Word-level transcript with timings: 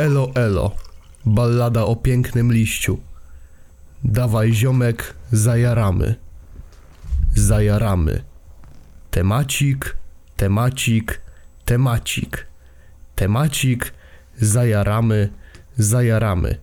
Elo 0.00 0.32
elo, 0.34 0.72
ballada 1.24 1.84
o 1.84 1.96
pięknym 1.96 2.52
liściu. 2.52 2.98
Dawaj 4.04 4.52
ziomek, 4.52 5.14
zajaramy. 5.32 6.14
Zajaramy. 7.34 8.22
Temacik, 9.10 9.96
temacik, 10.36 11.20
temacik. 11.64 12.46
Temacik, 13.14 13.92
zajaramy, 14.40 15.28
zajaramy. 15.76 16.58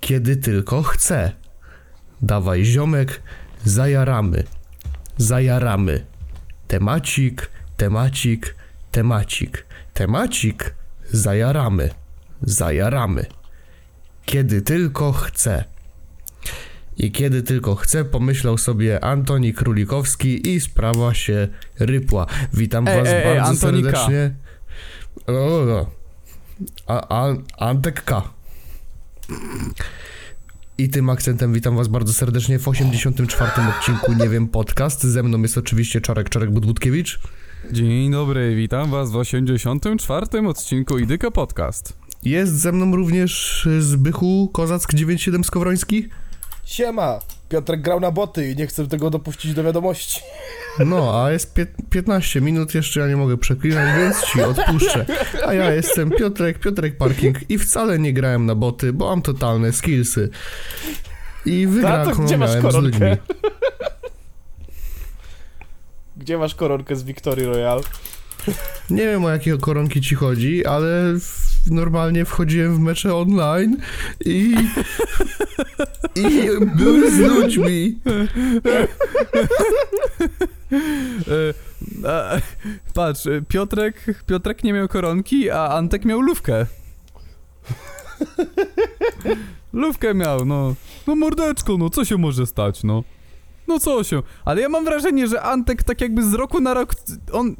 Kiedy 0.00 0.36
tylko 0.36 0.82
chce. 0.82 1.32
Dawaj 2.22 2.64
ziomek, 2.64 3.22
zajaramy. 3.64 4.44
Zajaramy. 5.18 6.06
Temacik, 6.68 7.50
temacik, 7.76 8.56
temacik. 8.92 9.66
Temacik, 9.94 10.74
zajaramy. 11.12 11.90
Zajaramy. 12.42 13.26
Kiedy 14.24 14.62
tylko 14.62 15.12
chce. 15.12 15.64
I 16.96 17.12
kiedy 17.12 17.42
tylko 17.42 17.74
chce, 17.74 18.04
pomyślał 18.04 18.58
sobie 18.58 19.04
Antoni 19.04 19.54
Królikowski 19.54 20.54
i 20.54 20.60
sprawa 20.60 21.14
się 21.14 21.48
rypła. 21.78 22.26
Witam 22.54 22.88
Ej, 22.88 22.98
was 22.98 23.08
ej, 23.08 23.24
bardzo 23.24 23.50
Antonika. 23.50 23.90
serdecznie. 23.90 24.34
O, 25.26 25.64
no. 25.66 25.90
A, 26.86 27.26
a, 27.26 27.34
Antek 27.58 28.04
K. 28.04 28.22
I 30.78 30.88
tym 30.88 31.10
akcentem 31.10 31.52
witam 31.52 31.76
was 31.76 31.88
bardzo 31.88 32.12
serdecznie 32.12 32.58
w 32.58 32.68
84. 32.68 33.50
odcinku 33.78 34.12
Nie 34.12 34.28
wiem 34.28 34.48
podcast. 34.48 35.02
Ze 35.02 35.22
mną 35.22 35.42
jest 35.42 35.58
oczywiście 35.58 36.00
Czarek 36.00 36.28
Czarek 36.28 36.50
Budbudkiewicz. 36.50 37.20
Dzień 37.72 38.10
dobry, 38.10 38.56
witam 38.56 38.90
was 38.90 39.10
w 39.10 39.16
84. 39.16 40.48
odcinku 40.48 40.98
Idyka 40.98 41.30
Podcast. 41.30 41.96
Jest 42.24 42.60
ze 42.60 42.72
mną 42.72 42.96
również 42.96 43.66
Zbychu 43.80 44.50
Kozack 44.52 44.94
97 44.94 45.44
Skowroński. 45.44 46.08
Siema! 46.64 47.18
Piotrek 47.48 47.82
grał 47.82 48.00
na 48.00 48.10
boty 48.10 48.50
i 48.50 48.56
nie 48.56 48.66
chcę 48.66 48.88
tego 48.88 49.10
dopuścić 49.10 49.54
do 49.54 49.64
wiadomości. 49.64 50.20
No, 50.86 51.24
a 51.24 51.30
jest 51.30 51.54
pie- 51.56 51.66
15 51.90 52.40
minut, 52.40 52.74
jeszcze 52.74 53.00
ja 53.00 53.08
nie 53.08 53.16
mogę 53.16 53.36
przeklinać, 53.36 53.98
więc 53.98 54.24
ci 54.24 54.42
odpuszczę. 54.42 55.06
A 55.46 55.54
ja 55.54 55.74
jestem 55.74 56.10
Piotrek, 56.10 56.58
Piotrek 56.58 56.96
Parking 56.96 57.50
i 57.50 57.58
wcale 57.58 57.98
nie 57.98 58.12
grałem 58.12 58.46
na 58.46 58.54
boty, 58.54 58.92
bo 58.92 59.08
mam 59.08 59.22
totalne 59.22 59.72
skillsy. 59.72 60.30
I 61.46 61.66
miałem 61.66 62.72
z 62.72 62.74
ludźmi. 62.74 63.06
Gdzie 66.16 66.38
masz 66.38 66.54
koronkę 66.54 66.96
z 66.96 67.02
Victory 67.02 67.46
Royale? 67.46 67.82
Nie 68.90 69.02
wiem 69.02 69.24
o 69.24 69.30
jakie 69.30 69.58
koronki 69.58 70.00
ci 70.00 70.14
chodzi, 70.14 70.66
ale 70.66 70.90
normalnie 71.70 72.24
wchodziłem 72.24 72.74
w 72.76 72.80
mecze 72.80 73.14
online 73.14 73.76
i... 74.24 74.54
i 76.14 76.48
były 76.76 77.10
z 77.10 77.18
ludźmi. 77.18 77.98
E, 81.28 81.54
e, 82.08 82.42
patrz, 82.94 83.22
Piotrek, 83.48 84.24
Piotrek 84.26 84.64
nie 84.64 84.72
miał 84.72 84.88
koronki, 84.88 85.50
a 85.50 85.68
Antek 85.68 86.04
miał 86.04 86.20
lówkę. 86.20 86.66
lówkę 89.72 90.14
miał, 90.14 90.44
no. 90.44 90.74
No 91.06 91.16
mordeczko, 91.16 91.76
no 91.78 91.90
co 91.90 92.04
się 92.04 92.16
może 92.16 92.46
stać, 92.46 92.84
no. 92.84 93.04
No 93.68 93.78
co 93.78 94.04
się. 94.04 94.22
Ale 94.44 94.60
ja 94.60 94.68
mam 94.68 94.84
wrażenie, 94.84 95.26
że 95.26 95.42
Antek 95.42 95.82
tak 95.82 96.00
jakby 96.00 96.22
z 96.30 96.34
roku 96.34 96.60
na 96.60 96.74
rok, 96.74 96.94
on, 97.32 97.56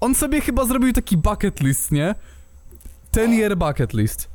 on 0.00 0.14
sobie 0.14 0.40
chyba 0.40 0.64
zrobił 0.64 0.92
taki 0.92 1.16
bucket 1.16 1.60
list, 1.60 1.92
nie? 1.92 2.14
Ten 3.18 3.34
year 3.34 3.56
bucket 3.56 3.92
list. 3.94 4.28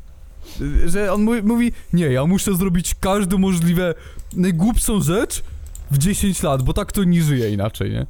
Że 0.86 1.14
on 1.14 1.42
mówi, 1.44 1.72
nie, 1.94 2.06
ja 2.06 2.26
muszę 2.26 2.56
zrobić 2.56 2.96
każdą 3.00 3.38
możliwe 3.38 3.94
najgłupszą 4.34 5.02
rzecz 5.02 5.44
w 5.92 5.98
10 5.98 6.44
lat, 6.44 6.62
bo 6.62 6.74
tak 6.74 6.92
to 6.92 7.04
nie 7.04 7.22
żyje 7.22 7.50
inaczej, 7.54 7.92
nie? 7.92 8.06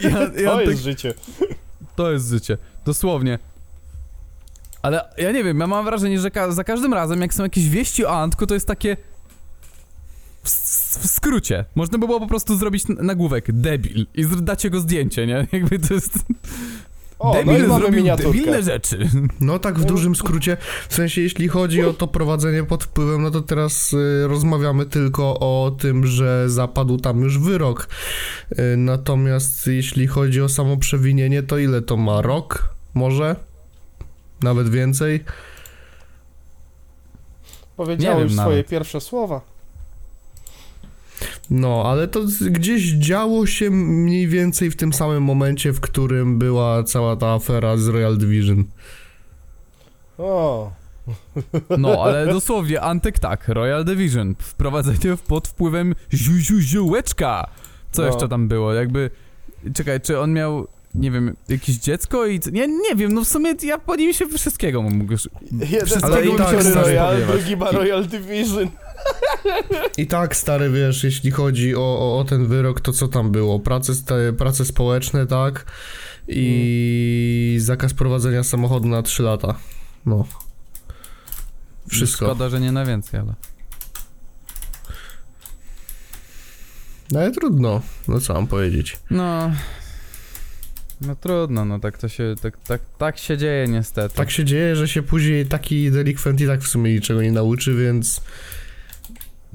Ja, 0.00 0.10
ja 0.10 0.50
To 0.50 0.56
tak, 0.56 0.66
jest 0.66 0.82
życie. 0.82 1.14
to 1.96 2.12
jest 2.12 2.30
życie, 2.30 2.58
dosłownie. 2.84 3.38
Ale 4.82 5.04
ja 5.18 5.32
nie 5.32 5.44
wiem, 5.44 5.60
ja 5.60 5.66
mam 5.66 5.84
wrażenie, 5.84 6.20
że 6.20 6.30
ka 6.30 6.52
za 6.52 6.64
każdym 6.64 6.94
razem, 6.94 7.20
jak 7.20 7.34
są 7.34 7.42
jakieś 7.42 7.68
wieści 7.68 8.04
o 8.04 8.20
Antku, 8.20 8.46
to 8.46 8.54
jest 8.54 8.66
takie... 8.66 8.96
W, 10.44 10.50
w 11.00 11.06
skrócie. 11.06 11.64
Można 11.74 11.98
by 11.98 12.06
było 12.06 12.20
po 12.20 12.26
prostu 12.26 12.56
zrobić 12.56 12.84
nagłówek 12.88 13.52
debil 13.52 14.06
i 14.14 14.26
dać 14.26 14.64
jego 14.64 14.80
zdjęcie, 14.80 15.26
nie? 15.26 15.46
Jakby 15.52 15.78
to 15.78 15.94
jest... 15.94 16.18
O, 17.18 17.32
debil 17.32 17.68
no 17.68 17.78
zrobił 17.78 18.16
debilne 18.16 18.62
rzeczy. 18.62 19.08
No 19.40 19.58
tak 19.58 19.78
w 19.78 19.84
dużym 19.84 20.16
skrócie, 20.16 20.56
w 20.88 20.94
sensie 20.94 21.20
jeśli 21.20 21.48
chodzi 21.48 21.84
o 21.84 21.92
to 21.92 22.06
prowadzenie 22.06 22.64
pod 22.64 22.84
wpływem, 22.84 23.22
no 23.22 23.30
to 23.30 23.40
teraz 23.40 23.92
y, 23.92 24.26
rozmawiamy 24.28 24.86
tylko 24.86 25.38
o 25.38 25.70
tym, 25.78 26.06
że 26.06 26.50
zapadł 26.50 26.96
tam 26.96 27.20
już 27.20 27.38
wyrok. 27.38 27.88
Y, 28.52 28.76
natomiast 28.76 29.66
jeśli 29.66 30.06
chodzi 30.06 30.42
o 30.42 30.48
samo 30.48 30.76
przewinienie, 30.76 31.42
to 31.42 31.58
ile 31.58 31.82
to 31.82 31.96
ma? 31.96 32.22
Rok? 32.22 32.74
Może? 32.94 33.36
Nawet 34.42 34.68
więcej? 34.68 35.24
Powiedziałem 37.76 38.30
swoje 38.30 38.56
nawet. 38.56 38.68
pierwsze 38.68 39.00
słowa. 39.00 39.55
No, 41.50 41.82
ale 41.86 42.08
to 42.08 42.20
gdzieś 42.40 42.82
działo 42.82 43.46
się 43.46 43.70
mniej 43.70 44.28
więcej 44.28 44.70
w 44.70 44.76
tym 44.76 44.92
samym 44.92 45.22
momencie, 45.22 45.72
w 45.72 45.80
którym 45.80 46.38
była 46.38 46.82
cała 46.82 47.16
ta 47.16 47.26
afera 47.34 47.76
z 47.76 47.88
Royal 47.88 48.18
Division. 48.18 48.64
O, 50.18 50.70
No, 51.78 51.96
ale 52.04 52.26
dosłownie, 52.26 52.80
Antek 52.80 53.18
tak, 53.18 53.48
Royal 53.48 53.84
Division, 53.84 54.34
wprowadzenie 54.38 55.16
w- 55.16 55.22
pod 55.22 55.48
wpływem 55.48 55.94
ziu, 56.14 56.32
ziu, 56.38 56.60
ziółeczka. 56.60 57.46
Co 57.92 58.02
No. 58.02 58.08
jeszcze 58.08 58.28
tam 58.28 58.48
było? 58.48 58.72
Jakby, 58.74 59.10
czekaj, 59.74 60.00
czy 60.00 60.20
on 60.20 60.32
miał, 60.32 60.66
nie 60.94 61.10
wiem, 61.10 61.36
jakieś 61.48 61.76
dziecko 61.76 62.26
i... 62.26 62.40
co- 62.40 62.50
Nie, 62.50 62.68
nie 62.68 62.94
wiem, 62.96 63.12
no 63.12 63.24
w 63.24 63.28
sumie 63.28 63.54
ja 63.62 63.78
po 63.78 63.96
nim 63.96 64.12
się 64.12 64.26
wszystkiego 64.26 64.82
mógł 64.82 65.12
jeden 65.52 65.86
Wszystkiego 65.86 66.06
Ale 66.14 66.26
i 66.26 66.36
tak, 66.36 66.46
powiewać. 66.46 67.22
drugi 67.28 67.56
ma 67.56 67.70
Royal 67.70 68.06
Division. 68.06 68.64
I 68.64 68.70
tak, 70.08 70.36
stary, 70.36 70.70
wiesz, 70.70 71.04
jeśli 71.04 71.30
chodzi 71.30 71.76
o, 71.76 71.80
o, 71.80 72.18
o 72.18 72.24
ten 72.24 72.46
wyrok, 72.46 72.80
to 72.80 72.92
co 72.92 73.08
tam 73.08 73.32
było? 73.32 73.60
Prace, 73.60 73.94
sta- 73.94 74.32
prace 74.38 74.64
społeczne, 74.64 75.26
tak? 75.26 75.66
I 76.28 77.56
zakaz 77.60 77.94
prowadzenia 77.94 78.42
samochodu 78.42 78.88
na 78.88 79.02
3 79.02 79.22
lata. 79.22 79.54
No. 80.06 80.26
Wszystko. 81.88 82.26
Szkoda, 82.26 82.48
że 82.48 82.60
nie 82.60 82.72
na 82.72 82.84
więcej, 82.84 83.20
ale... 83.20 83.34
No 87.12 87.20
ale 87.20 87.30
trudno. 87.30 87.82
No 88.08 88.20
co 88.20 88.34
mam 88.34 88.46
powiedzieć? 88.46 88.96
No... 89.10 89.50
No 91.00 91.16
trudno, 91.16 91.64
no 91.64 91.78
tak 91.78 91.98
to 91.98 92.08
się, 92.08 92.34
tak, 92.42 92.56
tak, 92.60 92.80
tak 92.98 93.18
się 93.18 93.36
dzieje 93.36 93.68
niestety. 93.68 94.14
Tak 94.14 94.30
się 94.30 94.44
dzieje, 94.44 94.76
że 94.76 94.88
się 94.88 95.02
później 95.02 95.46
taki 95.46 95.90
delikwent 95.90 96.40
i 96.40 96.46
tak 96.46 96.60
w 96.60 96.68
sumie 96.68 96.94
niczego 96.94 97.22
nie 97.22 97.32
nauczy, 97.32 97.74
więc... 97.74 98.20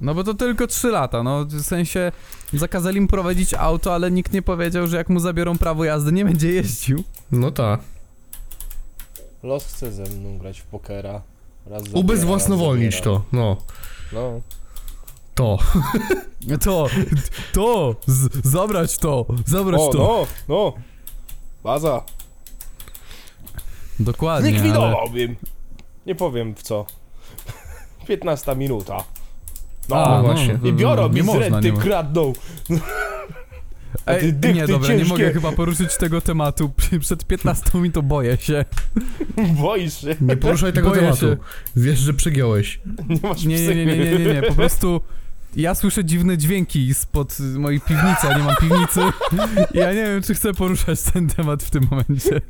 No 0.02 0.16
bo 0.16 0.24
to 0.24 0.34
tylko 0.34 0.68
3 0.68 0.88
lata, 0.88 1.24
no 1.24 1.46
w 1.46 1.62
sensie 1.62 2.12
zakazali 2.54 3.02
mu 3.02 3.08
prowadzić 3.08 3.54
auto, 3.54 3.94
ale 3.94 4.12
nikt 4.12 4.34
nie 4.34 4.42
powiedział, 4.42 4.88
że 4.88 4.98
jak 4.98 5.10
mu 5.10 5.20
zabiorą 5.20 5.58
prawo 5.58 5.84
jazdy, 5.86 6.12
nie 6.12 6.26
będzie 6.26 6.52
jeździł. 6.52 7.04
No 7.32 7.52
ta. 7.52 7.78
Los 9.44 9.66
chce 9.66 9.92
ze 9.92 10.04
mną 10.04 10.38
grać 10.38 10.60
w 10.62 10.66
pokera. 10.66 11.22
Raz 11.66 11.82
zabiera, 11.84 12.00
Ubezwłasnowolnić 12.00 12.96
raz 12.96 13.04
to. 13.04 13.22
No. 13.32 13.58
No. 14.14 14.42
To. 15.36 15.58
To, 16.64 16.88
to, 17.54 17.96
z, 18.08 18.48
zabrać 18.48 18.98
to, 18.98 19.26
zabrać 19.46 19.82
O, 19.82 19.88
to. 19.92 19.98
no, 19.98 20.28
no. 20.56 20.74
Baza. 21.64 22.02
Dokładnie, 24.00 24.50
ale... 24.50 24.60
Zlikwidowałbym. 24.60 25.36
Nie 26.06 26.16
powiem 26.16 26.56
w 26.56 26.64
co. 26.64 26.86
15 28.08 28.56
minuta. 28.56 29.04
No, 29.90 29.96
A, 29.96 30.22
właśnie. 30.22 30.60
I 30.64 30.74
biorą 30.74 31.10
mi 31.10 31.16
nie 31.16 31.32
z 31.32 31.36
renty, 31.36 31.72
nie 31.72 31.78
kradną. 31.78 32.34
Ej, 34.08 34.34
dykty 34.34 34.54
nie, 34.54 34.68
dobra, 34.68 34.90
nie 34.90 34.98
ciężkie. 35.00 35.14
mogę 35.14 35.34
chyba 35.34 35.52
poruszyć 35.52 35.98
tego 35.98 36.22
tematu. 36.22 36.72
Przed 37.02 37.26
15 37.26 37.78
mi 37.78 37.92
to 37.92 38.02
boję 38.02 38.38
się. 38.38 38.66
Boisz 39.62 40.02
się. 40.02 40.16
Nie 40.22 40.38
poruszaj 40.38 40.74
tego 40.74 40.90
Boję 40.90 41.02
tematu. 41.02 41.20
się. 41.20 41.38
Wiesz, 41.76 42.00
że 42.00 42.14
przegiąłeś. 42.14 42.80
Nie 43.46 43.56
Nie, 43.56 43.68
nie, 43.68 43.76
nie, 43.76 43.86
nie, 43.86 43.98
nie, 44.12 44.20
nie, 44.20 44.34
nie, 44.34 44.42
po 44.42 44.54
prostu 44.54 45.02
ja 45.56 45.76
słyszę 45.76 46.06
dziwne 46.06 46.38
dźwięki 46.38 46.94
spod 46.94 47.38
mojej 47.40 47.82
piwnicy, 47.82 48.28
a 48.30 48.38
nie 48.38 48.44
mam 48.44 48.56
piwnicy. 48.56 49.00
Ja 49.74 49.94
nie 49.94 50.04
wiem, 50.06 50.22
czy 50.24 50.34
chcę 50.34 50.54
poruszać 50.54 51.02
ten 51.02 51.28
temat 51.28 51.64
w 51.64 51.70
tym 51.70 51.88
momencie. 51.92 52.42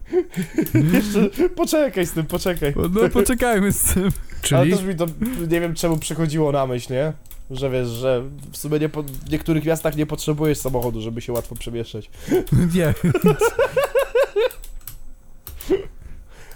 Jeszcze, 0.93 1.47
poczekaj 1.55 2.05
z 2.05 2.11
tym, 2.11 2.25
poczekaj. 2.25 2.73
No 2.93 3.09
poczekajmy 3.09 3.71
z 3.71 3.83
tym. 3.83 4.09
Ale 4.51 4.63
Czyli... 4.63 4.71
też 4.71 4.85
mi 4.85 4.95
to, 4.95 5.05
nie 5.49 5.61
wiem 5.61 5.75
czemu 5.75 5.97
przychodziło 5.97 6.51
na 6.51 6.67
myśl, 6.67 6.93
nie? 6.93 7.13
Że 7.51 7.69
wiesz, 7.69 7.87
że 7.87 8.23
w 8.51 8.57
sumie 8.57 8.79
nie 8.79 8.89
po, 8.89 9.03
w 9.03 9.29
niektórych 9.31 9.65
miastach 9.65 9.95
nie 9.95 10.05
potrzebujesz 10.05 10.57
samochodu, 10.57 11.01
żeby 11.01 11.21
się 11.21 11.33
łatwo 11.33 11.55
przemieszczać. 11.55 12.09
Nie. 12.75 12.93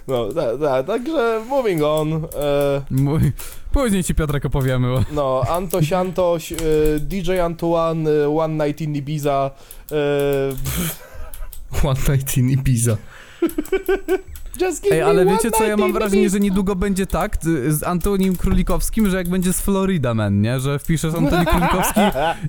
No, 0.08 0.32
tak, 0.32 0.60
tak, 0.60 0.86
także 0.86 1.42
moving 1.48 1.82
on. 1.82 2.14
E, 2.14 2.82
Mój... 2.90 3.32
Później 3.72 4.04
ci 4.04 4.14
Piotrek 4.14 4.44
opowiemy, 4.44 4.88
bo... 4.88 5.04
no, 5.12 5.42
Antoś 5.48 5.92
Antoś, 5.92 6.52
e, 6.52 6.56
DJ 7.00 7.40
Antoine, 7.40 8.10
e, 8.10 8.38
One 8.38 8.66
Night 8.66 8.80
in 8.80 8.96
Ibiza. 8.96 9.50
E, 9.92 11.88
One 11.88 12.00
Night 12.08 12.36
in 12.36 12.50
Ibiza. 12.50 12.96
just 14.60 14.82
give 14.82 14.92
Ej, 14.92 15.00
me 15.00 15.06
ale 15.06 15.22
one 15.22 15.32
wiecie 15.32 15.50
co, 15.50 15.64
ja 15.64 15.76
mam 15.76 15.92
wrażenie, 15.92 16.30
że 16.30 16.40
niedługo 16.40 16.76
będzie 16.76 17.06
tak 17.06 17.36
ty- 17.36 17.72
z 17.72 17.82
Antonim 17.82 18.36
Królikowskim, 18.36 19.10
że 19.10 19.16
jak 19.16 19.28
będzie 19.28 19.52
z 19.52 19.60
Florida 19.60 20.14
Man, 20.14 20.40
nie? 20.40 20.60
Że 20.60 20.78
wpiszesz 20.78 21.14
Antoni 21.14 21.46
Królikowski, 21.46 22.00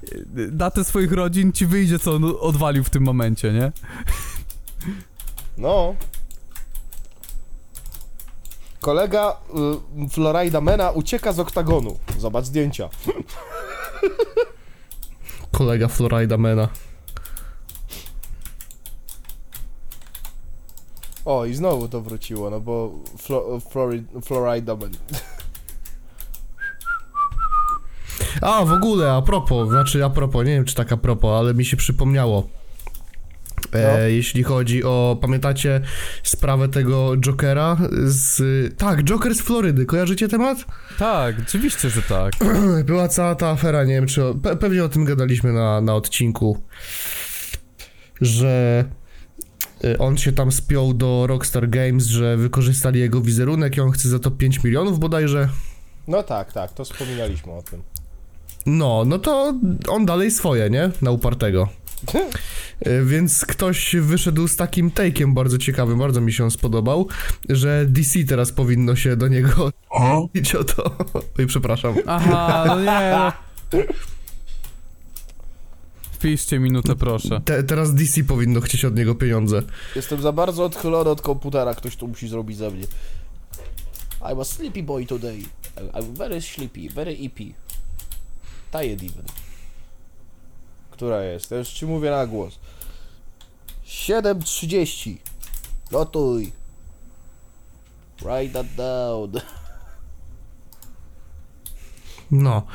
datę 0.52 0.84
swoich 0.84 1.12
rodzin, 1.12 1.52
ci 1.52 1.66
wyjdzie 1.66 2.00
co 2.00 2.16
on 2.16 2.34
odwalił 2.40 2.84
w 2.84 2.90
tym 2.90 3.04
momencie, 3.04 3.54
nie? 3.54 3.72
No. 5.58 5.96
Kolega 8.82 9.38
y, 10.06 10.10
Florida 10.10 10.62
Mena 10.62 10.92
ucieka 10.92 11.34
z 11.34 11.40
oktagonu. 11.40 11.98
Zobacz 12.18 12.46
zdjęcia. 12.46 12.90
Kolega 15.52 15.88
Florida 15.88 16.38
Mena. 16.38 16.68
O, 21.28 21.46
i 21.46 21.54
znowu 21.54 21.88
to 21.88 22.02
wróciło, 22.02 22.50
no 22.50 22.60
bo 22.60 22.92
Flo, 23.18 23.60
Flori, 23.72 24.04
Florida 24.26 24.76
Man. 24.76 24.92
A, 28.42 28.66
w 28.66 28.72
ogóle, 28.72 29.12
a 29.12 29.22
propos, 29.22 29.70
znaczy 29.70 30.06
a 30.06 30.10
propos, 30.10 30.46
nie 30.46 30.52
wiem 30.52 30.66
czy 30.66 30.76
tak 30.76 30.92
a 30.92 30.98
propos, 30.98 31.40
ale 31.40 31.54
mi 31.54 31.66
się 31.66 31.78
przypomniało. 31.78 32.48
E, 33.74 33.94
No. 33.94 34.00
Jeśli 34.08 34.44
chodzi 34.44 34.84
o, 34.84 35.18
pamiętacie 35.22 35.82
sprawę 36.24 36.68
tego 36.70 37.18
Jokera 37.18 37.78
z... 38.06 38.42
Tak, 38.78 39.04
Joker 39.04 39.36
z 39.36 39.42
Florydy, 39.42 39.86
kojarzycie 39.86 40.28
temat? 40.28 40.66
Tak, 41.00 41.36
oczywiście, 41.48 41.90
że 41.90 42.02
tak. 42.02 42.34
Była 42.86 43.08
cała 43.08 43.36
ta 43.36 43.50
afera, 43.50 43.84
nie 43.84 43.94
wiem 43.94 44.08
czy... 44.08 44.22
Pe 44.44 44.56
pewnie 44.56 44.84
o 44.84 44.90
tym 44.90 45.06
gadaliśmy 45.06 45.54
na, 45.54 45.82
na 45.82 45.96
odcinku, 45.96 46.62
że 48.22 48.86
on 50.00 50.18
się 50.18 50.32
tam 50.32 50.52
spiął 50.52 50.94
do 50.94 51.28
Rockstar 51.28 51.70
Games, 51.70 52.06
że 52.06 52.38
wykorzystali 52.38 53.00
jego 53.00 53.22
wizerunek 53.22 53.78
i 53.78 53.82
on 53.82 53.92
chce 53.92 54.10
za 54.10 54.20
to 54.20 54.32
5 54.32 54.64
milionów 54.64 55.00
bodajże. 55.00 55.50
No 56.08 56.24
tak, 56.24 56.54
tak, 56.54 56.74
to 56.74 56.86
wspominaliśmy 56.86 57.52
o 57.52 57.62
tym. 57.62 57.82
No, 58.66 59.04
no 59.06 59.20
to 59.20 59.54
on 59.90 60.06
dalej 60.06 60.32
swoje, 60.32 60.70
nie? 60.70 60.92
Na 61.02 61.12
upartego. 61.12 61.70
E, 62.80 63.04
Więc 63.12 63.46
ktoś 63.46 63.96
wyszedł 63.96 64.48
z 64.48 64.56
takim 64.56 64.92
take'iem 64.92 65.34
bardzo 65.34 65.58
ciekawym, 65.58 66.00
bardzo 66.00 66.22
mi 66.22 66.34
się 66.34 66.44
on 66.44 66.52
spodobał, 66.52 67.08
że 67.50 67.86
DC 67.86 68.20
teraz 68.24 68.52
powinno 68.52 68.96
się 68.96 69.16
do 69.16 69.28
niego 69.28 69.72
iść 70.34 70.56
o 70.56 70.64
to. 70.64 70.96
Oj, 71.40 71.48
przepraszam. 71.48 71.96
Aha, 72.06 72.64
no 72.68 72.80
nie, 72.80 73.12
no. 73.12 73.32
Wpiszcie 76.18 76.60
minutę, 76.60 76.96
proszę. 76.96 77.42
Te, 77.46 77.64
teraz 77.64 77.94
DC 77.94 78.24
powinno 78.24 78.62
chcieć 78.62 78.86
od 78.86 78.96
niego 78.96 79.16
pieniądze. 79.16 79.62
Jestem 79.96 80.22
za 80.22 80.32
bardzo 80.32 80.66
odchylony 80.66 81.10
od 81.10 81.22
komputera, 81.22 81.76
ktoś 81.76 81.96
to 81.96 82.08
musi 82.08 82.28
zrobić 82.28 82.58
za 82.58 82.70
mnie. 82.70 82.84
I 84.32 84.36
was 84.36 84.50
sleepy 84.50 84.84
boy 84.84 85.06
today. 85.06 85.44
I'm 85.94 86.14
very 86.14 86.42
sleepy, 86.42 86.90
very 86.94 87.12
EP. 87.12 87.38
Tired 88.72 89.04
even. 89.04 89.26
Która 90.92 91.24
jest? 91.24 91.52
Ja 91.52 91.58
już 91.58 91.70
ci 91.70 91.86
mówię 91.86 92.12
na 92.12 92.28
głos. 92.28 92.60
7.30. 93.88 95.16
Notuj. 95.92 96.52
Write 98.22 98.54
that 98.54 98.76
down. 98.76 99.32
No. 102.32 102.68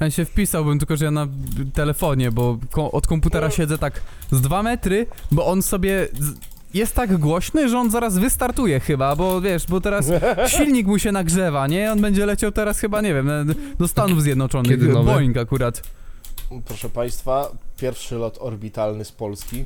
Ja 0.00 0.10
się 0.10 0.24
wpisałbym, 0.24 0.78
tylko 0.78 0.96
że 0.96 1.04
ja 1.04 1.10
na 1.10 1.26
telefonie, 1.74 2.32
bo 2.32 2.58
ko 2.70 2.92
od 2.92 3.06
komputera 3.06 3.50
siedzę 3.50 3.78
tak 3.78 4.00
z 4.30 4.40
dwa 4.40 4.62
metry, 4.62 5.06
bo 5.30 5.46
on 5.46 5.62
sobie 5.62 6.08
z 6.20 6.34
jest 6.74 6.94
tak 6.94 7.18
głośny, 7.18 7.68
że 7.68 7.78
on 7.78 7.90
zaraz 7.90 8.18
wystartuje 8.18 8.80
chyba, 8.80 9.16
bo 9.16 9.40
wiesz, 9.40 9.66
bo 9.66 9.80
teraz 9.80 10.10
silnik 10.56 10.86
mu 10.86 10.98
się 10.98 11.12
nagrzewa, 11.12 11.66
nie? 11.66 11.92
On 11.92 12.00
będzie 12.00 12.26
leciał 12.26 12.52
teraz 12.52 12.78
chyba, 12.78 13.00
nie 13.00 13.14
wiem, 13.14 13.54
do 13.78 13.88
Stanów 13.88 14.22
Zjednoczonych. 14.22 14.70
Kiedy 14.70 14.88
nowy? 14.88 15.12
Boeing 15.12 15.36
akurat. 15.36 15.82
Proszę 16.64 16.88
państwa, 16.88 17.50
pierwszy 17.76 18.14
lot 18.14 18.38
orbitalny 18.40 19.04
z 19.04 19.12
Polski. 19.12 19.64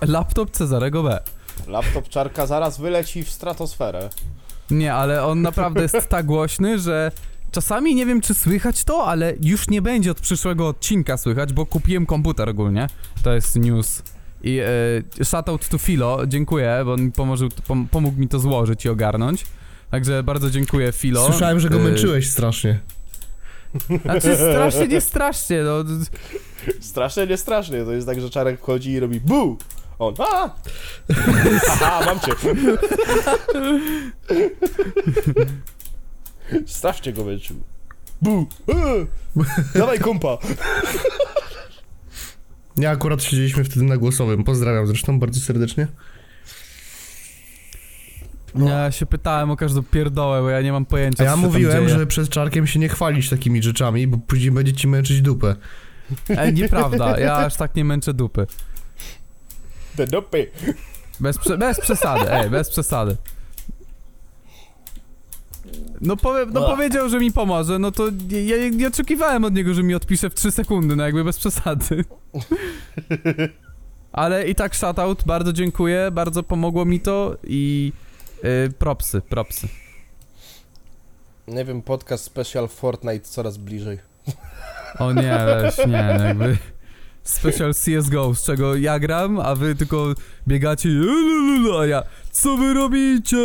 Laptop 0.00 0.50
Cezarego 0.50 1.02
B. 1.02 1.20
Laptop 1.66 2.08
czarka 2.08 2.46
zaraz 2.46 2.80
wyleci 2.80 3.24
w 3.24 3.30
stratosferę. 3.30 4.08
Nie, 4.70 4.94
ale 4.94 5.24
on 5.24 5.42
naprawdę 5.42 5.82
jest 5.82 6.08
tak 6.08 6.26
głośny, 6.26 6.78
że 6.78 7.12
czasami 7.56 7.94
nie 7.94 8.06
wiem, 8.06 8.20
czy 8.20 8.34
słychać 8.34 8.84
to, 8.84 9.06
ale 9.06 9.34
już 9.42 9.68
nie 9.68 9.82
będzie 9.82 10.10
od 10.10 10.20
przyszłego 10.20 10.68
odcinka 10.68 11.16
słychać, 11.16 11.52
bo 11.52 11.66
kupiłem 11.66 12.06
komputer 12.06 12.48
ogólnie. 12.48 12.86
To 13.22 13.34
jest 13.34 13.56
news. 13.56 14.02
I 14.42 14.58
e, 15.20 15.24
shoutout 15.24 15.68
to 15.68 15.78
Filo, 15.78 16.26
dziękuję, 16.26 16.82
bo 16.84 16.92
on 16.92 17.12
pomoże, 17.12 17.48
pom 17.66 17.88
pomógł 17.88 18.20
mi 18.20 18.28
to 18.28 18.38
złożyć 18.38 18.84
i 18.84 18.88
ogarnąć. 18.88 19.46
Także 19.90 20.22
bardzo 20.22 20.50
dziękuję 20.50 20.92
Filo. 20.92 21.26
Słyszałem, 21.26 21.60
że 21.60 21.68
go 21.68 21.76
E, 21.76 21.82
męczyłeś 21.82 22.30
strasznie. 22.30 22.80
Znaczy 24.02 24.36
strasznie, 24.36 24.88
nie 24.88 25.00
strasznie, 25.00 25.62
no. 25.62 25.84
Strasznie, 26.80 27.26
nie 27.26 27.36
strasznie. 27.36 27.84
To 27.84 27.92
jest 27.92 28.06
tak, 28.06 28.20
że 28.20 28.30
czarek 28.30 28.60
wchodzi 28.60 28.90
i 28.90 29.00
robi 29.00 29.20
bu! 29.20 29.58
On, 29.98 30.14
a! 30.18 30.50
Aha, 31.70 32.02
mam 32.06 32.20
cię. 32.20 32.32
Strasznie 36.66 37.12
go 37.12 37.24
męczył. 37.24 37.56
Bu! 38.22 38.46
E! 38.68 38.74
Dawaj 39.78 39.98
kompa! 39.98 40.38
Nie, 42.76 42.90
akurat 42.90 43.22
siedzieliśmy 43.22 43.64
wtedy 43.64 43.82
na 43.86 43.96
głosowym. 43.96 44.44
Pozdrawiam 44.44 44.86
zresztą 44.86 45.20
bardzo 45.20 45.40
serdecznie. 45.40 45.86
Ja 48.66 48.90
się 48.92 49.06
pytałem 49.06 49.50
o 49.50 49.56
każdą 49.56 49.82
pierdołę, 49.82 50.40
bo 50.42 50.50
ja 50.50 50.62
nie 50.62 50.72
mam 50.72 50.86
pojęcia, 50.86 51.22
A 51.22 51.26
ja 51.26 51.30
co 51.30 51.36
się 51.36 51.42
tam 51.42 51.52
mówiłem, 51.52 51.86
dzieje. 51.86 51.98
że 51.98 52.06
przed 52.06 52.28
czarkiem 52.28 52.66
się 52.66 52.78
nie 52.78 52.88
chwalić 52.88 53.30
takimi 53.30 53.62
rzeczami, 53.62 54.06
bo 54.06 54.18
później 54.18 54.50
będzie 54.50 54.72
ci 54.72 54.88
męczyć 54.88 55.22
dupę. 55.22 55.56
Ej, 56.28 56.54
nieprawda, 56.54 57.18
ja 57.20 57.36
aż 57.36 57.56
tak 57.56 57.74
nie 57.74 57.84
męczę 57.84 58.14
dupy. 58.14 58.46
Te 59.96 60.06
dupy. 60.06 60.50
Bez, 61.20 61.38
prze, 61.38 61.58
bez 61.58 61.80
przesady, 61.80 62.32
ej, 62.32 62.50
bez 62.50 62.70
przesady. 62.70 63.16
No, 66.00 66.16
powie, 66.16 66.46
no 66.52 66.76
powiedział, 66.76 67.08
że 67.08 67.18
mi 67.18 67.32
pomoże, 67.32 67.78
no 67.78 67.92
to 67.92 68.04
ja, 68.30 68.56
ja 68.56 68.68
nie 68.68 68.88
oczekiwałem 68.88 69.44
od 69.44 69.54
niego, 69.54 69.74
że 69.74 69.82
mi 69.82 69.94
odpisze 69.94 70.30
w 70.30 70.34
3 70.34 70.50
sekundy, 70.50 70.96
no 70.96 71.04
jakby 71.04 71.24
bez 71.24 71.38
przesady. 71.38 72.04
Ale 74.12 74.48
i 74.48 74.54
tak 74.54 74.74
shoutout, 74.74 75.22
bardzo 75.26 75.52
dziękuję, 75.52 76.10
bardzo 76.12 76.42
pomogło 76.42 76.84
mi 76.84 77.00
to 77.00 77.36
i 77.44 77.92
y, 78.44 78.72
propsy, 78.78 79.20
propsy. 79.20 79.68
Nie 81.48 81.64
wiem, 81.64 81.82
podcast 81.82 82.24
special 82.24 82.68
Fortnite 82.68 83.20
coraz 83.20 83.56
bliżej. 83.56 83.98
O 84.98 85.12
nie, 85.12 85.38
weź, 85.46 85.78
nie, 85.78 86.16
no 86.18 86.24
jakby 86.24 86.56
special 87.22 87.74
CSGO, 87.74 88.34
z 88.34 88.42
czego 88.42 88.76
ja 88.76 88.98
gram, 88.98 89.40
a 89.40 89.54
wy 89.54 89.74
tylko 89.74 90.14
biegacie 90.48 90.88
i 90.88 91.02
a 91.80 91.86
ja, 91.86 92.02
co 92.30 92.56
wy 92.56 92.74
robicie? 92.74 93.36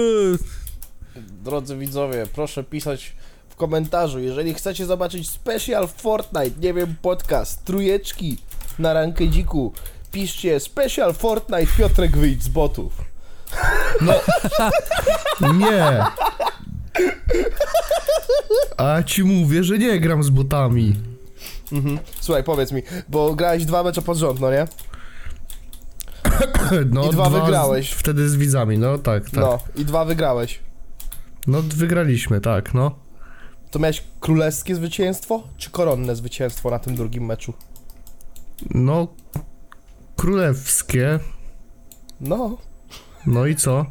Drodzy 1.16 1.78
widzowie, 1.78 2.28
proszę 2.34 2.64
pisać 2.64 3.16
w 3.50 3.56
komentarzu, 3.56 4.20
jeżeli 4.20 4.54
chcecie 4.54 4.86
zobaczyć 4.86 5.30
special 5.30 5.88
Fortnite, 5.88 6.60
nie 6.62 6.74
wiem, 6.74 6.96
podcast, 7.02 7.66
trójeczki 7.66 8.38
na 8.80 8.94
rankę 8.94 9.28
dziku, 9.28 9.74
piszcie 10.12 10.60
special 10.60 11.14
Fortnite 11.14 11.68
Piotrek 11.78 12.18
wyjdź 12.18 12.44
z 12.44 12.48
botów. 12.48 13.02
Nie! 15.60 16.04
A 18.78 19.04
ci 19.04 19.24
mówię, 19.24 19.64
że 19.64 19.78
nie 19.78 20.00
gram 20.00 20.24
z 20.24 20.30
botami. 20.30 20.96
Mhm. 21.72 22.00
Słuchaj, 22.22 22.44
powiedz 22.44 22.72
mi, 22.72 22.84
bo 23.10 23.36
grałeś 23.36 23.66
dwa 23.66 23.84
mecze 23.84 24.02
pod 24.02 24.18
rząd, 24.18 24.40
no 24.40 24.52
nie? 24.52 24.68
No, 26.90 27.06
I 27.06 27.10
dwa 27.10 27.30
wygrałeś. 27.30 27.90
Z, 27.90 27.94
wtedy 27.94 28.30
z 28.30 28.36
widzami, 28.36 28.78
no 28.78 28.98
tak, 28.98 29.24
tak. 29.24 29.34
No. 29.34 29.42
No, 29.42 29.60
i 29.82 29.86
dwa 29.86 30.06
wygrałeś. 30.06 30.60
Wygraliśmy, 31.48 32.42
tak, 32.42 32.74
no. 32.74 32.96
To 33.72 33.80
miałeś 33.80 34.04
królewskie 34.20 34.76
zwycięstwo, 34.76 35.44
czy 35.58 35.70
koronne 35.70 36.16
zwycięstwo 36.16 36.70
na 36.70 36.80
tym 36.80 36.96
drugim 36.96 37.26
meczu? 37.26 37.54
No, 38.70 39.08
królewskie. 40.16 41.20
No, 42.22 42.58
No 43.26 43.46
i 43.46 43.56
co? 43.56 43.86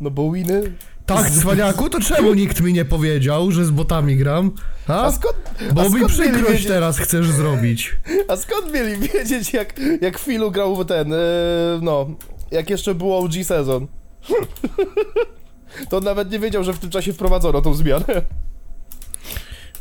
no 0.00 0.10
bo 0.10 0.32
winy... 0.32 0.72
Tak, 1.06 1.30
cwaniaku, 1.30 1.88
to 1.90 2.00
czemu 2.00 2.34
nikt 2.34 2.60
mi 2.60 2.72
nie 2.72 2.84
powiedział, 2.84 3.50
że 3.50 3.64
z 3.64 3.70
botami 3.70 4.16
gram? 4.16 4.50
A 4.88 5.02
A? 5.02 5.12
skąd, 5.12 5.36
Bo 5.74 5.80
a 5.80 5.84
mi 5.84 5.90
skąd 5.90 6.02
mieli 6.02 6.08
przykrość 6.08 6.50
wiedzieć, 6.52 6.66
teraz 6.68 6.98
chcesz 6.98 7.26
zrobić. 7.30 7.96
a 8.28 8.36
skąd 8.36 8.72
mieli 8.72 9.08
wiedzieć, 9.08 9.52
jak, 9.52 9.74
jak 10.00 10.18
Filu 10.18 10.50
grał 10.50 10.76
w 10.76 10.84
ten, 10.86 11.08
yy, 11.10 11.16
no, 11.82 12.06
jak 12.50 12.70
jeszcze 12.70 12.94
było 12.94 13.18
OG 13.18 13.32
sezon. 13.44 13.86
To 15.90 15.96
on 15.96 16.04
nawet 16.04 16.30
nie 16.30 16.38
wiedział, 16.38 16.64
że 16.64 16.72
w 16.72 16.78
tym 16.78 16.90
czasie 16.90 17.12
wprowadzono 17.12 17.62
tą 17.62 17.74
zmianę. 17.74 18.22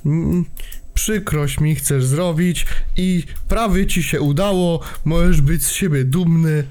Mm, 0.05 0.45
Przykrość 0.93 1.59
mi 1.59 1.75
chcesz 1.75 2.05
zrobić 2.05 2.65
i 2.97 3.23
prawie 3.47 3.87
ci 3.87 4.03
się 4.03 4.21
udało, 4.21 4.79
możesz 5.05 5.41
być 5.41 5.63
z 5.63 5.71
siebie 5.71 6.03
dumny. 6.05 6.63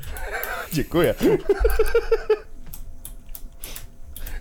Dziękuję. 0.73 1.15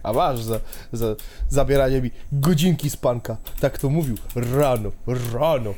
A 0.04 0.14
masz 0.14 0.44
za, 0.44 0.60
za 0.94 1.16
zabieranie 1.50 2.02
mi 2.02 2.12
godzinki 2.32 2.90
z 2.90 2.98
panka. 2.98 3.38
Tak 3.60 3.78
to 3.78 3.90
mówił. 3.90 4.18
Rano, 4.36 4.92
rano. 5.34 5.74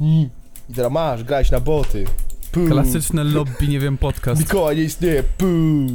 Mm. 0.00 0.30
I 0.68 0.74
teraz 0.74 0.92
masz, 0.92 1.24
grać 1.24 1.50
na 1.50 1.60
boty. 1.60 2.04
Klasyczne 2.68 3.24
lobby, 3.24 3.68
nie 3.68 3.80
wiem, 3.80 3.98
podcast. 3.98 4.40
Mikołaj 4.40 4.76
nie 4.76 4.82
istnieje, 4.82 5.22
puu. 5.22 5.86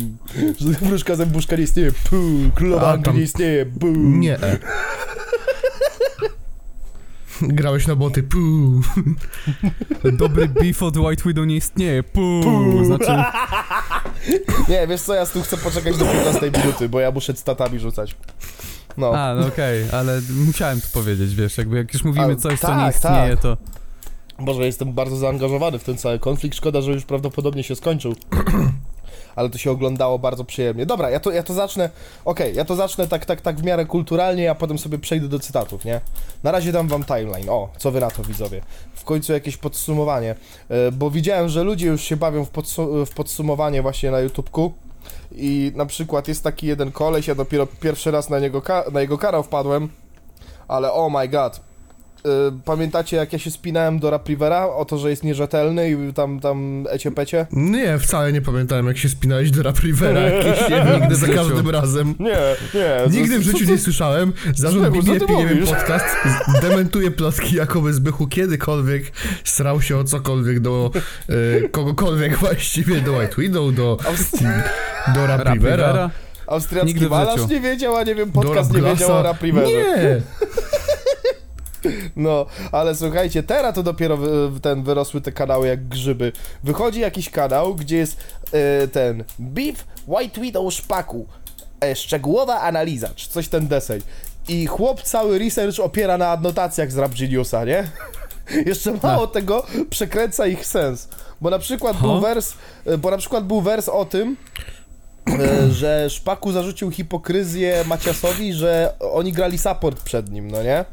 Wróżka 0.81 1.15
zębuszka 1.15 1.55
nie 1.55 1.63
istnieje, 1.63 1.91
puu. 1.91 2.51
Królowa 2.55 2.91
Anglii 2.91 3.15
nie 3.15 3.23
istnieje, 3.23 3.65
puu. 3.65 3.95
Nie. 3.95 4.39
Grałeś 7.41 7.87
na 7.87 7.95
boty, 7.95 8.23
puu. 8.23 8.81
Dobry 10.13 10.47
beef 10.47 10.83
od 10.83 10.97
White 10.97 11.23
Widow 11.25 11.45
nie 11.45 11.55
istnieje. 11.55 12.03
Puu. 12.03 12.43
Puu. 12.43 12.85
Znaczy, 12.85 13.11
Nie, 14.69 14.87
wiesz 14.87 15.01
co, 15.01 15.13
ja 15.13 15.25
tu 15.25 15.41
chcę 15.41 15.57
poczekać 15.57 15.97
do 15.97 16.05
15 16.05 16.51
minuty, 16.59 16.89
bo 16.89 16.99
ja 16.99 17.11
muszę 17.11 17.33
statami 17.35 17.79
rzucać. 17.79 18.15
No. 18.97 19.11
a, 19.15 19.35
no 19.35 19.47
okej, 19.47 19.85
ale 19.91 20.21
musiałem 20.45 20.81
to 20.81 20.87
powiedzieć, 20.93 21.35
wiesz, 21.35 21.57
jakby 21.57 21.77
jak 21.77 21.93
już 21.93 22.03
mówimy 22.03 22.25
Ale 22.25 22.35
coś, 22.35 22.59
co 22.59 22.67
tak, 22.67 22.77
nie 22.77 22.89
istnieje, 22.89 23.29
tak. 23.29 23.39
to... 23.41 23.57
Boże, 24.39 24.65
jestem 24.65 24.93
bardzo 24.93 25.17
zaangażowany 25.17 25.79
w 25.79 25.84
ten 25.84 25.98
cały 25.98 26.19
konflikt. 26.19 26.58
Szkoda, 26.58 26.81
że 26.81 26.91
już 26.91 27.05
prawdopodobnie 27.05 27.63
się 27.63 27.75
skończył. 27.75 28.13
Ale 29.36 29.50
to 29.50 29.58
się 29.58 29.72
oglądało 29.72 30.19
bardzo 30.19 30.43
przyjemnie. 30.43 30.86
Dobra, 30.86 31.10
ja 31.10 31.19
to, 31.19 31.31
ja 31.31 31.43
to 31.43 31.53
zacznę. 31.53 31.89
Okej, 32.25 32.55
ja 32.55 32.65
to 32.65 32.75
zacznę 32.75 33.08
tak, 33.08 33.25
tak, 33.25 33.41
tak 33.41 33.60
w 33.60 33.63
miarę 33.63 33.86
kulturalnie, 33.86 34.51
a 34.51 34.55
potem 34.55 34.77
sobie 34.77 34.98
przejdę 34.98 35.27
do 35.27 35.39
cytatów, 35.39 35.86
nie? 35.86 36.01
Na 36.43 36.51
razie 36.51 36.72
dam 36.72 36.88
wam 36.88 37.03
timeline. 37.03 37.50
O, 37.50 37.69
co 37.77 37.91
wy 37.91 38.00
na 38.00 38.12
to 38.12 38.24
widzowie? 38.24 38.62
W 38.96 39.03
końcu 39.03 39.34
jakieś 39.34 39.58
podsumowanie. 39.58 40.36
E, 40.69 40.91
bo 40.91 41.12
widziałem, 41.12 41.50
że 41.50 41.63
ludzie 41.63 41.88
już 41.88 42.01
się 42.01 42.17
bawią 42.17 42.46
w, 42.46 42.51
podsu- 42.51 43.05
w 43.05 43.10
podsumowanie 43.10 43.81
właśnie 43.81 44.12
na 44.12 44.19
YouTubeku. 44.19 44.74
I 45.31 45.72
na 45.75 45.86
przykład 45.86 46.27
jest 46.27 46.43
taki 46.43 46.67
jeden 46.67 46.91
koleś, 46.91 47.27
ja 47.27 47.36
dopiero 47.36 47.67
pierwszy 47.67 48.12
raz 48.12 48.29
na, 48.29 48.39
niego 48.39 48.62
na 48.91 49.01
jego 49.01 49.17
kanał 49.17 49.43
wpadłem. 49.43 49.89
Ale 50.67 50.93
oh 50.93 51.19
my 51.19 51.27
god. 51.27 51.68
Y, 52.25 52.51
pamiętacie 52.65 53.17
jak 53.17 53.33
ja 53.33 53.39
się 53.39 53.51
spinałem 53.51 53.99
do 53.99 54.09
Raprivera 54.09 54.67
o 54.67 54.85
to, 54.85 54.97
że 54.97 55.09
jest 55.09 55.23
nierzetelny 55.23 55.91
i 55.91 56.13
tam, 56.13 56.39
tam 56.39 56.85
ecie 56.89 57.11
pecie? 57.11 57.47
Nie, 57.51 57.99
wcale 57.99 58.33
nie 58.33 58.41
pamiętałem 58.41 58.88
jak 58.88 58.97
się 58.97 59.09
spinałeś 59.09 59.51
do 59.51 59.63
Rap 59.63 59.79
Rivera 59.79 60.21
jakieś 60.21 60.59
nigdy 60.99 61.15
za 61.15 61.27
każdym 61.27 61.69
razem. 61.69 62.15
Nie, 62.19 62.38
nie. 62.73 63.19
Nigdy 63.19 63.39
w 63.39 63.43
życiu 63.43 63.65
nie 63.65 63.77
słyszałem. 63.77 64.33
Zarząd 64.55 64.89
BBP, 64.89 65.35
nie 65.35 65.47
wiem, 65.47 65.65
podcast 65.65 66.05
dementuje 66.61 67.11
plotki, 67.11 67.55
jakoby 67.55 67.93
Zbychu 67.93 68.27
kiedykolwiek 68.27 69.03
srał 69.43 69.81
się 69.81 69.97
o 69.97 70.03
cokolwiek 70.03 70.59
do 70.59 70.91
e, 71.65 71.69
kogokolwiek 71.69 72.38
właściwie, 72.38 73.01
do 73.01 73.13
White 73.13 73.35
Widow, 73.38 73.73
do, 73.75 73.97
do 75.15 75.27
Rap 75.27 75.43
Rap 75.43 75.53
Rivera. 75.53 75.88
Rivera. 75.88 76.09
Austriacki 76.47 76.88
Nigdy 76.93 77.07
w 77.07 77.09
malarz 77.09 77.41
życiu. 77.41 77.53
nie 77.53 77.61
wiedział, 77.61 77.95
a 77.95 78.03
nie 78.03 78.15
wiem, 78.15 78.31
podcast 78.31 78.73
nie 78.73 78.81
wiedział 78.81 79.11
o. 79.11 79.23
Rapriverze. 79.23 79.71
Nie! 79.71 80.21
No, 82.15 82.45
ale 82.71 82.95
słuchajcie, 82.95 83.43
teraz 83.43 83.75
to 83.75 83.83
dopiero 83.83 84.17
wy, 84.17 84.59
ten 84.62 84.83
wyrosły 84.83 85.21
te 85.21 85.31
kanały 85.31 85.67
jak 85.67 85.88
grzyby. 85.88 86.31
Wychodzi 86.63 87.00
jakiś 87.00 87.29
kanał, 87.29 87.75
gdzie 87.75 87.98
jest 87.98 88.17
e, 88.51 88.88
ten 88.88 89.24
Beef 89.39 89.86
White 90.07 90.41
Widow 90.41 90.74
szpaku. 90.74 91.25
E, 91.83 91.95
szczegółowa 91.95 92.62
analiza, 92.62 93.09
czy 93.15 93.29
coś 93.29 93.48
ten 93.48 93.67
deseń. 93.67 94.01
I 94.48 94.67
chłop 94.67 95.01
cały 95.01 95.39
research 95.39 95.79
opiera 95.79 96.17
na 96.17 96.27
adnotacjach 96.27 96.91
z 96.91 96.98
Rap 96.98 97.12
Geniusa, 97.19 97.65
nie? 97.65 97.88
Jeszcze 98.65 98.93
mało 99.03 99.27
tego, 99.27 99.65
przekręca 99.89 100.48
ich 100.48 100.65
sens. 100.65 101.07
Bo 101.41 101.50
na 101.50 101.59
przykład 101.59 101.98
był 101.98 102.19
wers, 102.19 102.53
e, 102.86 102.98
bo 102.98 103.12
na 103.12 103.17
przykład 103.17 103.48
był 103.48 103.62
wers 103.62 103.89
o 103.89 104.05
tym, 104.05 104.38
e, 105.27 105.69
że 105.71 106.09
Szpaku 106.09 106.51
zarzucił 106.51 106.91
hipokryzję 106.91 107.83
Maciasowi, 107.86 108.53
że 108.53 108.93
oni 109.00 109.31
grali 109.31 109.57
support 109.57 110.03
przed 110.03 110.31
nim, 110.31 110.51
no 110.51 110.63
nie? 110.63 110.86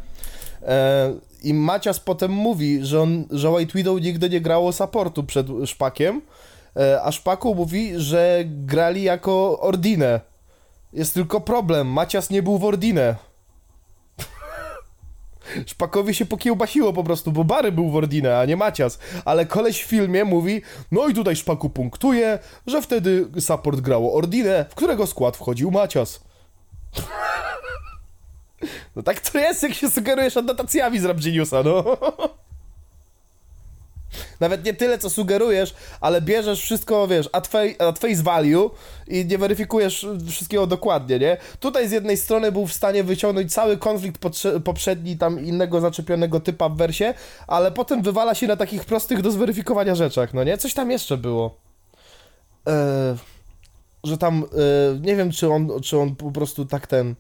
E, 0.66 1.14
I 1.42 1.54
Macias 1.54 2.00
potem 2.00 2.30
mówi, 2.30 2.78
że, 2.84 3.02
on, 3.02 3.24
że 3.30 3.50
White 3.50 3.72
Widow 3.74 4.00
nigdy 4.00 4.30
nie 4.30 4.40
grało 4.40 4.72
supportu 4.72 5.24
przed 5.24 5.46
Szpakiem, 5.64 6.22
e, 6.76 7.02
a 7.02 7.12
Szpaku 7.12 7.54
mówi, 7.54 7.92
że 7.96 8.44
grali 8.46 9.02
jako 9.02 9.60
Ordinę. 9.60 10.20
Jest 10.92 11.14
tylko 11.14 11.40
problem, 11.40 11.86
Macias 11.86 12.30
nie 12.30 12.42
był 12.42 12.58
w 12.58 12.64
Ordinę. 12.64 13.16
Szpakowi 15.66 16.14
się 16.14 16.26
pokiełbasiło 16.26 16.92
po 16.92 17.04
prostu, 17.04 17.32
bo 17.32 17.44
Bary 17.44 17.72
był 17.72 17.90
w 17.90 18.26
a 18.40 18.44
nie 18.44 18.56
Macias. 18.56 18.98
Ale 19.24 19.46
koleś 19.46 19.84
w 19.84 19.86
filmie 19.86 20.24
mówi, 20.24 20.62
no 20.92 21.08
i 21.08 21.14
tutaj 21.14 21.36
Szpaku 21.36 21.70
punktuje, 21.70 22.38
że 22.66 22.82
wtedy 22.82 23.26
support 23.40 23.80
grało 23.80 24.14
Ordinę, 24.14 24.64
w 24.70 24.74
którego 24.74 25.06
skład 25.06 25.36
wchodził 25.36 25.70
Macias. 25.70 26.20
No 28.96 29.02
tak 29.02 29.20
to 29.20 29.38
jest, 29.38 29.62
jak 29.62 29.74
się 29.74 29.90
sugerujesz 29.90 30.36
adnotacjami 30.36 30.98
z 30.98 31.04
Rap 31.04 31.20
Geniusa, 31.20 31.62
no. 31.62 31.84
Nawet 34.40 34.64
nie 34.64 34.74
tyle, 34.74 34.98
co 34.98 35.10
sugerujesz, 35.10 35.74
ale 36.00 36.20
bierzesz 36.22 36.62
wszystko, 36.62 37.08
wiesz, 37.08 37.28
at, 37.32 37.46
fa- 37.48 37.86
at 37.88 37.98
face 37.98 38.22
value 38.22 38.70
i 39.08 39.24
nie 39.24 39.38
weryfikujesz 39.38 40.06
wszystkiego 40.30 40.66
dokładnie, 40.66 41.18
nie? 41.18 41.36
Tutaj 41.60 41.88
z 41.88 41.92
jednej 41.92 42.16
strony 42.16 42.52
był 42.52 42.66
w 42.66 42.72
stanie 42.72 43.04
wyciągnąć 43.04 43.52
cały 43.52 43.76
konflikt 43.76 44.20
poprzedni, 44.64 45.16
tam 45.18 45.44
innego 45.44 45.80
zaczepionego 45.80 46.40
typa 46.40 46.68
w 46.68 46.76
wersie, 46.76 47.14
ale 47.46 47.72
potem 47.72 48.02
wywala 48.02 48.34
się 48.34 48.46
na 48.46 48.56
takich 48.56 48.84
prostych 48.84 49.22
do 49.22 49.30
zweryfikowania 49.30 49.94
rzeczach, 49.94 50.34
no 50.34 50.44
nie? 50.44 50.58
Coś 50.58 50.74
tam 50.74 50.90
jeszcze 50.90 51.16
było. 51.16 51.56
Eee, 52.66 52.74
że 54.04 54.18
tam, 54.18 54.44
e, 54.44 54.98
nie 54.98 55.16
wiem, 55.16 55.30
czy 55.30 55.50
on, 55.50 55.70
czy 55.82 55.98
on 55.98 56.16
po 56.16 56.30
prostu 56.30 56.64
tak 56.64 56.86
ten, 56.86 57.14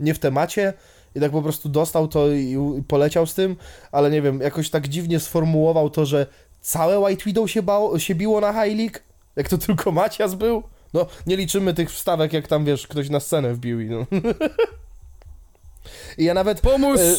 nie 0.00 0.14
w 0.14 0.18
temacie 0.18 0.72
i 1.14 1.20
tak 1.20 1.32
po 1.32 1.42
prostu 1.42 1.68
dostał 1.68 2.08
to 2.08 2.32
i, 2.32 2.56
i 2.78 2.82
poleciał 2.82 3.26
z 3.26 3.34
tym, 3.34 3.56
ale 3.92 4.10
nie 4.10 4.22
wiem, 4.22 4.40
jakoś 4.40 4.70
tak 4.70 4.88
dziwnie 4.88 5.20
sformułował 5.20 5.90
to, 5.90 6.06
że 6.06 6.26
całe 6.60 6.98
White 6.98 7.24
Widow 7.24 7.50
się, 7.50 7.62
bało, 7.62 7.98
się 7.98 8.14
biło 8.14 8.40
na 8.40 8.52
High 8.52 8.78
League, 8.78 8.98
jak 9.36 9.48
to 9.48 9.58
tylko 9.66 9.92
Macias 9.92 10.34
był. 10.34 10.62
No, 10.94 11.06
nie 11.26 11.36
liczymy 11.36 11.74
tych 11.74 11.90
wstawek, 11.90 12.32
jak 12.32 12.48
tam, 12.48 12.64
wiesz, 12.64 12.86
ktoś 12.86 13.10
na 13.10 13.20
scenę 13.20 13.54
wbił 13.54 13.80
i 13.80 13.86
no. 13.86 14.06
I 16.18 16.24
ja 16.24 16.34
nawet... 16.34 16.60
Pomóż! 16.60 17.00
E, 17.00 17.16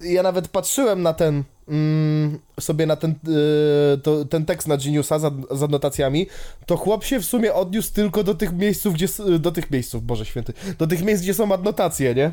ja 0.00 0.22
nawet 0.22 0.48
patrzyłem 0.48 1.02
na 1.02 1.12
ten, 1.12 1.44
mm, 1.68 2.38
sobie 2.60 2.86
na 2.86 2.96
ten, 2.96 3.10
e, 3.10 3.98
to, 3.98 4.24
ten 4.24 4.46
tekst 4.46 4.68
na 4.68 4.76
Geniusa 4.76 5.18
z, 5.18 5.24
ad- 5.24 5.46
z 5.50 5.62
adnotacjami, 5.62 6.26
to 6.66 6.76
chłop 6.76 7.04
się 7.04 7.20
w 7.20 7.24
sumie 7.24 7.54
odniósł 7.54 7.92
tylko 7.92 8.24
do 8.24 8.34
tych 8.34 8.52
miejsców, 8.52 8.94
gdzie, 8.94 9.06
do 9.38 9.52
tych 9.52 9.70
miejsców, 9.70 10.04
Boże 10.04 10.26
Święty, 10.26 10.52
do 10.78 10.86
tych 10.86 11.02
miejsc, 11.02 11.22
gdzie 11.22 11.34
są 11.34 11.52
adnotacje, 11.52 12.14
nie? 12.14 12.32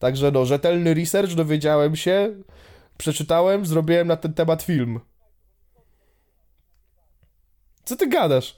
Także 0.00 0.30
no, 0.30 0.46
rzetelny 0.46 0.94
research, 0.94 1.34
dowiedziałem 1.34 1.96
się, 1.96 2.34
przeczytałem, 2.98 3.66
zrobiłem 3.66 4.06
na 4.06 4.16
ten 4.16 4.34
temat 4.34 4.62
film. 4.62 5.00
Co 7.84 7.96
ty 7.96 8.08
gadasz? 8.08 8.56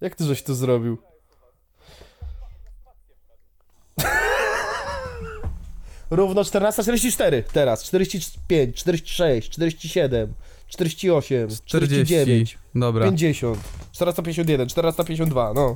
Jak 0.00 0.14
ty 0.14 0.24
żeś 0.24 0.42
to 0.42 0.54
zrobił? 0.54 0.98
Równo 6.10 6.42
14.44 6.42 7.42
teraz, 7.52 7.84
45, 7.84 8.76
46, 8.76 9.50
47, 9.50 10.34
48, 10.68 11.48
49, 11.64 12.08
40. 12.08 12.58
Dobra. 12.74 13.04
50, 13.04 13.58
451, 13.92 14.68
452, 14.68 15.52
no. 15.54 15.74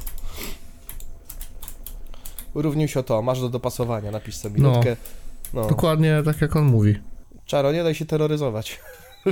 Równił 2.55 2.89
się 2.89 3.03
to, 3.03 3.23
masz 3.23 3.41
do 3.41 3.49
dopasowania, 3.49 4.11
napisz 4.11 4.37
sobie 4.37 4.61
No. 4.61 4.69
minutkę. 4.71 4.97
No. 5.55 5.67
Dokładnie 5.69 6.23
tak 6.25 6.41
jak 6.41 6.57
on 6.57 6.65
mówi. 6.65 6.99
Czaro, 7.47 7.73
nie 7.73 7.85
daj 7.85 7.95
się 7.95 8.07
terroryzować. 8.07 8.81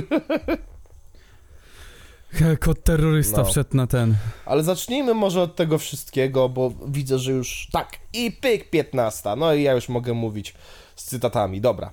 Kot 2.59 2.83
terrorysta 2.83 3.37
No. 3.37 3.45
wszedł 3.45 3.77
na 3.77 3.87
ten. 3.87 4.15
Ale 4.45 4.63
zacznijmy 4.63 5.13
może 5.13 5.41
od 5.41 5.55
tego 5.55 5.77
wszystkiego, 5.77 6.49
bo 6.49 6.71
widzę, 6.87 7.19
że 7.19 7.31
już 7.31 7.67
tak 7.71 7.89
i 8.13 8.31
pyk 8.31 8.69
15. 8.69 9.29
No 9.37 9.53
i 9.53 9.63
ja 9.63 9.73
już 9.73 9.89
mogę 9.89 10.13
mówić 10.13 10.53
z 10.95 11.03
cytatami. 11.05 11.61
Dobra. 11.61 11.91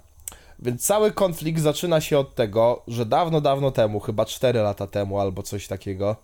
Więc 0.59 0.87
cały 0.87 1.13
konflikt 1.13 1.61
zaczyna 1.61 2.01
się 2.01 2.19
od 2.19 2.35
tego, 2.35 2.83
że 2.89 3.07
dawno, 3.07 3.41
dawno 3.41 3.71
temu, 3.71 4.01
chyba 4.01 4.25
4 4.25 4.61
lata 4.61 4.87
temu 4.87 5.21
albo 5.21 5.43
coś 5.43 5.67
takiego, 5.67 6.17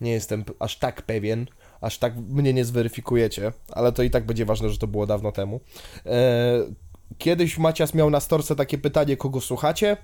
nie 0.00 0.12
jestem 0.12 0.44
aż 0.58 0.76
tak 0.78 1.02
pewien, 1.02 1.46
aż 1.80 1.98
tak 1.98 2.16
mnie 2.16 2.52
nie 2.52 2.64
zweryfikujecie, 2.64 3.52
ale 3.72 3.92
to 3.92 4.02
i 4.02 4.10
tak 4.10 4.26
będzie 4.26 4.44
ważne, 4.44 4.68
że 4.68 4.78
to 4.78 4.86
było 4.86 5.06
dawno 5.06 5.32
temu. 5.32 5.60
E, 6.06 6.58
kiedyś 7.18 7.58
Macias 7.58 7.94
miał 7.94 8.10
na 8.10 8.20
storce 8.20 8.56
takie 8.56 8.78
pytanie, 8.78 9.16
kogo 9.16 9.40
słuchacie? 9.40 9.96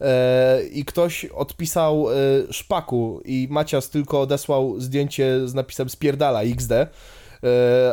E, 0.00 0.62
I 0.72 0.84
ktoś 0.84 1.24
odpisał 1.24 2.06
e, 2.10 2.14
szpaku 2.50 3.20
i 3.24 3.48
Macias 3.50 3.90
tylko 3.90 4.20
odesłał 4.20 4.80
zdjęcie 4.80 5.48
z 5.48 5.54
napisem 5.54 5.88
spierdala 5.88 6.42
XD. 6.42 6.72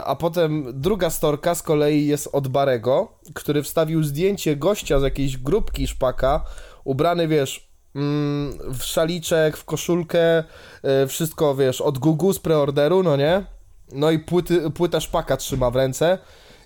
A 0.03 0.15
potem 0.15 0.65
druga 0.73 1.09
storka 1.09 1.55
z 1.55 1.61
kolei 1.61 2.07
jest 2.07 2.29
od 2.31 2.47
Barego, 2.47 3.07
który 3.33 3.63
wstawił 3.63 4.03
zdjęcie 4.03 4.55
gościa 4.55 4.99
z 4.99 5.03
jakiejś 5.03 5.37
grupki 5.37 5.87
szpaka, 5.87 6.45
ubrany, 6.83 7.27
wiesz, 7.27 7.74
w 8.73 8.83
szaliczek, 8.83 9.57
w 9.57 9.65
koszulkę, 9.65 10.43
e, 10.83 11.07
wszystko, 11.07 11.55
wiesz, 11.55 11.81
od 11.81 11.97
Gugu 11.97 12.33
z 12.33 12.39
preorderu, 12.39 13.03
no 13.03 13.17
nie? 13.17 13.45
No 13.91 14.11
i 14.11 14.19
płyty, 14.19 14.71
płytę 14.71 15.01
szpaka 15.01 15.37
trzyma 15.37 15.71
w 15.71 15.75
ręce 15.75 16.17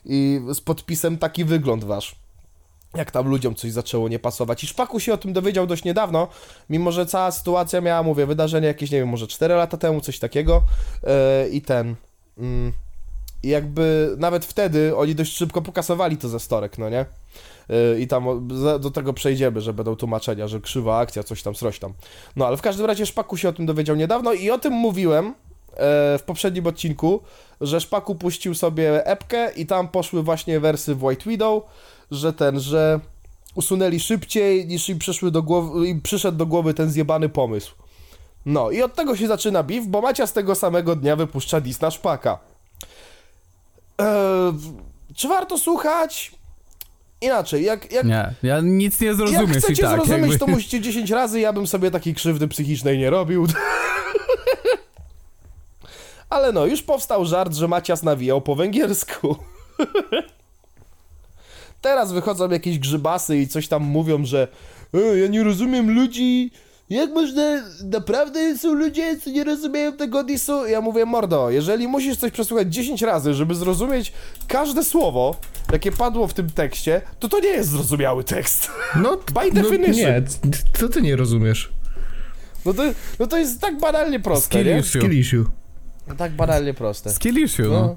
i 0.06 0.42
z 0.54 0.62
podpisem 0.62 1.18
taki 1.18 1.46
wygląd 1.46 1.84
wasz. 1.84 2.16
Jak 2.96 3.12
tam 3.12 3.28
ludziom 3.28 3.56
coś 3.56 3.72
zaczęło 3.72 4.10
nie 4.10 4.20
pasować. 4.20 4.64
I 4.64 4.68
Szpaku 4.68 5.00
się 5.00 5.14
o 5.14 5.18
tym 5.18 5.34
dowiedział 5.34 5.68
dość 5.68 5.84
niedawno, 5.84 6.28
mimo 6.70 6.92
że 6.92 7.06
cała 7.06 7.32
sytuacja 7.32 7.82
miała, 7.82 8.04
mówię, 8.04 8.26
wydarzenie 8.26 8.68
jakieś, 8.68 8.92
nie 8.92 9.00
wiem, 9.00 9.10
może 9.10 9.28
4 9.28 9.54
lata 9.54 9.78
temu, 9.78 10.02
coś 10.02 10.20
takiego. 10.20 10.62
Yy, 11.04 11.50
I 11.50 11.62
ten. 11.62 11.96
mm, 12.38 12.74
I 13.44 13.48
jakby 13.48 14.16
nawet 14.18 14.46
wtedy 14.46 14.98
oni 14.98 15.16
dość 15.16 15.38
szybko 15.38 15.62
pokasowali 15.62 16.18
to 16.18 16.30
ze 16.30 16.40
storek, 16.40 16.78
no 16.78 16.90
nie? 16.90 17.06
I 18.00 18.08
tam 18.08 18.48
do 18.80 18.92
tego 18.92 19.14
przejdziemy, 19.14 19.62
że 19.62 19.74
będą 19.74 19.96
tłumaczenia, 19.96 20.48
że 20.48 20.60
krzywa 20.60 20.98
akcja, 20.98 21.24
coś 21.24 21.44
tam, 21.44 21.54
coś 21.54 21.80
tam. 21.80 21.94
No 22.36 22.48
ale 22.48 22.58
w 22.58 22.62
każdym 22.62 22.86
razie 22.86 23.06
Szpaku 23.06 23.38
się 23.38 23.50
o 23.50 23.54
tym 23.54 23.66
dowiedział 23.66 23.96
niedawno 23.96 24.34
i 24.34 24.52
o 24.52 24.58
tym 24.58 24.74
mówiłem 24.74 25.28
e, 25.28 25.34
w 26.18 26.24
poprzednim 26.26 26.68
odcinku, 26.68 27.20
że 27.62 27.82
Szpaku 27.82 28.16
puścił 28.16 28.56
sobie 28.56 29.06
epkę 29.06 29.52
i 29.52 29.66
tam 29.66 29.88
poszły 29.88 30.24
właśnie 30.24 30.60
wersy 30.60 30.96
w 30.96 31.04
White 31.04 31.30
Widow, 31.30 31.64
że 32.12 32.34
ten, 32.34 32.60
że 32.60 33.00
usunęli 33.56 34.00
szybciej 34.00 34.68
niż 34.68 34.90
im, 34.90 35.00
przyszły 35.00 35.32
do 35.32 35.44
głowy, 35.44 35.88
im 35.88 36.02
przyszedł 36.02 36.38
do 36.38 36.46
głowy 36.46 36.74
ten 36.74 36.90
zjebany 36.90 37.30
pomysł. 37.30 37.76
No 38.46 38.72
i 38.72 38.82
od 38.82 38.96
tego 38.96 39.16
się 39.16 39.28
zaczyna 39.28 39.64
beef, 39.64 39.88
bo 39.88 40.02
Macia 40.02 40.28
z 40.28 40.34
tego 40.34 40.56
samego 40.56 40.96
dnia 40.96 41.16
wypuszcza 41.16 41.62
dis 41.62 41.82
na 41.82 41.92
Szpaka. 41.92 42.40
Eee, 43.98 44.54
czy 45.16 45.28
warto 45.28 45.58
słuchać? 45.58 46.39
Inaczej, 47.22 47.64
jak, 47.64 47.92
jak, 47.92 48.06
Nie, 48.06 48.34
ja 48.44 48.60
nic 48.62 49.02
nie 49.02 49.08
jak 49.08 49.16
zrozumiesz 49.16 49.58
i 49.58 49.62
chcecie 49.62 49.84
tak. 49.84 49.96
zrozumieć, 49.96 50.22
jakby... 50.22 50.40
to 50.40 50.48
musicie 50.48 50.82
10 50.82 51.12
razy, 51.12 51.40
ja 51.40 51.54
bym 51.54 51.68
sobie 51.68 51.92
takiej 51.92 52.16
krzywdy 52.16 52.48
psychicznej 52.48 52.98
nie 52.98 53.10
robił. 53.10 53.48
Ale 56.30 56.52
no, 56.52 56.66
już 56.66 56.82
powstał 56.82 57.26
żart, 57.26 57.54
że 57.54 57.68
Macias 57.68 58.04
nawijał 58.04 58.42
po 58.42 58.56
węgiersku. 58.56 59.36
Teraz 61.82 62.12
wychodzą 62.12 62.50
jakieś 62.50 62.80
grzybasy 62.80 63.38
i 63.38 63.48
coś 63.48 63.68
tam 63.68 63.84
mówią, 63.84 64.26
że 64.26 64.48
e, 64.94 65.18
ja 65.18 65.28
nie 65.28 65.44
rozumiem 65.44 65.96
ludzi, 65.96 66.52
jak 66.90 67.10
można, 67.10 67.44
naprawdę 67.84 68.58
są 68.58 68.74
ludzie, 68.74 69.18
co 69.20 69.30
nie 69.30 69.44
rozumieją 69.44 69.94
tego 69.94 70.24
disu? 70.24 70.68
Ja 70.68 70.82
mówię, 70.82 71.06
mordo, 71.06 71.50
jeżeli 71.50 71.88
musisz 71.88 72.18
coś 72.18 72.32
przesłuchać 72.32 72.74
10 72.74 73.02
razy, 73.02 73.34
żeby 73.34 73.56
zrozumieć 73.56 74.14
każde 74.48 74.84
słowo, 74.84 75.36
jakie 75.72 75.92
padło 75.92 76.28
w 76.28 76.34
tym 76.34 76.50
tekście, 76.50 77.02
to 77.20 77.30
to 77.30 77.40
nie 77.40 77.50
jest 77.50 77.70
zrozumiały 77.70 78.24
tekst. 78.24 78.72
No, 78.96 79.18
By 79.34 79.52
no 79.54 79.62
definition. 79.62 79.96
nie, 79.96 80.24
co 80.80 80.90
ty 80.90 81.02
nie 81.02 81.16
rozumiesz? 81.16 81.70
No 82.66 82.74
to, 82.74 82.84
no 83.20 83.28
to 83.28 83.38
jest 83.38 83.62
tak 83.62 83.80
banalnie 83.80 84.20
proste, 84.20 84.46
Skill 84.60 84.66
nie? 84.66 84.80
issue. 84.80 85.00
Skill 85.00 85.20
issue. 85.20 85.46
Tak 86.18 86.32
banalnie 86.32 86.74
proste. 86.74 87.10
Skill 87.10 87.44
issue, 87.44 87.64
no. 87.64 87.70
No. 87.70 87.96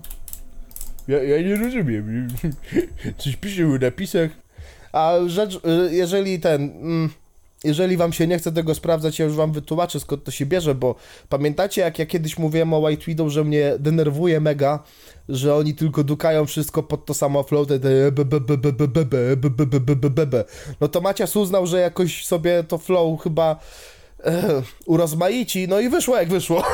Ja, 1.09 1.23
ja 1.23 1.43
nie 1.43 1.57
rozumiem. 1.57 2.29
Coś 3.19 3.37
pisze 3.37 3.67
w 3.67 3.81
napisach. 3.81 4.31
A 4.93 5.15
rzecz, 5.27 5.55
y, 5.55 5.95
jeżeli 5.95 6.41
ten... 6.41 6.63
mm, 6.63 7.11
jeżeli 7.65 7.97
wam 7.97 8.13
się 8.13 8.27
nie 8.27 8.39
chce 8.39 8.53
tego 8.53 8.75
sprawdzać, 8.75 9.19
ja 9.19 9.25
już 9.25 9.35
wam 9.35 9.53
wytłumaczę 9.53 10.01
skąd 10.01 10.25
to 10.25 10.31
się 10.31 10.47
bierze, 10.47 10.75
bo 10.75 10.95
pamiętacie 11.29 11.81
jak 11.81 11.99
ja 11.99 12.07
kiedyś 12.07 12.39
mówiłem 12.39 12.75
o 12.75 12.79
White 12.79 13.05
Widow, 13.07 13.33
że 13.33 13.45
mnie 13.45 13.73
denerwuje 13.79 14.41
mega, 14.41 14.83
że 15.29 15.55
oni 15.55 15.75
tylko 15.75 16.05
dukają 16.05 16.47
wszystko 16.47 16.83
pod 16.83 17.07
to 17.07 17.15
samo 17.15 17.43
floatę, 17.43 17.79
no 20.81 20.89
to 20.89 21.01
Macias 21.01 21.37
uznał, 21.37 21.67
że 21.67 21.81
jakoś 21.81 22.27
sobie 22.27 22.65
to 22.65 22.79
flow 22.79 23.23
chyba 23.23 23.61
e, 24.25 24.63
urozmaici, 24.87 25.69
no 25.69 25.81
i 25.81 25.89
wyszło 25.89 26.17
jak 26.17 26.29
wyszło. 26.29 26.65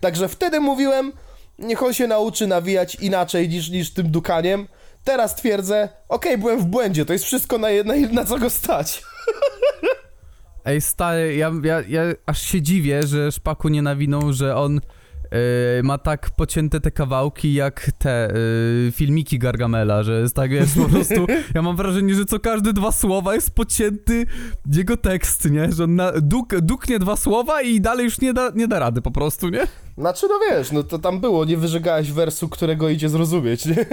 Także 0.00 0.28
wtedy 0.28 0.60
mówiłem, 0.60 1.12
niech 1.58 1.82
on 1.82 1.94
się 1.94 2.06
nauczy 2.06 2.46
nawijać 2.46 2.94
inaczej 2.94 3.48
niż, 3.48 3.70
niż 3.70 3.90
tym 3.90 4.10
dukaniem. 4.10 4.68
Teraz 5.04 5.36
twierdzę, 5.36 5.88
okej, 6.08 6.32
okay, 6.32 6.38
byłem 6.38 6.58
w 6.58 6.64
błędzie, 6.64 7.04
to 7.04 7.12
jest 7.12 7.24
wszystko 7.24 7.58
na, 7.58 7.68
na, 7.84 7.94
na 8.12 8.24
co 8.24 8.38
go 8.38 8.50
stać. 8.50 9.02
Ej, 10.64 10.80
stary, 10.80 11.36
ja, 11.36 11.52
ja, 11.62 11.80
ja 11.88 12.02
aż 12.26 12.42
się 12.42 12.62
dziwię, 12.62 13.06
że 13.06 13.32
Szpaku 13.32 13.68
nie 13.68 13.82
nawinął, 13.82 14.32
że 14.32 14.56
on 14.56 14.74
yy, 14.74 15.82
ma 15.82 15.98
tak 15.98 16.30
pocięte 16.30 16.80
te 16.80 16.90
kawałki 16.90 17.54
jak 17.54 17.90
te 17.98 18.32
yy, 18.84 18.92
filmiki 18.92 19.38
Gargamela, 19.38 20.02
że 20.02 20.20
jest 20.20 20.36
tak, 20.36 20.50
jest 20.50 20.76
po 20.76 20.88
prostu, 20.88 21.26
ja 21.54 21.62
mam 21.62 21.76
wrażenie, 21.76 22.14
że 22.14 22.24
co 22.24 22.40
każde 22.40 22.72
dwa 22.72 22.92
słowa 22.92 23.34
jest 23.34 23.50
pocięty 23.50 24.26
jego 24.72 24.96
tekst, 24.96 25.50
nie? 25.50 25.72
Że 25.72 25.84
on 25.84 25.96
na, 25.96 26.12
duk, 26.12 26.60
duknie 26.60 26.98
dwa 26.98 27.16
słowa 27.16 27.62
i 27.62 27.80
dalej 27.80 28.04
już 28.04 28.20
nie 28.20 28.32
da, 28.32 28.50
nie 28.54 28.68
da 28.68 28.78
rady 28.78 29.02
po 29.02 29.10
prostu, 29.10 29.48
nie? 29.48 29.66
Znaczy, 29.98 30.26
no 30.28 30.34
wiesz, 30.50 30.72
no 30.72 30.82
to 30.82 30.98
tam 30.98 31.20
było, 31.20 31.44
nie 31.44 31.56
wyżegałeś 31.56 32.12
wersu, 32.12 32.48
którego 32.48 32.88
idzie 32.88 33.08
zrozumieć, 33.08 33.66
nie? 33.66 33.86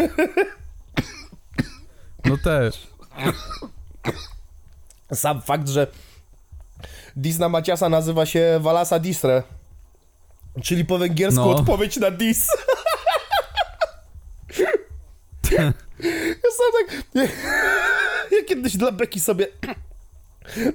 No 2.26 2.38
też. 2.38 2.88
Sam 5.14 5.42
fakt, 5.42 5.70
że 5.70 5.88
Disna 7.16 7.50
Maciasa 7.50 7.90
nazywa 7.90 8.26
się 8.26 8.60
Valasa 8.62 9.00
Distre, 9.00 9.44
czyli 10.64 10.86
po 10.86 10.98
węgiersku 10.98 11.42
No. 11.46 11.50
odpowiedź 11.52 11.98
na 11.98 12.12
dis. 12.12 12.48
ja 15.52 15.74
sam 16.58 16.72
tak... 16.88 17.04
Ja, 18.32 18.44
kiedyś 18.48 18.78
dla 18.78 18.92
Beki 18.92 19.20
sobie 19.20 19.48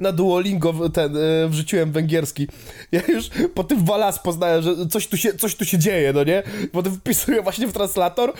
na 0.00 0.12
Duolingo 0.12 0.88
ten, 0.90 1.16
e, 1.16 1.48
wrzuciłem 1.48 1.92
węgierski. 1.92 2.48
Ja 2.92 3.00
już 3.08 3.30
po 3.54 3.64
tym 3.64 3.84
Walas 3.84 4.18
poznałem, 4.18 4.62
że 4.62 4.86
coś 4.86 5.06
tu, 5.06 5.16
się, 5.16 5.34
coś 5.34 5.54
tu 5.56 5.64
się 5.64 5.78
dzieje, 5.78 6.12
no 6.12 6.24
nie? 6.24 6.42
Potem 6.72 6.96
wpisuję 6.96 7.42
właśnie 7.42 7.66
w 7.66 7.72
translator 7.72 8.32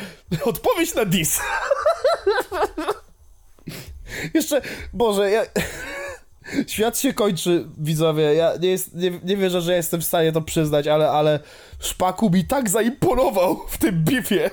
odpowiedź 0.45 0.95
na 0.95 1.05
dis. 1.05 1.41
Jeszcze, 4.35 4.61
Boże, 4.93 5.31
ja... 5.31 5.43
Świat 6.67 6.99
się 6.99 7.15
kończy, 7.15 7.67
widzowie. 7.79 8.35
Ja 8.35 8.53
nie, 8.61 8.69
jest, 8.69 8.95
nie, 8.95 9.11
nie 9.25 9.37
wierzę, 9.37 9.61
że 9.61 9.75
jestem 9.75 10.01
w 10.01 10.05
stanie 10.05 10.33
to 10.33 10.43
przyznać, 10.43 10.87
ale, 10.87 11.11
ale 11.11 11.41
Szpaku 11.81 12.31
mi 12.31 12.45
tak 12.45 12.71
zaimponował 12.71 13.61
w 13.69 13.79
tym 13.79 14.05
bifie. 14.05 14.51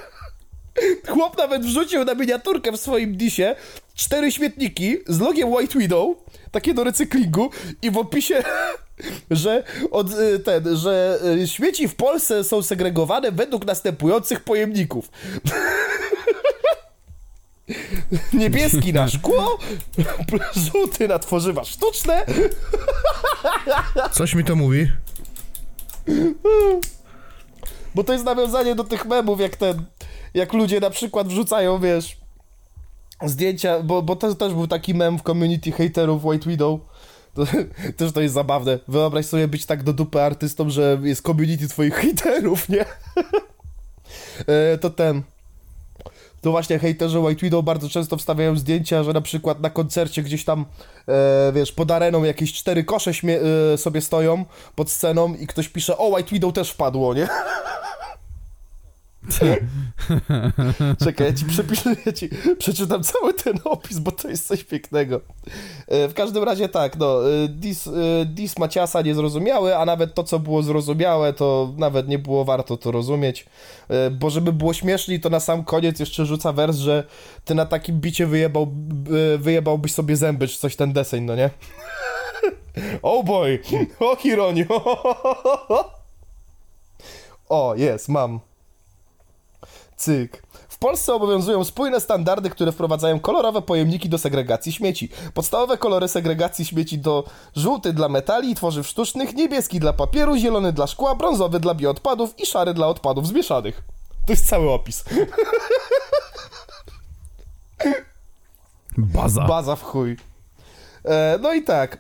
Chłop 1.07 1.37
nawet 1.37 1.65
wrzucił 1.65 2.05
na 2.05 2.13
miniaturkę 2.13 2.71
w 2.71 2.77
swoim 2.77 3.17
disie 3.17 3.55
cztery 3.95 4.31
śmietniki 4.31 4.97
z 5.07 5.19
logiem 5.19 5.51
White 5.51 5.79
Widow, 5.79 6.17
takie 6.51 6.73
do 6.73 6.83
recyklingu 6.83 7.49
i 7.81 7.91
w 7.91 7.97
opisie, 7.97 8.43
że 9.31 9.63
od, 9.91 10.13
y, 10.13 10.39
ten, 10.39 10.77
że 10.77 11.19
y, 11.43 11.47
śmieci 11.47 11.87
w 11.87 11.95
Polsce 11.95 12.43
są 12.43 12.63
segregowane 12.63 13.31
według 13.31 13.65
następujących 13.65 14.39
pojemników. 14.39 15.09
Niebieski 18.33 18.93
na 18.93 19.07
szkło, 19.07 19.57
żółty 20.71 21.07
na 21.07 21.19
tworzywa 21.19 21.63
sztuczne, 21.63 22.25
Coś 24.11 24.35
mi 24.35 24.43
to 24.43 24.55
mówi. 24.55 24.91
bo 27.95 28.03
to 28.03 28.13
jest 28.13 28.25
nawiązanie 28.25 28.75
do 28.75 28.83
tych 28.83 29.05
memów, 29.05 29.39
jak 29.39 29.55
ten, 29.55 29.85
jak 30.33 30.53
ludzie 30.53 30.79
na 30.79 30.89
przykład 30.89 31.27
wrzucają, 31.27 31.79
wiesz, 31.79 32.17
zdjęcia, 33.23 33.83
bo, 33.83 34.01
bo 34.01 34.15
to 34.15 34.35
też 34.35 34.53
był 34.53 34.67
taki 34.67 34.93
mem 34.93 35.19
w 35.19 35.21
community 35.21 35.71
haterów 35.71 36.25
White 36.25 36.49
Widow, 36.49 36.79
to, 37.35 37.45
też 37.97 38.11
to 38.11 38.21
jest 38.21 38.33
zabawne. 38.33 38.79
Wyobraź 38.87 39.25
sobie 39.25 39.47
być 39.47 39.65
tak 39.65 39.83
do 39.83 39.93
dupy 39.93 40.21
artystą, 40.21 40.69
że 40.69 40.99
jest 41.03 41.21
community 41.21 41.67
twoich 41.67 41.95
haterów, 41.95 42.69
nie? 42.69 42.85
E, 44.47 44.77
to 44.77 44.89
ten... 44.89 45.23
To 46.41 46.51
właśnie 46.51 46.79
hejterzy 46.79 47.19
White 47.19 47.41
Widow 47.41 47.65
bardzo 47.65 47.89
często 47.89 48.17
wstawiają 48.17 48.57
zdjęcia, 48.57 49.03
że 49.03 49.13
na 49.13 49.21
przykład 49.21 49.59
na 49.61 49.69
koncercie 49.69 50.23
gdzieś 50.23 50.45
tam, 50.45 50.65
e, 51.07 51.51
wiesz, 51.55 51.71
pod 51.71 51.91
areną 51.91 52.23
jakieś 52.23 52.53
cztery 52.53 52.83
kosze 52.83 53.11
e, 53.11 53.77
sobie 53.77 54.01
stoją 54.01 54.45
pod 54.75 54.91
sceną 54.91 55.33
i 55.33 55.47
ktoś 55.47 55.69
pisze, 55.69 55.97
o 55.97 56.07
White 56.07 56.29
Widow 56.31 56.53
też 56.53 56.71
wpadło, 56.71 57.13
nie? 57.13 57.27
Czekaj, 61.05 61.27
ja 61.27 61.33
ci 61.33 61.45
przepiszę, 61.45 61.95
ja 62.05 62.11
ci 62.11 62.29
przeczytam 62.57 63.03
cały 63.03 63.33
ten 63.33 63.59
opis, 63.63 63.99
bo 63.99 64.11
to 64.11 64.29
jest 64.29 64.47
coś 64.47 64.63
pięknego. 64.63 65.21
E, 65.87 66.07
W 66.07 66.13
każdym 66.13 66.43
razie 66.43 66.69
tak, 66.69 66.97
no, 66.97 67.29
e, 67.31 67.47
dis, 67.47 67.87
e, 67.87 67.91
dis 68.25 68.57
Maciasa 68.59 69.01
niezrozumiały, 69.01 69.77
a 69.77 69.85
nawet 69.85 70.13
to, 70.13 70.23
co 70.23 70.39
było 70.39 70.63
zrozumiałe, 70.63 71.33
to 71.33 71.73
nawet 71.77 72.07
nie 72.07 72.19
było 72.19 72.45
warto 72.45 72.77
to 72.77 72.91
rozumieć, 72.91 73.45
bo 74.11 74.29
żeby 74.29 74.53
było 74.53 74.73
śmieszniej, 74.73 75.19
to 75.19 75.29
na 75.29 75.39
sam 75.39 75.63
koniec 75.63 75.99
jeszcze 75.99 76.25
rzuca 76.25 76.53
wers, 76.53 76.77
że 76.77 77.03
ty 77.45 77.55
na 77.55 77.65
takim 77.65 77.99
bicie 77.99 78.27
wyjebał, 78.27 78.73
wyjebałbyś 79.39 79.93
sobie 79.93 80.15
zęby, 80.15 80.47
czy 80.47 80.59
coś 80.59 80.75
ten 80.75 80.93
deseń, 80.93 81.23
no 81.23 81.35
nie? 81.35 81.49
Oh 83.01 83.23
boy! 83.23 83.59
O 83.99 84.15
Hironiu! 84.15 84.65
O, 87.49 87.75
jest, 87.75 88.09
mam. 88.09 88.39
Cyk. 90.01 90.43
W 90.69 90.77
Polsce 90.77 91.13
obowiązują 91.13 91.63
spójne 91.63 91.99
standardy, 92.01 92.49
które 92.49 92.71
wprowadzają 92.71 93.19
kolorowe 93.19 93.61
pojemniki 93.61 94.09
do 94.09 94.17
segregacji 94.17 94.71
śmieci. 94.71 95.09
Podstawowe 95.33 95.77
kolory 95.77 96.07
segregacji 96.07 96.65
śmieci 96.65 96.99
to 96.99 97.23
żółty 97.55 97.93
dla 97.93 98.09
metali 98.09 98.51
i 98.51 98.55
tworzyw 98.55 98.87
sztucznych, 98.87 99.35
niebieski 99.35 99.79
dla 99.79 99.93
papieru, 99.93 100.37
zielony 100.37 100.73
dla 100.73 100.87
szkła, 100.87 101.15
brązowy 101.15 101.59
dla 101.59 101.75
bioodpadów 101.75 102.39
i 102.39 102.45
szary 102.45 102.73
dla 102.73 102.87
odpadów 102.87 103.27
zmieszanych. 103.27 103.81
To 104.25 104.33
jest 104.33 104.47
cały 104.47 104.71
opis. 104.71 105.03
Baza. 108.97 109.45
Baza 109.47 109.75
w 109.75 109.83
chuj. 109.83 110.17
E, 111.05 111.39
no 111.41 111.53
i 111.53 111.63
tak. 111.63 111.97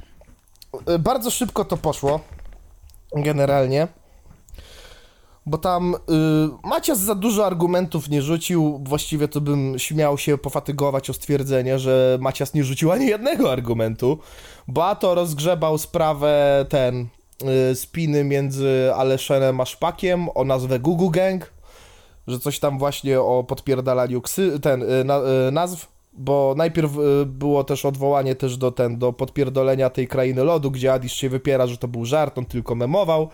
E, 0.87 0.99
bardzo 0.99 1.31
szybko 1.31 1.65
to 1.65 1.77
poszło. 1.77 2.19
Generalnie. 3.15 4.00
Bo 5.45 5.57
tam 5.57 5.95
y, 5.95 5.97
Macias 6.67 6.99
za 6.99 7.15
dużo 7.15 7.45
argumentów 7.45 8.09
nie 8.09 8.21
rzucił. 8.21 8.81
Właściwie 8.83 9.27
to 9.27 9.41
bym 9.41 9.79
śmiał 9.79 10.17
się 10.17 10.37
pofatygować 10.37 11.09
o 11.09 11.13
stwierdzenie, 11.13 11.79
że 11.79 12.17
Macias 12.21 12.53
nie 12.53 12.63
rzucił 12.63 12.91
ani 12.91 13.07
jednego 13.07 13.51
argumentu. 13.51 14.19
Bo 14.67 14.85
a 14.85 14.95
to 14.95 15.15
rozgrzebał 15.15 15.77
sprawę 15.77 16.65
ten 16.69 17.07
y, 17.71 17.75
spiny 17.75 18.23
między 18.23 18.91
Aleszenem 18.95 19.61
a 19.61 19.65
Szpakiem 19.65 20.29
o 20.35 20.43
nazwę 20.43 20.79
Gugu 20.79 21.09
Gang. 21.09 21.51
Że 22.27 22.39
coś 22.39 22.59
tam 22.59 22.79
właśnie 22.79 23.21
o 23.21 23.43
podpierdalaniu 23.43 24.21
ksy, 24.21 24.59
ten, 24.59 24.83
y, 24.83 25.03
na, 25.03 25.19
y, 25.47 25.51
nazw 25.51 25.87
bo 26.13 26.53
najpierw 26.57 26.97
y, 26.97 27.25
było 27.25 27.63
też 27.63 27.85
odwołanie 27.85 28.35
też 28.35 28.57
do 28.57 28.71
ten, 28.71 28.97
do 28.97 29.13
podpierdolenia 29.13 29.89
tej 29.89 30.07
krainy 30.07 30.43
lodu, 30.43 30.71
gdzie 30.71 30.93
Adisz 30.93 31.13
się 31.13 31.29
wypiera, 31.29 31.67
że 31.67 31.77
to 31.77 31.87
był 31.87 32.05
żart, 32.05 32.37
on 32.37 32.45
tylko 32.45 32.75
memował, 32.75 33.29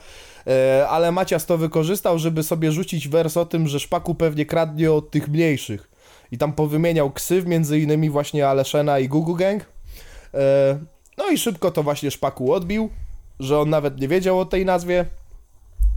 ale 0.89 1.12
Macias 1.12 1.45
to 1.45 1.57
wykorzystał, 1.57 2.19
żeby 2.19 2.43
sobie 2.43 2.71
rzucić 2.71 3.07
wers 3.07 3.38
o 3.38 3.45
tym, 3.45 3.67
że 3.67 3.79
Szpaku 3.79 4.15
pewnie 4.15 4.45
kradnie 4.45 4.91
od 4.91 5.12
tych 5.12 5.29
mniejszych. 5.29 5.89
I 6.31 6.38
tam 6.38 6.53
powymieniał 6.53 7.12
ksyw, 7.12 7.45
między 7.45 7.79
innymi 7.79 8.10
właśnie 8.10 8.47
Aleszena 8.47 8.99
i 8.99 9.07
Gugu 9.07 9.36
Gang, 9.36 9.65
e, 10.33 10.79
no 11.17 11.29
i 11.29 11.38
szybko 11.38 11.71
to 11.71 11.83
właśnie 11.83 12.12
Szpaku 12.12 12.53
odbił, 12.53 12.89
że 13.39 13.60
on 13.60 13.69
nawet 13.69 14.01
nie 14.01 14.07
wiedział 14.07 14.39
o 14.39 14.45
tej 14.45 14.65
nazwie, 14.65 15.05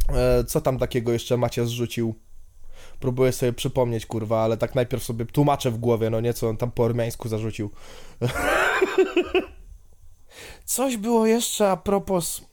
e, 0.09 0.45
co 0.45 0.61
tam 0.61 0.79
takiego 0.79 1.13
jeszcze 1.13 1.37
Macias 1.37 1.69
rzucił, 1.69 2.15
Próbuję 3.01 3.33
sobie 3.33 3.53
przypomnieć, 3.53 4.07
kurwa, 4.07 4.45
ale 4.45 4.57
tak 4.57 4.75
najpierw 4.75 5.05
sobie 5.05 5.27
tłumaczę 5.27 5.71
w 5.71 5.79
głowie, 5.79 6.11
no 6.11 6.21
nie, 6.21 6.35
co 6.35 6.49
on 6.49 6.57
tam 6.57 6.71
po 6.71 6.83
ormiańsku 6.83 7.29
zarzucił. 7.29 7.71
Coś 10.65 10.97
było 10.97 11.27
jeszcze 11.27 11.71
a 11.71 11.77
propos... 11.77 12.50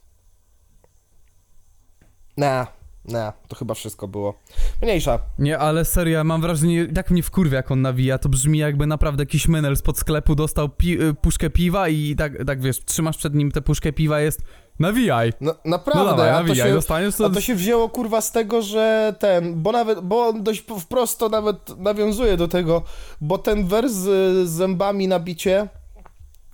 Na, 2.38 2.66
na, 3.04 3.32
to 3.48 3.56
chyba 3.56 3.74
wszystko 3.74 4.08
było. 4.08 4.34
Mniejsza. 4.82 5.18
Nie, 5.38 5.58
ale 5.58 5.84
serio, 5.84 6.18
ja 6.18 6.24
mam 6.24 6.40
wrażenie, 6.40 6.86
tak 6.86 7.10
mnie 7.10 7.22
wkurwia 7.22 7.56
jak 7.56 7.70
on 7.70 7.82
nawija, 7.82 8.18
to 8.18 8.28
brzmi 8.28 8.58
jakby 8.58 8.86
naprawdę 8.86 9.22
jakiś 9.22 9.48
menel 9.48 9.76
spod 9.76 9.98
sklepu 9.98 10.34
dostał 10.34 10.68
pi 10.68 11.02
y, 11.02 11.14
puszkę 11.14 11.50
piwa 11.50 11.88
i 11.88 12.16
tak, 12.16 12.32
tak 12.46 12.60
wiesz, 12.60 12.84
trzymasz 12.84 13.16
przed 13.16 13.34
nim 13.34 13.50
tę 13.52 13.60
puszkę 13.60 13.92
piwa, 13.92 14.20
jest 14.20 14.40
nawijaj. 14.78 15.32
No, 15.40 15.54
No 15.64 15.70
naprawdę, 15.70 16.10
dawaj, 16.10 16.30
a, 16.30 16.32
to 16.32 16.42
nawijaj, 16.42 16.68
się, 16.68 16.74
dostaniesz 16.74 17.16
to... 17.16 17.26
a 17.26 17.30
to 17.30 17.40
się 17.40 17.54
wzięło, 17.54 17.88
kurwa, 17.88 18.20
z 18.20 18.32
tego, 18.32 18.62
że 18.62 19.14
ten, 19.18 19.62
bo 19.62 19.72
nawet, 19.72 20.00
bo 20.00 20.26
on 20.26 20.42
dość 20.42 20.64
wprost 20.80 21.18
to 21.18 21.28
nawet 21.28 21.78
nawiązuje 21.78 22.36
do 22.36 22.48
tego, 22.48 22.82
bo 23.20 23.38
ten 23.38 23.66
wers 23.66 23.92
z, 23.92 24.04
z 24.48 24.50
zębami 24.50 25.08
na 25.08 25.20
bicie, 25.20 25.68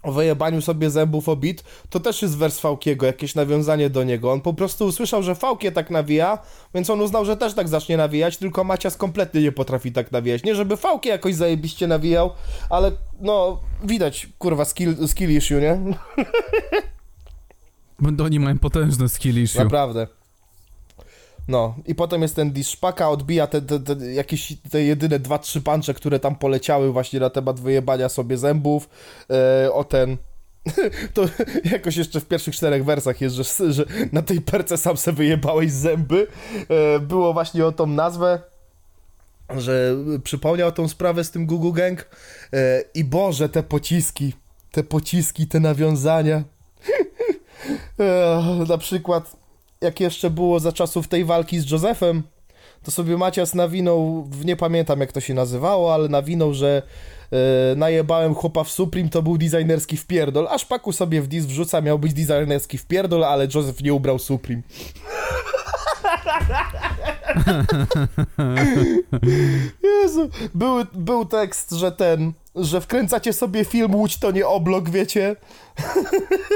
o 0.05 0.12
wyjebaniu 0.12 0.62
sobie 0.62 0.90
zębów 0.90 1.29
o 1.29 1.37
bit, 1.37 1.64
to 1.90 2.01
też 2.01 2.23
jest 2.23 2.38
wers 2.38 2.61
Fałkiego, 2.61 3.07
jakieś 3.07 3.35
nawiązanie 3.35 3.90
do 3.90 4.05
niego. 4.05 4.33
On 4.33 4.40
po 4.40 4.55
prostu 4.55 4.87
usłyszał, 4.87 5.23
że 5.23 5.35
Fałkie 5.35 5.73
tak 5.73 5.90
nawija, 5.90 6.38
więc 6.75 6.90
on 6.90 7.01
uznał, 7.01 7.25
że 7.25 7.37
też 7.37 7.55
tak 7.55 7.69
zacznie 7.69 7.97
nawijać, 7.97 8.37
tylko 8.37 8.64
Macias 8.64 8.97
kompletnie 8.97 9.40
nie 9.40 9.53
potrafi 9.53 9.93
tak 9.93 10.12
nawijać. 10.12 10.45
Nie, 10.45 10.55
żeby 10.55 10.77
Fałkie 10.77 11.11
jakoś 11.11 11.35
zajebiście 11.35 11.87
nawijał, 11.87 12.31
ale 12.71 12.93
no, 13.21 13.61
widać, 13.85 14.29
kurwa, 14.38 14.64
skill, 14.64 15.09
skill 15.09 15.37
issue, 15.37 15.55
nie? 15.55 15.79
Bo 17.99 18.25
oni 18.25 18.40
mają 18.40 18.59
potężne 18.59 19.09
skill 19.09 19.43
issue. 19.43 19.59
Naprawdę. 19.59 20.07
No, 21.48 21.74
i 21.87 21.94
potem 21.94 22.22
jest 22.22 22.37
ten 22.37 22.52
diss 22.52 22.68
szpaka, 22.68 23.11
odbija 23.11 23.46
te, 23.46 23.62
te, 23.62 23.80
te 23.80 24.12
jakieś 24.12 24.52
te 24.70 24.83
jedyne 24.83 25.18
dwa, 25.18 25.38
trzy 25.38 25.61
puncze, 25.61 25.94
które 25.94 26.18
tam 26.20 26.37
poleciały 26.37 26.92
właśnie 26.92 27.20
na 27.20 27.30
temat 27.30 27.61
wyjebania 27.61 28.09
sobie 28.09 28.37
zębów, 28.38 28.88
e, 29.30 29.72
o 29.72 29.85
ten... 29.85 30.16
To 31.14 31.24
jakoś 31.64 31.96
jeszcze 31.96 32.20
w 32.20 32.26
pierwszych 32.26 32.54
czterech 32.54 32.85
wersach 32.85 33.20
jest, 33.20 33.35
że, 33.35 33.72
że 33.72 33.85
na 34.12 34.22
tej 34.22 34.40
perce 34.40 34.78
sam 34.78 34.96
se 34.96 35.12
wyjebałeś 35.12 35.72
zęby. 35.72 36.26
E, 36.68 37.00
było 37.00 37.33
właśnie 37.33 37.66
o 37.66 37.72
tą 37.72 37.87
nazwę, 37.87 38.40
że 39.57 39.96
przypomniał 40.24 40.72
tą 40.72 40.88
sprawę 40.88 41.24
z 41.24 41.30
tym 41.30 41.46
Gugu 41.46 41.72
Gang. 41.72 42.09
E, 42.52 42.85
I 42.94 43.04
Boże, 43.04 43.48
te 43.48 43.62
pociski, 43.62 44.33
te 44.70 44.85
pociski, 44.85 45.46
te 45.46 45.61
nawiązania. 45.61 46.44
Na 48.68 48.78
przykład, 48.78 49.37
jak 49.85 50.01
jeszcze 50.01 50.31
było 50.31 50.61
za 50.61 50.73
czasów 50.73 51.09
tej 51.09 51.25
walki 51.25 51.61
z 51.61 51.70
Józefem, 51.70 52.23
to 52.83 52.90
sobie 52.90 53.16
Macias 53.16 53.55
nawinął, 53.55 54.29
nie 54.44 54.57
pamiętam 54.57 55.01
jak 55.01 55.12
to 55.12 55.20
się 55.20 55.35
nazywało, 55.35 55.94
ale 55.94 56.09
nawinął, 56.09 56.55
że 56.55 56.83
e, 57.33 57.37
najebałem 57.77 58.35
chłopa 58.35 58.64
w 58.64 58.70
Supreme, 58.70 59.09
to 59.09 59.23
był 59.23 59.38
designerski 59.38 59.97
wpierdol, 59.97 60.49
a 60.51 60.59
Szpaku 60.59 60.92
sobie 60.92 61.23
w 61.23 61.27
dis 61.27 61.47
wrzuca, 61.47 61.81
miał 61.81 61.99
być 61.99 62.14
designerski 62.14 62.79
wpierdol, 62.79 63.25
ale 63.25 63.49
Józef 63.55 63.83
nie 63.83 63.94
ubrał 63.94 64.18
Supreme. 64.18 64.62
Jezu, 70.03 70.29
był, 70.55 70.85
był 70.92 71.25
tekst, 71.25 71.70
że 71.70 71.92
ten, 71.92 72.33
że 72.55 72.81
wkręcacie 72.81 73.33
sobie 73.33 73.64
film 73.64 73.94
Łódź 73.94 74.18
to 74.18 74.31
nie 74.31 74.47
oblok, 74.47 74.90
wiecie? 74.90 75.37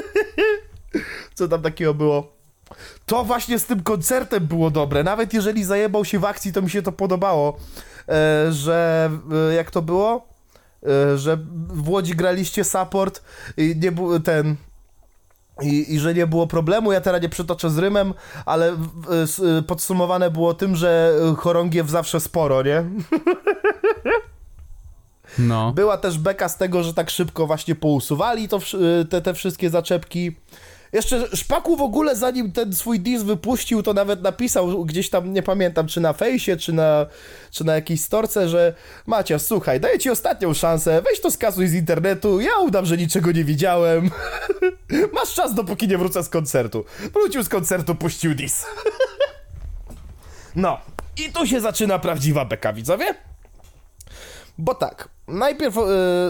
Co 1.35 1.49
tam 1.49 1.63
takiego 1.63 1.95
było? 1.95 2.38
To 3.07 3.25
właśnie 3.25 3.59
z 3.59 3.65
tym 3.65 3.83
koncertem 3.83 4.47
było 4.47 4.71
dobre. 4.71 5.05
Nawet 5.05 5.35
jeżeli 5.35 5.65
zajebał 5.65 6.05
się 6.05 6.19
w 6.19 6.25
akcji, 6.25 6.53
to 6.53 6.63
mi 6.63 6.71
się 6.71 6.83
to 6.83 6.93
podobało. 6.93 7.57
E, 8.09 8.53
że 8.53 9.11
e, 9.51 9.55
jak 9.55 9.71
to 9.71 9.83
było? 9.83 10.29
E, 10.87 11.19
że 11.19 11.39
w 11.69 11.89
Łodzi 11.89 12.15
graliście 12.15 12.65
support 12.65 13.23
i 13.57 13.77
nie 13.83 13.93
był 13.93 14.21
ten. 14.21 14.57
I, 15.63 15.95
I 15.95 15.99
że 15.99 16.15
nie 16.15 16.27
było 16.27 16.47
problemu, 16.47 16.93
ja 16.93 17.01
teraz 17.01 17.23
nie 17.23 17.29
przytoczę 17.29 17.71
z 17.71 17.79
rymem, 17.79 18.15
ale 18.47 18.77
podsumowane 19.67 20.31
było 20.31 20.55
tym, 20.55 20.77
że 20.77 21.15
chorągiew 21.37 21.91
zawsze 21.91 22.21
sporo, 22.21 22.63
nie? 22.63 22.85
No. 25.39 25.73
Była 25.73 25.97
też 25.97 26.19
beka 26.19 26.49
z 26.49 26.57
tego, 26.57 26.83
że 26.83 26.95
tak 26.95 27.11
szybko 27.11 27.47
właśnie 27.47 27.75
pousuwali 27.75 28.49
to, 28.49 28.59
te, 29.11 29.23
te 29.23 29.35
wszystkie 29.35 29.71
zaczepki. 29.71 30.37
Jeszcze 30.93 31.37
Szpaku 31.37 31.77
w 31.77 31.83
ogóle 31.83 32.17
zanim 32.17 32.53
ten 32.53 32.73
swój 32.73 33.01
diss 33.01 33.23
wypuścił, 33.23 33.83
to 33.83 33.95
nawet 33.95 34.23
napisał 34.23 34.85
gdzieś 34.85 35.11
tam, 35.11 35.33
nie 35.33 35.43
pamiętam, 35.43 35.87
czy 35.87 36.01
na 36.01 36.13
fejsie, 36.13 36.57
czy 36.57 36.73
na, 36.73 37.07
czy 37.51 37.65
na 37.65 37.75
jakiejś 37.75 38.01
storce, 38.01 38.49
że 38.49 38.75
Macia, 39.07 39.39
słuchaj, 39.39 39.81
daję 39.81 39.99
ci 39.99 40.11
ostatnią 40.11 40.55
szansę, 40.55 41.03
weź 41.03 41.21
to 41.21 41.31
skasuj 41.31 41.69
z 41.69 41.75
internetu, 41.75 42.41
ja 42.41 42.59
udam, 42.59 42.87
że 42.87 42.97
niczego 42.97 43.33
nie 43.33 43.45
widziałem. 43.45 44.11
Masz 45.15 45.35
czas, 45.35 45.55
dopóki 45.55 45.89
nie 45.89 45.99
wrócę 45.99 46.23
z 46.25 46.29
koncertu. 46.29 46.85
Wrócił 47.13 47.43
z 47.43 47.49
koncertu, 47.49 47.95
puścił 47.95 48.35
diss. 48.35 48.67
no, 50.57 50.79
i 51.17 51.33
tu 51.33 51.47
się 51.47 51.61
zaczyna 51.61 51.99
prawdziwa 51.99 52.45
beka, 52.45 52.73
widzowie. 52.73 53.15
Bo 54.59 54.75
tak, 54.75 55.09
najpierw 55.29 55.79
e, 55.79 55.83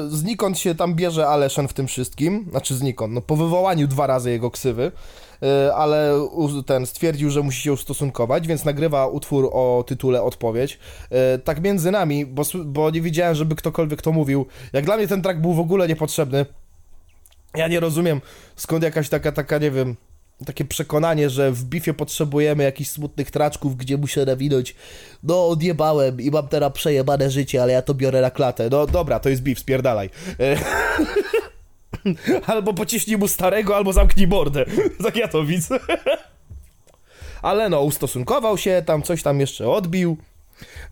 znikąd 0.08 0.58
się 0.58 0.74
tam 0.74 0.94
bierze 0.94 1.28
Aleszen 1.28 1.68
w 1.68 1.72
tym 1.72 1.86
wszystkim, 1.86 2.46
znaczy 2.50 2.74
znikąd, 2.74 3.14
no 3.14 3.20
po 3.20 3.36
wywołaniu 3.36 3.86
dwa 3.86 4.06
razy 4.06 4.30
jego 4.30 4.50
ksywy, 4.50 4.92
e, 5.42 5.74
ale 5.74 6.28
ten 6.66 6.86
stwierdził, 6.86 7.30
że 7.30 7.42
musi 7.42 7.62
się 7.62 7.72
ustosunkować, 7.72 8.46
więc 8.46 8.64
nagrywa 8.64 9.06
utwór 9.06 9.50
o 9.52 9.84
tytule 9.86 10.22
Odpowiedź. 10.22 10.78
E, 11.10 11.38
tak 11.38 11.62
między 11.62 11.90
nami, 11.90 12.26
bo, 12.26 12.42
bo 12.64 12.90
nie 12.90 13.00
widziałem, 13.00 13.34
żeby 13.34 13.56
ktokolwiek 13.56 14.02
to 14.02 14.12
mówił. 14.12 14.46
Jak 14.72 14.84
dla 14.84 14.96
mnie 14.96 15.08
ten 15.08 15.22
track 15.22 15.40
był 15.40 15.52
w 15.52 15.60
ogóle 15.60 15.88
niepotrzebny. 15.88 16.46
Ja 17.54 17.68
nie 17.68 17.80
rozumiem, 17.80 18.20
skąd 18.56 18.82
jakaś 18.82 19.08
taka, 19.08 19.32
taka, 19.32 19.58
nie 19.58 19.70
wiem, 19.70 19.96
takie 20.46 20.64
przekonanie, 20.64 21.30
że 21.30 21.52
w 21.52 21.64
bifie 21.64 21.94
potrzebujemy 21.94 22.64
jakichś 22.64 22.90
smutnych 22.90 23.30
traczków, 23.30 23.76
gdzie 23.76 23.96
muszę 23.96 24.26
nawinąć, 24.26 24.74
no 25.22 25.48
odjebałem 25.48 26.20
i 26.20 26.30
mam 26.30 26.48
teraz 26.48 26.72
przejebane 26.72 27.30
życie, 27.30 27.62
ale 27.62 27.72
ja 27.72 27.82
to 27.82 27.94
biorę 27.94 28.20
na 28.20 28.30
klatę. 28.30 28.68
No 28.70 28.86
dobra, 28.86 29.20
to 29.20 29.28
jest 29.28 29.42
bif, 29.42 29.58
spierdalaj. 29.58 30.10
E, 30.40 30.58
albo 32.52 32.74
pociśnij 32.74 33.18
mu 33.18 33.28
starego, 33.28 33.76
albo 33.76 33.92
zamknij 33.92 34.26
mordę. 34.26 34.64
Tak 35.04 35.16
ja 35.16 35.28
to 35.28 35.44
widzę. 35.44 35.78
Ale 37.42 37.68
no, 37.68 37.82
ustosunkował 37.82 38.58
się, 38.58 38.82
tam 38.86 39.02
coś 39.02 39.22
tam 39.22 39.40
jeszcze 39.40 39.70
odbił, 39.70 40.16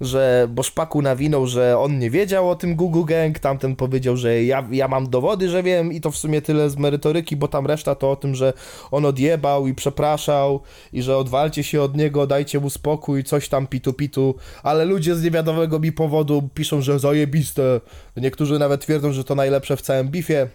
że, 0.00 0.48
bo 0.50 0.62
Szpaku 0.62 1.02
nawinął, 1.02 1.46
że 1.46 1.78
on 1.78 1.98
nie 1.98 2.10
wiedział 2.10 2.50
o 2.50 2.56
tym 2.56 2.76
Google 2.76 3.04
Gang, 3.04 3.38
tamten 3.38 3.76
powiedział, 3.76 4.16
że 4.16 4.42
ja, 4.42 4.68
ja 4.70 4.88
mam 4.88 5.10
dowody, 5.10 5.48
że 5.48 5.62
wiem 5.62 5.92
i 5.92 6.00
to 6.00 6.10
w 6.10 6.16
sumie 6.16 6.42
tyle 6.42 6.70
z 6.70 6.76
merytoryki, 6.76 7.36
bo 7.36 7.48
tam 7.48 7.66
reszta 7.66 7.94
to 7.94 8.10
o 8.10 8.16
tym, 8.16 8.34
że 8.34 8.52
on 8.90 9.04
odjebał 9.04 9.66
i 9.66 9.74
przepraszał 9.74 10.60
i 10.92 11.02
że 11.02 11.16
odwalcie 11.16 11.64
się 11.64 11.82
od 11.82 11.96
niego, 11.96 12.26
dajcie 12.26 12.60
mu 12.60 12.70
spokój, 12.70 13.24
coś 13.24 13.48
tam 13.48 13.66
pitu 13.66 13.92
pitu, 13.92 14.34
ale 14.62 14.84
ludzie 14.84 15.14
z 15.14 15.22
niewiadomego 15.22 15.78
mi 15.78 15.92
powodu 15.92 16.48
piszą, 16.54 16.80
że 16.82 16.98
zajebiste, 16.98 17.80
niektórzy 18.16 18.58
nawet 18.58 18.80
twierdzą, 18.80 19.12
że 19.12 19.24
to 19.24 19.34
najlepsze 19.34 19.76
w 19.76 19.82
całym 19.82 20.08
bifie, 20.08 20.48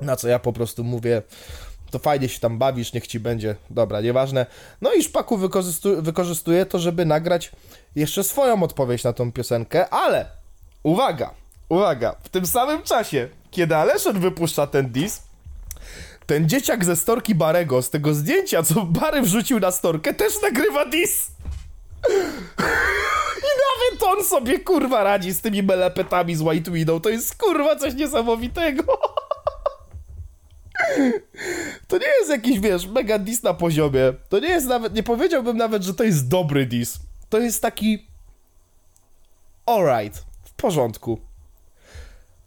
na 0.00 0.16
co 0.16 0.28
ja 0.28 0.38
po 0.38 0.52
prostu 0.52 0.84
mówię, 0.84 1.22
to 1.90 1.98
fajnie 1.98 2.28
się 2.28 2.40
tam 2.40 2.58
bawisz, 2.58 2.92
niech 2.92 3.06
ci 3.06 3.20
będzie. 3.20 3.56
Dobra, 3.70 4.00
nieważne. 4.00 4.46
No 4.80 4.92
i 4.92 5.02
Szpaku 5.02 5.38
wykorzystu- 5.38 6.02
wykorzystuje 6.02 6.66
to, 6.66 6.78
żeby 6.78 7.04
nagrać 7.04 7.52
jeszcze 7.96 8.24
swoją 8.24 8.62
odpowiedź 8.62 9.04
na 9.04 9.12
tą 9.12 9.32
piosenkę, 9.32 9.88
ale 9.88 10.26
uwaga, 10.82 11.30
uwaga, 11.68 12.16
w 12.22 12.28
tym 12.28 12.46
samym 12.46 12.82
czasie, 12.82 13.28
kiedy 13.50 13.76
Aleszen 13.76 14.20
wypuszcza 14.20 14.66
ten 14.66 14.90
diss, 14.92 15.22
ten 16.26 16.48
dzieciak 16.48 16.84
ze 16.84 16.96
storki 16.96 17.34
Barego, 17.34 17.82
z 17.82 17.90
tego 17.90 18.14
zdjęcia, 18.14 18.62
co 18.62 18.82
Bary 18.82 19.22
wrzucił 19.22 19.60
na 19.60 19.70
storkę, 19.70 20.14
też 20.14 20.42
nagrywa 20.42 20.86
diss. 20.86 21.30
I 23.38 23.48
nawet 23.66 24.02
on 24.18 24.24
sobie 24.24 24.58
kurwa 24.58 25.02
radzi 25.02 25.32
z 25.32 25.40
tymi 25.40 25.62
melepetami 25.62 26.36
z 26.36 26.40
White 26.40 26.70
Widow. 26.70 27.02
To 27.02 27.08
jest 27.08 27.36
kurwa 27.42 27.76
coś 27.76 27.94
niesamowitego. 27.94 28.84
To 31.88 31.98
nie 31.98 32.06
jest 32.18 32.30
jakiś, 32.30 32.60
wiesz, 32.60 32.86
mega 32.86 33.18
dis 33.18 33.42
na 33.42 33.54
poziomie. 33.54 34.12
To 34.28 34.38
nie 34.38 34.48
jest 34.48 34.66
nawet, 34.66 34.94
nie 34.94 35.02
powiedziałbym 35.02 35.56
nawet, 35.56 35.82
że 35.82 35.94
to 35.94 36.04
jest 36.04 36.28
dobry 36.28 36.66
dis. 36.66 36.98
To 37.28 37.38
jest 37.38 37.62
taki 37.62 38.06
alright, 39.66 40.24
w 40.44 40.52
porządku. 40.52 41.20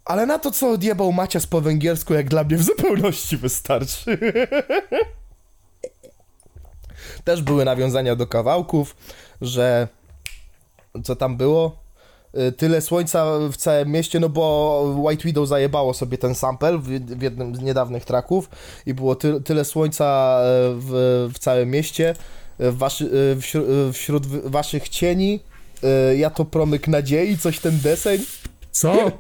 Ale 0.06 0.26
na 0.26 0.40
to, 0.40 0.52
co 0.52 0.72
odjebał 0.72 1.12
Macias 1.12 1.48
po 1.48 1.62
węgiersku, 1.62 2.14
jak 2.14 2.30
dla 2.30 2.44
mnie 2.44 2.58
w 2.58 2.64
zupełności 2.64 3.38
wystarczy. 3.38 4.18
Też 7.24 7.42
były 7.42 7.66
nawiązania 7.66 8.16
do 8.16 8.28
kawałków, 8.28 8.96
że 9.42 9.88
co 11.04 11.16
tam 11.16 11.38
było? 11.38 11.89
Y, 12.38 12.52
Tyle 12.52 12.82
słońca 12.82 13.26
w 13.52 13.58
całym 13.58 13.92
mieście, 13.92 14.20
no 14.20 14.30
bo 14.30 14.96
White 14.98 15.24
Widow 15.24 15.48
zajebało 15.48 15.94
sobie 15.94 16.18
ten 16.18 16.36
sample 16.36 16.78
w, 16.78 16.84
w 17.18 17.22
jednym 17.22 17.56
z 17.56 17.60
niedawnych 17.62 18.06
traków 18.06 18.50
i 18.86 18.94
było 18.94 19.16
ty, 19.16 19.42
tyle 19.42 19.66
słońca 19.66 20.40
e, 20.42 20.46
w, 20.80 21.30
w 21.34 21.40
całym 21.40 21.70
mieście, 21.70 22.16
w 22.60 22.78
waszy, 22.78 23.38
wśród, 23.42 23.66
wśród 23.94 24.28
waszych 24.28 24.90
cieni, 24.90 25.40
ja 26.18 26.30
to 26.30 26.46
promyk 26.46 26.88
nadziei, 26.88 27.38
coś 27.38 27.60
ten 27.60 27.80
deseń. 27.80 28.22
Co? 28.72 29.12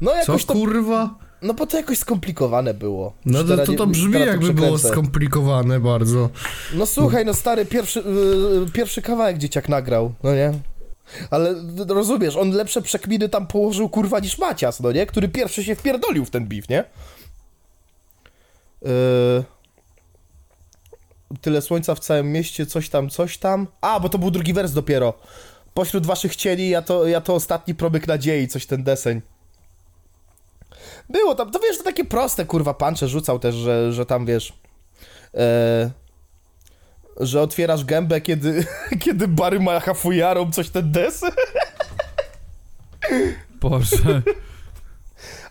No 0.00 0.10
Co 0.10 0.16
jakoś 0.16 0.44
to, 0.44 0.54
kurwa? 0.54 1.14
no 1.42 1.54
bo 1.54 1.66
to 1.66 1.76
jakoś 1.76 1.98
skomplikowane 1.98 2.74
było. 2.74 3.12
No 3.26 3.44
to, 3.44 3.56
to, 3.56 3.72
to 3.72 3.86
brzmi 3.86 4.20
jakby 4.20 4.54
było 4.54 4.78
skomplikowane 4.78 5.80
bardzo. 5.80 6.30
No 6.74 6.86
słuchaj, 6.86 7.24
no 7.24 7.34
stary, 7.34 7.66
pierwszy, 7.66 8.00
y, 8.66 8.70
pierwszy 8.72 9.02
kawałek 9.02 9.38
dzieciak 9.38 9.68
nagrał, 9.68 10.12
no 10.22 10.34
nie? 10.34 10.52
Ale 11.30 11.54
rozumiesz, 11.88 12.36
on 12.36 12.50
lepsze 12.50 12.82
przekminy 12.82 13.28
tam 13.28 13.46
położył 13.46 13.88
kurwa 13.88 14.20
niż 14.20 14.38
Macias, 14.38 14.80
no 14.80 14.92
nie? 14.92 15.06
Który 15.06 15.28
pierwszy 15.28 15.64
się 15.64 15.74
wpierdolił 15.74 16.24
w 16.24 16.30
ten 16.30 16.46
beef, 16.46 16.68
nie? 16.68 16.84
Yy... 18.82 19.44
Tyle 21.40 21.62
słońca 21.62 21.94
w 21.94 22.00
całym 22.00 22.32
mieście, 22.32 22.66
coś 22.66 22.88
tam, 22.88 23.10
coś 23.10 23.38
tam. 23.38 23.66
A, 23.80 24.00
bo 24.00 24.08
to 24.08 24.18
był 24.18 24.30
drugi 24.30 24.52
wers 24.52 24.72
dopiero. 24.72 25.14
Pośród 25.74 26.06
waszych 26.06 26.36
cieni, 26.36 26.68
ja 26.68 26.82
to, 26.82 27.06
ja 27.06 27.20
to 27.20 27.34
ostatni 27.34 27.74
promyk 27.74 28.06
nadziei, 28.06 28.48
coś 28.48 28.66
ten 28.66 28.84
deseń. 28.84 29.20
Było 31.08 31.34
tam, 31.34 31.50
to 31.50 31.58
wiesz, 31.58 31.78
to 31.78 31.84
takie 31.84 32.04
proste 32.04 32.44
kurwa 32.44 32.74
pancze 32.74 33.08
rzucał 33.08 33.38
też, 33.38 33.54
że, 33.54 33.92
że 33.92 34.06
tam 34.06 34.26
wiesz. 34.26 34.52
E, 35.34 35.90
że 37.20 37.42
otwierasz 37.42 37.84
gębę, 37.84 38.20
kiedy, 38.20 38.64
kiedy 39.04 39.28
Bary 39.28 39.60
macha 39.60 39.94
fujarą, 39.94 40.52
coś 40.52 40.70
ten 40.70 40.92
des. 40.92 41.20
Boże. 43.60 44.22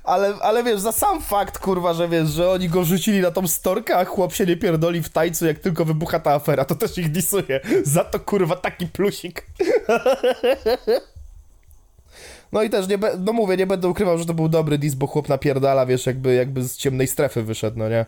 Ale, 0.03 0.33
ale 0.41 0.63
wiesz, 0.63 0.79
za 0.79 0.91
sam 0.91 1.21
fakt, 1.21 1.59
kurwa, 1.59 1.93
że 1.93 2.09
wiesz, 2.09 2.29
że 2.29 2.49
oni 2.49 2.69
go 2.69 2.83
rzucili 2.83 3.21
na 3.21 3.31
tą 3.31 3.47
storkę, 3.47 3.97
a 3.97 4.05
chłop 4.05 4.33
się 4.33 4.45
nie 4.45 4.57
pierdoli 4.57 5.03
w 5.03 5.09
tańcu, 5.09 5.45
jak 5.45 5.59
tylko 5.59 5.85
wybucha 5.85 6.19
ta 6.19 6.33
afera, 6.33 6.65
to 6.65 6.75
też 6.75 6.97
ich 6.97 7.11
disuje. 7.11 7.59
Za 7.83 8.03
to, 8.03 8.19
kurwa, 8.19 8.55
taki 8.55 8.87
plusik. 8.87 9.45
No 12.51 12.63
i 12.63 12.69
też, 12.69 12.87
nie 12.87 12.97
be, 12.97 13.17
no 13.19 13.33
mówię, 13.33 13.57
nie 13.57 13.67
będę 13.67 13.87
ukrywał, 13.87 14.17
że 14.17 14.25
to 14.25 14.33
był 14.33 14.49
dobry 14.49 14.77
dis, 14.77 14.95
bo 14.95 15.07
chłop 15.07 15.29
napierdala, 15.29 15.85
wiesz, 15.85 16.05
jakby, 16.05 16.33
jakby 16.33 16.63
z 16.63 16.77
ciemnej 16.77 17.07
strefy 17.07 17.43
wyszedł, 17.43 17.79
no 17.79 17.89
nie? 17.89 18.05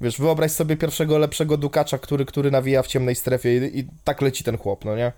Wiesz, 0.00 0.18
wyobraź 0.18 0.52
sobie 0.52 0.76
pierwszego 0.76 1.18
lepszego 1.18 1.56
dukacza, 1.56 1.98
który, 1.98 2.24
który 2.24 2.50
nawija 2.50 2.82
w 2.82 2.86
ciemnej 2.86 3.14
strefie 3.14 3.56
i, 3.56 3.78
i 3.78 3.88
tak 4.04 4.20
leci 4.22 4.44
ten 4.44 4.58
chłop, 4.58 4.84
no 4.84 4.96
nie? 4.96 5.12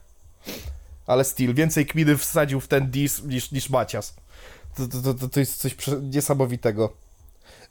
Ale 1.06 1.24
still, 1.24 1.54
więcej 1.54 1.86
kminy 1.86 2.16
wsadził 2.16 2.60
w 2.60 2.68
ten 2.68 2.90
dis 2.90 3.24
niż, 3.24 3.52
niż 3.52 3.70
Macias. 3.70 4.14
To, 4.76 4.86
to, 4.88 5.14
to, 5.14 5.28
to, 5.28 5.40
jest 5.40 5.60
coś 5.60 5.76
niesamowitego. 6.02 6.92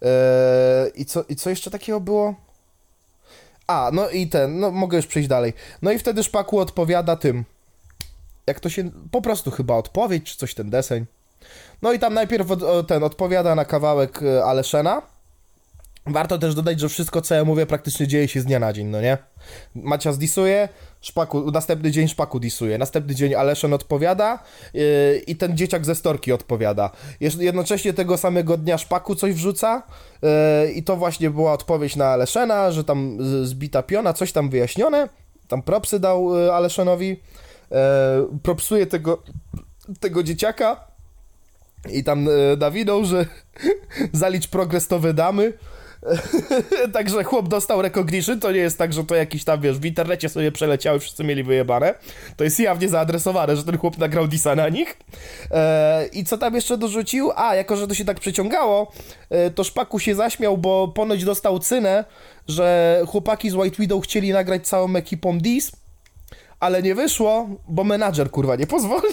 Eee, 0.01 0.91
i, 0.95 1.05
co, 1.05 1.23
I 1.29 1.35
co 1.35 1.49
jeszcze 1.49 1.71
takiego 1.71 1.99
było? 1.99 2.35
A, 3.67 3.89
no 3.93 4.09
i 4.09 4.27
ten, 4.27 4.59
no 4.59 4.71
mogę 4.71 4.97
już 4.97 5.07
przejść 5.07 5.29
dalej. 5.29 5.53
No 5.81 5.91
i 5.91 5.99
wtedy 5.99 6.23
Szpaku 6.23 6.59
odpowiada 6.59 7.15
tym. 7.15 7.45
Jak 8.47 8.59
to 8.59 8.69
się. 8.69 8.89
Po 9.11 9.21
prostu 9.21 9.51
chyba 9.51 9.75
odpowiedź, 9.75 10.23
czy 10.23 10.37
coś 10.37 10.53
ten 10.53 10.69
deseń. 10.69 11.05
No 11.81 11.93
i 11.93 11.99
tam 11.99 12.13
najpierw 12.13 12.51
od, 12.51 12.87
ten 12.87 13.03
odpowiada 13.03 13.55
na 13.55 13.65
kawałek 13.65 14.23
e, 14.23 14.43
Aleszena. 14.43 15.01
Warto 16.07 16.37
też 16.37 16.55
dodać, 16.55 16.79
że 16.79 16.89
wszystko, 16.89 17.21
co 17.21 17.35
ja 17.35 17.45
mówię, 17.45 17.65
praktycznie 17.65 18.07
dzieje 18.07 18.27
się 18.27 18.41
z 18.41 18.45
dnia 18.45 18.59
na 18.59 18.73
dzień, 18.73 18.87
no 18.87 19.01
nie? 19.01 19.17
Macias 19.75 20.17
disuje, 20.17 20.69
Szpaku, 21.01 21.51
następny 21.51 21.91
dzień 21.91 22.07
Szpaku 22.07 22.39
disuje, 22.39 22.77
następny 22.77 23.15
dzień 23.15 23.35
Aleszen 23.35 23.73
odpowiada 23.73 24.39
yy, 24.73 24.81
i 25.27 25.35
ten 25.35 25.57
dzieciak 25.57 25.85
ze 25.85 25.95
storki 25.95 26.31
odpowiada. 26.31 26.89
Jednocześnie 27.19 27.93
tego 27.93 28.17
samego 28.17 28.57
dnia 28.57 28.77
Szpaku 28.77 29.15
coś 29.15 29.33
wrzuca 29.33 29.83
yy, 30.21 30.71
i 30.71 30.83
to 30.83 30.95
właśnie 30.95 31.29
była 31.29 31.53
odpowiedź 31.53 31.95
na 31.95 32.07
Aleszena, 32.07 32.71
że 32.71 32.83
tam 32.83 33.17
zbita 33.43 33.83
piona, 33.83 34.13
coś 34.13 34.31
tam 34.31 34.49
wyjaśnione, 34.49 35.09
tam 35.47 35.61
propsy 35.61 35.99
dał 35.99 36.35
yy, 36.35 36.53
Aleszenowi, 36.53 37.09
yy, 37.09 37.77
propsuje 38.43 38.87
tego, 38.87 39.23
tego 39.99 40.23
dzieciaka 40.23 40.87
i 41.91 42.03
tam 42.03 42.25
yy, 42.25 42.57
nawinął, 42.59 43.05
że 43.05 43.25
zalicz 44.13 44.47
progres 44.47 44.87
to 44.87 44.99
wydamy. 44.99 45.53
Także 46.93 47.23
chłop 47.23 47.47
dostał 47.47 47.81
recognition, 47.81 48.39
to 48.39 48.51
nie 48.51 48.59
jest 48.59 48.77
tak, 48.77 48.93
że 48.93 49.03
to 49.03 49.15
jakiś 49.15 49.43
tam, 49.43 49.61
wiesz, 49.61 49.79
w 49.79 49.85
internecie 49.85 50.29
sobie 50.29 50.51
przeleciały, 50.51 50.99
wszyscy 50.99 51.23
mieli 51.23 51.43
wyjebane. 51.43 51.93
To 52.37 52.43
jest 52.43 52.59
jawnie 52.59 52.89
zaadresowane, 52.89 53.55
że 53.55 53.63
ten 53.63 53.77
chłop 53.77 53.97
nagrał 53.97 54.27
disa 54.27 54.55
na 54.55 54.69
nich. 54.69 54.97
E, 55.51 56.05
I 56.13 56.25
co 56.25 56.37
tam 56.37 56.55
jeszcze 56.55 56.77
dorzucił? 56.77 57.31
A, 57.35 57.55
jako, 57.55 57.75
że 57.75 57.87
to 57.87 57.93
się 57.93 58.05
tak 58.05 58.19
przeciągało, 58.19 58.91
e, 59.29 59.49
to 59.49 59.63
Szpaku 59.63 59.99
się 59.99 60.15
zaśmiał, 60.15 60.57
bo 60.57 60.87
ponoć 60.87 61.25
dostał 61.25 61.59
cynę, 61.59 62.05
że 62.47 63.01
chłopaki 63.07 63.49
z 63.49 63.55
White 63.55 63.77
Widow 63.79 64.03
chcieli 64.03 64.31
nagrać 64.31 64.67
całą 64.67 64.95
ekipą 64.95 65.39
dis, 65.39 65.71
ale 66.59 66.83
nie 66.83 66.95
wyszło, 66.95 67.49
bo 67.67 67.83
menadżer, 67.83 68.31
kurwa, 68.31 68.55
nie 68.55 68.67
pozwolił. 68.67 69.11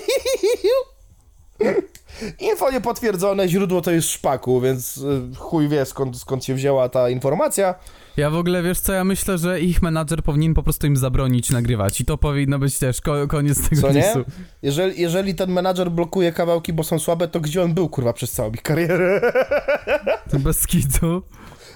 Info 2.38 2.70
niepotwierdzone, 2.70 3.48
źródło 3.48 3.80
to 3.80 3.90
jest 3.90 4.08
szpaku, 4.08 4.60
więc 4.60 4.96
y, 4.96 5.36
chuj 5.38 5.68
wie 5.68 5.84
skąd, 5.86 6.18
skąd 6.18 6.44
się 6.44 6.54
wzięła 6.54 6.88
ta 6.88 7.08
informacja. 7.10 7.74
Ja 8.16 8.30
w 8.30 8.36
ogóle, 8.36 8.62
wiesz 8.62 8.80
co, 8.80 8.92
ja 8.92 9.04
myślę, 9.04 9.38
że 9.38 9.60
ich 9.60 9.82
menadżer 9.82 10.22
powinien 10.22 10.54
po 10.54 10.62
prostu 10.62 10.86
im 10.86 10.96
zabronić 10.96 11.50
nagrywać 11.50 12.00
i 12.00 12.04
to 12.04 12.18
powinno 12.18 12.58
być 12.58 12.78
też 12.78 13.00
ko 13.00 13.28
koniec 13.28 13.68
tego 13.68 13.82
Co 13.82 13.92
nie? 13.92 14.14
Jeżeli, 14.62 15.00
jeżeli 15.02 15.34
ten 15.34 15.52
menadżer 15.52 15.90
blokuje 15.90 16.32
kawałki, 16.32 16.72
bo 16.72 16.84
są 16.84 16.98
słabe, 16.98 17.28
to 17.28 17.40
gdzie 17.40 17.62
on 17.62 17.74
był, 17.74 17.88
kurwa, 17.88 18.12
przez 18.12 18.32
całą 18.32 18.50
ich 18.50 18.62
karierę? 18.62 19.20
To 20.30 20.38
bez 20.38 20.66
kitu. 20.66 21.22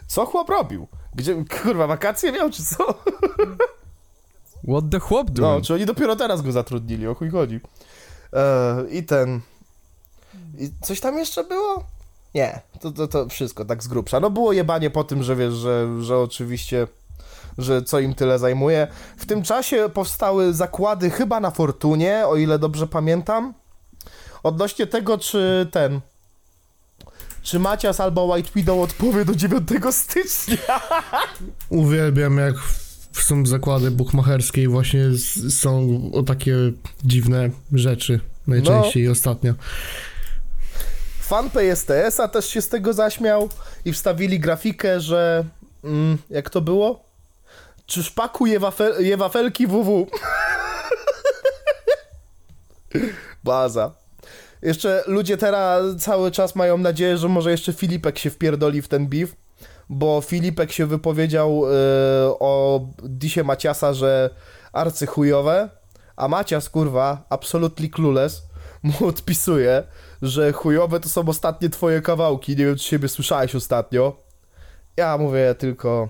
Co 0.07 0.27
chłop 0.27 0.49
robił? 0.51 0.89
Gdzie, 1.15 1.45
kurwa, 1.63 1.87
wakacje 1.87 2.33
miał, 2.33 2.51
czy 2.51 2.63
co? 2.65 2.85
What 4.69 4.85
the 4.91 4.99
chłop 5.01 5.29
No, 5.39 5.51
doing? 5.51 5.65
czy 5.67 5.75
oni 5.75 5.87
dopiero 5.87 6.17
teraz 6.17 6.43
go 6.43 6.53
zatrudnili, 6.53 7.07
o 7.07 7.15
chuj 7.15 7.31
chodzi. 7.31 7.61
E, 8.33 8.77
I 8.91 9.03
ten... 9.03 9.41
I 10.59 10.71
coś 10.83 11.01
tam 11.01 11.19
jeszcze 11.19 11.45
było? 11.45 11.85
Nie, 12.35 12.61
to, 12.81 12.93
to, 12.93 13.09
to 13.09 13.29
wszystko 13.29 13.65
tak 13.65 13.83
z 13.83 13.89
grubsza. 13.89 14.21
No 14.21 14.31
było 14.31 14.53
jebanie 14.53 14.91
po 14.91 15.05
tym, 15.05 15.23
że 15.23 15.37
wiesz, 15.37 15.55
że, 15.55 16.03
że 16.03 16.19
oczywiście 16.19 16.87
że 17.59 17.83
co 17.83 18.01
im 18.01 18.15
tyle 18.15 18.39
zajmuje. 18.39 18.87
W 19.17 19.27
tym 19.27 19.43
czasie 19.43 19.89
powstały 19.95 20.55
zakłady 20.55 21.11
chyba 21.11 21.41
na 21.41 21.51
Fortunie, 21.51 22.27
o 22.27 22.37
ile 22.37 22.59
dobrze 22.59 22.87
pamiętam. 22.87 23.55
Odnośnie 24.43 24.87
tego, 24.87 25.19
czy 25.19 25.69
ten... 25.71 26.01
Czy 27.43 27.59
Macias 27.59 28.01
albo 28.01 28.25
White 28.25 28.51
Widow 28.55 28.81
odpowie 28.81 29.25
do 29.25 29.35
9 29.35 29.69
stycznia? 29.91 30.81
Uwielbiam 31.69 32.39
jak 32.39 32.55
są 33.13 33.47
zakłady 33.47 33.91
bukmacherskie 33.91 34.63
i 34.63 34.69
właśnie 34.69 35.05
są 35.51 36.01
o 36.15 36.23
takie 36.23 36.57
dziwne 37.05 37.51
rzeczy 37.73 38.21
najczęściej 38.47 39.09
ostatnio. 39.09 39.55
Fanpage 41.27 41.77
STS-a 41.77 42.29
też 42.29 42.49
się 42.49 42.63
z 42.63 42.69
tego 42.69 42.93
zaśmiał 42.93 43.49
i 43.85 43.93
wstawili 43.93 44.41
grafikę, 44.41 45.01
że... 45.01 45.45
Mm, 45.85 46.19
jak 46.31 46.51
to 46.51 46.61
było? 46.61 47.05
Czy 47.87 48.03
szpaku 48.03 48.47
je, 48.47 48.61
wafel, 48.61 49.07
je 49.07 49.17
wafelki 49.17 49.67
WW? 49.67 50.07
Baza. 53.45 53.93
Jeszcze 54.63 55.05
ludzie 55.07 55.37
teraz 55.37 55.97
cały 55.99 56.31
czas 56.31 56.55
mają 56.55 56.79
nadzieję, 56.79 57.19
że 57.19 57.29
może 57.29 57.51
jeszcze 57.51 57.73
Filipek 57.73 58.19
się 58.19 58.31
wpierdoli 58.31 58.83
w 58.83 58.89
ten 58.89 59.07
beef, 59.07 59.37
bo 59.89 60.21
Filipek 60.21 60.73
się 60.73 60.87
wypowiedział 60.87 61.63
e, 61.67 61.71
o 62.29 62.81
Disie 63.03 63.45
Maciasa, 63.45 63.95
że 63.95 64.31
arcychujowe, 64.73 65.69
a 66.17 66.29
Macias, 66.29 66.69
kurwa, 66.69 67.27
absolutely 67.31 67.89
clueless, 67.89 68.43
mu 68.83 69.07
odpisuje, 69.07 69.83
że 70.23 70.53
chujowe 70.53 71.01
to 71.01 71.09
są 71.09 71.29
ostatnie 71.29 71.71
twoje 71.71 72.01
kawałki, 72.01 72.57
nie 72.57 72.67
wiem 72.67 72.77
czy 72.77 72.85
siebie 72.85 73.09
słyszałeś 73.09 73.55
ostatnio. 73.55 74.17
Ja 74.97 75.19
mówię 75.19 75.55
tylko... 75.59 76.09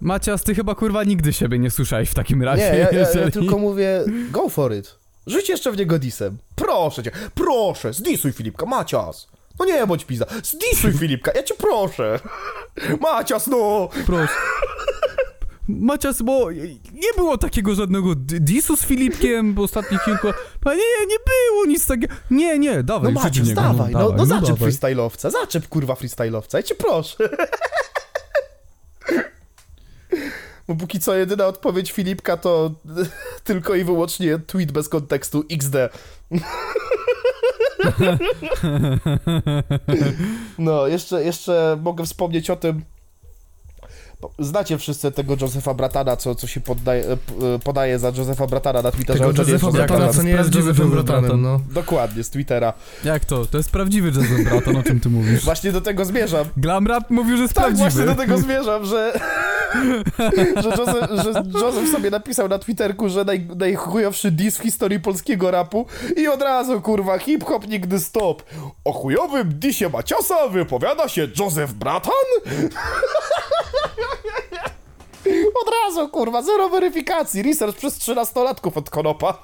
Macias, 0.00 0.42
ty 0.42 0.54
chyba 0.54 0.74
kurwa 0.74 1.04
nigdy 1.04 1.32
siebie 1.32 1.58
nie 1.58 1.70
słyszałeś 1.70 2.10
w 2.10 2.14
takim 2.14 2.38
Nie, 2.38 2.44
razie. 2.44 2.62
ja, 2.62 2.74
ja, 2.74 2.90
ja 2.90 2.98
jeżeli- 2.98 3.32
tylko 3.32 3.58
mówię, 3.58 4.04
go 4.30 4.48
for 4.48 4.74
it. 4.74 4.94
Rzuć 5.26 5.48
jeszcze 5.48 5.72
w 5.72 5.76
niego 5.76 5.98
disem. 5.98 6.38
Proszę 6.54 7.02
cię, 7.02 7.10
proszę, 7.34 7.92
zdisuj 7.92 8.32
Filipka, 8.32 8.66
Macias. 8.66 9.28
No 9.58 9.64
nie 9.64 9.86
bądź 9.86 10.04
pizda, 10.04 10.26
zdisuj 10.42 10.92
Filipka, 10.92 11.32
ja 11.34 11.42
cię 11.42 11.54
proszę. 11.58 12.18
Macias, 13.00 13.46
no. 13.46 13.88
Proszę. 14.06 14.32
Macias, 15.68 16.22
bo 16.22 16.50
nie 16.92 17.12
było 17.16 17.38
takiego 17.38 17.74
żadnego 17.74 18.14
disu 18.16 18.76
z 18.76 18.80
Filipkiem 18.84 19.54
w 19.54 19.60
ostatnich 19.60 20.04
kilku... 20.04 20.28
A 20.64 20.70
Nie, 20.74 21.06
nie 21.08 21.16
było 21.26 21.66
nic 21.66 21.86
takiego. 21.86 22.14
Nie, 22.30 22.58
nie, 22.58 22.76
No 22.76 22.82
dawaj, 22.82 23.12
w 23.12 23.14
Macias, 23.14 23.48
niego, 23.48 23.60
dawaj, 23.62 23.92
no, 23.92 24.12
no, 24.16 24.26
zaczep 24.26 24.48
dawaj. 24.58 24.70
freestyle'owca, 24.72 25.30
zaczep 25.30 25.68
kurwa 25.68 25.94
freestyle'owca, 25.94 26.56
ja 26.56 26.62
cię 26.62 26.74
proszę. 26.74 27.16
Bo 30.68 30.74
póki 30.74 31.00
co 31.00 31.14
jedyna 31.14 31.46
odpowiedź 31.46 31.92
Filipka 31.92 32.36
to 32.36 32.70
tylko 33.44 33.74
i 33.74 33.84
wyłącznie 33.84 34.38
tweet 34.38 34.72
bez 34.72 34.88
kontekstu 34.88 35.44
XD. 35.50 35.76
No, 40.58 40.86
jeszcze, 40.86 41.24
jeszcze 41.24 41.78
mogę 41.82 42.04
wspomnieć 42.04 42.50
o 42.50 42.56
tym. 42.56 42.82
Znacie 44.38 44.78
wszyscy 44.78 45.12
tego 45.12 45.36
Josefa 45.40 45.74
Bratana, 45.74 46.16
co, 46.16 46.34
co 46.34 46.46
się 46.46 46.60
poddaje, 46.60 47.04
e, 47.04 47.12
e, 47.12 47.58
podaje 47.64 47.98
za 47.98 48.08
Josefa 48.16 48.46
Bratana 48.46 48.82
na 48.82 48.90
Twitterze. 48.92 49.18
Tego 49.18 49.24
ale 49.24 49.34
to 49.34 49.42
nie 49.42 49.52
jest 49.52 49.64
Josefa 49.64 49.78
Bratana, 49.78 49.98
Bratan. 49.98 50.16
co 50.16 50.22
nie 50.22 50.30
jest 50.30 50.50
Bratan. 50.50 50.90
Bratanem, 50.90 51.42
no. 51.42 51.60
Dokładnie, 51.70 52.24
z 52.24 52.30
Twittera. 52.30 52.72
Jak 53.04 53.24
to? 53.24 53.46
To 53.46 53.56
jest 53.56 53.70
prawdziwy 53.70 54.08
Joseph 54.08 54.44
Braton, 54.50 54.76
o 54.76 54.82
czym 54.82 55.00
ty 55.00 55.10
mówisz. 55.10 55.44
Właśnie 55.44 55.72
do 55.72 55.80
tego 55.80 56.04
zmierzam. 56.04 56.46
Glam 56.56 56.86
Rap 56.86 57.10
mówił, 57.10 57.36
że 57.36 57.42
jest 57.42 57.54
Tak, 57.54 57.76
właśnie 57.76 58.02
prawdziwy. 58.02 58.06
do 58.06 58.14
tego 58.14 58.38
zmierzam, 58.46 58.84
że, 58.84 59.20
że, 60.62 60.68
Joseph, 60.68 61.10
że 61.24 61.42
Joseph 61.60 61.90
sobie 61.92 62.10
napisał 62.10 62.48
na 62.48 62.58
Twitterku, 62.58 63.08
że 63.08 63.24
naj, 63.24 63.48
najchujowszy 63.56 64.30
diss 64.30 64.58
w 64.58 64.62
historii 64.62 65.00
polskiego 65.00 65.50
rapu 65.50 65.86
i 66.16 66.28
od 66.28 66.42
razu, 66.42 66.80
kurwa, 66.80 67.18
hip-hop 67.18 67.68
nigdy 67.68 68.00
stop. 68.00 68.42
O 68.84 68.92
chujowym 68.92 69.58
dissie 69.58 69.88
Maciosa 69.88 70.48
wypowiada 70.48 71.08
się 71.08 71.28
Joseph 71.38 71.72
Bratan? 71.72 72.12
Od 75.62 75.70
razu, 75.84 76.08
kurwa, 76.08 76.42
zero 76.42 76.68
weryfikacji. 76.68 77.42
Research 77.42 77.76
przez 77.76 77.98
13-latków 77.98 78.78
od 78.78 78.90
Konopa. 78.90 79.38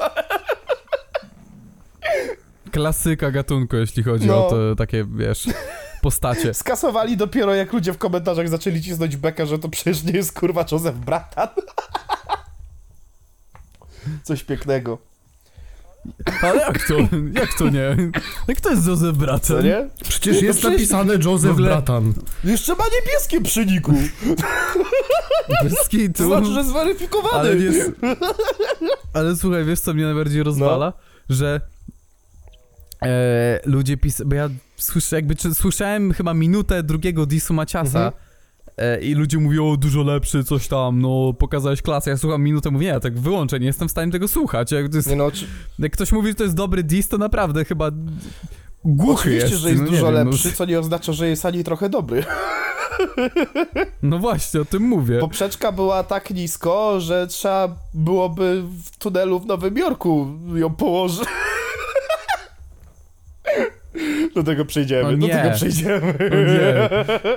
Klasyka 2.73 3.31
gatunku, 3.31 3.77
jeśli 3.77 4.03
chodzi 4.03 4.27
No. 4.27 4.47
o 4.47 4.51
te 4.51 4.57
takie, 4.77 5.05
wiesz, 5.16 5.49
postacie. 6.03 6.55
Skasowali 6.64 7.16
dopiero 7.16 7.55
jak 7.55 7.73
ludzie 7.73 7.93
w 7.93 7.99
komentarzach 7.99 8.49
zaczęli 8.49 8.83
cisnąć 8.83 9.16
bekę, 9.16 9.47
że 9.47 9.59
to 9.59 9.69
przecież 9.69 10.03
nie 10.05 10.12
jest 10.12 10.38
kurwa 10.40 10.64
Joseph 10.73 10.99
Bratan. 10.99 11.49
Coś 14.25 14.45
pięknego. 14.45 14.99
Ale 16.43 16.61
jak 16.61 16.89
to? 16.89 16.95
Jak 17.41 17.55
to 17.59 17.69
nie? 17.71 17.97
Jak 18.49 18.61
to 18.61 18.71
jest 18.71 18.87
Joseph 18.87 19.19
Braton? 19.19 19.41
Co 19.41 19.63
nie? 19.63 19.89
Przecież 20.09 20.43
jest 20.43 20.59
przecież- 20.59 20.79
napisane 20.79 21.15
Joseph 21.25 21.51
ogóle- 21.53 21.69
Bratan. 21.69 22.13
Jeszcze 22.45 22.75
ma 22.75 22.85
niebieskie 23.01 23.41
przy 23.41 23.67
niku. 23.67 23.93
Bez 25.63 25.75
To 25.75 25.89
kitu. 25.89 26.27
znaczy, 26.27 26.53
że 26.55 26.65
zweryfikowany. 26.65 27.39
Ale 27.39 27.57
nie... 27.57 27.71
Ale 29.15 29.37
słuchaj, 29.37 29.65
wiesz 29.65 29.81
co 29.81 29.95
mnie 29.95 30.05
najbardziej 30.05 30.43
rozwala? 30.43 30.93
Że 31.29 31.61
e, 33.03 33.61
ludzie 33.65 33.97
pisają, 33.97 34.29
bo 34.29 34.35
ja 34.37 34.49
słyszę, 34.77 35.17
jakby 35.17 35.37
czy, 35.37 35.55
słyszałem 35.55 36.13
chyba 36.13 36.35
minutę 36.35 36.83
drugiego 36.83 37.27
disu 37.27 37.55
Maciasa 37.55 37.99
Mhm. 38.07 38.13
E, 38.81 39.01
i 39.01 39.14
ludzie 39.14 39.38
mówią, 39.38 39.71
o 39.73 39.77
dużo 39.77 40.03
lepszy, 40.03 40.45
coś 40.45 40.69
tam, 40.69 41.01
no 41.01 41.33
pokazałeś 41.33 41.83
klasę, 41.83 42.11
ja 42.11 42.16
słucham 42.16 42.43
minutę, 42.43 42.71
mówię, 42.71 42.93
nie, 42.93 43.01
tak 43.01 43.19
wyłączę, 43.19 43.61
nie 43.61 43.66
jestem 43.66 43.88
w 43.88 43.90
stanie 43.90 44.12
tego 44.12 44.29
słuchać, 44.29 44.73
jak, 44.73 44.95
jest, 44.95 45.09
Nie 45.09 45.16
no, 45.16 45.31
czy, 45.31 45.47
jak 45.79 45.93
ktoś 45.93 46.12
mówi, 46.12 46.29
że 46.29 46.35
to 46.35 46.45
jest 46.45 46.57
dobry 46.57 46.83
dis, 46.83 47.09
to 47.09 47.19
naprawdę 47.19 47.64
chyba 47.64 47.90
głuchy 48.85 49.21
oczywiście, 49.21 49.49
jest. 49.49 49.62
że 49.62 49.71
jest 49.71 49.83
no, 49.83 49.90
dużo 49.90 50.12
wiem, 50.12 50.14
lepszy, 50.14 50.53
co 50.53 50.64
nie 50.64 50.79
oznacza, 50.79 51.12
że 51.12 51.29
jest 51.29 51.47
ani 51.47 51.64
trochę 51.64 51.88
dobry. 51.88 52.25
No, 53.07 53.85
no 54.03 54.19
właśnie, 54.19 54.61
o 54.61 54.64
tym 54.64 54.83
mówię. 54.83 55.19
Poprzeczka 55.19 55.73
była 55.73 56.05
tak 56.05 56.31
nisko, 56.31 57.01
że 57.01 57.27
trzeba 57.27 57.77
byłoby 57.95 58.62
w 58.85 58.99
tunelu 58.99 59.40
w 59.40 59.47
Nowym 59.47 59.77
Jorku 59.77 60.29
ją 60.55 60.75
położyć. 60.75 61.29
Do 64.35 64.42
tego 64.42 64.64
przejdziemy, 64.64 65.09
O 65.09 65.11
do 65.12 65.16
nie. 65.16 65.29
tego 65.29 65.50
przejdziemy. 65.55 66.14
O 66.31 66.35
nie. 66.53 66.88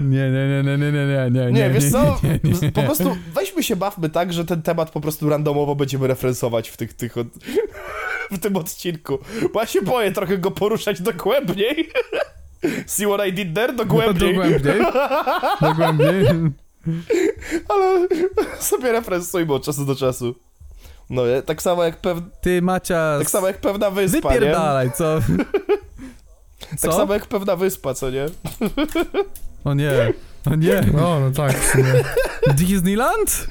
Nie, 0.01 0.31
nie, 0.31 0.47
nie, 0.47 0.63
nie, 0.63 0.77
nie, 0.77 0.91
nie, 0.91 1.05
nie, 1.07 1.31
nie, 1.31 1.51
Nie, 1.51 1.69
wiesz 1.69 1.91
co? 1.91 2.19
nie, 2.23 2.39
nie, 2.43 2.53
nie. 2.61 2.71
Po 2.71 2.83
prostu 2.83 3.17
weźmy 3.33 3.63
się 3.63 3.75
bawmy 3.75 4.09
tak, 4.09 4.33
że 4.33 4.45
ten 4.45 4.61
temat 4.61 4.91
po 4.91 5.01
prostu 5.01 5.29
randomowo 5.29 5.75
będziemy 5.75 6.07
referensować 6.07 6.69
w 6.69 6.77
tych, 6.77 6.93
tych 6.93 7.15
w 8.31 8.39
tym 8.39 8.57
odcinku. 8.57 9.19
Bo 9.53 9.59
ja 9.59 9.65
się 9.65 9.81
boję 9.81 10.11
trochę 10.11 10.37
go 10.37 10.51
poruszać 10.51 11.01
dogłębniej. 11.01 11.89
See 12.87 13.05
what 13.05 13.27
I 13.27 13.33
did 13.33 13.55
there? 13.55 13.73
Dogłębniej. 13.73 14.33
Dogłębniej. 14.35 14.81
Dogłębniej. 15.61 16.25
Ale 17.69 18.07
sobie 18.59 18.91
referencujmy 18.91 19.53
od 19.53 19.63
czasu 19.65 19.85
do 19.85 19.95
czasu. 19.95 20.35
No, 21.09 21.27
nie? 21.27 21.41
tak 21.41 21.61
samo 21.61 21.83
jak, 21.83 21.97
pew... 22.01 22.17
Ty, 22.41 22.61
Macia, 22.61 23.15
tak 23.19 23.29
samo 23.29 23.47
jak 23.47 23.57
pewna 23.57 23.91
wyspa, 23.91 24.33
nie? 24.33 24.39
wypierdalaj, 24.39 24.91
co? 24.91 25.19
Co? 26.77 26.87
Tak 26.87 26.97
samo 26.97 27.13
jak 27.13 27.25
pewna 27.25 27.55
wyspa, 27.55 27.93
co 27.93 28.09
nie? 28.09 28.25
O 29.63 29.73
nie, 29.73 30.13
o 30.51 30.55
nie. 30.55 30.81
No, 30.93 31.19
no 31.19 31.31
tak, 31.31 31.57
w 31.59 31.71
sumie. 31.71 32.03
Disneyland? 32.57 33.47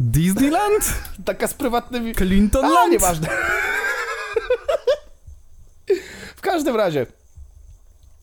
Disneyland? 0.00 0.94
Taka 1.24 1.48
z 1.48 1.54
prywatnymi... 1.54 2.14
Clinton 2.14 2.64
A, 2.64 2.88
nieważne. 2.88 3.28
w 6.36 6.40
każdym 6.40 6.76
razie, 6.76 7.06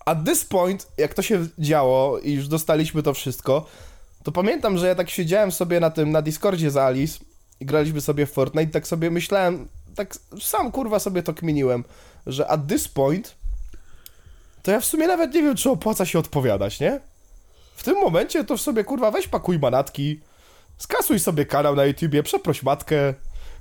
at 0.06 0.26
this 0.26 0.46
point, 0.46 0.88
jak 0.98 1.14
to 1.14 1.22
się 1.22 1.48
działo 1.60 2.20
i 2.20 2.34
już 2.34 2.48
dostaliśmy 2.48 3.04
to 3.04 3.14
wszystko, 3.14 3.66
to 4.24 4.32
pamiętam, 4.32 4.78
że 4.78 4.88
ja 4.88 4.96
tak 4.96 5.10
siedziałem 5.10 5.52
sobie 5.52 5.80
na 5.80 5.90
tym, 5.90 6.12
na 6.12 6.22
Discordzie 6.22 6.72
z 6.72 6.78
Alice 6.78 7.20
i 7.60 7.66
graliśmy 7.66 8.02
sobie 8.02 8.26
w 8.26 8.32
Fortnite, 8.32 8.72
tak 8.72 8.88
sobie 8.88 9.12
myślałem, 9.12 9.68
tak 9.96 10.14
sam 10.42 10.72
kurwa 10.72 11.00
sobie 11.00 11.24
to 11.24 11.34
kminiłem, 11.34 11.84
że 12.28 12.48
at 12.48 12.68
this 12.68 12.88
point, 12.88 13.36
to 14.68 14.72
ja 14.72 14.80
w 14.80 14.86
sumie 14.86 15.08
nawet 15.08 15.34
nie 15.34 15.44
wiem, 15.44 15.56
czy 15.56 15.70
opłaca 15.70 16.06
się 16.06 16.20
odpowiadać, 16.20 16.80
nie? 16.80 17.00
W 17.76 17.84
tym 17.84 17.96
momencie 17.96 18.44
to 18.44 18.58
w 18.58 18.62
sobie 18.62 18.84
kurwa 18.84 19.12
weź 19.12 19.28
pakuj 19.28 19.60
manatki, 19.60 20.20
skasuj 20.78 21.20
sobie 21.20 21.46
kanał 21.46 21.76
na 21.76 21.86
YouTubie, 21.86 22.24
przeproś 22.24 22.64
matkę, 22.64 23.14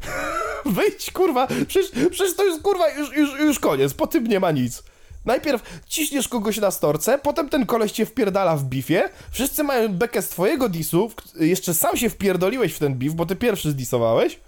Wyjdź, 0.77 1.11
kurwa, 1.11 1.47
przecież, 1.69 1.90
przecież 2.11 2.37
to 2.37 2.45
jest, 2.45 2.62
kurwa, 2.62 2.88
już, 2.88 3.16
już, 3.16 3.40
już 3.40 3.59
koniec, 3.59 3.95
po 3.95 4.07
tym 4.07 4.27
nie 4.27 4.40
ma 4.40 4.51
nic. 4.51 4.83
Najpierw 5.25 5.81
ciśniesz 5.87 6.29
kogoś 6.29 6.57
na 6.57 6.71
storce, 6.71 7.19
potem 7.19 7.49
ten 7.49 7.66
koleś 7.66 7.93
cię 7.93 8.07
wpierdala 8.07 8.57
w 8.57 8.64
bifie, 8.64 9.09
wszyscy 9.31 9.64
mają 9.64 9.89
bekę 9.89 10.22
z 10.22 10.28
twojego 10.28 10.68
disu, 10.68 11.11
jeszcze 11.41 11.74
sam 11.74 11.97
się 11.97 12.11
wpierdoliłeś 12.11 12.72
w 12.72 12.78
ten 12.78 12.95
bif, 12.95 13.14
bo 13.14 13.26
ty 13.26 13.37
pierwszy 13.37 13.70
zdisowałeś 13.70 14.41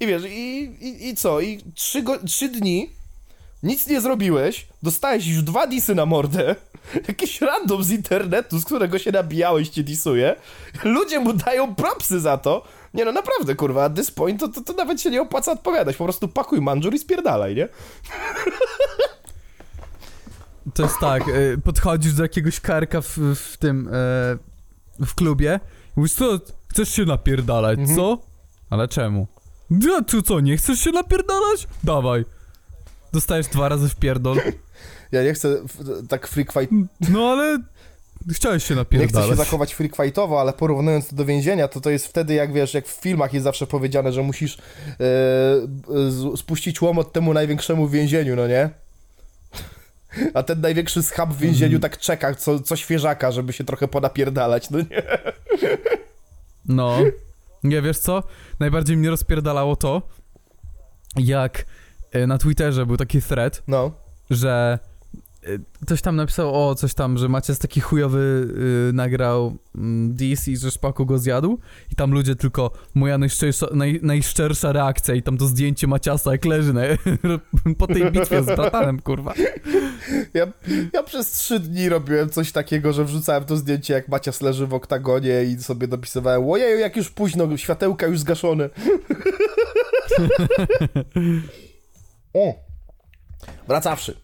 i 0.00 0.06
wiesz, 0.06 0.22
i, 0.28 0.60
i, 0.80 1.08
i 1.08 1.16
co, 1.16 1.40
i 1.40 1.60
trzy, 1.74 2.02
go, 2.02 2.18
trzy 2.26 2.48
dni 2.48 3.03
nic 3.64 3.86
nie 3.86 4.00
zrobiłeś, 4.00 4.66
dostałeś 4.82 5.26
już 5.26 5.42
dwa 5.42 5.66
disy 5.66 5.94
na 5.94 6.06
mordę, 6.06 6.56
jakiś 7.08 7.40
random 7.40 7.84
z 7.84 7.90
internetu, 7.90 8.58
z 8.58 8.64
którego 8.64 8.98
się 8.98 9.12
nabijałeś, 9.12 9.68
cię 9.68 9.82
disuje, 9.84 10.36
ludzie 10.84 11.20
mu 11.20 11.32
dają 11.32 11.74
propsy 11.74 12.20
za 12.20 12.38
to. 12.38 12.64
Nie 12.94 13.04
no, 13.04 13.12
naprawdę, 13.12 13.54
kurwa, 13.54 13.84
at 13.84 13.94
this 13.94 14.10
point 14.10 14.40
to, 14.40 14.48
to, 14.48 14.60
to 14.60 14.72
nawet 14.72 15.00
się 15.00 15.10
nie 15.10 15.22
opłaca 15.22 15.52
odpowiadać, 15.52 15.96
po 15.96 16.04
prostu 16.04 16.28
pakuj 16.28 16.60
manżur 16.60 16.94
i 16.94 16.98
spierdalaj, 16.98 17.54
nie? 17.54 17.68
To 20.74 20.82
jest 20.82 20.98
tak, 21.00 21.28
y, 21.28 21.58
podchodzisz 21.64 22.12
do 22.14 22.22
jakiegoś 22.22 22.60
karka 22.60 23.00
w, 23.00 23.18
w 23.36 23.56
tym, 23.56 23.88
e, 23.88 23.92
w 25.06 25.14
klubie 25.14 25.60
mówisz, 25.96 26.12
co, 26.14 26.38
chcesz 26.68 26.88
się 26.88 27.04
napierdalać, 27.04 27.78
Mhm. 27.78 27.96
co? 27.98 28.18
Ale 28.70 28.88
czemu? 28.88 29.26
Ja, 29.70 30.02
tu 30.02 30.22
co, 30.22 30.40
nie 30.40 30.56
chcesz 30.56 30.80
się 30.80 30.90
napierdalać? 30.90 31.68
Dawaj. 31.84 32.24
Dostajesz 33.14 33.46
dwa 33.46 33.68
razy 33.68 33.88
w 33.88 33.96
pierdol. 33.96 34.36
Ja 35.12 35.22
nie 35.22 35.34
chcę 35.34 35.48
w, 35.68 36.06
tak 36.08 36.28
freak 36.28 36.52
fight, 36.52 36.70
No 37.10 37.28
ale 37.28 37.58
chciałeś 38.32 38.64
się 38.64 38.74
nie 38.74 38.80
napierdalać. 38.80 39.12
chcę 39.26 39.28
się 39.30 39.36
zachować 39.36 39.74
freak 39.74 39.96
fightowo, 39.96 40.40
ale 40.40 40.52
porównując 40.52 41.08
to 41.08 41.16
do 41.16 41.24
więzienia, 41.24 41.68
to 41.68 41.80
to 41.80 41.90
jest 41.90 42.06
wtedy, 42.06 42.34
jak 42.34 42.52
wiesz, 42.52 42.74
jak 42.74 42.86
w 42.86 43.00
filmach 43.00 43.32
jest 43.32 43.44
zawsze 43.44 43.66
powiedziane, 43.66 44.12
że 44.12 44.22
musisz 44.22 44.54
e, 44.54 44.58
z, 46.08 46.38
spuścić 46.38 46.82
łomot 46.82 47.12
temu 47.12 47.34
największemu 47.34 47.86
w 47.86 47.90
więzieniu, 47.90 48.36
no 48.36 48.48
nie? 48.48 48.70
A 50.34 50.42
ten 50.42 50.60
największy 50.60 51.02
schab 51.02 51.32
w 51.32 51.38
więzieniu 51.38 51.80
tak 51.80 51.98
czeka, 51.98 52.34
co, 52.34 52.60
co 52.60 52.76
świeżaka, 52.76 53.32
żeby 53.32 53.52
się 53.52 53.64
trochę 53.64 53.88
ponapierdalać, 53.88 54.70
no 54.70 54.78
nie? 54.78 55.02
No. 56.68 56.98
Nie, 57.64 57.82
wiesz 57.82 57.98
co? 57.98 58.22
Najbardziej 58.60 58.96
mnie 58.96 59.10
rozpierdalało 59.10 59.76
to, 59.76 60.02
jak 61.16 61.64
na 62.26 62.38
Twitterze 62.38 62.86
był 62.86 62.96
taki 62.96 63.22
thread, 63.22 63.62
No. 63.68 63.92
że 64.30 64.78
y, 65.48 65.60
ktoś 65.82 66.02
tam 66.02 66.16
napisał, 66.16 66.68
o, 66.68 66.74
coś 66.74 66.94
tam, 66.94 67.18
że 67.18 67.28
Macias 67.28 67.58
taki 67.58 67.80
chujowy 67.80 68.48
y, 68.90 68.92
nagrał 68.92 69.56
mm, 69.74 70.14
dis 70.14 70.48
i 70.48 70.56
że 70.56 70.70
Szpaku 70.70 71.06
go 71.06 71.18
zjadł 71.18 71.58
i 71.92 71.94
tam 71.94 72.12
ludzie 72.12 72.36
tylko, 72.36 72.70
moja 72.94 73.18
najszczersza, 73.18 73.66
naj, 73.74 74.00
najszczersza 74.02 74.72
reakcja 74.72 75.14
i 75.14 75.22
tam 75.22 75.38
to 75.38 75.46
zdjęcie 75.46 75.86
Maciasa 75.86 76.32
jak 76.32 76.44
leży 76.44 76.72
na, 76.72 76.82
po 77.78 77.86
tej 77.86 78.10
bitwie 78.12 78.42
z 78.42 78.46
bratanem, 78.46 79.00
kurwa. 79.00 79.34
Ja, 80.34 80.46
ja 80.92 81.02
przez 81.02 81.30
trzy 81.30 81.60
dni 81.60 81.88
robiłem 81.88 82.30
coś 82.30 82.52
takiego, 82.52 82.92
że 82.92 83.04
wrzucałem 83.04 83.44
to 83.44 83.56
zdjęcie, 83.56 83.94
jak 83.94 84.08
Macias 84.08 84.40
leży 84.40 84.66
w 84.66 84.74
oktagonie 84.74 85.44
i 85.44 85.62
sobie 85.62 85.88
dopisywałem, 85.88 86.50
ojeju, 86.50 86.78
jak 86.78 86.96
już 86.96 87.10
późno, 87.10 87.56
światełka 87.56 88.06
już 88.06 88.18
zgaszone. 88.20 88.70
o! 92.34 92.54
Wracawszy. 93.68 94.16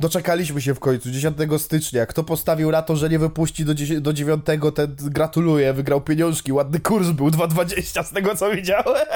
Doczekaliśmy 0.00 0.60
się 0.62 0.74
w 0.74 0.80
końcu, 0.80 1.10
10 1.10 1.36
stycznia. 1.58 2.06
Kto 2.06 2.24
postawił 2.24 2.70
na 2.70 2.82
to, 2.82 2.96
że 2.96 3.08
nie 3.08 3.18
wypuści 3.18 3.64
do, 3.64 3.74
10, 3.74 4.00
do 4.00 4.12
9, 4.12 4.44
ten 4.74 4.96
gratuluję, 4.96 5.72
wygrał 5.72 6.00
pieniążki. 6.00 6.52
Ładny 6.52 6.80
kurs 6.80 7.08
był, 7.08 7.28
2,20 7.28 8.04
z 8.04 8.10
tego 8.10 8.36
co 8.36 8.50
widziałem. 8.50 9.06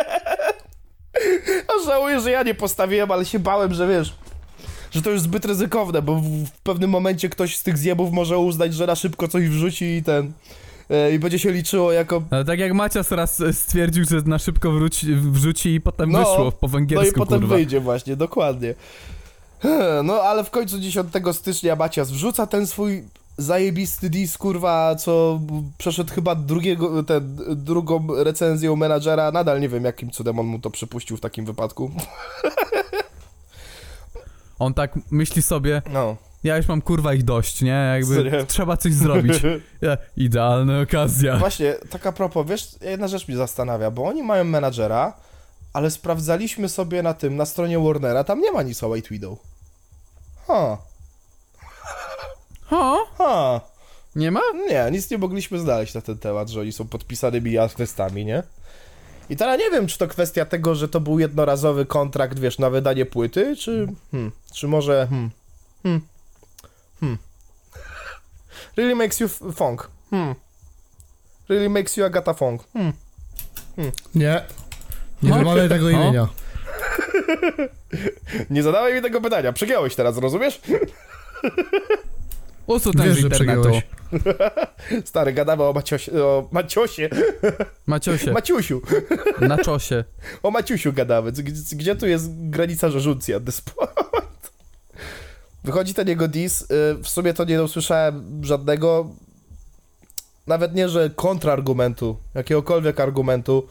A 1.68 1.86
żałuję, 1.86 2.20
że 2.20 2.30
ja 2.30 2.42
nie 2.42 2.54
postawiłem, 2.54 3.10
ale 3.10 3.24
się 3.24 3.38
bałem, 3.38 3.74
że 3.74 3.88
wiesz, 3.88 4.14
że 4.90 5.02
to 5.02 5.10
już 5.10 5.20
zbyt 5.20 5.44
ryzykowne, 5.44 6.02
bo 6.02 6.14
w, 6.14 6.44
w 6.44 6.60
pewnym 6.60 6.90
momencie 6.90 7.28
ktoś 7.28 7.56
z 7.56 7.62
tych 7.62 7.78
zjebów 7.78 8.12
może 8.12 8.38
uznać, 8.38 8.74
że 8.74 8.86
na 8.86 8.94
szybko 8.94 9.28
coś 9.28 9.48
wrzuci 9.48 9.84
i 9.84 10.02
ten... 10.02 10.32
e, 10.92 11.14
I 11.14 11.18
będzie 11.18 11.38
się 11.38 11.52
liczyło 11.52 11.92
jako... 11.92 12.22
Ale 12.30 12.44
tak 12.44 12.58
jak 12.58 12.72
Macias 12.74 13.10
raz 13.10 13.40
e, 13.40 13.52
stwierdził, 13.52 14.04
że 14.04 14.16
na 14.26 14.38
szybko 14.38 14.70
wróci, 14.72 15.14
wrzuci 15.14 15.74
i 15.74 15.80
potem 15.80 16.10
No, 16.10 16.18
wyszło 16.18 16.52
po 16.52 16.66
No 16.66 16.68
węgiersku, 16.72 17.10
i 17.16 17.18
potem 17.18 17.40
kurwa. 17.40 17.54
wyjdzie 17.54 17.80
właśnie, 17.80 18.16
dokładnie. 18.16 18.74
No 20.04 20.14
ale 20.14 20.44
w 20.44 20.50
końcu 20.50 20.78
10 20.80 21.08
stycznia 21.32 21.76
Macias 21.76 22.10
wrzuca 22.10 22.46
ten 22.46 22.66
swój 22.66 23.04
zajebisty 23.38 24.10
dis, 24.10 24.38
kurwa, 24.38 24.94
co 24.96 25.40
przeszedł 25.78 26.14
chyba 26.14 26.34
drugiego, 26.34 27.02
ten, 27.02 27.38
drugą 27.56 28.06
recenzję 28.24 28.76
menadżera. 28.76 29.32
Nadal 29.32 29.60
nie 29.60 29.68
wiem, 29.68 29.84
jakim 29.84 30.10
cudem 30.10 30.38
on 30.38 30.46
mu 30.46 30.58
to 30.58 30.70
przypuścił 30.70 31.16
w 31.16 31.20
takim 31.20 31.44
wypadku. 31.44 31.90
On 34.58 34.74
tak 34.74 34.98
myśli 35.10 35.42
sobie, 35.42 35.82
No. 35.92 36.16
Ja 36.44 36.56
już 36.56 36.68
mam 36.68 36.82
kurwa 36.82 37.14
ich 37.14 37.22
dość, 37.24 37.62
nie? 37.62 37.90
Jakby 37.94 38.14
Serio? 38.14 38.46
trzeba 38.46 38.76
coś 38.76 38.92
zrobić. 38.92 39.34
Ja, 39.80 39.96
idealna 40.16 40.80
okazja. 40.80 41.36
Właśnie, 41.36 41.74
tak 41.90 42.06
a 42.06 42.12
propos, 42.12 42.46
wiesz, 42.48 42.68
jedna 42.80 43.08
rzecz 43.08 43.28
mnie 43.28 43.36
zastanawia, 43.36 43.90
bo 43.90 44.04
oni 44.04 44.22
mają 44.22 44.44
menadżera, 44.44 45.12
ale 45.72 45.90
sprawdzaliśmy 45.90 46.68
sobie 46.68 47.02
na 47.02 47.14
tym, 47.14 47.36
na 47.36 47.46
stronie 47.46 47.78
Warnera, 47.78 48.24
tam 48.24 48.40
nie 48.40 48.52
ma 48.52 48.62
nic 48.62 48.82
o 48.82 48.88
White 48.88 49.08
Widow. 49.08 49.38
Ha, 50.46 50.78
Ha? 52.66 52.96
ha. 53.18 53.60
Nie 54.16 54.30
ma? 54.30 54.40
Nie, 54.68 54.88
nic 54.92 55.10
nie 55.10 55.18
mogliśmy 55.18 55.58
znaleźć 55.58 55.94
na 55.94 56.00
ten 56.00 56.18
temat, 56.18 56.48
że 56.48 56.60
oni 56.60 56.72
są 56.72 56.88
podpisanymi 56.88 57.58
artystami, 57.58 58.24
nie? 58.24 58.42
I 59.30 59.36
teraz 59.36 59.58
nie 59.58 59.70
wiem, 59.70 59.86
czy 59.86 59.98
to 59.98 60.08
kwestia 60.08 60.44
tego, 60.44 60.74
że 60.74 60.88
to 60.88 61.00
był 61.00 61.18
jednorazowy 61.18 61.86
kontrakt, 61.86 62.38
wiesz, 62.38 62.58
na 62.58 62.70
wydanie 62.70 63.06
płyty, 63.06 63.56
czy... 63.56 63.86
Hmm, 64.10 64.32
czy 64.52 64.68
może... 64.68 65.06
Hmm, 65.10 65.30
hmm, 65.82 66.00
hmm. 67.02 67.18
Really 68.76 68.94
makes 68.94 69.20
you 69.20 69.28
funk. 69.28 69.90
Hmm. 70.10 70.34
Really 71.48 71.68
makes 71.68 71.96
you 71.96 72.04
Agata 72.04 72.34
Funk. 72.34 72.62
Hmm. 72.72 72.92
Nie. 74.14 74.42
Nie 75.22 75.30
No. 75.30 75.38
wymawiaj 75.38 75.68
tego 75.68 75.86
O. 75.86 75.90
imienia. 75.90 76.28
Nie 78.50 78.62
zadawaj 78.62 78.94
mi 78.94 79.02
tego 79.02 79.20
pytania, 79.20 79.52
przegiąłeś 79.52 79.94
teraz, 79.94 80.18
rozumiesz? 80.18 80.60
O 82.66 82.80
co 82.80 82.92
ten 82.92 83.02
Wiesz, 83.06 83.16
z 83.16 83.20
internetu? 83.20 83.70
Stary, 85.04 85.32
gadamy 85.32 85.62
o 85.62 85.72
Maciosie, 85.72 86.24
o 86.24 86.48
Maciosie, 86.52 87.08
Maciosie, 87.86 88.32
Maciusiu, 88.32 88.82
na 89.40 89.58
czosie. 89.58 90.04
o 90.42 90.50
Maciusiu 90.50 90.92
gadamy. 90.92 91.32
Gdzie, 91.32 91.76
gdzie 91.76 91.96
tu 91.96 92.06
jest 92.06 92.30
granica 92.50 92.90
this 93.44 93.60
point? 93.60 93.90
Wychodzi 95.64 95.94
ten 95.94 96.08
jego 96.08 96.28
dis, 96.28 96.62
y, 96.62 96.66
w 97.02 97.08
sumie 97.08 97.34
to 97.34 97.44
nie 97.44 97.62
usłyszałem 97.62 98.40
żadnego, 98.44 99.10
nawet 100.46 100.74
nie, 100.74 100.88
że 100.88 101.10
kontrargumentu, 101.10 102.16
jakiegokolwiek 102.34 103.00
argumentu, 103.00 103.66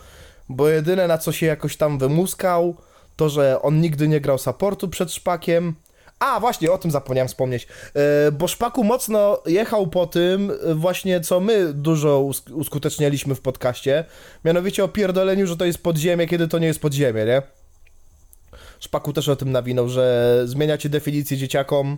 bo 0.50 0.70
jedyne 0.70 1.08
na 1.08 1.18
co 1.18 1.32
się 1.32 1.46
jakoś 1.46 1.78
tam 1.78 1.98
wymuskał, 2.00 2.76
to, 3.16 3.30
że 3.30 3.62
on 3.62 3.82
nigdy 3.82 4.08
nie 4.08 4.22
grał 4.22 4.38
supportu 4.38 4.90
przed 4.90 5.14
Szpakiem. 5.14 5.76
A, 6.20 6.40
właśnie, 6.40 6.72
o 6.72 6.78
tym 6.78 6.92
zapomniałem 6.92 7.28
wspomnieć, 7.28 7.68
E, 7.96 8.32
bo 8.32 8.48
Szpaku 8.48 8.84
mocno 8.84 9.42
jechał 9.46 9.88
po 9.88 10.08
tym 10.08 10.52
e, 10.64 10.76
właśnie, 10.76 11.22
co 11.22 11.40
my 11.40 11.74
dużo 11.74 12.20
usk- 12.20 12.54
uskutecznialiśmy 12.54 13.36
w 13.36 13.42
podcaście, 13.42 14.06
mianowicie 14.46 14.84
o 14.84 14.88
pierdoleniu, 14.88 15.48
że 15.48 15.58
to 15.58 15.66
jest 15.66 15.84
podziemie, 15.84 16.28
kiedy 16.28 16.48
to 16.48 16.60
nie 16.60 16.68
jest 16.68 16.80
podziemie, 16.80 17.26
nie? 17.26 17.42
Szpaku 18.82 19.14
też 19.14 19.30
o 19.30 19.36
tym 19.36 19.52
nawinął, 19.52 19.90
że 19.90 20.38
zmieniacie 20.46 20.90
definicję 20.90 21.38
dzieciakom, 21.38 21.98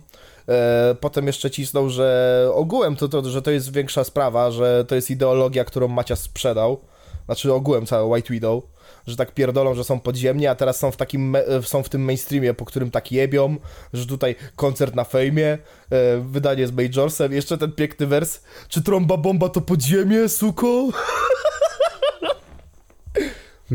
e, 0.50 0.96
potem 1.00 1.28
jeszcze 1.28 1.52
cisnął, 1.52 1.90
że 1.90 2.50
ogółem 2.54 2.96
to, 2.96 3.08
to, 3.08 3.30
że 3.30 3.42
to 3.42 3.52
jest 3.52 3.74
większa 3.74 4.04
sprawa, 4.04 4.52
że 4.52 4.86
to 4.88 4.96
jest 4.96 5.12
ideologia, 5.12 5.66
którą 5.66 5.88
Macias 5.88 6.20
sprzedał, 6.20 6.82
znaczy 7.26 7.54
ogółem 7.54 7.86
cały 7.86 8.14
White 8.14 8.34
Widow, 8.34 8.64
że 9.08 9.16
tak 9.16 9.34
pierdolą, 9.34 9.74
że 9.74 9.84
są 9.84 10.00
podziemni, 10.00 10.48
a 10.48 10.56
teraz 10.56 10.80
są 10.80 10.92
w 10.92 10.98
takim, 10.98 11.30
me- 11.30 11.44
są 11.64 11.84
w 11.84 11.90
tym 11.90 12.04
mainstreamie, 12.04 12.54
po 12.54 12.66
którym 12.66 12.92
tak 12.92 13.12
jebią, 13.12 13.56
że 13.94 14.06
tutaj 14.06 14.36
koncert 14.56 14.96
na 14.96 15.04
fejmie, 15.04 15.48
e, 15.48 15.58
wydanie 16.20 16.68
z 16.68 16.72
Majorsem, 16.72 17.34
jeszcze 17.34 17.58
ten 17.58 17.72
piękny 17.72 18.08
wers, 18.08 18.40
czy 18.68 18.84
trąba 18.84 19.18
bomba 19.18 19.50
to 19.50 19.62
podziemie, 19.62 20.30
suko? 20.30 20.88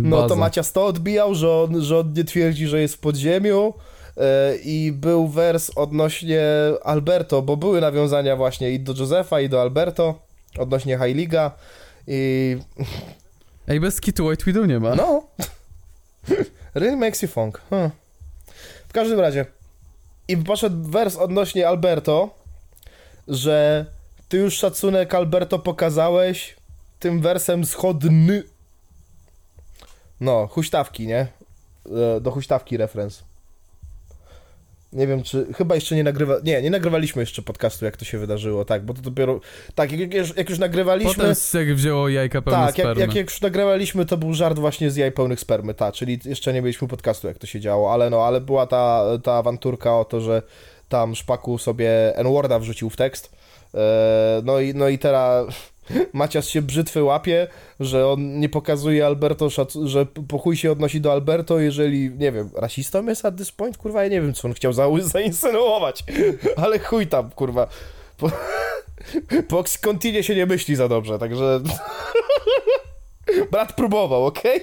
No 0.03 0.29
to. 0.29 0.37
Macias 0.37 0.73
to 0.73 0.87
odbijał, 0.87 1.35
że 1.35 1.53
on, 1.53 1.83
że 1.83 1.99
on 1.99 2.13
nie 2.13 2.25
twierdzi, 2.25 2.67
że 2.67 2.81
jest 2.81 2.95
w 2.95 2.99
podziemiu 2.99 3.75
e, 4.17 4.57
i 4.57 4.93
był 4.93 5.29
wers 5.29 5.71
odnośnie 5.77 6.43
Alberto, 6.85 7.43
bo 7.43 7.57
były 7.57 7.81
nawiązania 7.81 8.37
właśnie 8.37 8.71
i 8.71 8.81
do 8.81 8.95
Josefa 8.95 9.41
i 9.41 9.49
do 9.49 9.61
Alberto 9.61 10.23
odnośnie 10.59 10.99
High 10.99 11.17
Liga 11.17 11.51
i 12.07 12.57
Ej, 13.69 13.81
bez 13.81 14.01
kitu 14.01 14.27
White 14.27 14.45
Widow 14.45 14.67
nie 14.67 14.81
ma. 14.81 14.95
no 14.95 15.23
really 16.75 16.97
makes 16.97 17.23
you 17.23 17.29
funk 17.29 17.61
huh. 17.71 17.91
w 18.89 18.93
każdym 18.93 19.21
razie 19.21 19.47
i 20.29 20.37
poszedł 20.37 20.91
wers 20.91 21.17
odnośnie 21.17 21.69
Alberto, 21.69 22.35
że 23.29 23.87
ty 24.29 24.37
już 24.37 24.55
szacunek 24.55 25.15
Alberto 25.15 25.59
pokazałeś 25.59 26.57
tym 26.99 27.21
wersem 27.21 27.65
schodny 27.65 28.43
no, 30.21 30.47
huśtawki, 30.47 31.07
nie? 31.07 31.27
E, 32.17 32.21
Do 32.21 32.31
huśtawki 32.31 32.77
referenc. 32.77 33.23
Nie 34.93 35.07
wiem, 35.07 35.23
czy. 35.23 35.47
Chyba 35.55 35.75
jeszcze 35.75 35.97
nie 35.97 36.05
nagrywa. 36.05 36.35
Nie, 36.45 36.63
nie 36.63 36.71
nagrywaliśmy 36.71 37.23
jeszcze 37.23 37.43
podcastu, 37.43 37.85
jak 37.85 37.97
to 37.97 38.05
się 38.05 38.19
wydarzyło, 38.19 38.65
tak, 38.65 38.85
bo 38.85 38.95
to 38.95 39.03
dopiero. 39.03 39.41
Tak, 39.75 39.93
jak, 39.93 40.15
już- 40.15 40.37
jak 40.37 40.51
już 40.51 40.59
nagrywaliśmy. 40.59 41.15
Potem 41.15 41.35
jak 41.55 41.75
wzięło 41.77 42.09
jajka 42.09 42.43
pełne 42.43 42.67
tak, 42.67 42.75
spermy. 42.75 43.01
jak, 43.01 43.15
jak 43.15 43.27
już 43.27 43.41
nagrywaliśmy, 43.41 44.07
to 44.07 44.17
był 44.17 44.35
żart 44.35 44.59
właśnie 44.59 44.91
z 44.91 44.97
jaj 44.97 45.13
pełnych 45.13 45.41
spermy, 45.41 45.75
tak, 45.75 45.95
czyli 45.95 46.21
jeszcze 46.25 46.53
nie 46.53 46.63
mieliśmy 46.63 46.89
podcastu, 46.89 47.27
jak 47.29 47.39
to 47.39 47.47
się 47.47 47.61
działo, 47.61 47.93
ale 47.93 48.11
no, 48.11 48.25
ale 48.25 48.41
była 48.41 48.67
ta, 48.67 49.05
ta 49.25 49.35
awanturka 49.35 49.99
o 49.99 50.05
to, 50.05 50.21
że 50.21 50.43
tam 50.89 51.15
Szpaku 51.15 51.59
sobie 51.59 52.17
N-Worda 52.17 52.59
wrzucił 52.59 52.91
w 52.91 52.97
tekst. 52.97 53.33
E, 53.75 54.43
no, 54.45 54.61
i, 54.61 54.75
no 54.75 54.89
i 54.89 54.99
teraz 54.99 55.47
Macias 56.13 56.49
się 56.49 56.63
brzytwy 56.63 57.03
łapie, 57.03 57.47
że 57.81 58.09
on 58.09 58.41
nie 58.41 58.49
pokazuje 58.49 59.07
Alberto, 59.07 59.49
że 59.85 60.07
po 60.29 60.39
chuj 60.39 60.57
się 60.57 60.73
odnosi 60.73 61.01
do 61.01 61.13
Alberto, 61.13 61.59
jeżeli, 61.59 62.11
nie 62.11 62.33
wiem, 62.33 62.51
rasistą 62.55 63.07
jest 63.07 63.25
at 63.25 63.37
this 63.37 63.53
point? 63.53 63.77
Kurwa, 63.77 64.03
ja 64.03 64.09
nie 64.09 64.21
wiem, 64.21 64.35
co 64.35 64.49
on 64.49 64.55
chciał 64.55 64.73
za 64.73 64.87
zainsynuować, 65.03 66.05
ale 66.57 66.79
chuj 66.79 67.07
tam, 67.07 67.31
kurwa. 67.31 67.69
Po, 68.17 68.31
po 69.49 69.65
się 70.23 70.35
nie 70.35 70.47
myśli 70.47 70.77
za 70.77 70.89
dobrze, 70.89 71.19
także... 71.19 71.61
Brat 73.51 73.73
próbował, 73.77 74.27
okej? 74.27 74.61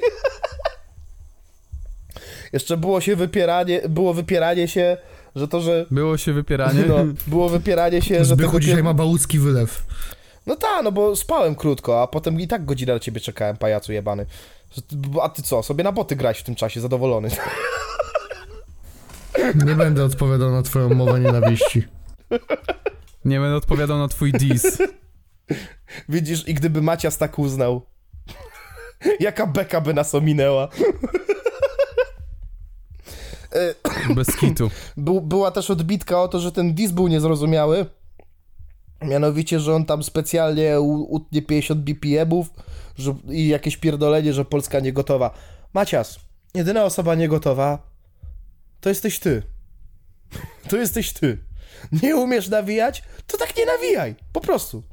Jeszcze 2.54 2.78
było 2.78 3.02
się 3.02 3.16
wypieranie, 3.16 3.82
było 3.90 4.14
wypieranie 4.14 4.68
się, 4.68 4.98
że 5.36 5.48
to, 5.48 5.62
że... 5.62 5.86
Było 5.92 6.18
się 6.18 6.34
wypieranie. 6.34 6.84
No, 6.88 6.98
było 7.28 7.50
wypieranie 7.50 8.02
się, 8.02 8.16
że 8.16 8.26
Zbychu 8.26 8.50
tego 8.50 8.60
dzisiaj 8.60 8.84
ma 8.84 8.94
bałucki 8.94 9.40
wylew. 9.40 9.86
No 10.46 10.56
tak, 10.56 10.84
no 10.84 10.92
bo 10.92 11.16
spałem 11.16 11.56
krótko, 11.56 12.02
a 12.02 12.08
potem 12.08 12.42
i 12.42 12.48
tak 12.48 12.66
godzinę 12.66 12.94
na 12.94 13.00
ciebie 13.00 13.22
czekałem, 13.22 13.58
pajacu 13.58 13.94
jebany. 13.94 14.26
A 15.22 15.30
ty 15.30 15.42
co, 15.42 15.64
sobie 15.64 15.84
na 15.84 15.92
boty 15.92 16.16
grać 16.16 16.40
w 16.40 16.44
tym 16.44 16.56
czasie, 16.56 16.82
zadowolony. 16.82 17.30
Nie 19.66 19.76
będę 19.76 20.04
odpowiadał 20.04 20.52
na 20.52 20.64
twoją 20.64 20.90
mowę 20.90 21.20
nienawiści. 21.20 21.84
Nie 23.26 23.40
będę 23.40 23.56
odpowiadał 23.56 23.98
na 23.98 24.08
twój 24.08 24.32
diss. 24.32 24.78
Widzisz, 26.10 26.48
i 26.48 26.54
gdyby 26.54 26.82
Macias 26.82 27.18
tak 27.18 27.40
uznał, 27.40 27.82
jaka 29.20 29.48
beka 29.48 29.82
by 29.82 29.94
nas 29.94 30.16
ominęła. 30.16 30.68
Bez 34.16 34.36
kitu. 34.36 34.70
Był, 34.98 35.22
była 35.22 35.52
też 35.52 35.70
odbitka 35.70 36.22
o 36.22 36.28
to, 36.28 36.40
że 36.40 36.52
ten 36.52 36.74
dis 36.74 36.92
był 36.92 37.08
niezrozumiały. 37.08 37.86
Mianowicie, 39.08 39.60
że 39.60 39.76
on 39.76 39.86
tam 39.86 40.04
specjalnie 40.04 40.80
utnie 40.82 41.42
50 41.42 41.82
BPM-ów 41.82 42.48
i 43.30 43.48
jakieś 43.48 43.78
pierdolenie, 43.78 44.34
że 44.34 44.46
Polska 44.46 44.80
nie 44.80 44.94
gotowa. 44.94 45.34
Macias, 45.74 46.20
jedyna 46.54 46.84
osoba 46.84 47.16
nie 47.16 47.28
gotowa 47.28 47.96
to 48.82 48.90
jesteś 48.90 49.20
ty. 49.20 49.44
To 50.70 50.78
jesteś 50.78 51.14
ty. 51.14 51.38
Nie 52.04 52.16
umiesz 52.16 52.48
nawijać? 52.50 53.04
To 53.28 53.38
tak 53.38 53.58
nie 53.58 53.66
nawijaj. 53.66 54.16
Po 54.34 54.42
prostu. 54.42 54.84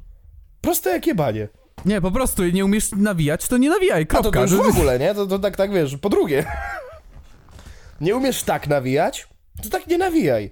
Proste 0.61 0.89
jak 0.89 1.07
jebanie. 1.07 1.47
Nie, 1.85 2.01
po 2.01 2.11
prostu 2.11 2.43
nie 2.43 2.65
umiesz 2.65 2.91
nawijać, 2.91 3.47
to 3.47 3.57
nie 3.57 3.69
nawijaj, 3.69 4.01
A 4.01 4.05
to, 4.05 4.21
kropka. 4.21 4.47
to 4.47 4.55
już 4.55 4.65
w 4.65 4.69
ogóle, 4.77 4.99
nie? 4.99 5.15
To, 5.15 5.27
to 5.27 5.39
tak, 5.39 5.57
tak 5.57 5.73
wiesz. 5.73 5.97
Po 5.97 6.09
drugie, 6.09 6.45
nie 8.01 8.15
umiesz 8.15 8.43
tak 8.43 8.67
nawijać, 8.67 9.27
to 9.63 9.69
tak 9.69 9.87
nie 9.87 9.97
nawijaj. 9.97 10.51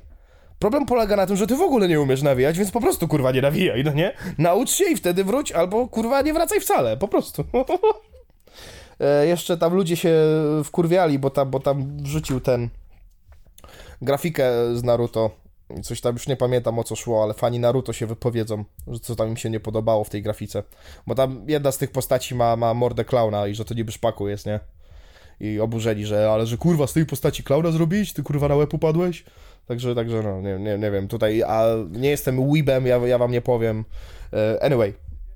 Problem 0.62 0.86
polega 0.86 1.16
na 1.16 1.26
tym, 1.28 1.36
że 1.36 1.48
ty 1.48 1.56
w 1.56 1.62
ogóle 1.62 1.88
nie 1.88 2.02
umiesz 2.02 2.22
nawijać, 2.22 2.58
więc 2.58 2.72
po 2.72 2.82
prostu 2.82 3.08
kurwa 3.08 3.32
nie 3.32 3.42
nawijaj, 3.42 3.84
no 3.84 3.94
nie? 3.94 4.14
Naucz 4.38 4.72
się 4.72 4.86
i 4.86 4.96
wtedy 4.96 5.24
wróć, 5.24 5.52
albo 5.52 5.88
kurwa 5.88 6.22
nie 6.22 6.34
wracaj 6.34 6.60
wcale, 6.60 6.98
po 6.98 7.08
prostu. 7.08 7.44
e, 9.00 9.28
jeszcze 9.28 9.58
tam 9.58 9.74
ludzie 9.74 9.96
się 9.96 10.16
wkurwiali, 10.64 11.20
bo 11.20 11.30
tam, 11.30 11.50
bo 11.50 11.60
tam 11.60 11.98
wrzucił 11.98 12.40
ten 12.40 12.70
grafikę 14.02 14.52
z 14.76 14.84
Naruto. 14.84 15.32
Coś 15.84 16.02
tam 16.02 16.14
już 16.14 16.28
nie 16.28 16.36
pamiętam 16.36 16.80
o 16.80 16.84
co 16.84 16.96
szło, 16.96 17.24
ale 17.24 17.34
fani 17.34 17.60
Naruto 17.60 17.94
się 17.94 18.06
wypowiedzą, 18.06 18.66
że 18.88 19.00
co 19.00 19.16
tam 19.16 19.30
im 19.30 19.38
się 19.38 19.50
nie 19.50 19.60
podobało 19.60 20.04
w 20.04 20.10
tej 20.10 20.22
grafice. 20.22 20.64
Bo 21.08 21.16
tam 21.16 21.46
jedna 21.48 21.72
z 21.72 21.78
tych 21.78 21.92
postaci 21.92 22.36
ma, 22.36 22.56
ma 22.56 22.74
mordę 22.74 23.06
klauna 23.06 23.48
i 23.48 23.56
że 23.56 23.66
to 23.66 23.74
niby 23.74 23.92
szpaku 23.92 24.28
jest, 24.28 24.46
nie? 24.46 24.60
I 25.40 25.60
oburzeni, 25.60 26.06
że 26.06 26.32
ale 26.32 26.46
że 26.46 26.58
kurwa 26.58 26.88
z 26.88 26.94
tej 26.94 27.06
postaci 27.06 27.44
klauna 27.44 27.72
zrobić? 27.72 28.14
Ty 28.14 28.24
kurwa 28.24 28.48
na 28.48 28.56
łeb 28.56 28.74
upadłeś? 28.74 29.24
Także, 29.72 29.96
także 29.96 30.24
no, 30.24 30.42
nie, 30.42 30.60
nie, 30.60 30.78
nie 30.78 30.92
wiem, 30.92 31.08
tutaj, 31.08 31.44
a 31.44 31.66
nie 31.92 32.10
jestem 32.10 32.52
weebem, 32.52 32.86
ja, 32.86 32.98
ja 32.98 33.18
wam 33.18 33.32
nie 33.32 33.42
powiem. 33.42 33.86
E, 34.34 34.64
Anyway, 34.64 34.94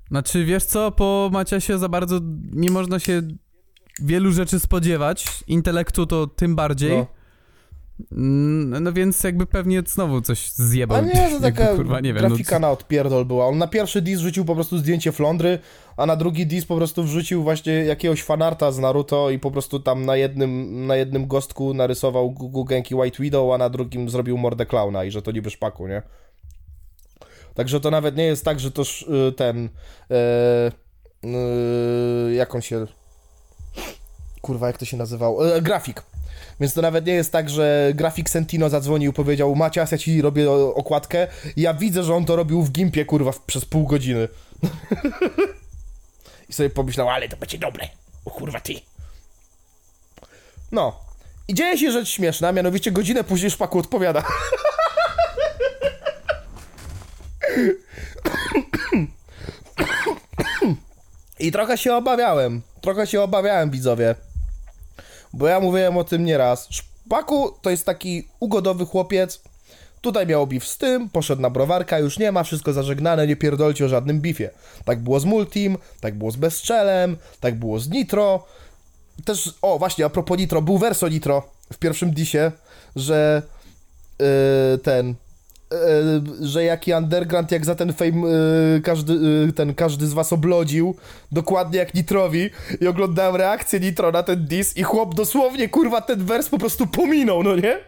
Znaczy, 0.08 0.44
wiesz 0.44 0.64
co, 0.64 0.90
po 0.90 1.30
Maciasie 1.32 1.78
za 1.78 1.88
bardzo 1.88 2.20
nie 2.52 2.70
można 2.70 2.98
się 2.98 3.22
wielu 4.02 4.32
rzeczy 4.32 4.60
spodziewać. 4.60 5.44
Intelektu 5.46 6.06
to 6.06 6.26
tym 6.26 6.56
bardziej. 6.56 6.90
no. 6.96 7.06
No 8.10 8.92
więc 8.92 9.24
jakby 9.24 9.46
pewnie 9.46 9.82
znowu 9.86 10.20
coś 10.20 10.50
zjebał. 10.50 10.98
A 10.98 11.00
nie, 11.00 11.12
to 11.12 11.18
Jakby, 11.20 11.40
taka 11.40 11.76
kurwa, 11.76 12.00
nie 12.00 12.14
wiem, 12.14 12.36
no, 12.52 12.58
na 12.58 12.70
odpierdol 12.70 13.24
była. 13.24 13.46
On 13.46 13.58
na 13.58 13.66
pierwszy 13.66 14.02
diss 14.02 14.20
wrzucił 14.20 14.44
po 14.44 14.54
prostu 14.54 14.78
zdjęcie 14.78 15.12
Flądry, 15.12 15.58
a 15.96 16.06
na 16.06 16.16
drugi 16.16 16.46
diss 16.46 16.64
po 16.64 16.76
prostu 16.76 17.04
wrzucił 17.04 17.42
właśnie 17.42 17.72
jakiegoś 17.72 18.22
fanarta 18.22 18.72
z 18.72 18.78
Naruto 18.78 19.30
i 19.30 19.38
po 19.38 19.50
prostu 19.50 19.80
tam 19.80 20.06
na 20.06 20.16
jednym, 20.16 20.86
na 20.86 20.96
jednym 20.96 21.26
gostku 21.26 21.74
narysował 21.74 22.30
Gugu 22.30 22.64
Genki 22.64 22.94
White 22.94 23.22
Widow, 23.22 23.54
a 23.54 23.58
na 23.58 23.70
drugim 23.70 24.10
zrobił 24.10 24.38
mordę 24.38 24.66
klauna 24.66 25.04
i 25.04 25.10
że 25.10 25.22
to 25.22 25.32
niby 25.32 25.50
szpaku, 25.50 25.88
nie? 25.88 26.02
Także 27.54 27.80
to 27.80 27.90
nawet 27.90 28.16
nie 28.16 28.24
jest 28.24 28.44
tak, 28.44 28.60
że 28.60 28.70
to 28.70 28.82
y, 28.82 29.32
ten 29.32 29.68
e, 30.10 30.70
y, 32.30 32.34
jak 32.34 32.54
on 32.54 32.62
się 32.62 32.86
kurwa, 34.46 34.66
jak 34.66 34.78
to 34.78 34.84
się 34.84 34.96
nazywał? 34.96 35.44
E, 35.54 35.62
grafik. 35.62 36.02
Więc 36.60 36.74
to 36.74 36.82
nawet 36.82 37.06
nie 37.06 37.12
jest 37.12 37.32
tak, 37.32 37.50
że 37.50 37.92
grafik 37.94 38.30
Sentino 38.30 38.68
zadzwonił, 38.68 39.12
powiedział 39.12 39.54
Macias, 39.54 39.92
ja 39.92 39.98
ci 39.98 40.22
robię 40.22 40.50
okładkę. 40.50 41.26
Ja 41.56 41.74
widzę, 41.74 42.02
że 42.02 42.14
on 42.14 42.24
to 42.24 42.36
robił 42.36 42.62
w 42.62 42.70
gimpie, 42.70 43.04
kurwa, 43.04 43.32
w- 43.32 43.40
przez 43.40 43.64
pół 43.64 43.86
godziny. 43.86 44.28
I 46.48 46.52
sobie 46.52 46.70
pomyślał, 46.70 47.08
ale 47.08 47.28
to 47.28 47.36
będzie 47.36 47.58
dobre. 47.58 47.88
O 48.24 48.30
kurwa, 48.30 48.60
ty. 48.60 48.74
No. 50.72 51.00
I 51.48 51.54
dzieje 51.54 51.78
się 51.78 51.92
rzecz 51.92 52.08
śmieszna, 52.08 52.52
mianowicie 52.52 52.92
godzinę 52.92 53.24
później 53.24 53.50
Szpaku 53.50 53.78
odpowiada. 53.78 54.22
I 61.38 61.52
trochę 61.52 61.78
się 61.78 61.94
obawiałem. 61.94 62.62
Trochę 62.80 63.06
się 63.06 63.20
obawiałem, 63.22 63.70
widzowie. 63.70 64.14
Bo 65.36 65.48
ja 65.48 65.60
mówiłem 65.60 65.96
o 65.96 66.04
tym 66.04 66.24
nieraz. 66.24 66.68
Szpaku 66.70 67.50
to 67.62 67.70
jest 67.70 67.86
taki 67.86 68.28
ugodowy 68.40 68.86
chłopiec. 68.86 69.42
Tutaj 70.00 70.26
miał 70.26 70.46
beef 70.46 70.66
z 70.66 70.78
tym, 70.78 71.08
poszedł 71.08 71.42
na 71.42 71.50
browarka, 71.50 71.98
już 71.98 72.18
nie 72.18 72.32
ma, 72.32 72.42
wszystko 72.42 72.72
zażegnane, 72.72 73.26
nie 73.26 73.36
pierdolcie 73.36 73.84
o 73.84 73.88
żadnym 73.88 74.20
beefie. 74.20 74.50
Tak 74.84 75.00
było 75.00 75.20
z 75.20 75.24
Multim, 75.24 75.78
tak 76.00 76.14
było 76.18 76.30
z 76.30 76.36
Bezczelem, 76.36 77.16
tak 77.40 77.54
było 77.54 77.78
z 77.78 77.88
Nitro. 77.88 78.46
Też, 79.24 79.54
o 79.62 79.78
właśnie, 79.78 80.04
a 80.04 80.10
propos 80.10 80.38
Nitro, 80.38 80.62
był 80.62 80.78
Verso 80.78 81.08
Nitro 81.08 81.42
w 81.72 81.78
pierwszym 81.78 82.10
disie, 82.10 82.52
że 82.96 83.42
yy, 84.18 84.26
ten, 84.78 85.14
że 86.40 86.64
jaki 86.64 86.94
underground, 86.94 87.52
jak 87.52 87.64
za 87.64 87.74
ten 87.74 87.92
fame 87.92 88.28
yy, 88.28 88.80
każdy, 88.80 89.14
yy, 89.14 89.52
ten, 89.52 89.74
każdy 89.74 90.06
z 90.06 90.12
was 90.12 90.32
oblodził, 90.32 90.96
dokładnie 91.32 91.78
jak 91.78 91.94
Nitrowi 91.94 92.50
i 92.80 92.86
oglądałem 92.86 93.36
reakcję 93.36 93.80
Nitro 93.80 94.12
na 94.12 94.22
ten 94.22 94.46
dis 94.46 94.76
i 94.76 94.82
chłop 94.82 95.14
dosłownie, 95.14 95.68
kurwa, 95.68 96.00
ten 96.00 96.24
wers 96.24 96.48
po 96.48 96.58
prostu 96.58 96.86
pominął, 96.86 97.42
no 97.42 97.56
nie? 97.56 97.78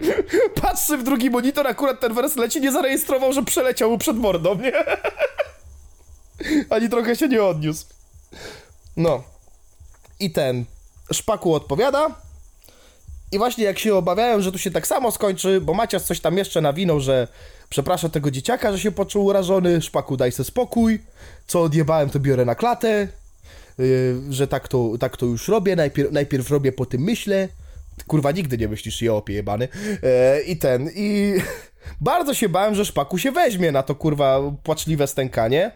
Patrzy 0.62 0.96
w 0.96 1.02
drugi 1.02 1.30
monitor, 1.30 1.66
akurat 1.66 2.00
ten 2.00 2.14
wers 2.14 2.36
leci, 2.36 2.60
nie 2.60 2.72
zarejestrował, 2.72 3.32
że 3.32 3.42
przeleciał 3.42 3.90
mu 3.90 3.98
przed 3.98 4.16
mordą, 4.16 4.54
nie? 4.54 4.72
Ani 6.70 6.88
trochę 6.88 7.16
się 7.16 7.28
nie 7.28 7.42
odniósł. 7.42 7.86
No. 8.96 9.22
I 10.20 10.30
ten 10.30 10.64
Szpaku 11.12 11.54
odpowiada. 11.54 12.27
I 13.32 13.38
właśnie 13.38 13.64
jak 13.64 13.78
się 13.78 13.94
obawiałem, 13.94 14.42
że 14.42 14.52
tu 14.52 14.58
się 14.58 14.70
tak 14.70 14.86
samo 14.86 15.10
skończy, 15.10 15.60
bo 15.60 15.74
Macias 15.74 16.04
coś 16.04 16.20
tam 16.20 16.38
jeszcze 16.38 16.60
nawinął, 16.60 17.00
że 17.00 17.28
przepraszam 17.68 18.10
tego 18.10 18.30
dzieciaka, 18.30 18.72
że 18.72 18.78
się 18.78 18.92
poczuł 18.92 19.24
urażony, 19.24 19.82
Szpaku 19.82 20.16
daj 20.16 20.32
se 20.32 20.44
spokój, 20.44 21.00
co 21.46 21.62
odjebałem 21.62 22.10
to 22.10 22.20
biorę 22.20 22.44
na 22.44 22.54
klatę, 22.54 23.08
yy, 23.78 24.20
że 24.30 24.48
tak 24.48 24.68
to, 24.68 24.90
tak 25.00 25.16
to 25.16 25.26
już 25.26 25.48
robię, 25.48 25.76
najpierw, 25.76 26.12
najpierw 26.12 26.50
robię, 26.50 26.72
potem 26.72 27.00
myślę. 27.00 27.48
Ty, 27.96 28.04
kurwa, 28.04 28.32
nigdy 28.32 28.58
nie 28.58 28.68
myślisz 28.68 29.02
i 29.02 29.08
opie 29.08 29.34
jebany. 29.34 29.68
E, 30.02 30.40
I 30.40 30.56
ten, 30.56 30.90
i 30.94 31.34
bardzo 32.00 32.34
się 32.34 32.48
bałem, 32.48 32.74
że 32.74 32.84
Szpaku 32.84 33.18
się 33.18 33.32
weźmie 33.32 33.72
na 33.72 33.82
to, 33.82 33.94
kurwa, 33.94 34.40
płaczliwe 34.62 35.06
stękanie. 35.06 35.72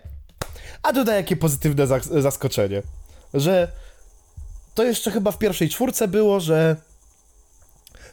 A 0.82 0.92
tutaj 0.92 1.16
jakie 1.16 1.36
pozytywne 1.36 1.86
zas- 1.86 2.20
zaskoczenie, 2.20 2.82
że 3.34 3.72
to 4.74 4.84
jeszcze 4.84 5.10
chyba 5.10 5.30
w 5.30 5.38
pierwszej 5.38 5.68
czwórce 5.68 6.08
było, 6.08 6.40
że 6.40 6.76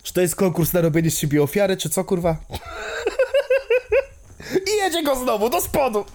czy 0.09 0.13
to 0.13 0.21
jest 0.21 0.35
konkurs 0.35 0.73
na 0.73 0.81
robienie 0.81 1.11
z 1.11 1.17
siebie 1.17 1.43
ofiary, 1.43 1.77
czy 1.77 1.89
co, 1.89 2.03
kurwa? 2.03 2.35
I 4.67 4.83
jedzie 4.83 5.03
go 5.03 5.15
znowu, 5.15 5.49
do 5.49 5.61
spodu! 5.61 6.05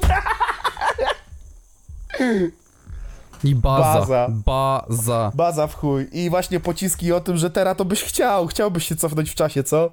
I 3.44 3.54
baza. 3.54 4.00
Baza. 4.00 4.28
Baza. 4.28 5.32
Baza 5.34 5.66
w 5.66 5.74
chuj. 5.74 6.08
I 6.12 6.30
właśnie 6.30 6.60
pociski 6.60 7.12
o 7.12 7.20
tym, 7.20 7.36
że 7.36 7.50
teraz 7.50 7.76
to 7.76 7.84
byś 7.84 8.02
chciał. 8.02 8.46
Chciałbyś 8.46 8.88
się 8.88 8.96
cofnąć 8.96 9.30
w 9.30 9.34
czasie, 9.34 9.62
co? 9.62 9.90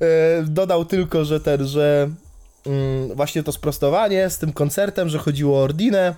E, 0.00 0.42
Dodał 0.42 0.84
tylko, 0.84 1.24
że 1.24 1.40
ten, 1.40 1.66
że 1.66 2.10
mm, 2.66 3.16
właśnie 3.16 3.42
to 3.42 3.52
sprostowanie 3.52 4.30
z 4.30 4.38
tym 4.38 4.52
koncertem, 4.52 5.08
że 5.08 5.18
chodziło 5.18 5.58
o 5.58 5.62
Ordinę. 5.62 6.14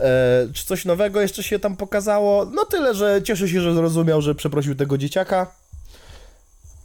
E, 0.00 0.48
czy 0.52 0.66
coś 0.66 0.84
nowego 0.84 1.20
jeszcze 1.20 1.42
się 1.42 1.58
tam 1.58 1.76
pokazało? 1.76 2.44
No 2.44 2.64
tyle, 2.64 2.94
że 2.94 3.22
cieszę 3.22 3.48
się, 3.48 3.60
że 3.60 3.74
zrozumiał, 3.74 4.22
że 4.22 4.34
przeprosił 4.34 4.74
tego 4.74 4.98
dzieciaka. 4.98 5.54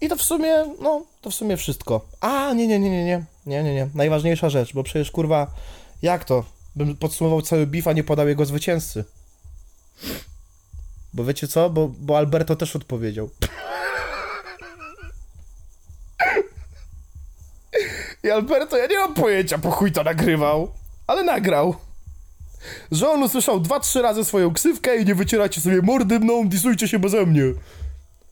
I 0.02 0.10
to 0.10 0.16
w 0.16 0.22
sumie, 0.22 0.54
no, 0.82 1.06
to 1.22 1.30
w 1.30 1.36
sumie 1.36 1.58
wszystko. 1.58 2.06
A, 2.22 2.54
nie, 2.54 2.68
nie, 2.68 2.80
nie, 2.80 2.90
nie, 2.90 3.06
nie, 3.06 3.24
nie, 3.46 3.64
nie, 3.64 3.74
nie. 3.74 3.90
Najważniejsza 3.96 4.50
rzecz, 4.50 4.74
bo 4.74 4.84
przecież 4.84 5.12
kurwa, 5.12 5.52
jak 6.02 6.26
to? 6.26 6.44
Bym 6.76 6.96
podsumował 6.96 7.42
cały 7.42 7.68
beef, 7.68 7.88
a 7.88 7.94
nie 7.94 8.04
podał 8.04 8.28
jego 8.28 8.46
zwycięzcy. 8.46 9.04
Bo 11.14 11.24
wiecie 11.24 11.48
co? 11.48 11.70
Bo, 11.70 11.92
bo 12.00 12.18
Alberto 12.18 12.56
też 12.56 12.76
odpowiedział. 12.76 13.30
I 18.24 18.30
Alberto, 18.32 18.78
ja 18.78 18.88
nie 18.88 18.98
mam 18.98 19.14
pojęcia, 19.14 19.58
po 19.58 19.72
chuj 19.72 19.92
to 19.92 20.04
nagrywał, 20.04 20.72
ale 21.08 21.24
nagrał. 21.24 21.76
Że 22.92 23.10
on 23.10 23.24
usłyszał 23.24 23.60
dwa, 23.60 23.80
trzy 23.80 24.02
razy 24.02 24.26
swoją 24.26 24.54
ksywkę 24.54 24.98
i 24.98 25.06
nie 25.06 25.16
wycieracie 25.16 25.62
sobie 25.62 25.82
mordy 25.82 26.20
mną, 26.20 26.48
disujcie 26.50 26.88
się 26.88 27.00
beze 27.00 27.26
mnie. 27.26 27.44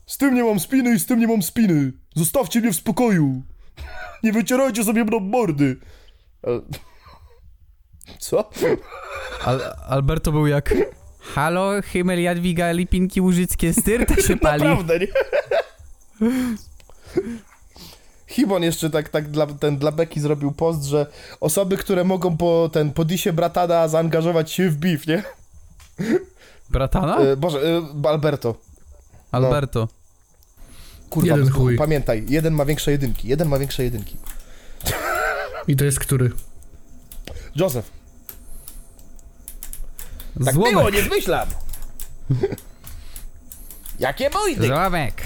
Z 0.05 0.17
tym 0.17 0.33
nie 0.35 0.43
mam 0.43 0.59
spiny 0.59 0.95
i 0.95 0.99
z 0.99 1.05
tym 1.05 1.19
nie 1.19 1.27
mam 1.27 1.43
spiny. 1.43 1.91
Zostawcie 2.15 2.59
mnie 2.61 2.71
w 2.73 2.75
spokoju. 2.75 3.41
Nie 4.23 4.33
wycierajcie 4.33 4.83
sobie 4.83 5.03
mną 5.05 5.19
mordy. 5.19 5.77
Ale- 6.43 6.61
Co? 8.19 8.49
Al 9.45 9.61
Alberto 9.89 10.31
był 10.31 10.47
jak... 10.47 10.73
Halo, 11.19 11.81
Himmel, 11.81 12.21
Jadwiga, 12.21 12.71
Lipinki 12.71 13.21
Łużyckie, 13.21 13.73
styrta 13.73 14.15
się 14.15 14.37
pali. 14.37 14.63
Naprawdę, 14.67 14.99
nie? 14.99 15.07
Hibon 18.29 18.63
jeszcze 18.63 18.89
tak, 18.89 19.09
tak 19.09 19.29
dla, 19.29 19.47
ten, 19.47 19.77
dla 19.77 19.91
Beki 19.91 20.19
zrobił 20.19 20.51
post, 20.51 20.83
że 20.83 21.05
osoby, 21.39 21.77
które 21.77 22.03
mogą 22.03 22.37
po 22.37 22.69
ten 22.73 22.91
po 22.93 23.05
disie 23.05 23.33
Bratana 23.33 23.87
zaangażować 23.87 24.51
się 24.51 24.69
w 24.69 24.75
beef, 24.77 25.07
nie? 25.07 25.23
Bratana? 26.69 27.17
E, 27.17 27.37
Boże, 27.37 27.59
e, 28.03 28.09
Alberto. 28.09 28.55
Alberto. 29.31 29.87
Kurwa, 31.09 31.35
Jeden 31.37 31.49
chuj. 31.51 31.77
pamiętaj, 31.77 32.25
jeden 32.27 32.53
ma 32.53 32.65
większe 32.65 32.91
jedynki, 32.91 33.27
jeden 33.27 33.47
ma 33.47 33.59
większe 33.59 33.83
jedynki. 33.83 34.17
I 35.67 35.75
to 35.75 35.85
jest 35.85 35.99
który? 35.99 36.31
Joseph. 37.55 37.89
Tak 40.45 40.53
Złomek. 40.53 40.73
było, 40.73 40.89
nie 40.89 41.01
zmyślam. 41.01 41.49
Jakie 43.99 44.29
bojdy? 44.29 44.67
Złomek. 44.67 45.21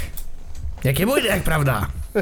Jakie 0.84 1.06
mój, 1.06 1.24
jak 1.24 1.44
prawda? 1.44 1.88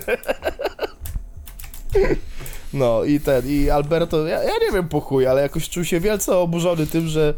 No 2.73 3.03
i 3.03 3.19
ten, 3.19 3.47
i 3.47 3.69
Alberto, 3.69 4.27
ja, 4.27 4.43
ja 4.43 4.51
nie 4.65 4.71
wiem 4.73 4.89
po 4.89 5.01
chuj, 5.01 5.27
ale 5.27 5.41
jakoś 5.41 5.69
czuł 5.69 5.83
się 5.83 5.99
wielce 5.99 6.37
oburzony 6.37 6.87
tym, 6.87 7.07
że 7.07 7.33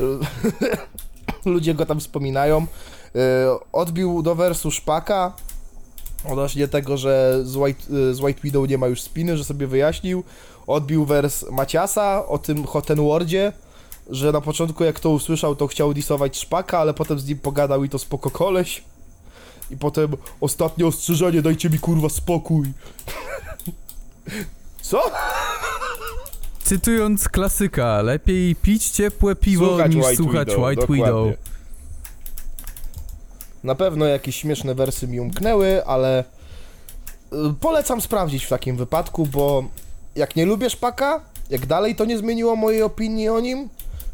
e, 0.00 0.02
ludzie 1.50 1.74
go 1.74 1.86
tam 1.86 2.00
wspominają. 2.00 2.66
E, 3.14 3.16
Odbił 3.72 4.22
do 4.22 4.34
wersu 4.34 4.70
Szpaka 4.70 5.32
odnośnie 6.24 6.68
tego, 6.68 6.96
że 6.96 7.40
z 7.42 7.56
White, 7.56 7.82
e, 8.10 8.14
z 8.14 8.20
White 8.20 8.40
Widow 8.42 8.68
nie 8.68 8.78
ma 8.78 8.86
już 8.86 9.02
spiny, 9.02 9.36
że 9.36 9.44
sobie 9.44 9.66
wyjaśnił. 9.66 10.24
Odbił 10.66 11.04
wers 11.04 11.50
Maciasa 11.50 12.26
o 12.26 12.38
tym 12.38 12.66
Hoten 12.66 13.08
Wardzie, 13.08 13.52
że 14.10 14.32
na 14.32 14.40
początku 14.40 14.84
jak 14.84 15.00
to 15.00 15.10
usłyszał, 15.10 15.56
to 15.56 15.66
chciał 15.66 15.94
disować 15.94 16.38
Szpaka, 16.38 16.78
ale 16.78 16.94
potem 16.94 17.18
z 17.18 17.28
nim 17.28 17.38
pogadał 17.38 17.84
i 17.84 17.88
to 17.88 17.98
spoko 17.98 18.30
koleś. 18.30 18.84
I 19.70 19.76
potem 19.76 20.16
ostatnie 20.40 20.86
ostrzeżenie, 20.86 21.42
dajcie 21.42 21.70
mi 21.70 21.78
kurwa 21.78 22.08
spokój. 22.08 22.72
Co? 24.82 25.02
Cytując 26.64 27.28
klasyka, 27.28 28.02
lepiej 28.02 28.56
pić 28.56 28.90
ciepłe 28.90 29.36
piwo 29.36 29.66
Słuchać 29.66 29.94
niż 29.94 30.04
White 30.04 30.16
słuchać 30.16 30.48
Widow, 30.48 30.64
White 30.64 30.80
dokładnie. 30.80 31.04
Widow. 31.04 31.38
Na 33.64 33.74
pewno 33.74 34.04
jakieś 34.04 34.36
śmieszne 34.36 34.74
wersy 34.74 35.08
mi 35.08 35.20
umknęły, 35.20 35.86
ale 35.86 36.24
y, 37.32 37.36
polecam 37.60 38.00
sprawdzić 38.00 38.44
w 38.44 38.48
takim 38.48 38.76
wypadku, 38.76 39.26
bo 39.26 39.64
jak 40.16 40.36
nie 40.36 40.46
lubię 40.46 40.70
Szpaka, 40.70 41.20
jak 41.50 41.66
dalej 41.66 41.96
to 41.96 42.04
nie 42.04 42.18
zmieniło 42.18 42.56
mojej 42.56 42.82
opinii 42.82 43.28
o 43.28 43.40
nim, 43.40 43.68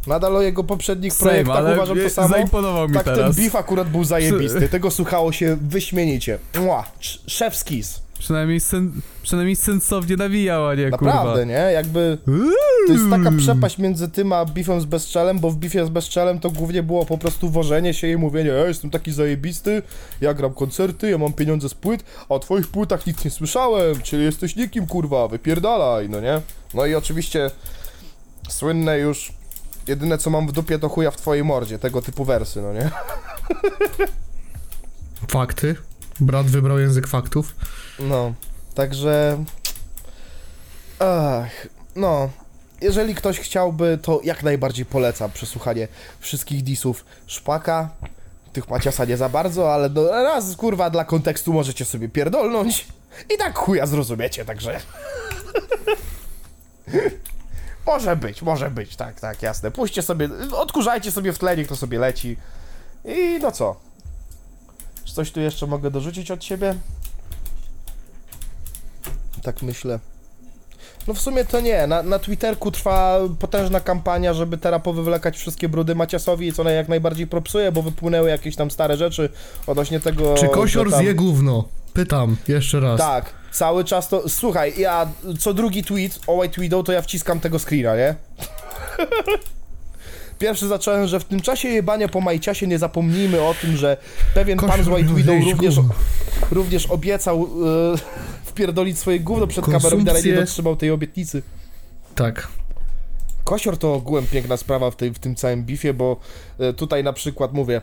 nadal 0.06 0.36
o 0.36 0.42
jego 0.42 0.64
poprzednich 0.64 1.12
Same, 1.12 1.30
projektach 1.30 1.56
ale 1.56 1.74
uważam 1.74 1.98
to 2.00 2.10
samo. 2.10 2.28
zaimponował 2.28 2.88
mi 2.88 2.94
Tak, 2.94 3.04
teraz. 3.04 3.36
ten 3.36 3.44
beef 3.44 3.56
akurat 3.56 3.90
był 3.90 4.04
zajebisty, 4.04 4.68
tego 4.78 4.90
słuchało 4.90 5.32
się 5.32 5.56
wyśmienicie. 5.60 6.38
Mua, 6.60 6.84
sz- 7.00 7.20
szef 7.26 7.64
kiss. 7.64 8.02
Przynajmniej, 8.18 8.60
sen, 8.60 8.92
przynajmniej 9.22 9.56
sensownie 9.56 10.16
nawijał, 10.16 10.68
a 10.68 10.74
nie 10.74 10.88
Naprawdę, 10.90 11.30
kurwa. 11.30 11.44
nie? 11.44 11.52
Jakby 11.72 12.18
to 12.86 12.92
jest 12.92 13.04
taka 13.10 13.30
przepaść 13.38 13.78
między 13.78 14.08
tym 14.08 14.32
a 14.32 14.44
beefem 14.44 14.80
z 14.80 14.84
bezczelem, 14.84 15.38
bo 15.38 15.50
w 15.50 15.56
beefie 15.56 15.86
z 15.86 15.88
bezczelem 15.88 16.40
to 16.40 16.50
głównie 16.50 16.82
było 16.82 17.06
po 17.06 17.18
prostu 17.18 17.50
wożenie 17.50 17.94
się 17.94 18.08
i 18.08 18.16
mówienie, 18.16 18.50
ja 18.50 18.66
jestem 18.68 18.90
taki 18.90 19.12
zajebisty, 19.12 19.82
ja 20.20 20.34
gram 20.34 20.54
koncerty, 20.54 21.10
ja 21.10 21.18
mam 21.18 21.32
pieniądze 21.32 21.68
z 21.68 21.74
płyt, 21.74 22.04
a 22.28 22.34
o 22.34 22.38
twoich 22.38 22.68
płytach 22.68 23.06
nic 23.06 23.24
nie 23.24 23.30
słyszałem, 23.30 24.02
czyli 24.02 24.24
jesteś 24.24 24.56
nikim, 24.56 24.86
kurwa, 24.86 25.28
wypierdalaj, 25.28 26.08
no 26.08 26.20
nie? 26.20 26.40
No 26.74 26.86
i 26.86 26.94
oczywiście 26.94 27.50
słynne 28.48 28.98
już, 28.98 29.32
jedyne 29.86 30.18
co 30.18 30.30
mam 30.30 30.46
w 30.46 30.52
dupie 30.52 30.78
to 30.78 30.88
chuja 30.88 31.10
w 31.10 31.16
twojej 31.16 31.44
mordzie, 31.44 31.78
tego 31.78 32.02
typu 32.02 32.24
wersy, 32.24 32.62
no 32.62 32.72
nie? 32.72 32.90
Fakty. 35.28 35.76
Brat 36.20 36.46
wybrał 36.46 36.78
język 36.78 37.06
faktów. 37.06 37.54
No, 37.98 38.34
także. 38.74 39.44
Ach, 40.98 41.66
no. 41.96 42.30
Jeżeli 42.80 43.14
ktoś 43.14 43.40
chciałby, 43.40 43.98
to 44.02 44.20
jak 44.24 44.42
najbardziej 44.42 44.84
polecam 44.84 45.30
przesłuchanie 45.30 45.88
wszystkich 46.20 46.62
disów 46.62 47.04
Szpaka. 47.26 47.88
Tych 48.52 48.68
Maciasa 48.68 49.04
nie 49.04 49.16
za 49.16 49.28
bardzo, 49.28 49.74
ale 49.74 49.88
no, 49.88 50.10
raz 50.10 50.56
kurwa 50.56 50.90
dla 50.90 51.04
kontekstu 51.04 51.52
możecie 51.52 51.84
sobie 51.84 52.08
pierdolnąć. 52.08 52.86
I 53.34 53.38
tak 53.38 53.58
chuja 53.58 53.86
zrozumiecie, 53.86 54.44
także. 54.44 54.80
Może 57.86 58.16
być, 58.16 58.42
może 58.42 58.70
być, 58.70 58.96
tak, 58.96 59.20
tak, 59.20 59.42
jasne. 59.42 59.70
Puśćcie 59.70 60.02
sobie, 60.02 60.28
odkurzajcie 60.56 61.12
sobie 61.12 61.32
w 61.32 61.38
tle, 61.38 61.56
niech 61.56 61.68
to 61.68 61.76
sobie 61.76 61.98
leci. 61.98 62.36
I 63.04 63.38
no 63.42 63.52
co? 63.52 63.76
Czy 65.04 65.14
coś 65.14 65.32
tu 65.32 65.40
jeszcze 65.40 65.66
mogę 65.66 65.90
dorzucić 65.90 66.30
od 66.30 66.44
siebie? 66.44 66.74
Tak 69.42 69.62
myślę. 69.62 69.98
No 71.06 71.14
w 71.14 71.20
sumie 71.20 71.44
to 71.44 71.60
nie. 71.60 71.86
Na, 71.86 72.02
na 72.02 72.18
Twitterku 72.18 72.70
trwa 72.70 73.18
potężna 73.38 73.80
kampania, 73.80 74.34
żeby 74.34 74.58
teraz 74.58 74.82
powywlekać 74.82 75.36
wszystkie 75.36 75.68
brudy 75.68 75.94
Maciasowi, 75.94 76.52
co 76.52 76.70
jak 76.70 76.88
najbardziej 76.88 77.26
propsuje, 77.26 77.72
bo 77.72 77.82
wypłynęły 77.82 78.30
jakieś 78.30 78.56
tam 78.56 78.70
stare 78.70 78.96
rzeczy 78.96 79.28
odnośnie 79.66 80.00
tego... 80.00 80.34
Czy 80.34 80.48
kosior 80.48 80.90
tam... 80.90 81.00
zje 81.00 81.14
gówno? 81.14 81.64
Pytam, 81.94 82.36
jeszcze 82.48 82.80
raz. 82.80 83.00
Tak, 83.00 83.32
cały 83.52 83.84
czas 83.84 84.08
to... 84.08 84.28
Słuchaj, 84.28 84.74
ja 84.78 85.08
co 85.38 85.54
drugi 85.54 85.84
tweet 85.84 86.20
o 86.26 86.32
White 86.32 86.60
Widow, 86.60 86.86
to 86.86 86.92
ja 86.92 87.02
wciskam 87.02 87.40
tego 87.40 87.58
screena, 87.58 87.96
nie? 87.96 88.14
Pierwszy 90.38 90.68
zacząłem, 90.68 91.06
że 91.06 91.20
w 91.20 91.24
tym 91.24 91.40
czasie 91.40 91.68
jebania 91.68 92.08
po 92.08 92.20
Majciasie 92.20 92.66
nie 92.66 92.78
zapomnijmy 92.78 93.40
o 93.40 93.54
tym, 93.60 93.76
że 93.76 93.96
pewien 94.34 94.58
pan 94.58 94.84
z 94.84 94.88
White 94.88 95.14
Widow 95.14 95.36
również, 95.44 95.74
również 96.50 96.86
obiecał 96.86 97.48
e, 97.94 97.98
wpierdolić 98.50 98.98
swoje 98.98 99.20
gówno 99.20 99.46
przed 99.46 99.64
kamerą 99.64 99.98
i 99.98 100.04
dalej 100.04 100.22
nie 100.24 100.30
Konsumpcję- 100.32 100.40
dotrzymał 100.40 100.76
tej 100.76 100.90
obietnicy. 100.90 101.42
Tak. 102.14 102.48
Kosior 103.44 103.78
to 103.78 103.94
ogółem 103.94 104.26
piękna 104.26 104.56
sprawa 104.56 104.90
w, 104.90 104.96
tej, 104.96 105.10
w 105.10 105.18
tym 105.18 105.34
całym 105.34 105.64
bifie, 105.64 105.94
bo 105.94 106.16
e, 106.58 106.72
tutaj 106.72 107.04
na 107.04 107.12
przykład 107.12 107.52
mówię, 107.52 107.80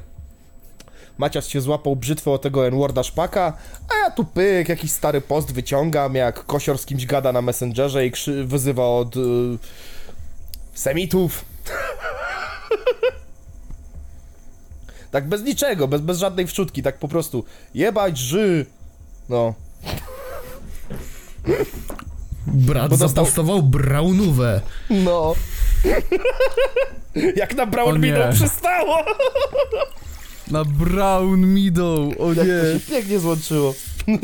Macias 1.20 1.48
się 1.48 1.62
złapał 1.62 1.96
brzytwę 1.96 2.32
o 2.32 2.38
tego 2.38 2.68
N-Worda 2.68 3.04
Szpaka, 3.04 3.54
a 3.90 4.04
ja 4.04 4.12
tu 4.12 4.26
pyk, 4.26 4.70
jakiś 4.70 4.92
stary 4.92 5.22
post 5.22 5.54
wyciągam, 5.54 6.16
jak 6.16 6.46
Kosior 6.46 6.78
z 6.78 6.86
kimś 6.86 7.06
gada 7.06 7.32
na 7.32 7.42
Messengerze 7.42 8.06
i 8.06 8.12
krzy- 8.12 8.46
wyzywa 8.46 8.88
od 8.88 9.16
y, 9.18 9.20
semitów. 10.74 11.42
tak 15.12 15.28
bez 15.28 15.44
niczego, 15.44 15.88
bez, 15.88 16.02
bez 16.02 16.18
żadnej 16.18 16.48
wczutki, 16.48 16.84
tak 16.84 16.98
po 16.98 17.08
prostu 17.08 17.44
jebać 17.76 18.18
ży. 18.18 18.66
No. 19.30 19.54
Brat 22.48 22.90
Bo 22.90 22.98
dostał- 22.98 23.10
zapastował 23.10 23.64
braunówę. 23.64 24.62
No. 24.90 25.34
jak 27.36 27.56
na 27.56 27.64
O 27.64 27.68
Brown 27.68 28.02
nie. 28.02 28.12
Meadow 28.12 28.36
przystało. 28.36 28.98
Na 30.52 30.66
Brown 30.66 31.40
Meadow, 31.48 32.14
o 32.20 32.28
Jak 32.34 32.38
to 32.38 32.44
nie. 32.44 32.80
się 32.80 32.92
pięknie 32.92 33.20
złączyło. 33.20 33.74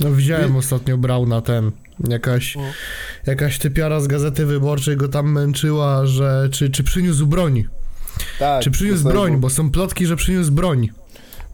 No 0.00 0.12
widziałem 0.12 0.56
ostatnio 0.56 0.98
Brauna 0.98 1.40
ten. 1.40 1.70
Jakaś, 2.08 2.56
No. 2.56 2.62
jakaś 3.26 3.58
typiara 3.58 4.00
z 4.00 4.06
Gazety 4.06 4.46
Wyborczej 4.46 4.96
go 4.96 5.08
tam 5.08 5.32
męczyła, 5.32 6.06
że 6.06 6.48
czy, 6.52 6.70
czy 6.70 6.84
przyniósł 6.84 7.26
broń. 7.26 7.64
Tak. 8.38 8.62
Czy 8.62 8.70
przyniósł 8.70 9.04
broń, 9.04 9.36
bo 9.36 9.50
są 9.50 9.70
plotki, 9.70 10.06
że 10.06 10.16
przyniósł 10.16 10.52
broń. 10.52 10.88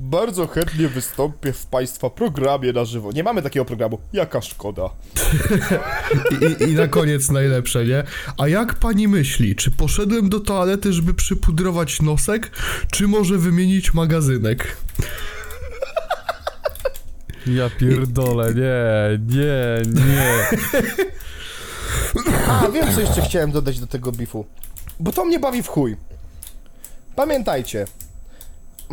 Bardzo 0.00 0.46
chętnie 0.46 0.88
wystąpię 0.88 1.52
w 1.52 1.66
Państwa 1.66 2.10
programie 2.10 2.72
na 2.72 2.84
żywo. 2.84 3.12
Nie 3.12 3.22
mamy 3.22 3.42
takiego 3.42 3.64
programu. 3.64 3.98
Jaka 4.12 4.42
szkoda. 4.42 4.90
I, 6.30 6.64
i, 6.64 6.68
I 6.68 6.74
na 6.74 6.88
koniec 6.88 7.30
najlepsze, 7.30 7.84
nie? 7.84 8.04
A 8.38 8.48
jak 8.48 8.74
pani 8.74 9.08
myśli, 9.08 9.56
czy 9.56 9.70
poszedłem 9.70 10.28
do 10.28 10.40
toalety, 10.40 10.92
żeby 10.92 11.14
przypudrować 11.14 12.02
nosek, 12.02 12.50
czy 12.92 13.08
może 13.08 13.38
wymienić 13.38 13.94
magazynek? 13.94 14.76
Ja 17.46 17.70
pierdolę, 17.70 18.54
nie, 18.54 19.18
nie, 19.36 19.82
nie. 19.94 20.44
A, 22.48 22.68
wiem 22.68 22.94
co 22.94 23.00
jeszcze 23.00 23.22
chciałem 23.22 23.50
dodać 23.50 23.80
do 23.80 23.86
tego 23.86 24.12
bifu. 24.12 24.46
Bo 25.00 25.12
to 25.12 25.24
mnie 25.24 25.38
bawi 25.38 25.62
w 25.62 25.68
chuj. 25.68 25.96
Pamiętajcie. 27.16 27.86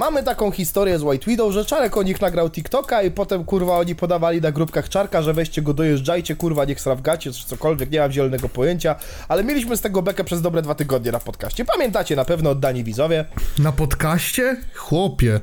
Mamy 0.02 0.24
taką 0.24 0.52
historię 0.52 0.99
z 0.99 1.04
White 1.04 1.26
Widow, 1.32 1.54
że 1.54 1.66
Czarek 1.66 1.97
o 1.97 2.04
nich 2.04 2.22
nagrał 2.22 2.49
TikToka 2.49 3.02
i 3.04 3.12
potem 3.12 3.43
kurwa 3.45 3.78
oni 3.78 3.95
podawali 3.95 4.41
na 4.41 4.52
grupkach 4.52 4.89
Czarka, 4.89 5.22
że 5.22 5.34
weźcie 5.34 5.62
go 5.62 5.74
dojeżdżajcie, 5.74 6.36
kurwa 6.36 6.66
niech 6.66 6.82
srawgacie 6.82 7.32
czy 7.34 7.45
cokolwiek, 7.45 7.91
nie 7.91 7.99
mam 7.99 8.12
zielonego 8.12 8.49
pojęcia, 8.49 8.95
ale 9.28 9.43
mieliśmy 9.43 9.78
z 9.78 9.82
tego 9.82 10.02
bekę 10.02 10.24
przez 10.24 10.41
dobre 10.41 10.62
dwa 10.62 10.76
tygodnie 10.76 11.12
na 11.12 11.20
podcaście. 11.20 11.66
Pamiętacie 11.66 12.16
na 12.16 12.26
pewno 12.26 12.49
oddani 12.49 12.84
widzowie? 12.84 13.26
Na 13.60 13.72
podcaście? 13.72 14.58
Chłopie. 14.76 15.39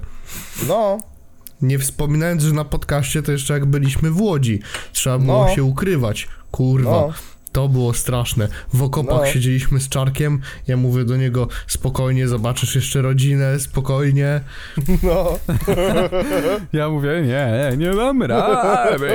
No, 0.68 0.98
Nie 1.62 1.78
wspominając, 1.78 2.42
że 2.42 2.52
na 2.54 2.64
podcaście 2.64 3.22
to 3.22 3.32
jeszcze 3.32 3.54
jak 3.54 3.66
byliśmy 3.66 4.10
w 4.10 4.20
Łodzi. 4.20 4.60
Trzeba 4.92 5.18
było 5.18 5.44
No. 5.48 5.54
się 5.54 5.64
ukrywać. 5.64 6.28
Kurwa. 6.50 6.90
No. 6.90 7.12
To 7.58 7.68
było 7.68 7.94
straszne. 7.94 8.48
W 8.72 8.82
okopach 8.82 9.20
No. 9.20 9.26
siedzieliśmy 9.26 9.80
z 9.80 9.88
Czarkiem. 9.88 10.40
Ja 10.68 10.76
mówię 10.76 11.04
do 11.04 11.16
niego, 11.16 11.48
spokojnie, 11.66 12.28
zobaczysz 12.28 12.74
jeszcze 12.74 13.02
rodzinę, 13.02 13.60
spokojnie. 13.60 14.40
no. 15.02 15.38
Ja 16.72 16.88
mówię, 16.88 17.10
nie, 17.26 17.76
nie 17.76 17.90
dam 17.96 18.22
rady. 18.22 19.08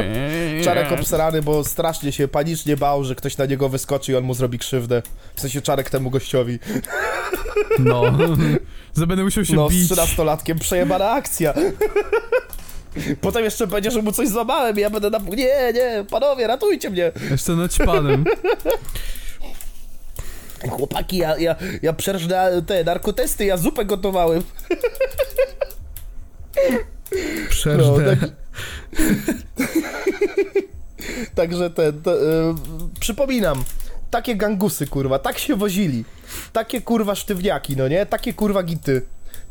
Czarek 0.64 0.92
obsrany, 0.92 1.42
bo 1.42 1.64
strasznie 1.64 2.12
się 2.12 2.28
panicznie 2.28 2.78
bał, 2.78 3.04
że 3.04 3.16
ktoś 3.16 3.38
na 3.38 3.46
niego 3.46 3.70
wyskoczy 3.70 4.12
i 4.12 4.16
on 4.16 4.24
mu 4.24 4.34
zrobi 4.34 4.60
krzywdę. 4.60 5.02
W 5.36 5.42
sensie 5.42 5.62
Czarek 5.62 5.90
temu 5.90 6.10
gościowi. 6.10 6.60
No, 7.80 8.04
że 8.98 9.08
będę 9.08 9.24
musiał 9.24 9.46
się 9.46 9.56
No, 9.56 9.70
z 9.70 9.74
bić. 9.74 9.92
13-latkiem 9.92 10.60
przejebana 10.60 11.12
akcja. 11.12 11.54
Potem 13.22 13.44
jeszcze 13.44 13.68
będzie, 13.68 13.92
że 13.92 14.02
mu 14.02 14.12
coś 14.12 14.28
złamałem 14.30 14.78
i 14.78 14.82
ja 14.82 14.90
będę 14.90 15.10
na... 15.10 15.18
Nie, 15.20 15.74
nie, 15.74 16.06
panowie, 16.10 16.48
ratujcie 16.48 16.90
mnie. 16.90 17.12
Jeszcze 17.32 17.56
naćpanym. 17.56 18.26
Chłopaki, 20.70 21.18
ja, 21.18 21.38
ja, 21.38 21.56
ja 21.82 21.94
przerżnę 21.94 22.62
te 22.68 22.84
narkotesty, 22.84 23.46
ja 23.46 23.58
zupę 23.58 23.86
gotowałem. 23.86 24.44
Przeżne. 27.50 28.18
tak- 28.18 28.30
Także 31.36 31.70
ten, 31.70 32.02
to, 32.02 32.32
e, 32.32 32.56
przypominam, 33.00 33.64
takie 34.12 34.36
gangusy, 34.36 34.88
kurwa, 34.88 35.20
tak 35.20 35.40
się 35.40 35.56
wozili. 35.56 36.06
Takie 36.54 36.82
kurwa 36.82 37.16
sztywniaki, 37.16 37.78
no 37.78 37.88
nie? 37.88 38.06
Takie 38.06 38.34
kurwa 38.34 38.64
gity. 38.64 39.02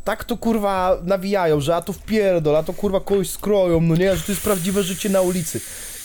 Tak 0.04 0.24
to 0.24 0.36
kurwa 0.36 0.98
nawijają, 1.02 1.60
że 1.60 1.76
a 1.76 1.82
to 1.82 1.92
wpierdol, 1.92 2.56
a 2.56 2.62
to 2.62 2.72
kurwa 2.72 3.00
kogoś 3.00 3.30
skroją, 3.30 3.80
no 3.80 3.96
nie? 3.96 4.16
Że 4.16 4.22
to 4.22 4.32
jest 4.32 4.44
prawdziwe 4.44 4.82
życie 4.82 5.08
na 5.08 5.20
ulicy. 5.20 5.60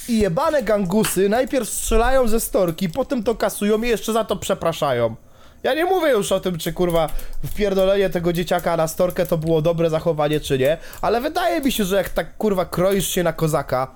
I 0.09 0.19
jebane 0.19 0.63
gangusy 0.63 1.29
najpierw 1.29 1.69
strzelają 1.69 2.27
ze 2.27 2.39
storki, 2.39 2.89
potem 2.89 3.23
to 3.23 3.35
kasują 3.35 3.83
i 3.83 3.87
jeszcze 3.87 4.13
za 4.13 4.23
to 4.23 4.35
przepraszają. 4.35 5.15
Ja 5.63 5.73
nie 5.73 5.85
mówię 5.85 6.09
już 6.09 6.31
o 6.31 6.39
tym, 6.39 6.57
czy 6.57 6.73
kurwa 6.73 7.09
wpierdolenie 7.45 8.09
tego 8.09 8.33
dzieciaka 8.33 8.77
na 8.77 8.87
storkę 8.87 9.25
to 9.25 9.37
było 9.37 9.61
dobre 9.61 9.89
zachowanie, 9.89 10.39
czy 10.39 10.57
nie, 10.57 10.77
ale 11.01 11.21
wydaje 11.21 11.61
mi 11.61 11.71
się, 11.71 11.83
że 11.83 11.95
jak 11.95 12.09
tak 12.09 12.37
kurwa 12.37 12.65
kroisz 12.65 13.07
się 13.07 13.23
na 13.23 13.33
kozaka, 13.33 13.87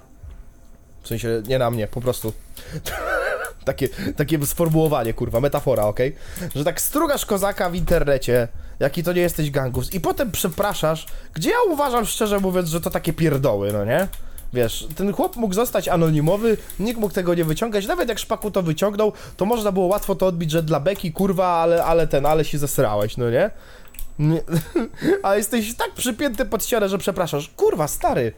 w 1.02 1.08
sensie 1.08 1.42
nie 1.48 1.60
na 1.60 1.72
mnie, 1.72 1.88
po 1.88 2.02
prostu. 2.02 2.34
takie, 3.66 3.90
takie 4.18 4.46
sformułowanie, 4.46 5.14
kurwa, 5.14 5.40
metafora, 5.40 5.84
okej? 5.84 6.16
Że 6.56 6.64
tak 6.64 6.82
strugasz 6.82 7.26
kozaka 7.26 7.70
w 7.70 7.76
internecie, 7.76 8.48
jaki 8.80 9.04
to 9.04 9.14
nie 9.14 9.22
jesteś 9.22 9.52
gangus, 9.52 9.94
i 9.94 10.00
potem 10.00 10.32
przepraszasz, 10.32 11.06
gdzie 11.34 11.50
ja 11.50 11.62
uważam, 11.70 12.06
szczerze 12.06 12.40
mówiąc, 12.40 12.70
że 12.70 12.82
to 12.82 12.90
takie 12.90 13.14
pierdoły, 13.14 13.74
no 13.74 13.86
nie? 13.86 14.08
Wiesz, 14.54 14.88
ten 14.96 15.14
chłop 15.14 15.36
mógł 15.36 15.54
zostać 15.54 15.88
anonimowy, 15.88 16.58
nikt 16.80 17.00
mógł 17.00 17.14
tego 17.14 17.36
nie 17.36 17.44
wyciągać, 17.44 17.88
nawet 17.88 18.10
jak 18.10 18.20
szpaku 18.20 18.52
to 18.52 18.62
wyciągnął, 18.62 19.14
to 19.38 19.46
można 19.46 19.72
było 19.72 19.86
łatwo 19.86 20.16
to 20.16 20.28
odbić, 20.28 20.52
że 20.52 20.64
dla 20.64 20.80
beki, 20.80 21.12
kurwa, 21.12 21.48
ale, 21.48 21.84
ale 21.84 22.08
ten, 22.08 22.26
ale 22.26 22.46
się 22.46 22.58
zesrałeś, 22.58 23.18
no 23.18 23.30
nie? 23.30 23.52
nie. 24.20 24.42
A 25.24 25.36
jesteś 25.36 25.76
tak 25.76 25.92
przypięty 25.92 26.46
pod 26.46 26.66
ścianę, 26.66 26.90
że 26.90 26.98
przepraszasz. 26.98 27.48
Kurwa, 27.48 27.88
stary, 27.88 28.34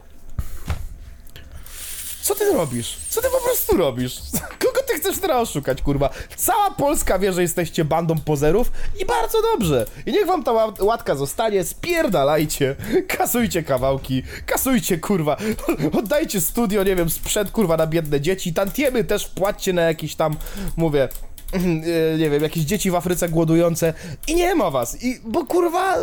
co 2.24 2.34
ty 2.34 2.52
robisz? 2.52 2.96
Co 3.08 3.22
ty 3.22 3.28
po 3.30 3.40
prostu 3.40 3.76
robisz? 3.76 4.18
Kogo 4.62 4.80
ty 4.86 4.94
chcesz 4.94 5.18
teraz 5.18 5.48
oszukać, 5.50 5.82
kurwa? 5.82 6.10
Cała 6.36 6.70
Polska 6.70 7.18
wie, 7.18 7.32
że 7.32 7.42
jesteście 7.42 7.84
bandą 7.84 8.18
pozerów 8.18 8.72
i 9.00 9.04
bardzo 9.06 9.42
dobrze. 9.42 9.86
I 10.06 10.12
niech 10.12 10.26
wam 10.26 10.44
ta 10.44 10.50
ła- 10.50 10.84
łatka 10.84 11.14
zostanie, 11.14 11.64
spierdalajcie, 11.64 12.76
kasujcie 13.08 13.62
kawałki, 13.62 14.22
kasujcie, 14.46 14.98
kurwa, 14.98 15.36
oddajcie 15.98 16.40
studio, 16.40 16.82
nie 16.84 16.96
wiem, 16.96 17.10
sprzęt, 17.10 17.50
kurwa, 17.50 17.76
na 17.76 17.86
biedne 17.86 18.20
dzieci, 18.20 18.54
tantiemy 18.54 19.04
też 19.04 19.26
wpłaccie 19.26 19.72
na 19.72 19.82
jakieś 19.82 20.14
tam, 20.14 20.36
mówię, 20.76 21.08
e, 21.54 22.18
nie 22.18 22.30
wiem, 22.30 22.42
jakieś 22.42 22.64
dzieci 22.64 22.90
w 22.90 22.94
Afryce 22.94 23.28
głodujące 23.28 23.94
i 24.28 24.34
nie 24.34 24.54
ma 24.54 24.70
was. 24.70 25.02
I, 25.02 25.20
bo 25.24 25.46
kurwa, 25.46 25.96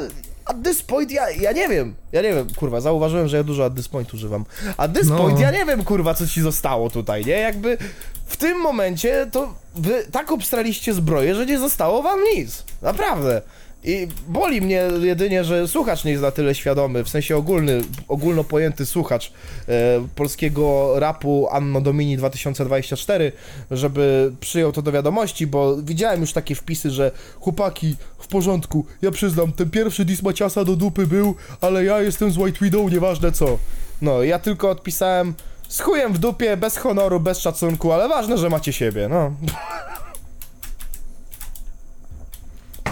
at 0.46 0.58
this 0.64 0.82
point 0.84 1.12
ja, 1.12 1.30
ja 1.30 1.52
nie 1.52 1.70
wiem, 1.70 1.96
ja 2.12 2.22
nie 2.22 2.34
wiem, 2.34 2.48
kurwa, 2.56 2.82
zauważyłem, 2.82 3.28
że 3.28 3.38
ja 3.38 3.44
dużo 3.44 3.66
at 3.66 3.76
this 3.76 3.88
point 3.88 4.14
używam. 4.14 4.46
At 4.78 4.94
this 4.94 5.10
No. 5.10 5.18
point 5.18 5.39
ja 5.39 5.52
nie 5.52 5.66
wiem, 5.66 5.84
kurwa, 5.84 6.14
co 6.14 6.28
ci 6.28 6.42
zostało 6.42 6.89
tutaj, 6.89 7.26
nie? 7.26 7.34
Jakby 7.39 7.78
w 8.26 8.38
tym 8.38 8.58
momencie 8.58 9.28
to 9.32 9.54
wy 9.76 10.06
tak 10.12 10.32
obstraliście 10.32 10.94
zbroję, 10.94 11.36
że 11.36 11.46
nie 11.46 11.60
zostało 11.60 12.02
wam 12.02 12.20
nic. 12.36 12.64
Naprawdę. 12.82 13.42
I 13.84 14.08
boli 14.28 14.62
mnie 14.62 14.84
jedynie, 15.02 15.44
że 15.44 15.68
słuchacz 15.68 16.04
nie 16.04 16.12
jest 16.12 16.24
na 16.24 16.32
tyle 16.32 16.56
świadomy, 16.56 17.04
w 17.04 17.10
sensie 17.10 17.38
ogólny, 17.38 17.82
ogólno 18.08 18.44
pojęty 18.44 18.86
słuchacz 18.86 19.32
e, 19.68 19.72
polskiego 20.16 20.94
rapu 21.00 21.48
Anno 21.52 21.82
Domini 21.82 22.18
2024, 22.18 23.32
żeby 23.72 24.32
przyjął 24.40 24.72
to 24.72 24.82
do 24.82 24.92
wiadomości, 24.92 25.48
bo 25.48 25.78
widziałem 25.78 26.22
już 26.22 26.34
takie 26.34 26.56
wpisy, 26.56 26.92
że 26.92 27.12
chłopaki, 27.40 27.96
w 28.20 28.28
porządku, 28.28 28.86
ja 29.02 29.12
przyznam, 29.12 29.52
ten 29.52 29.70
pierwszy 29.70 30.06
dis 30.06 30.24
Maciasa 30.24 30.66
do 30.66 30.76
dupy 30.76 31.08
był, 31.08 31.36
ale 31.62 31.86
ja 31.86 32.02
jestem 32.02 32.32
z 32.32 32.38
White 32.38 32.60
Widow, 32.62 32.92
nieważne 32.92 33.32
co. 33.32 33.58
No, 34.02 34.24
ja 34.24 34.40
tylko 34.40 34.70
odpisałem 34.70 35.34
z 35.68 35.80
chujem 35.80 36.14
w 36.14 36.18
dupie, 36.18 36.58
bez 36.58 36.78
honoru, 36.78 37.20
bez 37.20 37.40
szacunku, 37.40 37.92
ale 37.92 38.10
ważne, 38.10 38.38
że 38.38 38.50
macie 38.50 38.74
siebie, 38.74 39.08
no. 39.10 39.32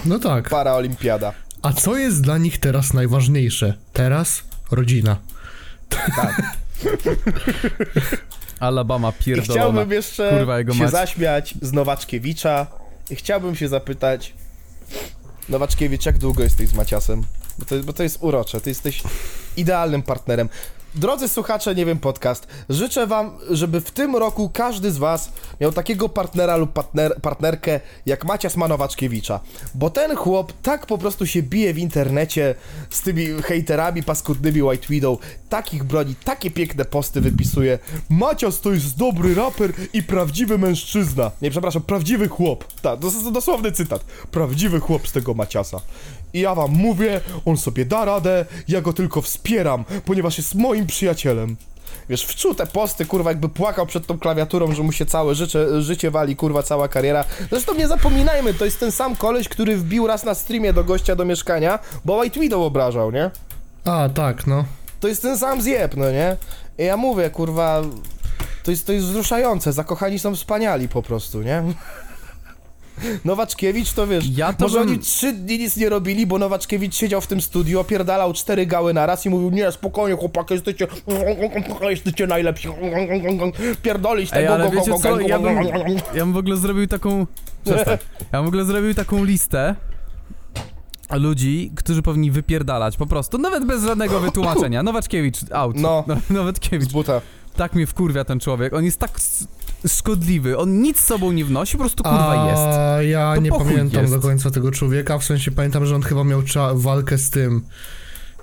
No 0.06 0.20
tak. 0.20 0.50
Paraolimpiada. 0.50 1.34
A 1.62 1.74
co 1.74 1.98
jest 1.98 2.22
dla 2.22 2.38
nich 2.38 2.58
teraz 2.60 2.94
najważniejsze? 2.94 3.74
Teraz 3.94 4.44
rodzina. 4.72 5.18
Alabama 8.60 9.10
I 9.20 9.24
pierdolona. 9.24 9.54
chciałbym 9.62 9.92
jeszcze 9.92 10.30
Kurwa, 10.38 10.58
jego 10.58 10.74
się 10.74 10.84
mać. 10.84 10.92
zaśmiać 10.92 11.54
z 11.62 11.74
Nowaczkiewicza 11.74 12.68
i 13.10 13.16
chciałbym 13.16 13.56
się 13.56 13.68
zapytać 13.68 14.34
Nowaczkiewicz, 15.50 16.06
jak 16.06 16.18
długo 16.18 16.44
jesteś 16.44 16.70
z 16.70 16.74
Maciasem? 16.74 17.24
Bo 17.60 17.66
to, 17.66 17.76
bo 17.84 17.94
to 17.94 18.04
jest 18.04 18.18
urocze, 18.22 18.62
ty 18.62 18.70
jesteś 18.70 19.04
idealnym 19.58 20.02
partnerem. 20.04 20.50
Drodzy 20.96 21.28
słuchacze, 21.28 21.76
nie 21.76 21.86
wiem, 21.86 22.00
podcast, 22.00 22.48
życzę 22.70 23.08
wam, 23.08 23.32
żeby 23.50 23.82
w 23.82 23.92
tym 23.92 24.16
roku 24.16 24.50
każdy 24.54 24.92
z 24.92 24.98
was 24.98 25.32
miał 25.62 25.72
takiego 25.72 26.10
partnera 26.10 26.58
lub 26.58 26.74
partner, 26.74 27.22
partnerkę 27.22 27.80
jak 28.06 28.26
Macias 28.26 28.58
Manowaczkiewicza, 28.58 29.40
bo 29.76 29.90
ten 29.90 30.16
chłop 30.16 30.54
tak 30.62 30.86
po 30.86 30.98
prostu 30.98 31.26
się 31.28 31.44
bije 31.44 31.74
w 31.74 31.78
internecie 31.78 32.56
z 32.90 33.02
tymi 33.02 33.28
hejterami 33.44 34.04
paskudnymi 34.04 34.64
White 34.64 34.88
Widow, 34.90 35.20
takich 35.50 35.84
broni, 35.84 36.16
takie 36.24 36.52
piękne 36.52 36.86
posty 36.86 37.22
wypisuje. 37.22 37.80
Macias 38.10 38.62
to 38.62 38.72
jest 38.72 38.98
dobry 38.98 39.36
raper 39.36 39.74
i 39.94 40.04
prawdziwy 40.04 40.58
mężczyzna. 40.58 41.32
Nie, 41.42 41.52
przepraszam, 41.52 41.82
prawdziwy 41.82 42.28
chłop. 42.28 42.66
Tak, 42.82 43.00
to 43.00 43.08
jest 43.08 43.32
dosłowny 43.32 43.72
cytat. 43.72 44.04
Prawdziwy 44.32 44.80
chłop 44.80 45.08
z 45.08 45.12
tego 45.12 45.34
Maciasa. 45.34 45.82
I 46.34 46.40
ja 46.40 46.56
wam 46.56 46.72
mówię, 46.72 47.22
on 47.46 47.58
sobie 47.58 47.86
da 47.86 48.06
radę, 48.06 48.46
ja 48.68 48.82
go 48.82 48.94
tylko 48.94 49.22
wspieram, 49.22 49.86
ponieważ 50.06 50.38
jest 50.38 50.56
moim 50.56 50.88
przyjacielem. 50.88 51.56
Wiesz, 52.10 52.24
wczuł 52.26 52.54
te 52.56 52.68
posty, 52.68 53.06
kurwa, 53.06 53.32
jakby 53.32 53.50
płakał 53.50 53.86
przed 53.86 54.08
tą 54.08 54.20
klawiaturą, 54.20 54.72
że 54.72 54.84
mu 54.84 54.92
się 54.92 55.06
całe 55.06 55.36
życie, 55.36 55.82
życie 55.82 56.12
wali, 56.12 56.36
kurwa, 56.36 56.64
cała 56.64 56.88
kariera. 56.88 57.24
Zresztą 57.50 57.74
nie 57.76 57.88
zapominajmy, 57.88 58.54
to 58.54 58.66
jest 58.66 58.80
ten 58.80 58.92
sam 58.92 59.16
koleś, 59.16 59.50
który 59.50 59.78
wbił 59.78 60.08
raz 60.08 60.24
na 60.24 60.36
streamie 60.36 60.74
do 60.74 60.84
gościa 60.84 61.16
do 61.16 61.26
mieszkania, 61.26 61.80
bo 62.06 62.18
White 62.18 62.40
Widow 62.40 62.62
obrażał, 62.62 63.12
nie? 63.12 63.32
A, 63.86 64.10
tak, 64.10 64.48
no. 64.48 64.66
To 65.00 65.08
jest 65.08 65.22
ten 65.22 65.38
sam 65.38 65.62
zjeb, 65.62 65.98
no 65.98 66.12
nie? 66.12 66.38
I 66.78 66.84
ja 66.84 66.98
mówię, 66.98 67.30
kurwa, 67.30 67.82
to 68.64 68.72
jest, 68.72 68.86
to 68.88 68.94
jest 68.94 69.06
wzruszające, 69.06 69.74
zakochani 69.74 70.20
są 70.20 70.36
wspaniali 70.36 70.90
po 70.90 71.02
prostu, 71.02 71.42
nie? 71.42 71.64
Nowaczkiewicz 73.26 73.94
to 73.94 74.08
wiesz, 74.08 74.26
Ja 74.38 74.54
to 74.54 74.66
może 74.66 74.80
bym- 74.80 74.88
oni 74.88 75.00
trzy 75.00 75.34
dni 75.34 75.60
nic 75.60 75.78
nie 75.78 75.90
robili, 75.90 76.28
bo 76.28 76.38
Nowaczkiewicz 76.38 76.96
siedział 76.96 77.22
w 77.22 77.28
tym 77.28 77.42
studiu, 77.42 77.80
opierdalał 77.80 78.34
cztery 78.34 78.66
gały 78.66 78.94
na 78.94 79.06
raz 79.06 79.26
i 79.26 79.30
mówił, 79.30 79.50
nie, 79.50 79.72
spokojnie 79.72 80.18
chłopaki, 80.18 80.54
jesteście, 80.54 80.88
jesteście 81.90 82.28
najlepsi, 82.28 82.70
pierdolić 83.84 84.30
Ej, 84.34 84.42
tego, 84.44 84.54
ale 84.54 84.66
go, 84.66 84.72
wiecie 84.72 84.92
go, 84.92 85.00
co, 85.00 85.16
go, 85.16 85.20
ja 85.20 85.40
go, 85.40 85.46
bym, 85.50 85.64
ja 86.14 86.26
bym 86.26 86.34
w 86.34 86.38
ogóle 86.38 86.58
zrobił 86.58 86.88
taką... 86.88 87.28
Przestań. 87.66 87.98
Ja 88.20 88.40
bym 88.40 88.46
w 88.46 88.48
ogóle 88.48 88.66
zrobił 88.66 88.94
taką 88.94 89.24
listę 89.24 89.76
ludzi, 91.14 91.72
którzy 91.76 92.02
powinni 92.02 92.32
wypierdalać 92.32 92.98
po 92.98 93.06
prostu, 93.06 93.38
nawet 93.38 93.66
bez 93.66 93.84
żadnego 93.84 94.20
wytłumaczenia. 94.20 94.84
Nowaczkiewicz, 94.90 95.38
out. 95.52 95.76
No. 95.76 96.04
no 96.08 96.18
Nowaczkiewicz. 96.30 96.90
z 96.90 96.94
buta. 96.94 97.22
Tak 97.56 97.74
mnie 97.76 97.88
wkurwia 97.88 98.24
ten 98.26 98.40
człowiek. 98.40 98.74
On 98.74 98.86
jest 98.86 99.00
tak 99.00 99.12
szkodliwy. 99.88 100.58
On 100.58 100.82
nic 100.82 101.00
z 101.00 101.06
sobą 101.06 101.32
nie 101.32 101.46
wnosi, 101.46 101.72
po 101.78 101.84
prostu 101.84 102.04
kurwa 102.04 102.48
jest. 102.50 102.62
A 102.62 103.02
ja 103.04 103.36
To 103.36 103.42
nie 103.42 103.50
pamiętam 103.52 104.02
jest. 104.02 104.14
do 104.14 104.20
końca 104.20 104.52
tego 104.52 104.72
człowieka, 104.72 105.18
w 105.20 105.24
sensie 105.24 105.52
pamiętam, 105.52 105.86
że 105.86 105.96
on 105.96 106.02
chyba 106.02 106.24
miał 106.24 106.42
cza- 106.42 106.82
walkę 106.82 107.18
z 107.18 107.30
tym, 107.30 107.62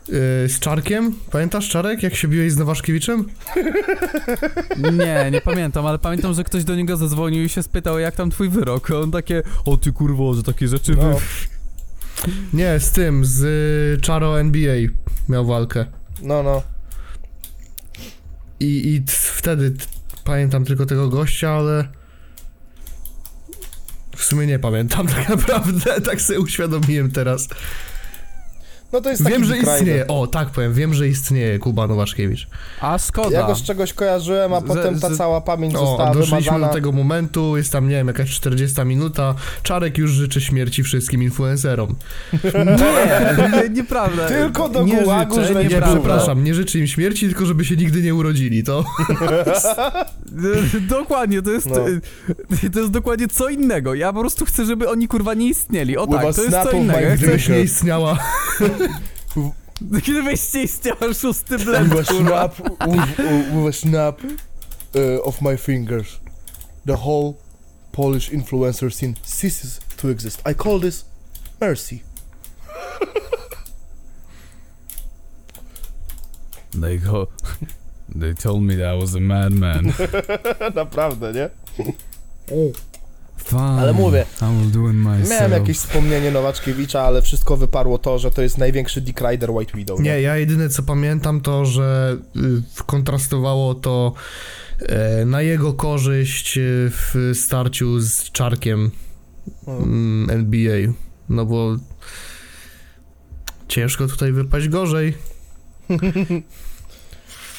yy, 0.09 0.15
z 0.49 0.59
Czarkiem. 0.61 1.15
Pamiętasz 1.31 1.69
Czarek, 1.69 2.03
jak 2.03 2.15
się 2.15 2.29
biłeś 2.29 2.53
z 2.53 2.57
Nowaszkiewiczem? 2.57 3.25
Nie, 4.99 5.29
nie 5.33 5.41
pamiętam, 5.41 5.87
ale 5.87 5.99
pamiętam, 5.99 6.35
że 6.35 6.45
ktoś 6.45 6.65
do 6.65 6.75
niego 6.75 6.97
zadzwonił 6.97 7.45
i 7.45 7.49
się 7.49 7.63
spytał, 7.63 7.99
jak 7.99 8.17
tam 8.17 8.31
twój 8.31 8.49
wyrok. 8.49 8.91
A 8.91 9.01
on 9.01 9.11
takie, 9.11 9.43
o 9.65 9.77
ty 9.77 9.93
kurwo, 9.93 10.35
że 10.35 10.43
takie 10.43 10.69
rzeczy 10.69 10.95
wy... 10.95 11.03
No, 11.03 11.17
Nie, 12.53 12.81
z 12.81 12.91
tym, 12.91 13.25
z 13.25 13.43
y, 13.99 14.01
Czaro 14.01 14.41
NBA 14.41 14.75
miał 15.29 15.47
walkę. 15.47 15.85
no, 16.23 16.43
no. 16.43 16.63
I, 18.61 18.95
i 18.95 19.05
wtedy 19.07 19.75
pamiętam 20.25 20.65
tylko 20.65 20.87
tego 20.87 21.09
gościa, 21.09 21.51
ale 21.51 21.89
w 24.17 24.25
sumie 24.25 24.47
nie 24.47 24.59
pamiętam 24.59 25.07
tak 25.17 25.29
naprawdę, 25.29 26.01
tak 26.01 26.21
sobie 26.21 26.41
uświadomiłem 26.41 27.11
teraz. 27.11 27.49
No 28.97 29.01
to 29.03 29.11
jest 29.11 29.29
Wiem, 29.29 29.45
że 29.45 29.59
istnieje, 29.59 30.07
o 30.07 30.27
tak 30.27 30.51
powiem, 30.51 30.75
wiem, 30.75 30.95
że 30.95 31.09
istnieje 31.09 31.59
Kuba 31.59 31.87
Nowaszkiewicz. 31.87 32.47
A 32.81 32.99
szkoda. 32.99 33.41
Ja 33.41 33.47
go 33.47 33.55
z 33.55 33.63
czegoś 33.63 33.93
kojarzyłem, 33.93 34.55
a 34.55 34.61
Z- 34.61 34.65
potem 34.65 35.01
ta 35.01 35.15
z- 35.15 35.19
cała 35.19 35.41
pamięć 35.41 35.75
O, 35.75 35.79
została 35.87 36.15
doszliśmy 36.15 36.39
wymazana. 36.41 36.67
do 36.67 36.73
tego 36.75 36.93
momentu, 36.93 37.57
jest 37.57 37.73
tam, 37.73 37.89
nie 37.89 37.95
wiem, 37.95 38.07
jakaś 38.07 38.31
40 38.31 38.85
minuta, 38.85 39.35
Czarek 39.63 39.99
już 39.99 40.11
życzy 40.11 40.41
śmierci 40.41 40.83
wszystkim 40.83 41.23
influencerom. 41.23 41.95
Nie, 42.33 43.63
nie, 43.63 43.69
nieprawda. 43.71 44.27
Tylko 44.29 44.69
do 44.69 44.83
nie 44.83 45.03
gułagu, 45.03 45.35
życzę, 45.35 45.47
że 45.55 45.65
Nie, 45.65 45.71
nie 45.71 45.83
przepraszam, 45.83 46.45
nie 46.45 46.55
życzy 46.55 46.79
im 46.79 46.87
śmierci, 46.87 47.27
tylko 47.27 47.47
żeby 47.47 47.65
się 47.65 47.77
nigdy 47.77 48.03
nie 48.03 48.15
urodzili, 48.15 48.65
to... 48.65 48.85
Dokładnie, 50.89 51.43
to 51.43 51.51
jest, 51.51 51.67
No. 51.67 51.75
to 52.73 52.81
jest 52.81 52.91
dokładnie 52.93 53.29
co 53.29 53.49
innego. 53.49 53.95
Ja 53.95 54.13
po 54.13 54.21
prostu 54.21 54.45
chcę, 54.45 54.65
żeby 54.65 54.89
oni 54.89 55.09
kurwa 55.09 55.35
nie 55.35 55.49
istnieli. 55.49 55.97
O 55.97 56.07
tak, 56.07 56.35
to 56.35 56.43
jest 56.43 56.57
co 56.63 56.71
innego. 56.71 57.17
Gdybyś 57.17 57.49
nie 57.49 57.61
istniała... 57.61 58.19
gdybyście 59.81 60.63
istniał 60.63 61.15
szósty 61.15 61.55
With 61.57 61.65
blend, 61.65 61.93
a 61.93 62.05
kurwa. 62.05 62.49
snap, 62.49 62.59
with, 62.89 63.21
uh, 63.21 63.65
with 63.65 63.69
a 63.69 63.73
snap 63.73 64.21
uh, 64.25 65.29
of 65.29 65.41
my 65.43 65.57
fingers, 65.57 66.21
the 66.87 66.97
whole 66.97 67.35
Polish 67.93 68.31
influencer 68.31 68.95
scene 68.95 69.15
ceases 69.23 69.81
to 69.97 70.09
exist. 70.11 70.43
I 70.51 70.55
call 70.55 70.81
this 70.81 71.05
mercy. 71.61 72.03
They 76.81 76.99
go... 76.99 77.29
They 78.15 78.35
told 78.35 78.63
me 78.63 78.77
that 78.77 78.87
I 78.87 78.95
was 78.95 79.15
a 79.15 79.21
madman. 79.21 79.93
Naprawdę, 80.75 81.33
nie? 81.33 81.51
Fine. 83.47 83.81
Ale 83.81 83.93
mówię. 83.93 84.27
Miałem 85.31 85.53
jakieś 85.53 85.79
wspomnienie 85.79 86.31
Nowaczkiewicza, 86.31 87.03
ale 87.03 87.23
wszystko 87.23 87.57
wyparło 87.57 87.99
to, 87.99 88.19
że 88.19 88.31
to 88.31 88.43
jest 88.43 88.59
największy 88.59 89.01
Dick 89.01 89.21
Rider 89.21 89.51
White 89.51 89.73
Widow. 89.77 90.01
Nie, 90.01 90.21
ja 90.21 90.37
jedyne 90.37 90.69
co 90.69 90.83
pamiętam 90.83 91.41
to, 91.41 91.65
że 91.65 92.17
y, 92.37 92.85
kontrastowało 92.87 93.75
to 93.75 94.13
e, 94.79 95.25
na 95.25 95.43
jego 95.43 95.73
korzyść 95.75 96.59
e, 96.59 96.61
w 96.91 97.31
starciu 97.35 98.01
z 98.01 98.31
Czarkiem 98.31 98.91
No. 99.67 99.73
mm, 99.77 100.31
NBA. 100.31 100.93
No 101.29 101.47
bo 101.47 101.77
ciężko 103.69 104.07
tutaj 104.07 104.33
wypaść 104.33 104.69
gorzej. 104.69 105.15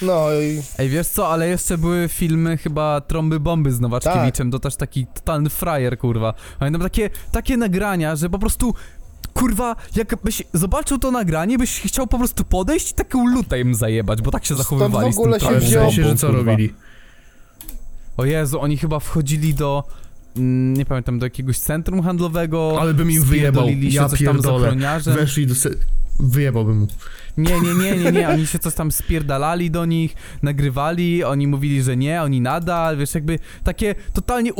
No 0.01 0.33
i 0.33 0.61
Ej, 0.77 0.89
wiesz 0.89 1.07
co, 1.07 1.29
ale 1.29 1.47
jeszcze 1.47 1.77
były 1.77 2.07
filmy 2.07 2.57
chyba 2.57 3.01
Trąby 3.01 3.39
Bomby 3.39 3.71
z 3.71 3.75
Tak. 3.75 3.81
Nowaczkiewiczem, 3.81 4.51
to 4.51 4.59
też 4.59 4.75
taki 4.75 5.05
totalny 5.05 5.49
frajer, 5.49 5.97
kurwa. 5.97 6.33
Pamiętam 6.59 6.81
takie, 6.81 7.09
takie 7.31 7.57
nagrania, 7.57 8.15
że 8.15 8.29
po 8.29 8.39
prostu, 8.39 8.73
kurwa, 9.33 9.75
jakbyś 9.95 10.43
zobaczył 10.53 10.97
to 10.99 11.11
nagranie, 11.11 11.57
byś 11.57 11.81
chciał 11.81 12.07
po 12.07 12.17
prostu 12.17 12.43
podejść 12.43 12.91
i 12.91 12.93
taką 12.93 13.27
lutę 13.27 13.59
im 13.59 13.75
zajebać, 13.75 14.21
bo 14.21 14.31
tak 14.31 14.45
się 14.45 14.55
Stąd 14.55 14.69
zachowywali 14.69 15.13
w 15.13 15.19
ogóle 15.19 15.39
z 15.39 15.43
tym 15.43 15.49
się 15.49 15.55
Ale 15.55 15.59
w 15.59 15.69
sensie, 15.69 16.03
że 16.03 16.15
co 16.15 16.27
kurwa. 16.27 16.43
robili? 16.51 16.73
O 18.17 18.25
Jezu, 18.25 18.61
oni 18.61 18.77
chyba 18.77 18.99
wchodzili 18.99 19.53
do, 19.53 19.83
mm, 20.37 20.73
nie 20.73 20.85
pamiętam, 20.85 21.19
do 21.19 21.25
jakiegoś 21.25 21.59
centrum 21.59 22.01
handlowego, 22.01 22.77
Ale 22.81 22.93
bym 22.93 23.11
im 23.11 23.23
wyjebał, 23.23 23.67
się 23.67 23.75
ja 23.89 24.09
coś 24.09 24.23
tam 24.23 24.41
z 24.41 24.43
pierdolę. 24.43 24.75
Weszli 25.05 25.47
do... 25.47 25.53
Wyjebałbym 26.19 26.77
mu. 26.79 26.87
Nie, 27.37 27.61
nie, 27.61 27.73
nie, 27.73 27.97
nie, 28.03 28.11
nie, 28.11 28.29
oni 28.29 28.47
się 28.47 28.59
coś 28.59 28.73
tam 28.73 28.91
spierdalali 28.91 29.71
do 29.71 29.85
nich, 29.85 30.15
nagrywali, 30.43 31.23
oni 31.23 31.47
mówili, 31.47 31.83
że 31.83 31.97
nie, 31.97 32.21
oni 32.23 32.41
nadal, 32.41 32.97
wiesz, 32.97 33.15
jakby 33.15 33.39
takie 33.63 33.95
totalnie 34.13 34.51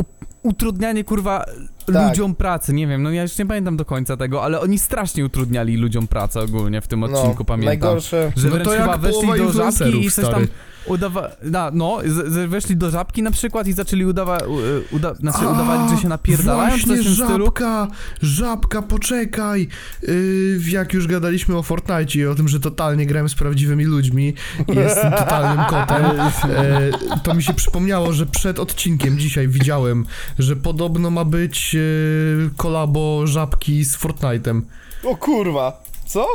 utrudnianie, 0.43 1.03
kurwa, 1.03 1.45
Tak. 1.93 2.09
ludziom 2.09 2.35
pracy, 2.35 2.73
nie 2.73 2.87
wiem, 2.87 3.03
no 3.03 3.11
ja 3.11 3.21
już 3.21 3.37
nie 3.37 3.45
pamiętam 3.45 3.77
do 3.77 3.85
końca 3.85 4.17
tego, 4.17 4.43
ale 4.43 4.59
oni 4.59 4.79
strasznie 4.79 5.25
utrudniali 5.25 5.77
ludziom 5.77 6.07
pracę 6.07 6.39
ogólnie 6.41 6.81
w 6.81 6.87
tym 6.87 7.03
odcinku, 7.03 7.35
no, 7.39 7.45
pamiętam. 7.45 7.67
najgorsze. 7.69 8.31
Że 8.35 8.47
No 8.47 8.53
wręcz 8.53 8.67
to 8.67 8.73
jak 8.73 8.83
chyba 8.83 8.97
weszli 8.97 9.27
do 9.37 9.51
żabki 9.51 10.05
i 10.05 10.11
coś 10.11 10.25
tam 10.25 10.33
stary. 10.33 10.47
Udawa... 10.87 11.29
Na, 11.43 11.71
no, 11.73 11.97
z, 12.05 12.33
z, 12.33 12.49
weszli 12.49 12.77
do 12.77 12.89
żabki 12.89 13.23
na 13.23 13.31
przykład 13.31 13.67
i 13.67 13.73
zaczęli 13.73 14.05
udawa... 14.05 14.37
u- 14.37 14.95
Uda... 14.95 15.13
Znaczy 15.13 15.39
udawali, 15.47 15.95
że 15.95 16.01
się 16.01 16.07
napierdalają, 16.07 16.71
coś 16.71 16.85
Właśnie, 16.85 17.01
w 17.01 17.05
tym 17.05 17.13
stylu. 17.25 17.45
żabka, 17.45 17.87
żabka, 18.21 18.81
poczekaj. 18.81 19.67
Yy, 20.03 20.59
jak 20.69 20.93
już 20.93 21.07
gadaliśmy 21.07 21.57
o 21.57 21.63
Fortnite 21.63 22.17
i 22.19 22.25
o 22.25 22.35
tym, 22.35 22.47
że 22.47 22.59
totalnie 22.59 23.05
grałem 23.05 23.29
z 23.29 23.35
prawdziwymi 23.35 23.85
ludźmi 23.85 24.33
i 24.67 24.75
jestem 24.75 25.11
totalnym 25.23 25.65
kotem, 25.65 26.05
yy, 26.11 27.19
to 27.23 27.33
mi 27.33 27.43
się 27.43 27.53
przypomniało, 27.53 28.13
że 28.13 28.25
przed 28.25 28.59
odcinkiem 28.59 29.19
dzisiaj 29.19 29.47
widziałem, 29.47 30.05
że 30.39 30.55
podobno 30.55 31.09
ma 31.09 31.25
być 31.25 31.73
yy, 31.73 32.49
kolabo 32.57 33.27
żabki 33.27 33.83
z 33.85 33.97
Fortnite'em. 33.97 34.61
O 35.03 35.15
kurwa, 35.15 35.83
co? 36.07 36.27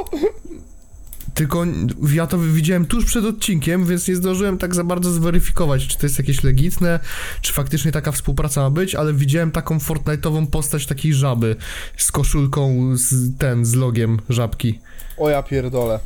Tylko 1.35 1.65
ja 2.13 2.27
to 2.27 2.39
widziałem 2.39 2.87
tuż 2.87 3.05
przed 3.05 3.25
odcinkiem, 3.25 3.87
więc 3.87 4.09
nie 4.09 4.17
zdążyłem 4.17 4.59
tak 4.59 4.75
za 4.75 4.85
bardzo 4.85 5.11
zweryfikować, 5.13 5.87
czy 5.87 5.99
to 5.99 6.07
jest 6.07 6.19
jakieś 6.19 6.45
legitne, 6.45 7.01
czy 7.41 7.53
faktycznie 7.53 7.93
taka 7.93 8.13
współpraca 8.13 8.61
ma 8.61 8.71
być, 8.71 8.95
ale 8.95 9.15
widziałem 9.15 9.51
taką 9.51 9.79
Fortnite'ową 9.79 10.47
postać 10.47 10.87
takiej 10.87 11.15
żaby 11.15 11.57
z 11.97 12.13
koszulką 12.13 12.91
z 12.97 13.39
ten, 13.39 13.65
z 13.65 13.75
logiem 13.75 14.21
żabki. 14.29 14.81
O 15.19 15.29
ja 15.29 15.43
pierdolę. 15.43 16.01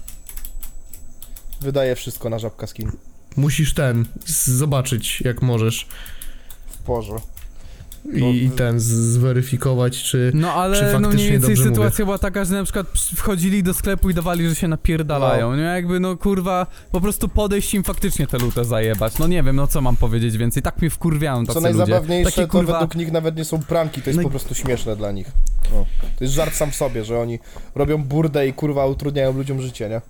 Wydaje 1.61 1.97
wszystko 1.97 2.31
na 2.31 2.39
żabka 2.39 2.67
skin. 2.67 2.93
Musisz 3.37 3.75
ten, 3.75 4.05
zobaczyć 4.45 5.21
jak 5.21 5.43
możesz 5.43 5.87
W 6.71 6.79
porze. 6.79 7.15
I, 8.13 8.21
No, 8.21 8.27
i 8.29 8.51
ten, 8.57 8.81
z- 8.81 8.85
zweryfikować, 8.85 10.03
czy... 10.03 10.31
No 10.35 10.49
Czy 10.49 10.55
ale 10.55 10.83
no 10.83 10.93
faktycznie 10.93 11.15
mniej 11.17 11.31
więcej 11.33 11.49
dobrze 11.51 11.63
mówię? 11.65 11.75
sytuacja 11.77 12.05
była 12.05 12.19
taka, 12.19 12.45
że 12.45 12.55
na 12.55 12.65
przykład 12.65 12.87
przy- 12.89 13.17
wchodzili 13.17 13.63
do 13.63 13.75
sklepu 13.75 14.11
i 14.11 14.15
dawali, 14.15 14.49
że 14.49 14.55
się 14.55 14.69
napierdalają, 14.69 15.51
No. 15.51 15.57
nie? 15.57 15.63
Jakby 15.63 16.01
no 16.01 16.17
kurwa, 16.17 16.67
po 16.93 17.01
prostu 17.01 17.29
podejść 17.29 17.75
im 17.75 17.85
faktycznie 17.85 18.27
tę 18.27 18.39
lutę 18.39 18.65
zajebać. 18.65 19.19
No 19.19 19.27
nie 19.27 19.43
wiem, 19.43 19.57
no 19.57 19.67
co 19.67 19.81
mam 19.81 19.97
powiedzieć 19.97 20.37
więcej, 20.37 20.63
tak 20.63 20.81
mnie 20.81 20.91
wkurwiają 20.91 21.47
tacy 21.47 21.61
Co 21.61 21.69
ludzie. 21.69 21.79
najzabawniejsze, 21.79 22.31
Takie 22.31 22.43
to 22.43 22.49
kurwa... 22.49 22.73
według 22.73 22.95
nich 22.95 23.13
nawet 23.13 23.37
nie 23.37 23.45
są 23.45 23.63
pranki, 23.63 24.03
to 24.03 24.11
jest 24.11 24.17
No 24.17 24.23
i- 24.23 24.25
po 24.25 24.31
prostu 24.31 24.55
śmieszne 24.55 24.97
dla 24.97 25.13
nich. 25.13 25.27
No. 25.73 25.87
To 26.19 26.25
jest 26.25 26.35
żart 26.35 26.55
sam 26.55 26.71
w 26.71 26.75
sobie, 26.75 27.05
że 27.05 27.19
oni 27.21 27.39
robią 27.75 28.05
burdę 28.05 28.49
i 28.49 28.53
kurwa 28.53 28.87
utrudniają 28.87 29.33
ludziom 29.33 29.61
życie, 29.63 29.89
nie? 29.89 30.01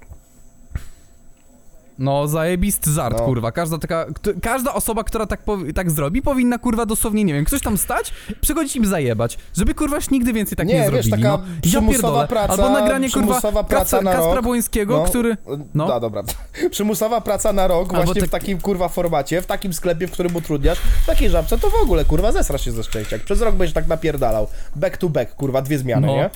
No 1.99 2.29
zajebisty 2.29 2.91
żart, 2.91 3.19
No. 3.19 3.25
kurwa. 3.25 3.53
Każda 3.53 3.79
taka, 3.79 4.05
kto, 4.15 4.31
każda 4.43 4.75
osoba, 4.75 5.05
która 5.05 5.27
tak, 5.27 5.45
powi- 5.45 5.73
tak 5.73 5.91
zrobi, 5.91 6.23
powinna 6.23 6.59
kurwa 6.59 6.87
dosłownie, 6.87 7.25
nie 7.25 7.35
wiem, 7.35 7.45
ktoś 7.45 7.61
tam 7.63 7.79
stać, 7.79 8.13
przychodzić 8.41 8.77
im 8.77 8.87
zajebać, 8.87 9.39
żeby 9.57 9.75
kurwa 9.75 9.97
już 9.97 10.11
nigdy 10.11 10.33
więcej 10.33 10.57
tak 10.57 10.67
nie, 10.67 10.75
Nie, 10.75 10.81
wiesz, 10.91 10.91
zrobili. 11.07 11.11
taka 11.23 11.29
no. 11.37 11.61
przymusowa 11.63 11.93
pierdolę. 11.93 12.29
praca- 12.29 12.53
Albo 12.53 12.71
nagranie 12.81 13.11
kurwa 13.11 13.27
przymusowa 13.27 13.65
praca 13.65 14.01
na 14.03 14.13
Kacpra 14.13 14.35
rok. 14.35 14.45
Błońskiego, 14.45 14.97
No. 14.99 15.05
który... 15.05 15.37
No. 15.47 15.57
No. 15.75 15.87
Da, 15.89 16.01
dobra. 16.01 16.23
Przymusowa 16.71 17.21
praca 17.21 17.53
na 17.53 17.67
rok 17.69 17.91
Albo 17.91 18.05
właśnie 18.05 18.21
tak- 18.21 18.29
w 18.29 18.33
takim 18.33 18.61
kurwa 18.61 18.89
formacie, 18.89 19.43
w 19.43 19.47
takim 19.47 19.73
sklepie, 19.73 20.07
w 20.07 20.11
którym 20.11 20.37
utrudniasz, 20.37 20.79
w 21.03 21.07
takiej 21.07 21.31
żabce, 21.31 21.59
to 21.59 21.71
w 21.71 21.83
ogóle 21.83 22.05
kurwa 22.05 22.33
zesrasz 22.33 22.65
się 22.65 22.73
ze 22.73 22.83
szczęścia. 22.85 23.17
Jak 23.17 23.25
przez 23.25 23.41
rok 23.41 23.55
będziesz 23.55 23.75
tak 23.75 23.87
napierdalał. 23.87 24.47
Back 24.77 24.97
to 24.97 25.09
back, 25.09 25.35
kurwa, 25.35 25.63
dwie 25.63 25.79
zmiany, 25.79 26.07
No. 26.07 26.13
nie? 26.13 26.31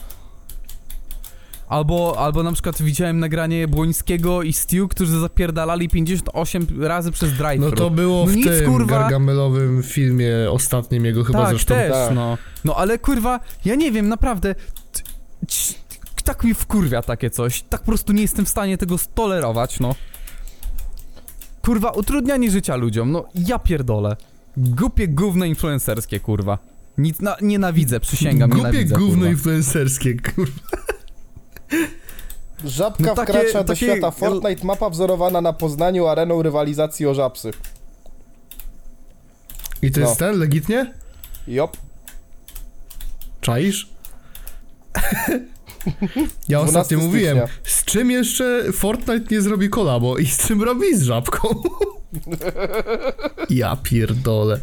Albo, 1.75 2.15
albo 2.19 2.43
na 2.43 2.53
przykład 2.53 2.83
widziałem 2.83 3.19
nagranie 3.19 3.69
Błońskiego 3.69 4.43
i 4.43 4.53
Stew, 4.53 4.89
którzy 4.89 5.21
zapierdalali 5.21 5.89
58 5.89 6.67
razy 6.81 7.11
przez 7.13 7.33
drive 7.33 7.61
No 7.61 7.71
to 7.71 7.91
było 7.91 8.27
No 8.27 8.33
w 8.33 8.37
nic, 8.37 8.47
tym 8.47 8.73
kurwa. 8.73 8.99
gargamelowym 9.01 9.83
filmie 9.83 10.33
ostatnim 10.51 11.05
jego 11.05 11.25
chyba 11.25 11.39
tak, 11.43 11.49
zresztą. 11.51 11.75
też, 11.75 11.91
Tak. 11.93 12.15
no. 12.15 12.39
No 12.65 12.75
ale 12.77 12.99
kurwa, 12.99 13.41
ja 13.65 13.75
nie 13.75 13.93
wiem, 13.93 14.09
naprawdę. 14.09 14.55
Tak 16.25 16.45
mi 16.45 16.55
wkurwia 16.55 17.03
takie 17.03 17.31
coś. 17.31 17.63
Tak 17.63 17.81
po 17.81 17.87
prostu 17.87 18.13
nie 18.13 18.23
jestem 18.23 18.45
w 18.45 18.49
stanie 18.49 18.79
tego 18.79 18.99
stolerować, 18.99 19.81
no. 19.81 19.95
Kurwa, 21.63 21.91
utrudnianie 21.91 22.51
życia 22.51 22.77
ludziom, 22.77 23.13
no 23.13 23.25
ja 23.35 23.59
pierdolę. 23.59 24.17
Głupie 24.57 25.09
gówno 25.09 25.45
influencerskie, 25.45 26.21
kurwa. 26.21 26.59
Nic, 26.99 27.21
na, 27.21 27.37
nienawidzę, 27.43 28.01
przysięgam, 28.01 28.51
Głupie 28.51 28.67
nienawidzę, 28.67 28.95
gówno 28.95 29.15
kurwa. 29.15 29.31
influencerskie, 29.31 30.15
kurwa. 30.35 30.53
Żabka 32.65 33.05
No 33.05 33.15
takie- 33.15 33.33
wkracza 33.33 33.59
do 33.65 33.73
takie- 33.75 33.87
świata 33.87 34.11
Fortnite, 34.11 34.65
mapa 34.67 34.91
wzorowana 34.91 35.41
na 35.41 35.53
Poznaniu 35.53 36.07
areną 36.07 36.43
rywalizacji 36.43 37.07
o 37.07 37.15
żabsy. 37.15 37.51
I 39.83 39.91
to 39.91 40.01
No. 40.01 40.07
jest 40.07 40.19
ten, 40.19 40.39
legitnie? 40.39 40.95
Jop. 41.49 41.77
Czaisz? 43.41 43.89
Ja 46.49 46.59
12 46.59 46.79
ostatnio 46.81 46.99
mówiłem, 46.99 47.39
z 47.65 47.85
czym 47.85 48.11
jeszcze 48.11 48.65
Fortnite 48.73 49.35
nie 49.35 49.41
zrobi 49.41 49.69
kolabo 49.71 50.19
i 50.19 50.27
z 50.27 50.39
czym 50.39 50.63
robi 50.63 50.97
z 50.97 51.03
żabką? 51.03 51.49
ja 53.51 53.77
pierdolę. 53.83 54.61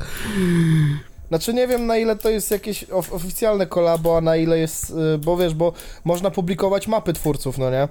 Znaczy 1.30 1.54
nie 1.54 1.68
wiem 1.68 1.88
na 1.88 1.98
ile 1.98 2.16
to 2.16 2.30
jest 2.30 2.52
jakieś 2.52 2.84
of 2.84 3.14
oficjalne 3.14 3.66
kolabo, 3.66 4.18
a 4.18 4.22
na 4.22 4.36
ile 4.36 4.60
jest, 4.60 4.94
y, 5.16 5.18
bo 5.18 5.38
wiesz, 5.38 5.54
bo 5.54 5.74
można 6.06 6.32
publikować 6.32 6.88
mapy 6.88 7.14
twórców, 7.14 7.58
no 7.58 7.72
nie? 7.72 7.88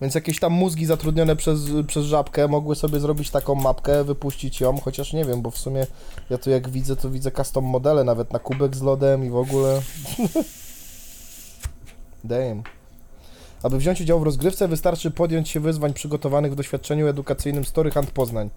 Więc 0.00 0.14
jakieś 0.14 0.40
tam 0.40 0.52
mózgi 0.52 0.86
zatrudnione 0.86 1.36
przez, 1.36 1.60
przez 1.86 2.04
żabkę 2.04 2.48
mogły 2.48 2.76
sobie 2.76 3.00
zrobić 3.00 3.30
taką 3.30 3.54
mapkę, 3.54 4.04
wypuścić 4.04 4.60
ją, 4.60 4.80
chociaż 4.80 5.12
nie 5.12 5.24
wiem, 5.24 5.42
bo 5.42 5.50
w 5.50 5.58
sumie 5.58 5.86
ja 6.30 6.38
tu 6.38 6.50
jak 6.50 6.68
widzę, 6.68 6.96
to 6.96 7.10
widzę 7.10 7.30
custom 7.30 7.64
modele 7.64 8.04
nawet 8.04 8.32
na 8.32 8.38
kubek 8.38 8.76
z 8.76 8.82
lodem 8.82 9.24
i 9.24 9.30
w 9.30 9.36
ogóle. 9.36 9.80
Damn. 12.24 12.62
Aby 13.62 13.78
wziąć 13.78 14.00
udział 14.00 14.20
w 14.20 14.22
rozgrywce 14.22 14.68
wystarczy 14.68 15.10
podjąć 15.10 15.48
się 15.48 15.60
wyzwań 15.60 15.94
przygotowanych 15.94 16.52
w 16.52 16.56
doświadczeniu 16.56 17.06
edukacyjnym 17.06 17.64
Story 17.64 17.90
Hunt 17.90 18.10
Poznań. 18.10 18.50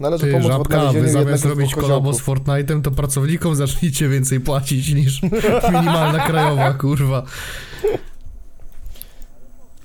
Należy 0.00 0.24
Ty, 0.24 0.32
pomóc 0.32 0.46
w 0.46 0.50
żabka, 0.50 0.68
wy 0.68 0.76
odnalezieniu 0.76 1.06
jednego 1.06 1.24
zamiast 1.24 1.44
robić 1.44 1.74
kolabo 1.74 2.12
z. 2.12 2.20
Fortnite'em, 2.20 2.82
to 2.82 2.90
pracownikom 2.90 3.54
zacznijcie 3.54 4.08
więcej 4.08 4.40
płacić 4.40 4.94
niż 4.94 5.22
minimalna 5.72 6.26
krajowa, 6.26 6.72
kurwa. 6.72 7.22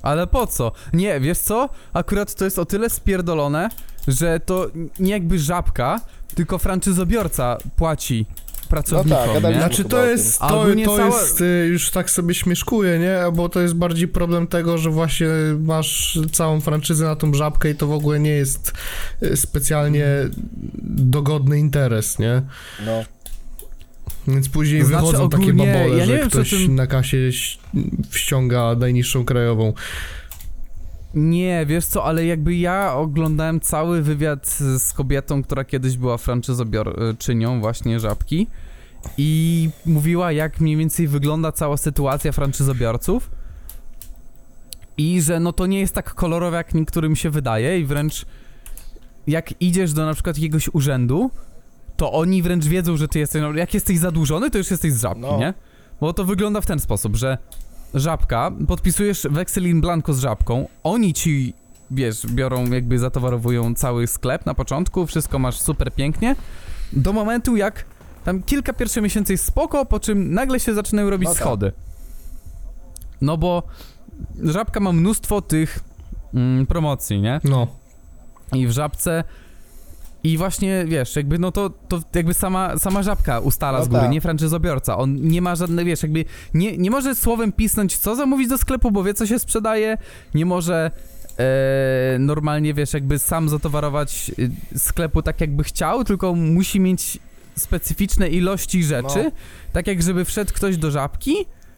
Ale 0.02 0.26
po 0.26 0.46
co? 0.46 0.72
Nie, 0.92 1.20
wiesz 1.20 1.38
co? 1.38 1.68
Akurat 1.92 2.34
to 2.34 2.44
jest 2.44 2.58
o 2.58 2.64
tyle 2.64 2.90
spierdolone, 2.90 3.68
że 4.08 4.40
to 4.40 4.66
nie 4.98 5.10
jakby 5.10 5.38
żabka, 5.38 6.00
tylko 6.34 6.58
franczyzobiorca 6.58 7.58
płaci 7.76 8.26
pracownikom, 8.72 9.26
No 9.34 9.40
tak, 9.40 9.50
nie? 9.52 9.56
Znaczy 9.60 9.84
to 9.84 10.06
jest, 10.06 10.38
to, 10.38 10.44
Albo 10.44 10.84
to 10.84 10.96
cała- 10.96 11.20
jest 11.20 11.40
y, 11.40 11.66
już 11.70 11.90
tak 11.90 12.10
sobie 12.10 12.34
śmieszkuję, 12.34 12.98
nie? 12.98 13.18
Bo 13.32 13.48
to 13.48 13.60
jest 13.60 13.74
bardziej 13.74 14.08
problem 14.08 14.46
tego, 14.46 14.78
że 14.78 14.90
właśnie 14.90 15.26
masz 15.60 16.18
całą 16.32 16.60
franczyzę 16.60 17.04
na 17.04 17.16
tą 17.16 17.34
żabkę 17.34 17.70
i 17.70 17.74
to 17.74 17.86
w 17.86 17.92
ogóle 17.92 18.20
nie 18.20 18.30
jest 18.30 18.72
y, 19.22 19.36
specjalnie 19.36 20.06
dogodny 20.82 21.58
interes, 21.58 22.18
nie? 22.18 22.42
No. 22.86 23.04
Więc 24.28 24.48
później 24.48 24.80
To 24.80 24.86
znaczy 24.86 25.06
wychodzą 25.06 25.28
takie 25.28 25.42
ogólnie, 25.42 25.72
babole, 25.72 25.88
ja 25.98 26.06
nie 26.06 26.06
że 26.06 26.18
wiem, 26.18 26.28
ktoś 26.30 26.50
tym- 26.50 26.74
na 26.74 26.86
kasie 26.86 27.16
ś- 27.18 27.58
wściąga 28.10 28.74
najniższą 28.78 29.24
krajową. 29.24 29.72
Nie, 31.14 31.66
wiesz 31.66 31.86
co, 31.86 32.04
ale 32.04 32.26
jakby 32.26 32.54
ja 32.54 32.94
oglądałem 32.94 33.60
cały 33.60 34.02
wywiad 34.02 34.46
z 34.78 34.92
kobietą, 34.92 35.42
która 35.42 35.64
kiedyś 35.64 35.96
była 35.96 36.18
franczyzobiorczynią 36.18 37.60
właśnie 37.60 38.00
Żabki 38.00 38.46
i 39.18 39.70
mówiła 39.86 40.32
jak 40.32 40.60
mniej 40.60 40.76
więcej 40.76 41.08
wygląda 41.08 41.52
cała 41.52 41.76
sytuacja 41.76 42.32
franczyzobiorców 42.32 43.30
i 44.96 45.22
że 45.22 45.40
no 45.40 45.52
to 45.52 45.66
nie 45.66 45.80
jest 45.80 45.94
tak 45.94 46.14
kolorowe 46.14 46.56
jak 46.56 46.74
niektórym 46.74 47.16
się 47.16 47.30
wydaje 47.30 47.78
i 47.80 47.84
wręcz 47.84 48.26
jak 49.26 49.62
idziesz 49.62 49.92
do 49.92 50.06
na 50.06 50.14
przykład 50.14 50.36
jakiegoś 50.36 50.68
urzędu, 50.72 51.30
to 51.96 52.12
oni 52.12 52.42
wręcz 52.42 52.64
wiedzą, 52.64 52.96
że 52.96 53.08
ty 53.08 53.18
jesteś, 53.18 53.42
no 53.42 53.52
jak 53.52 53.74
jesteś 53.74 53.98
zadłużony, 53.98 54.50
to 54.50 54.58
już 54.58 54.70
jesteś 54.70 54.92
z 54.92 55.00
Żabki, 55.00 55.20
No. 55.20 55.38
nie? 55.38 55.54
Bo 56.00 56.12
to 56.12 56.24
wygląda 56.24 56.60
w 56.60 56.66
ten 56.66 56.78
sposób, 56.80 57.16
że 57.16 57.38
żabka, 57.94 58.50
podpisujesz 58.68 59.26
weksel 59.30 59.68
in 59.68 59.80
blanco 59.80 60.14
z 60.14 60.18
żabką, 60.18 60.68
oni 60.82 61.14
ci, 61.14 61.54
wiesz, 61.90 62.26
biorą, 62.26 62.70
jakby 62.70 62.98
zatowarowują 62.98 63.74
cały 63.74 64.06
sklep 64.06 64.46
na 64.46 64.54
początku, 64.54 65.06
wszystko 65.06 65.38
masz 65.38 65.60
super 65.60 65.92
pięknie, 65.92 66.36
do 66.92 67.12
momentu 67.12 67.56
jak 67.56 67.84
tam 68.24 68.42
kilka 68.42 68.72
pierwszych 68.72 69.02
miesięcy 69.02 69.32
jest 69.32 69.44
spoko, 69.44 69.86
po 69.86 70.00
czym 70.00 70.34
nagle 70.34 70.60
się 70.60 70.74
zaczynają 70.74 71.10
robić 71.10 71.28
No 71.28 71.34
tak. 71.34 71.42
schody. 71.42 71.72
No 73.20 73.36
bo 73.36 73.62
żabka 74.42 74.80
ma 74.80 74.92
mnóstwo 74.92 75.42
tych 75.42 75.80
mm, 76.34 76.66
promocji, 76.66 77.20
nie? 77.20 77.40
No. 77.44 77.66
I 78.52 78.66
w 78.66 78.70
żabce 78.70 79.24
i 80.24 80.38
właśnie, 80.38 80.84
wiesz, 80.88 81.16
jakby 81.16 81.38
no 81.38 81.52
to, 81.52 81.70
to 81.88 82.00
jakby 82.14 82.34
sama, 82.34 82.78
sama 82.78 83.02
żabka 83.02 83.40
ustala 83.40 83.78
No 83.78 83.84
z 83.84 83.88
góry, 83.88 84.02
tak. 84.02 84.10
nie 84.10 84.20
franczyzobiorca. 84.20 84.98
On 84.98 85.16
nie 85.22 85.42
ma 85.42 85.54
żadnej, 85.56 85.84
wiesz, 85.84 86.02
jakby 86.02 86.24
nie, 86.54 86.76
nie 86.78 86.90
może 86.90 87.14
słowem 87.14 87.52
pisnąć, 87.52 87.98
co 87.98 88.16
zamówić 88.16 88.48
do 88.48 88.58
sklepu, 88.58 88.90
bo 88.90 89.04
wie, 89.04 89.14
co 89.14 89.26
się 89.26 89.38
sprzedaje. 89.38 89.98
Nie 90.34 90.46
może 90.46 90.90
e, 91.38 92.18
normalnie, 92.18 92.74
wiesz, 92.74 92.92
jakby 92.94 93.18
sam 93.18 93.48
zatowarować 93.48 94.30
e, 94.74 94.78
sklepu 94.78 95.22
tak, 95.22 95.40
jakby 95.40 95.64
chciał, 95.64 96.04
tylko 96.04 96.34
musi 96.34 96.80
mieć 96.80 97.18
specyficzne 97.56 98.28
ilości 98.28 98.84
rzeczy. 98.84 99.22
No. 99.24 99.30
Tak 99.72 99.86
jak 99.86 100.02
żeby 100.02 100.24
wszedł 100.24 100.52
ktoś 100.54 100.76
do 100.76 100.90
żabki, 100.90 101.34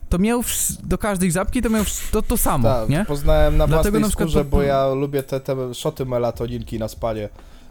to 0.09 0.19
miał 0.19 0.41
wsz- 0.43 0.81
do 0.83 0.99
każdej 0.99 1.33
żabki 1.33 1.63
to 1.63 1.71
miał 1.71 1.83
wsz- 1.85 2.11
to, 2.13 2.23
to 2.23 2.37
samo, 2.37 2.69
Tak, 2.69 2.89
nie? 2.89 3.05
poznałem 3.05 3.57
na 3.57 3.67
Dlatego 3.67 3.99
własnej 3.99 4.03
na 4.03 4.11
skórze, 4.27 4.45
po- 4.45 4.51
bo 4.51 4.63
ja 4.63 4.89
lubię 4.89 5.23
te, 5.23 5.41
te 5.41 5.75
szoty 5.75 6.07
melatoninki 6.07 6.79
na 6.79 6.89
spanie 6.89 7.29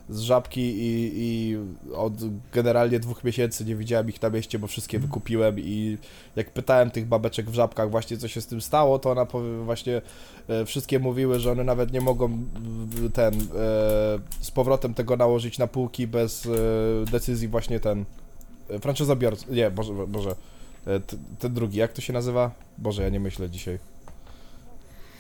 z 0.09 0.19
żabki 0.19 0.61
i, 0.61 1.11
i 1.15 1.57
od 1.95 2.13
generalnie 2.53 2.99
dwóch 2.99 3.23
miesięcy 3.23 3.65
nie 3.65 3.75
widziałem 3.75 4.09
ich 4.09 4.21
na 4.21 4.29
mieście, 4.29 4.59
bo 4.59 4.67
wszystkie 4.67 4.99
wykupiłem 4.99 5.59
i 5.59 5.97
jak 6.35 6.51
pytałem 6.51 6.91
tych 6.91 7.05
babeczek 7.05 7.49
w 7.49 7.53
żabkach 7.53 7.91
właśnie 7.91 8.17
co 8.17 8.27
się 8.27 8.41
z 8.41 8.47
tym 8.47 8.61
stało, 8.61 8.99
to 8.99 9.11
ona 9.11 9.25
powie, 9.25 9.57
właśnie 9.57 10.01
e, 10.47 10.65
wszystkie 10.65 10.99
mówiły, 10.99 11.39
że 11.39 11.51
one 11.51 11.63
nawet 11.63 11.93
nie 11.93 12.01
mogą 12.01 12.37
ten 13.13 13.33
e, 13.33 13.39
z 14.39 14.51
powrotem 14.53 14.93
tego 14.93 15.17
nałożyć 15.17 15.57
na 15.57 15.67
półki 15.67 16.07
bez 16.07 16.45
e, 16.45 16.49
decyzji 17.11 17.47
właśnie 17.47 17.79
ten 17.79 18.05
franczyzobiorcy, 18.81 19.45
nie, 19.49 19.71
Boże, 19.71 19.93
Boże 20.07 20.35
ten 21.39 21.53
drugi, 21.53 21.77
jak 21.77 21.93
to 21.93 22.01
się 22.01 22.13
nazywa? 22.13 22.51
Boże, 22.77 23.03
ja 23.03 23.09
nie 23.09 23.19
myślę 23.19 23.49
dzisiaj. 23.49 23.92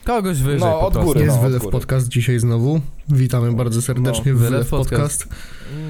Kogoś 0.03 0.37
wyżej 0.41 0.59
No, 0.59 0.65
po 0.79 0.87
od 0.87 0.93
prostu. 0.93 1.07
góry. 1.13 1.21
Jest 1.25 1.35
no, 1.35 1.41
od 1.41 1.47
Wylew 1.47 1.61
góry. 1.61 1.71
Podcast 1.71 2.07
dzisiaj 2.07 2.39
znowu. 2.39 2.81
Witamy 3.09 3.53
bardzo 3.53 3.81
serdecznie 3.81 4.31
No, 4.31 4.37
w 4.37 4.41
Wylew 4.41 4.51
Wylew 4.51 4.69
Podcast. 4.69 5.23
Podcast. 5.23 5.43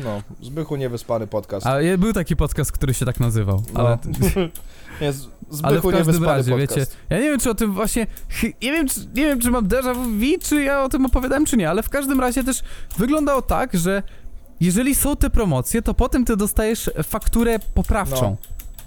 No, 0.03 0.21
Zbychu 0.41 0.75
niewyspany 0.75 1.27
podcast. 1.27 1.67
A 1.67 1.81
je- 1.81 1.97
był 1.97 2.13
taki 2.13 2.35
podcast, 2.35 2.71
który 2.71 2.93
się 2.93 3.05
tak 3.05 3.19
nazywał, 3.19 3.63
No. 3.73 3.79
ale... 3.79 3.97
Nie, 5.01 5.13
z- 5.13 5.27
Ale 5.63 5.77
w 5.77 5.79
Zbychu 5.79 5.89
każdym 5.91 5.97
niewyspany 6.07 6.25
razie, 6.37 6.51
podcast. 6.51 6.75
wiecie, 6.79 6.91
ja 7.09 7.17
nie 7.19 7.23
wiem, 7.29 7.39
czy 7.39 7.49
o 7.49 7.55
tym 7.55 7.73
właśnie, 7.73 8.07
chy- 8.29 8.53
nie 8.61 8.71
wiem, 8.71 8.87
czy, 8.87 8.99
nie 8.99 9.25
wiem, 9.25 9.39
czy 9.39 9.51
mam 9.51 9.67
déjà 9.67 9.95
vu, 9.95 10.39
czy 10.41 10.63
ja 10.63 10.83
o 10.83 10.89
tym 10.89 11.05
opowiadałem, 11.05 11.45
czy 11.45 11.57
nie, 11.57 11.69
ale 11.69 11.83
w 11.83 11.89
każdym 11.89 12.19
razie 12.19 12.43
też 12.43 12.61
wyglądało 12.97 13.41
tak, 13.41 13.73
że 13.77 14.03
jeżeli 14.59 14.95
są 14.95 15.15
te 15.15 15.29
promocje, 15.29 15.81
to 15.81 15.93
potem 15.93 16.25
ty 16.25 16.37
dostajesz 16.37 16.89
fakturę 17.03 17.59
poprawczą. 17.73 18.21
No. 18.21 18.37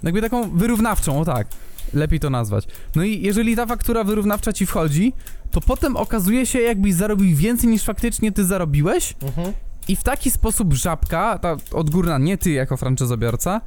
Jakby 0.03 0.20
taką 0.20 0.51
wyrównawczą, 0.57 1.20
o 1.20 1.24
tak, 1.24 1.47
lepiej 1.95 2.20
to 2.20 2.30
nazwać. 2.30 2.64
No 2.95 3.05
i 3.05 3.20
jeżeli 3.22 3.57
ta 3.57 3.66
faktura 3.66 4.05
wyrównawcza 4.05 4.53
ci 4.53 4.66
wchodzi, 4.66 5.12
to 5.51 5.61
potem 5.61 5.97
okazuje 5.97 6.47
się, 6.47 6.61
jakbyś 6.61 6.95
zarobił 6.95 7.37
więcej 7.37 7.70
niż 7.70 7.82
faktycznie 7.84 8.32
ty 8.32 8.45
zarobiłeś, 8.45 9.14
Mhm. 9.22 9.53
i 9.89 9.97
w 9.97 10.03
taki 10.03 10.30
sposób 10.30 10.74
żabka, 10.74 11.39
ta 11.39 11.57
odgórna, 11.72 12.18
nie 12.18 12.39
ty 12.39 12.51
jako 12.51 12.76
franczyzobiorca, 12.76 13.61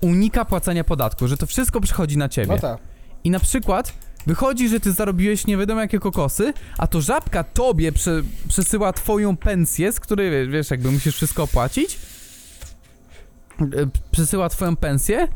unika 0.00 0.44
płacenia 0.44 0.84
podatku, 0.84 1.28
że 1.28 1.36
to 1.36 1.46
wszystko 1.46 1.80
przychodzi 1.80 2.16
na 2.18 2.28
ciebie. 2.28 2.46
No 2.52 2.58
tak. 2.58 2.78
I 3.24 3.30
na 3.30 3.40
przykład 3.40 3.92
wychodzi, 4.26 4.68
że 4.68 4.80
ty 4.80 4.92
zarobiłeś 4.92 5.46
nie 5.46 5.56
wiadomo 5.56 5.80
jakie 5.80 5.98
kokosy, 5.98 6.52
a 6.78 6.86
to 6.86 7.00
żabka 7.00 7.44
tobie 7.44 7.92
prze, 7.92 8.22
przesyła 8.48 8.92
twoją 8.92 9.36
pensję, 9.36 9.92
z 9.92 10.00
której 10.00 10.30
wie- 10.30 10.46
wiesz, 10.52 10.70
jakby 10.70 10.90
musisz 10.90 11.14
wszystko 11.16 11.42
opłacić. 11.42 11.98
E, 13.60 13.64
Przesyła 14.10 14.48
twoją 14.48 14.76
pensję, 14.76 15.28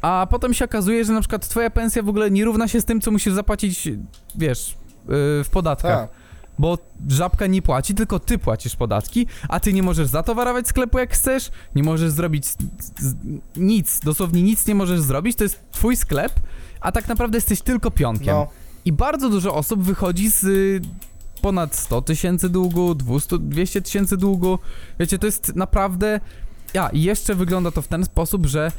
a 0.00 0.26
potem 0.30 0.54
się 0.54 0.64
okazuje, 0.64 1.04
że 1.04 1.12
na 1.12 1.20
przykład 1.20 1.48
twoja 1.48 1.70
pensja 1.70 2.02
w 2.02 2.08
ogóle 2.08 2.30
nie 2.30 2.44
równa 2.44 2.68
się 2.68 2.80
z 2.80 2.84
tym, 2.84 3.00
co 3.00 3.10
musisz 3.10 3.32
zapłacić, 3.32 3.88
wiesz, 4.34 4.76
yy, 5.08 5.14
w 5.44 5.48
podatkach. 5.52 6.00
Tak. 6.00 6.20
Bo 6.58 6.78
żabka 7.08 7.46
nie 7.46 7.62
płaci, 7.62 7.94
tylko 7.94 8.18
ty 8.18 8.38
płacisz 8.38 8.76
podatki, 8.76 9.26
a 9.48 9.60
ty 9.60 9.72
nie 9.72 9.82
możesz 9.82 10.08
zatowarować 10.08 10.68
sklepu 10.68 10.98
jak 10.98 11.12
chcesz, 11.12 11.50
nie 11.74 11.82
możesz 11.82 12.10
zrobić 12.10 12.44
nic, 13.56 14.00
dosłownie 14.00 14.42
nic 14.42 14.66
nie 14.66 14.74
możesz 14.74 15.00
zrobić, 15.00 15.36
to 15.36 15.44
jest 15.44 15.60
twój 15.72 15.96
sklep, 15.96 16.32
a 16.80 16.92
tak 16.92 17.08
naprawdę 17.08 17.36
jesteś 17.36 17.62
tylko 17.62 17.90
pionkiem. 17.90 18.34
No, 18.34 18.48
I 18.84 18.92
bardzo 18.92 19.30
dużo 19.30 19.54
osób 19.54 19.82
wychodzi 19.82 20.30
z 20.30 20.44
y, 20.44 20.80
ponad 21.42 21.76
100 21.76 22.02
tysięcy 22.02 22.48
długu, 22.48 22.94
200, 22.94 23.38
200 23.38 23.82
tysięcy 23.82 24.16
długu. 24.16 24.58
Wiecie, 24.98 25.18
to 25.18 25.26
jest 25.26 25.56
naprawdę... 25.56 26.20
Ja, 26.74 26.88
i 26.88 27.02
jeszcze 27.02 27.34
wygląda 27.34 27.70
to 27.70 27.82
w 27.82 27.88
ten 27.88 28.04
sposób, 28.04 28.46
że 28.46 28.72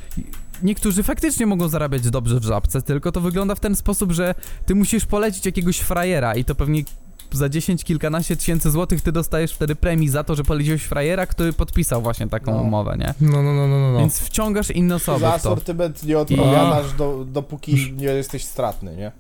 niektórzy 0.64 1.04
faktycznie 1.04 1.46
mogą 1.46 1.68
zarabiać 1.68 2.10
dobrze 2.10 2.40
w 2.40 2.44
żabce, 2.44 2.82
tylko 2.82 3.12
to 3.12 3.22
wygląda 3.22 3.56
w 3.56 3.60
ten 3.60 3.76
sposób, 3.76 4.12
że 4.12 4.36
ty 4.66 4.76
musisz 4.76 5.06
polecić 5.06 5.46
jakiegoś 5.46 5.78
frajera 5.80 6.36
i 6.36 6.46
to 6.46 6.56
pewnie 6.56 6.84
za 7.32 7.50
10 7.50 7.84
kilkanaście 7.84 8.36
tysięcy 8.36 8.72
złotych 8.72 9.02
ty 9.02 9.12
dostajesz 9.12 9.54
wtedy 9.54 9.76
premii 9.76 10.10
za 10.10 10.24
to, 10.24 10.36
że 10.36 10.44
poleciłeś 10.44 10.84
frajera, 10.84 11.26
który 11.26 11.54
podpisał 11.54 12.02
właśnie 12.02 12.28
taką 12.28 12.56
No. 12.56 12.62
umowę, 12.62 12.98
nie? 13.00 13.14
No, 13.22 13.44
no, 13.44 13.54
no, 13.54 13.68
no, 13.68 13.80
no. 13.80 13.92
no. 13.92 14.00
Więc 14.00 14.20
wciągasz 14.20 14.72
inne 14.72 14.96
osoby 14.96 15.20
za 15.20 15.34
asortyment 15.34 16.04
nie 16.04 16.18
odpowiadasz, 16.20 16.94
do, 16.94 17.26
dopóki 17.26 17.94
nie 17.98 18.06
jesteś 18.06 18.46
stratny, 18.46 18.96
nie? 18.96 19.12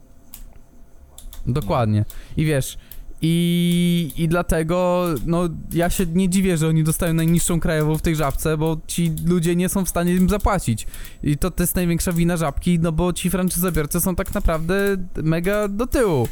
Dokładnie. 1.47 2.05
I 2.37 2.45
wiesz, 2.45 2.77
i, 3.21 4.13
i 4.17 4.27
dlatego, 4.27 5.05
no, 5.25 5.49
ja 5.73 5.89
się 5.89 6.05
nie 6.05 6.29
dziwię, 6.29 6.57
że 6.57 6.67
oni 6.67 6.83
dostają 6.83 7.13
najniższą 7.13 7.59
krajową 7.59 7.97
w 7.97 8.01
tej 8.01 8.15
żabce, 8.15 8.57
bo 8.57 8.77
ci 8.87 9.11
ludzie 9.25 9.55
nie 9.55 9.69
są 9.69 9.85
w 9.85 9.89
stanie 9.89 10.13
im 10.13 10.29
zapłacić. 10.29 10.87
I 11.23 11.37
to, 11.37 11.51
to 11.51 11.63
jest 11.63 11.75
największa 11.75 12.13
wina 12.13 12.37
żabki, 12.37 12.79
no 12.79 12.91
bo 12.91 13.13
ci 13.13 13.29
franczyzobiorcy 13.29 14.01
są 14.01 14.15
tak 14.15 14.33
naprawdę 14.33 14.75
mega 15.15 15.67
do 15.67 15.87
tyłu. 15.87 16.27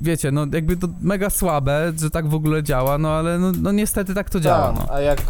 Wiecie, 0.00 0.30
no 0.30 0.46
jakby 0.52 0.76
to 0.76 0.88
mega 1.00 1.30
słabe, 1.30 1.92
że 2.00 2.10
tak 2.10 2.28
w 2.28 2.34
ogóle 2.34 2.62
działa, 2.62 2.98
no 2.98 3.10
ale 3.10 3.38
no, 3.38 3.52
no 3.62 3.72
niestety 3.72 4.14
tak 4.14 4.30
to 4.30 4.40
działa, 4.40 4.72
Tak, 4.72 4.76
no. 4.76 4.94
A 4.94 5.00
jak 5.00 5.22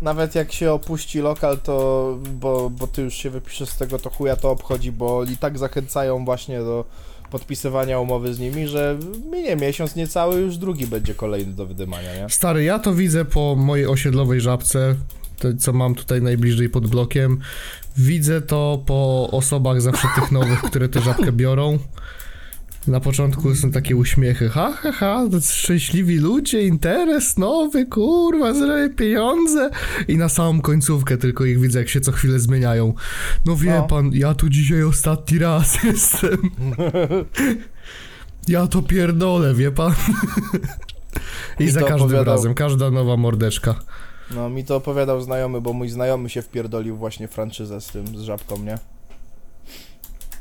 nawet 0.00 0.34
jak 0.34 0.52
się 0.52 0.72
opuści 0.72 1.20
lokal, 1.20 1.58
to 1.58 2.18
bo, 2.34 2.70
bo 2.70 2.86
ty 2.86 3.02
już 3.02 3.14
się 3.14 3.30
wypiszesz 3.30 3.68
z 3.68 3.76
tego, 3.76 3.98
to 3.98 4.10
chuja 4.10 4.36
to 4.36 4.50
obchodzi, 4.50 4.92
bo 4.92 5.18
oni 5.18 5.36
tak 5.36 5.58
zachęcają 5.58 6.24
właśnie 6.24 6.58
do 6.58 6.84
podpisywania 7.30 8.00
umowy 8.00 8.34
z 8.34 8.38
nimi, 8.38 8.66
że 8.68 8.98
minie 9.32 9.56
miesiąc 9.56 9.96
niecały, 9.96 10.40
już 10.40 10.56
drugi 10.56 10.86
będzie 10.86 11.14
kolejny 11.14 11.52
do 11.52 11.66
wydymania, 11.66 12.16
nie? 12.16 12.28
Stary, 12.28 12.64
ja 12.64 12.78
to 12.78 12.94
widzę 12.94 13.24
po 13.24 13.56
mojej 13.56 13.86
osiedlowej 13.86 14.40
żabce, 14.40 14.94
to, 15.38 15.48
co 15.58 15.72
mam 15.72 15.94
tutaj 15.94 16.22
najbliżej 16.22 16.68
pod 16.68 16.86
blokiem. 16.86 17.40
Widzę 17.96 18.40
to 18.40 18.82
po 18.86 19.28
osobach 19.32 19.80
zawsze 19.80 20.08
tych 20.14 20.32
nowych, 20.32 20.62
które 20.62 20.88
tę 20.88 21.00
żabkę 21.00 21.32
biorą. 21.32 21.78
Na 22.86 23.00
początku 23.00 23.54
są 23.54 23.70
takie 23.70 23.96
uśmiechy, 23.96 24.48
ha, 24.48 24.72
ha, 24.82 24.92
ha, 24.92 25.22
to 25.30 25.40
szczęśliwi 25.40 26.18
ludzie, 26.18 26.66
interes 26.66 27.36
nowy, 27.38 27.86
kurwa, 27.86 28.54
zrobię 28.54 28.90
pieniądze. 28.94 29.70
I 30.08 30.16
na 30.16 30.28
samą 30.28 30.60
końcówkę 30.60 31.16
tylko 31.16 31.44
ich 31.44 31.60
widzę, 31.60 31.78
jak 31.78 31.88
się 31.88 32.00
co 32.00 32.12
chwilę 32.12 32.38
zmieniają. 32.38 32.94
No 33.46 33.56
wie 33.56 33.70
No. 33.74 33.82
pan, 33.82 34.10
ja 34.14 34.34
tu 34.34 34.48
dzisiaj 34.48 34.82
ostatni 34.82 35.38
raz 35.38 35.78
jestem. 35.84 36.38
Ja 38.48 38.66
to 38.66 38.82
pierdolę, 38.82 39.54
wie 39.54 39.70
pan. 39.70 39.94
I 41.58 41.68
za 41.70 41.80
każdym 41.80 42.08
opowiadał- 42.08 42.24
razem, 42.24 42.54
każda 42.54 42.90
nowa 42.90 43.16
mordeczka. 43.16 43.74
No 44.34 44.50
mi 44.50 44.64
to 44.64 44.76
opowiadał 44.76 45.20
znajomy, 45.22 45.60
bo 45.60 45.72
mój 45.72 45.88
znajomy 45.88 46.28
się 46.28 46.42
wpierdolił 46.42 46.96
właśnie 46.96 47.28
w 47.28 47.30
franczyzę 47.30 47.80
z 47.80 47.86
tym, 47.86 48.06
z 48.06 48.20
żabką, 48.20 48.58
nie? 48.62 48.78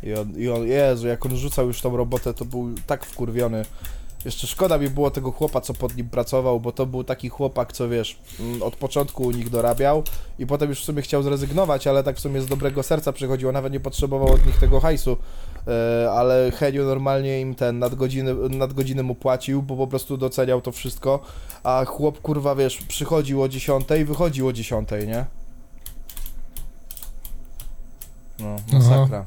I 0.03 0.13
on, 0.13 0.33
I 0.37 0.49
on, 0.49 0.67
Jezu, 0.67 1.07
jak 1.07 1.25
on 1.25 1.37
rzucał 1.37 1.67
już 1.67 1.81
tą 1.81 1.97
robotę, 1.97 2.33
to 2.33 2.45
był 2.45 2.69
tak 2.87 3.05
wkurwiony. 3.05 3.65
Jeszcze 4.25 4.47
szkoda 4.47 4.77
mi 4.77 4.89
było 4.89 5.11
tego 5.11 5.31
chłopa, 5.31 5.61
co 5.61 5.73
pod 5.73 5.97
nim 5.97 6.09
pracował, 6.09 6.59
bo 6.59 6.71
to 6.71 6.85
był 6.85 7.03
taki 7.03 7.29
chłopak, 7.29 7.73
co 7.73 7.89
wiesz, 7.89 8.19
mm, 8.39 8.63
od 8.63 8.75
początku 8.75 9.23
u 9.23 9.31
nich 9.31 9.49
dorabiał 9.49 10.03
i 10.39 10.47
potem 10.47 10.69
już 10.69 10.81
w 10.81 10.83
sumie 10.83 11.01
chciał 11.01 11.23
zrezygnować, 11.23 11.87
ale 11.87 12.03
tak 12.03 12.15
w 12.15 12.19
sumie 12.19 12.41
z 12.41 12.47
dobrego 12.47 12.83
serca 12.83 13.13
przychodził, 13.13 13.49
a 13.49 13.51
nawet 13.51 13.73
nie 13.73 13.79
potrzebował 13.79 14.33
od 14.33 14.45
nich 14.45 14.57
tego 14.59 14.79
hajsu, 14.79 15.17
e, 15.67 16.11
ale 16.11 16.51
Heniu 16.51 16.85
normalnie 16.85 17.41
im 17.41 17.55
ten 17.55 17.79
nadgodziny, 17.79 18.35
nadgodziny 18.49 19.03
mu 19.03 19.15
płacił, 19.15 19.61
bo 19.61 19.77
po 19.77 19.87
prostu 19.87 20.17
doceniał 20.17 20.61
to 20.61 20.71
wszystko, 20.71 21.19
a 21.63 21.85
chłop 21.85 22.21
kurwa 22.21 22.55
wiesz, 22.55 22.77
przychodził 22.77 23.41
o 23.41 23.49
10, 23.49 23.85
wychodził 24.05 24.47
o 24.47 24.53
10, 24.53 24.89
nie? 25.07 25.25
No, 28.39 28.55
masakra. 28.73 29.25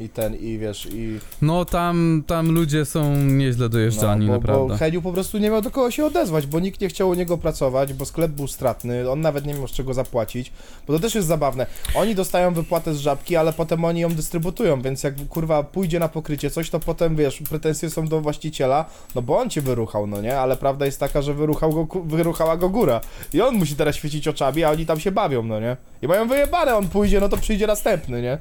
I 0.00 0.08
ten, 0.08 0.36
i 0.36 0.58
wiesz, 0.58 0.88
i... 0.92 1.18
No 1.42 1.64
tam, 1.64 2.22
tam 2.26 2.50
ludzie 2.50 2.84
są 2.84 3.16
nieźle 3.16 3.68
dojeżdżani, 3.68 4.26
no, 4.26 4.32
bo, 4.32 4.38
naprawdę. 4.38 4.68
bo 4.68 4.78
Heniu 4.78 5.02
po 5.02 5.12
prostu 5.12 5.38
nie 5.38 5.50
miał 5.50 5.62
do 5.62 5.70
kogo 5.70 5.90
się 5.90 6.06
odezwać, 6.06 6.46
bo 6.46 6.60
nikt 6.60 6.80
nie 6.80 6.88
chciał 6.88 7.08
u 7.08 7.14
niego 7.14 7.38
pracować, 7.38 7.92
bo 7.92 8.04
sklep 8.04 8.32
był 8.32 8.48
stratny, 8.48 9.10
on 9.10 9.20
nawet 9.20 9.46
nie 9.46 9.54
miał 9.54 9.68
z 9.68 9.72
czego 9.72 9.94
zapłacić, 9.94 10.52
bo 10.86 10.92
to 10.92 10.98
też 10.98 11.14
jest 11.14 11.28
zabawne. 11.28 11.66
Oni 11.94 12.14
dostają 12.14 12.54
wypłatę 12.54 12.94
z 12.94 12.98
żabki, 12.98 13.36
ale 13.36 13.52
potem 13.52 13.84
oni 13.84 14.00
ją 14.00 14.08
dystrybutują, 14.08 14.82
więc 14.82 15.02
jak 15.02 15.28
kurwa 15.28 15.62
pójdzie 15.62 15.98
na 15.98 16.08
pokrycie 16.08 16.50
coś, 16.50 16.70
to 16.70 16.80
potem 16.80 17.16
wiesz, 17.16 17.42
pretensje 17.50 17.90
są 17.90 18.08
do 18.08 18.20
właściciela, 18.20 18.84
no 19.14 19.22
bo 19.22 19.38
on 19.38 19.50
cię 19.50 19.60
wyruchał, 19.60 20.06
no 20.06 20.22
nie? 20.22 20.40
Ale 20.40 20.56
prawda 20.56 20.86
jest 20.86 21.00
taka, 21.00 21.22
że 21.22 21.34
wyruchał 21.34 21.72
go, 21.72 22.00
wyruchała 22.04 22.56
go 22.56 22.68
góra 22.68 23.00
i 23.34 23.40
on 23.40 23.54
musi 23.54 23.76
teraz 23.76 23.96
świecić 23.96 24.28
oczami, 24.28 24.64
a 24.64 24.70
oni 24.70 24.86
tam 24.86 25.00
się 25.00 25.12
bawią, 25.12 25.42
no 25.42 25.60
nie? 25.60 25.76
I 26.02 26.08
mają 26.08 26.28
wyjebane, 26.28 26.76
on 26.76 26.88
pójdzie, 26.88 27.20
no 27.20 27.28
to 27.28 27.36
przyjdzie 27.36 27.66
następny, 27.66 28.22
nie? 28.22 28.38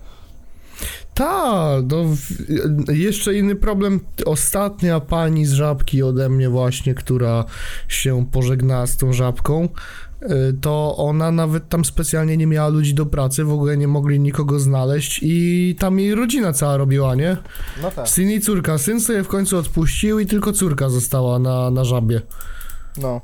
Tak, 1.20 1.84
no 1.92 2.06
jeszcze 2.94 3.36
inny 3.36 3.56
problem. 3.56 4.00
Ostatnia 4.26 5.00
pani 5.00 5.46
z 5.46 5.52
żabki 5.52 6.04
ode 6.04 6.30
mnie 6.30 6.50
właśnie, 6.50 6.94
która 6.94 7.46
się 7.88 8.26
pożegnała 8.32 8.88
z 8.88 8.98
tą 8.98 9.14
żabką, 9.14 9.70
y, 10.22 10.28
to 10.62 10.96
ona 10.98 11.32
nawet 11.32 11.70
tam 11.70 11.86
specjalnie 11.86 12.38
nie 12.38 12.48
miała 12.48 12.68
ludzi 12.68 12.94
do 12.94 13.06
pracy, 13.06 13.44
w 13.44 13.52
ogóle 13.52 13.78
nie 13.78 13.88
mogli 13.88 14.20
nikogo 14.20 14.60
znaleźć 14.60 15.20
i 15.24 15.76
tam 15.80 16.00
jej 16.00 16.16
rodzina 16.16 16.54
cała 16.54 16.78
robiła, 16.78 17.16
nie? 17.16 17.38
No 17.82 17.92
tak. 17.92 18.10
Syn 18.10 18.32
i 18.32 18.42
córka. 18.42 18.78
Syn 18.78 19.02
sobie 19.02 19.24
w 19.24 19.28
końcu 19.28 19.58
odpuścił 19.58 20.20
i 20.20 20.26
tylko 20.26 20.54
córka 20.54 20.90
została 20.90 21.40
na, 21.40 21.72
na 21.72 21.84
żabie. 21.84 22.22
No. 22.98 23.22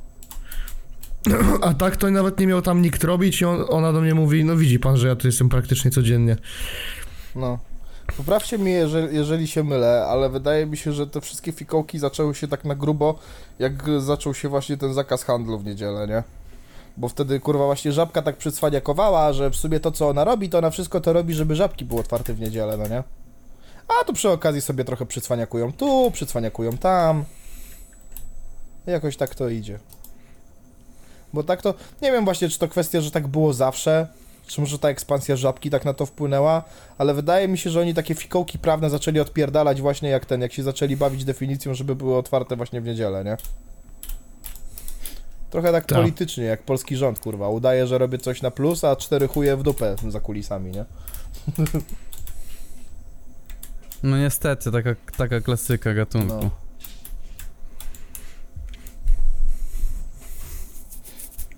A 1.62 1.74
tak 1.74 1.96
to 1.96 2.12
nawet 2.12 2.40
nie 2.40 2.48
miał 2.48 2.62
tam 2.62 2.82
nikt 2.82 3.04
robić 3.04 3.42
i 3.42 3.46
on, 3.46 3.66
ona 3.70 3.94
do 3.94 4.02
mnie 4.02 4.14
mówi, 4.14 4.46
no 4.46 4.58
widzi 4.58 4.80
pan, 4.80 4.98
że 4.98 5.08
ja 5.08 5.16
tu 5.16 5.28
jestem 5.28 5.50
praktycznie 5.50 5.92
codziennie. 5.92 6.38
No. 7.36 7.60
Poprawcie 8.18 8.58
mnie, 8.58 8.72
jeżeli, 8.72 9.16
jeżeli 9.16 9.48
się 9.48 9.64
mylę, 9.64 10.06
ale 10.10 10.30
wydaje 10.30 10.66
mi 10.66 10.78
się, 10.78 10.92
że 10.92 11.08
te 11.08 11.22
wszystkie 11.22 11.52
fikołki 11.52 12.00
zaczęły 12.00 12.36
się 12.36 12.48
tak 12.48 12.66
na 12.66 12.76
grubo, 12.76 13.20
jak 13.60 13.74
zaczął 14.00 14.34
się 14.34 14.50
właśnie 14.50 14.78
ten 14.78 14.94
zakaz 14.94 15.24
handlu 15.24 15.60
w 15.60 15.66
niedzielę, 15.66 16.08
nie? 16.08 16.24
Bo 16.98 17.10
wtedy, 17.10 17.40
kurwa, 17.40 17.66
właśnie 17.66 17.92
żabka 17.92 18.22
tak 18.22 18.38
przycwaniakowała, 18.38 19.34
że 19.34 19.50
w 19.50 19.56
sumie 19.56 19.80
to, 19.80 19.92
co 19.92 20.10
ona 20.10 20.24
robi, 20.24 20.50
to 20.50 20.58
ona 20.58 20.70
wszystko 20.70 21.02
to 21.02 21.14
robi, 21.14 21.34
żeby 21.34 21.56
żabki 21.56 21.86
były 21.86 22.00
otwarte 22.02 22.34
w 22.34 22.40
niedzielę, 22.40 22.78
no 22.78 22.88
nie? 22.88 23.04
A 23.88 24.04
tu 24.04 24.14
przy 24.14 24.30
okazji 24.30 24.62
sobie 24.62 24.84
trochę 24.84 25.06
przycwaniakują 25.06 25.74
tu, 25.74 26.12
przycwaniakują 26.12 26.78
tam. 26.78 27.26
Jakoś 28.86 29.18
tak 29.18 29.36
to 29.36 29.50
idzie. 29.50 29.80
Bo 31.34 31.44
tak 31.44 31.62
to, 31.62 31.74
nie 32.02 32.12
wiem 32.12 32.26
właśnie, 32.26 32.50
czy 32.50 32.60
to 32.60 32.68
kwestia, 32.68 33.02
że 33.02 33.12
tak 33.12 33.28
było 33.28 33.54
zawsze, 33.54 34.08
czy 34.48 34.62
może 34.62 34.80
ta 34.80 34.90
ekspansja 34.90 35.36
żabki 35.36 35.70
tak 35.70 35.86
na 35.86 35.94
to 35.94 36.06
wpłynęła, 36.06 36.64
ale 36.98 37.14
wydaje 37.14 37.48
mi 37.48 37.58
się, 37.58 37.70
że 37.70 37.82
oni 37.82 37.94
takie 37.94 38.16
fikołki 38.16 38.60
prawne 38.60 38.90
zaczęli 38.90 39.20
odpierdalać 39.20 39.82
właśnie 39.82 40.10
jak 40.10 40.26
ten, 40.26 40.42
jak 40.42 40.54
się 40.54 40.64
zaczęli 40.64 40.96
bawić 40.98 41.26
definicją, 41.26 41.74
żeby 41.74 41.96
były 41.96 42.18
otwarte 42.18 42.56
właśnie 42.56 42.82
w 42.82 42.86
niedzielę, 42.86 43.24
nie? 43.24 43.38
Trochę 45.50 45.72
tak 45.72 45.86
Tak. 45.86 45.98
politycznie, 45.98 46.44
jak 46.44 46.64
polski 46.64 46.98
rząd, 46.98 47.20
kurwa. 47.20 47.50
Udaje, 47.50 47.88
że 47.88 47.98
robię 47.98 48.18
coś 48.18 48.42
na 48.42 48.52
plus, 48.52 48.84
a 48.84 48.96
cztery 48.96 49.28
chuje 49.28 49.58
w 49.58 49.64
dupę 49.64 49.96
za 50.10 50.20
kulisami, 50.20 50.72
nie? 50.72 50.86
No 54.04 54.18
niestety, 54.18 54.72
taka, 54.72 54.96
taka 55.18 55.42
klasyka 55.42 55.94
gatunku. 55.94 56.36
No. 56.42 56.50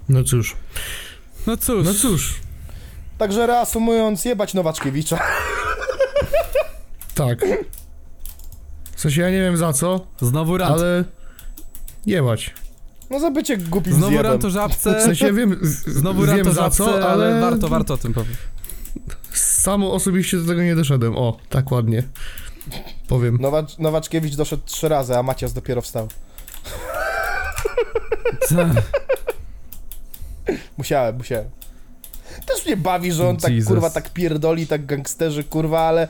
No 0.09 0.23
cóż, 0.23 0.55
No 1.47 1.57
cóż, 1.57 1.85
no 1.85 1.93
cóż, 1.93 2.41
Także 3.17 3.47
reasumując, 3.47 4.25
jebać 4.25 4.53
Nowaczkiewicza. 4.53 5.19
tak. 7.15 7.39
W 8.95 9.01
sensie 9.01 9.21
ja 9.21 9.29
nie 9.29 9.39
wiem 9.39 9.57
za 9.57 9.73
co, 9.73 10.07
znowu 10.21 10.57
rant. 10.57 10.71
ale 10.71 11.03
jebać. 12.05 12.53
No 13.09 13.19
za 13.19 13.31
bycie 13.31 13.57
głupim 13.57 13.93
Znowu 13.93 14.07
zjebem. 14.11 14.31
rant 14.31 14.45
o 14.45 14.47
W 14.47 14.51
żabce. 14.51 15.01
sensie 15.01 15.33
wiem, 15.33 15.59
Znowu 15.87 16.21
wiem 16.21 16.29
rant 16.35 16.47
o 16.47 16.53
za 16.53 16.61
żabce, 16.61 16.77
co, 16.77 16.93
ale... 16.93 17.05
ale 17.05 17.41
warto, 17.41 17.67
warto 17.67 17.93
o 17.93 17.97
tym 17.97 18.13
powiedzieć. 18.13 18.37
Sam 19.33 19.83
osobiście 19.83 20.37
do 20.37 20.47
tego 20.47 20.61
nie 20.63 20.75
doszedłem. 20.75 21.15
O, 21.15 21.37
tak 21.49 21.71
ładnie. 21.71 22.03
Powiem. 23.07 23.37
Nowacz, 23.41 23.77
Nowaczkiewicz 23.77 24.35
doszedł 24.35 24.63
trzy 24.65 24.89
razy, 24.89 25.17
a 25.17 25.23
Macias 25.23 25.53
dopiero 25.53 25.81
wstał. 25.81 26.07
Musiałem, 30.77 31.17
musiałem. 31.17 31.49
Też 32.45 32.65
mnie 32.65 32.77
bawi, 32.77 33.11
że 33.11 33.29
on 33.29 33.37
tak 33.37 33.53
Jesus. 33.53 33.67
kurwa 33.67 33.89
tak 33.89 34.09
pierdoli, 34.09 34.67
tak 34.67 34.85
gangsterzy 34.85 35.43
kurwa, 35.43 35.79
ale 35.79 36.07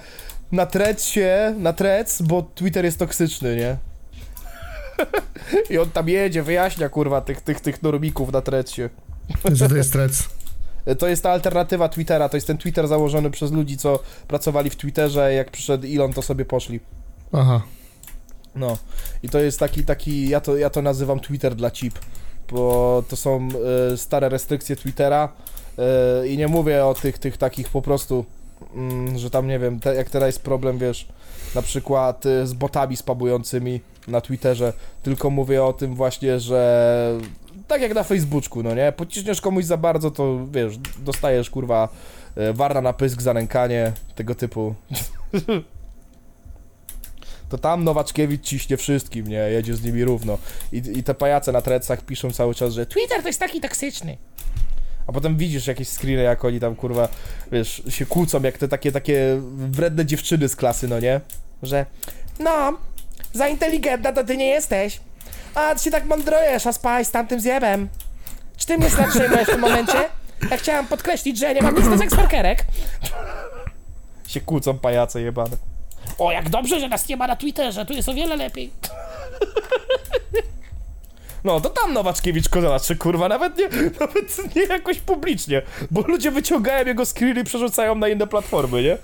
na 0.51 0.65
trec 0.65 1.03
się, 1.03 1.55
na 1.57 1.73
trec, 1.73 2.21
bo 2.21 2.41
Twitter 2.41 2.85
jest 2.85 2.99
toksyczny, 2.99 3.55
nie? 3.55 3.77
I 5.73 5.77
on 5.77 5.89
tam 5.89 6.09
jedzie, 6.09 6.43
wyjaśnia 6.43 6.89
kurwa 6.89 7.21
tych, 7.21 7.41
tych, 7.41 7.59
tych 7.59 7.83
normików 7.83 8.31
na 8.31 8.41
trecie. 8.41 8.89
Że 9.51 9.69
to 9.69 9.75
jest 9.75 9.93
trec. 9.93 10.23
To 10.99 11.07
jest 11.07 11.23
ta 11.23 11.31
alternatywa 11.31 11.89
Twittera, 11.89 12.29
to 12.29 12.37
jest 12.37 12.47
ten 12.47 12.57
Twitter 12.57 12.87
założony 12.87 13.31
przez 13.31 13.51
ludzi, 13.51 13.77
co 13.77 13.99
pracowali 14.27 14.69
w 14.69 14.75
Twitterze, 14.75 15.33
jak 15.33 15.51
przyszedł 15.51 15.87
Elon, 15.87 16.13
to 16.13 16.21
sobie 16.21 16.45
poszli. 16.45 16.79
Aha. 17.31 17.61
No. 18.55 18.77
I 19.23 19.29
to 19.29 19.39
jest 19.39 19.59
taki, 19.59 19.83
taki, 19.83 20.29
ja 20.29 20.41
to, 20.41 20.57
ja 20.57 20.69
to 20.69 20.81
nazywam 20.81 21.19
Twitter 21.19 21.55
dla 21.55 21.71
chip, 21.71 21.99
bo 22.51 23.03
to 23.09 23.15
są 23.15 23.47
e, 23.93 23.97
stare 23.97 24.29
restrykcje 24.29 24.75
Twittera 24.75 25.29
e, 25.77 26.27
i 26.27 26.37
nie 26.37 26.47
mówię 26.47 26.85
o 26.85 26.93
tych, 26.93 27.17
tych 27.19 27.37
takich 27.37 27.69
po 27.69 27.81
prostu, 27.81 28.25
mm, 28.75 29.17
że 29.17 29.29
tam, 29.29 29.47
nie 29.47 29.59
wiem, 29.59 29.79
te, 29.79 29.95
jak 29.95 30.09
teraz 30.09 30.27
jest 30.27 30.41
problem, 30.41 30.77
wiesz, 30.77 31.07
na 31.55 31.61
przykład 31.61 32.25
e, 32.25 32.47
z 32.47 32.53
botami 32.53 32.97
spabującymi 32.97 33.81
na 34.07 34.21
Twitterze, 34.21 34.73
tylko 35.03 35.29
mówię 35.29 35.63
o 35.63 35.73
tym 35.73 35.95
właśnie, 35.95 36.39
że 36.39 37.19
tak 37.67 37.81
jak 37.81 37.93
na 37.93 38.03
Facebooku, 38.03 38.63
no 38.63 38.75
nie, 38.75 38.91
pociśniesz 38.91 39.41
komuś 39.41 39.65
za 39.65 39.77
bardzo, 39.77 40.11
to 40.11 40.39
wiesz, 40.51 40.77
dostajesz 40.99 41.49
kurwa 41.49 41.89
e, 42.35 42.53
warna 42.53 42.81
na 42.81 42.93
pysk, 42.93 43.21
zanękanie, 43.21 43.93
tego 44.15 44.35
typu. 44.35 44.75
To 47.49 47.57
tam 47.57 47.83
Nowaczkiewicz 47.83 48.43
ciśnie 48.43 48.77
wszystkim, 48.77 49.27
nie, 49.27 49.37
jedzie 49.37 49.75
z 49.75 49.83
nimi 49.83 50.03
równo. 50.03 50.37
I, 50.71 50.77
i 50.77 51.03
te 51.03 51.13
pajace 51.13 51.51
na 51.51 51.61
trecach 51.61 52.01
piszą 52.01 52.31
cały 52.31 52.55
czas, 52.55 52.73
że 52.73 52.85
Twitter 52.85 53.21
to 53.21 53.27
jest 53.27 53.39
taki 53.39 53.61
toksyczny. 53.61 54.17
A 55.07 55.11
potem 55.11 55.37
widzisz 55.37 55.67
jakieś 55.67 55.87
screeny, 55.87 56.23
jak 56.23 56.45
oni 56.45 56.59
tam 56.59 56.75
kurwa, 56.75 57.07
wiesz, 57.51 57.81
się 57.89 58.05
kłócą, 58.05 58.41
jak 58.41 58.57
te 58.57 58.67
takie, 58.67 58.91
takie 58.91 59.41
wredne 59.55 60.05
dziewczyny 60.05 60.47
z 60.47 60.55
klasy, 60.55 60.87
no 60.87 60.99
nie? 60.99 61.21
Że, 61.63 61.85
no, 62.39 62.77
za 63.33 63.47
inteligentna 63.47 64.13
to 64.13 64.23
ty 64.23 64.37
nie 64.37 64.47
jesteś. 64.47 64.99
A 65.55 65.75
ty 65.75 65.83
się 65.83 65.91
tak 65.91 66.05
mądrujesz, 66.05 66.67
a 66.67 66.73
spaj 66.73 67.05
z 67.05 67.11
tamtym 67.11 67.39
zjebem. 67.39 67.89
Czy 68.57 68.65
ty 68.65 68.77
mnie 68.77 68.89
zatrzymujesz 68.89 69.47
w 69.47 69.51
tym 69.51 69.59
momencie? 69.59 69.97
Ja 70.51 70.57
chciałam 70.57 70.87
podkreślić, 70.87 71.37
że 71.37 71.53
nie 71.53 71.61
mam 71.61 71.75
nic 71.75 71.89
do 71.89 71.97
seksworkerek. 71.97 72.65
Się 74.27 74.41
kłócą 74.41 74.79
pajace 74.79 75.21
jebane. 75.21 75.57
O, 76.17 76.31
jak 76.31 76.49
dobrze, 76.49 76.79
że 76.79 76.87
nas 76.87 77.07
nie 77.07 77.17
ma 77.17 77.27
na 77.27 77.35
Twitterze, 77.35 77.85
tu 77.85 77.93
jest 77.93 78.09
o 78.09 78.13
wiele 78.13 78.35
lepiej. 78.35 78.71
No, 81.43 81.61
to 81.61 81.69
tam 81.69 81.93
Nowaczkiewicz 81.93 82.49
kozaczy, 82.49 82.95
kurwa, 82.95 83.27
nawet 83.29 83.57
nie, 83.57 83.69
nawet 83.99 84.55
nie 84.55 84.63
jakoś 84.63 84.99
publicznie, 84.99 85.61
bo 85.91 86.01
ludzie 86.01 86.31
wyciągają 86.31 86.85
jego 86.85 87.05
screeny 87.05 87.41
i 87.41 87.43
przerzucają 87.43 87.95
na 87.95 88.07
inne 88.07 88.27
platformy, 88.27 88.83
nie? 88.83 88.97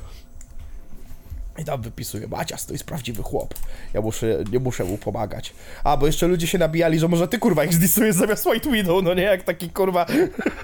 I 1.60 1.66
tam 1.66 1.82
wypisuje, 1.82 2.28
Macias, 2.28 2.66
to 2.66 2.74
jest 2.74 2.84
prawdziwy 2.86 3.24
chłop. 3.24 3.54
Ja 3.94 4.02
muszę, 4.02 4.44
nie 4.52 4.60
muszę 4.60 4.84
mu 4.84 4.98
pomagać. 4.98 5.54
A, 5.84 5.98
bo 5.98 6.06
jeszcze 6.08 6.28
ludzie 6.28 6.48
się 6.48 6.58
nabijali, 6.58 7.00
że 7.00 7.08
może 7.08 7.28
ty, 7.28 7.40
kurwa, 7.40 7.64
ich 7.64 7.74
zdisujesz 7.74 8.16
zamiast 8.16 8.46
White 8.46 8.72
Widow, 8.72 9.04
no 9.04 9.14
nie? 9.14 9.24
Jak 9.24 9.44
taki, 9.44 9.70
kurwa, 9.70 10.06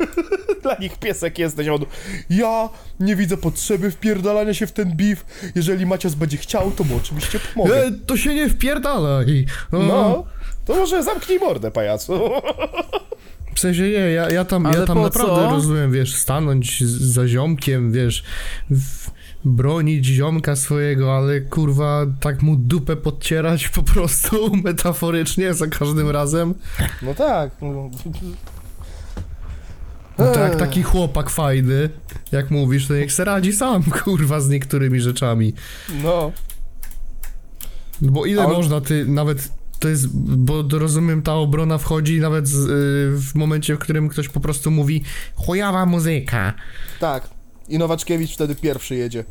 dla 0.63 0.75
nich 0.79 0.97
piesek 0.99 1.39
jesteś. 1.39 1.67
On, 1.67 1.85
ja 2.29 2.69
nie 2.99 3.15
widzę 3.15 3.37
potrzeby 3.37 3.91
wpierdalania 3.91 4.53
się 4.53 4.67
w 4.67 4.71
ten 4.71 4.95
beef. 4.97 5.25
Jeżeli 5.55 5.85
Macias 5.85 6.15
będzie 6.15 6.37
chciał, 6.37 6.71
to 6.71 6.83
mu 6.83 6.97
oczywiście 6.97 7.39
pomogę. 7.53 7.85
E, 7.85 7.91
to 7.91 8.17
się 8.17 8.33
nie 8.35 8.49
wpierdalaj. 8.49 9.45
O, 9.71 9.77
No, 9.79 10.25
to 10.65 10.75
może 10.75 11.03
zamknij 11.03 11.39
mordę, 11.39 11.71
pajacu. 11.71 12.19
W 13.55 13.59
sensie 13.59 13.81
nie, 13.81 13.89
ja, 13.89 14.29
ja 14.29 14.45
tam, 14.45 14.63
ja 14.63 14.85
tam 14.85 15.01
naprawdę 15.01 15.35
co? 15.35 15.49
rozumiem, 15.49 15.91
wiesz, 15.91 16.15
stanąć 16.15 16.83
z- 16.83 17.01
za 17.13 17.27
ziomkiem, 17.27 17.91
wiesz, 17.91 18.23
w, 18.69 19.09
bronić 19.45 20.05
ziomka 20.05 20.55
swojego, 20.55 21.17
ale 21.17 21.41
kurwa, 21.41 22.05
tak 22.19 22.41
mu 22.41 22.55
dupę 22.55 22.95
podcierać 22.95 23.69
po 23.69 23.83
prostu 23.83 24.51
metaforycznie 24.63 25.53
za 25.53 25.67
każdym 25.67 26.09
razem. 26.09 26.53
No 27.01 27.13
tak. 27.13 27.51
no. 27.61 27.89
Jak 30.17 30.55
taki 30.55 30.83
chłopak 30.83 31.29
fajny, 31.29 31.89
jak 32.31 32.51
mówisz, 32.51 32.87
to 32.87 32.93
niech 32.93 33.11
se 33.11 33.25
radzi 33.25 33.53
sam, 33.53 33.83
kurwa, 34.03 34.39
z 34.39 34.49
niektórymi 34.49 35.01
rzeczami. 35.01 35.53
No. 36.03 36.31
Bo 38.01 38.25
ile 38.25 38.45
on- 38.45 38.53
można, 38.53 38.81
ty 38.81 39.05
nawet 39.05 39.59
to 39.79 39.87
jest, 39.87 40.07
bo 40.37 40.63
rozumiem, 40.71 41.21
ta 41.21 41.33
obrona 41.33 41.77
wchodzi 41.77 42.19
nawet 42.19 42.47
z, 42.47 42.55
y, 42.55 43.21
w 43.21 43.35
momencie, 43.35 43.75
w 43.75 43.79
którym 43.79 44.09
ktoś 44.09 44.29
po 44.29 44.39
prostu 44.39 44.71
mówi 44.71 45.03
chujowa 45.35 45.85
muzyka. 45.85 46.53
Tak. 46.99 47.38
I 47.69 47.77
Nowaczkiewicz 47.77 48.33
wtedy 48.33 48.55
pierwszy 48.55 48.95
jedzie. 48.95 49.23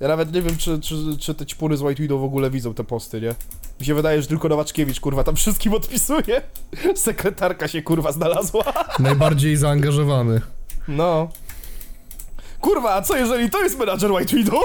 Ja 0.00 0.08
nawet 0.08 0.32
nie 0.32 0.42
wiem, 0.42 0.56
czy, 0.56 0.80
czy, 0.80 0.94
czy 1.18 1.34
te 1.34 1.46
ćpury 1.46 1.76
z 1.76 1.82
White 1.82 2.02
Widow 2.02 2.20
w 2.20 2.24
ogóle 2.24 2.50
widzą 2.50 2.74
te 2.74 2.84
posty, 2.84 3.20
nie? 3.20 3.34
Mi 3.80 3.86
się 3.86 3.94
wydaje, 3.94 4.22
że 4.22 4.28
tylko 4.28 4.48
Nowaczkiewicz, 4.48 5.00
kurwa, 5.00 5.24
tam 5.24 5.36
wszystkim 5.36 5.74
odpisuje. 5.74 6.42
Sekretarka 6.94 7.68
się, 7.68 7.82
kurwa, 7.82 8.12
znalazła. 8.12 8.64
Najbardziej 8.98 9.56
zaangażowany. 9.56 10.40
No. 10.88 11.28
Kurwa, 12.60 12.94
a 12.94 13.02
co 13.02 13.16
jeżeli 13.16 13.50
to 13.50 13.62
jest 13.62 13.78
menadżer 13.78 14.12
White 14.12 14.36
Widow? 14.36 14.64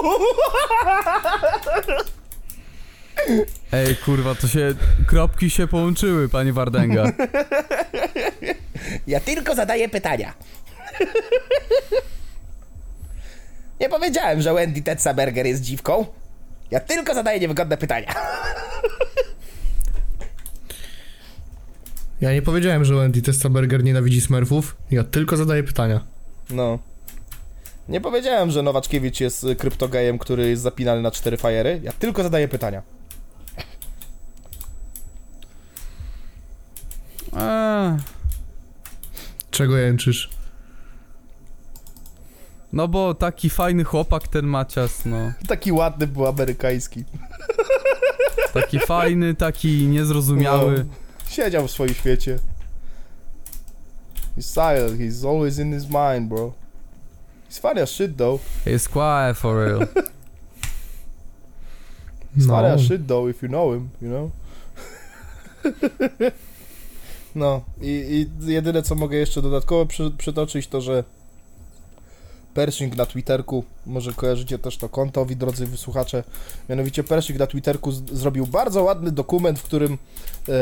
Ej, 3.72 3.96
kurwa, 3.96 4.34
to 4.34 4.48
się... 4.48 4.74
Kropki 5.06 5.50
się 5.50 5.66
połączyły, 5.66 6.28
panie 6.28 6.52
Wardenga. 6.52 7.12
Ja 9.06 9.20
tylko 9.20 9.54
zadaję 9.54 9.88
pytania. 9.88 10.34
Nie 13.80 13.88
powiedziałem, 13.88 14.42
że 14.42 14.54
Wendy 14.54 14.82
Tetzaberger 14.82 15.46
jest 15.46 15.62
dziwką. 15.62 16.06
Ja 16.70 16.80
tylko 16.80 17.14
zadaję 17.14 17.40
niewygodne 17.40 17.76
pytania. 17.76 18.14
Ja 22.20 22.32
nie 22.32 22.42
powiedziałem, 22.42 22.84
że 22.84 22.94
Wendy 22.94 23.22
Testaberger 23.22 23.84
nienawidzi 23.84 24.20
smurfów. 24.20 24.76
Ja 24.90 25.04
tylko 25.04 25.36
zadaję 25.36 25.62
pytania. 25.62 26.00
No. 26.50 26.78
Nie 27.88 28.00
powiedziałem, 28.00 28.50
że 28.50 28.62
Nowaczkiewicz 28.62 29.20
jest 29.20 29.44
y, 29.44 29.56
kryptogejem, 29.56 30.18
który 30.18 30.48
jest 30.48 30.62
zapinany 30.62 31.02
na 31.02 31.10
cztery 31.10 31.36
fajery. 31.36 31.80
Ja 31.82 31.92
tylko 31.92 32.22
zadaję 32.22 32.48
pytania. 32.48 32.82
Eee, 37.36 37.96
Czego 39.50 39.76
jęczysz? 39.76 40.30
No 42.72 42.88
bo 42.88 43.14
taki 43.14 43.50
fajny 43.50 43.84
chłopak 43.84 44.28
ten 44.28 44.46
Macias, 44.46 45.04
no. 45.04 45.32
Taki 45.48 45.72
ładny 45.72 46.06
był 46.06 46.26
amerykański. 46.26 47.04
Taki 48.54 48.78
fajny, 48.78 49.34
taki 49.34 49.86
niezrozumiały. 49.86 50.78
No. 50.78 50.84
Siedział 51.30 51.68
w 51.68 51.70
swoim 51.70 51.94
świecie. 51.94 52.38
He's 54.36 54.54
silent, 54.54 55.00
he's 55.00 55.28
always 55.28 55.58
in 55.58 55.72
his 55.72 55.84
mind, 55.84 56.28
bro. 56.28 56.52
He's 57.50 57.60
funny 57.60 57.82
as 57.82 57.90
shit, 57.90 58.16
though. 58.16 58.40
Jest 58.66 58.88
quiet 58.88 59.36
for 59.36 59.56
real. 59.66 59.80
He's 62.36 62.46
funny 62.46 62.68
No. 62.68 62.74
as 62.74 62.80
shit, 62.80 63.06
though, 63.06 63.30
if 63.30 63.42
you 63.46 63.48
know 63.48 63.74
him, 63.74 63.88
you 64.02 64.08
know? 64.08 64.30
no, 67.34 67.60
i, 67.80 68.26
i 68.46 68.52
jedyne, 68.52 68.82
co 68.82 68.94
mogę 68.94 69.16
jeszcze 69.16 69.42
dodatkowo 69.42 69.86
przy, 69.86 70.10
przytoczyć, 70.18 70.68
to, 70.68 70.80
że 70.80 71.04
Pershing 72.56 72.96
na 72.96 73.06
Twitterku, 73.06 73.64
może 73.86 74.12
kojarzycie 74.12 74.58
też 74.58 74.76
to 74.76 74.88
konto, 74.88 75.26
wi 75.26 75.36
drodzy 75.36 75.66
wysłuchacze, 75.66 76.24
mianowicie 76.68 77.04
Pershing 77.04 77.38
na 77.38 77.46
Twitterku 77.46 77.92
zrobił 77.92 78.46
bardzo 78.46 78.82
ładny 78.82 79.10
dokument, 79.10 79.58
w 79.58 79.62
którym 79.62 79.98
e, 80.48 80.52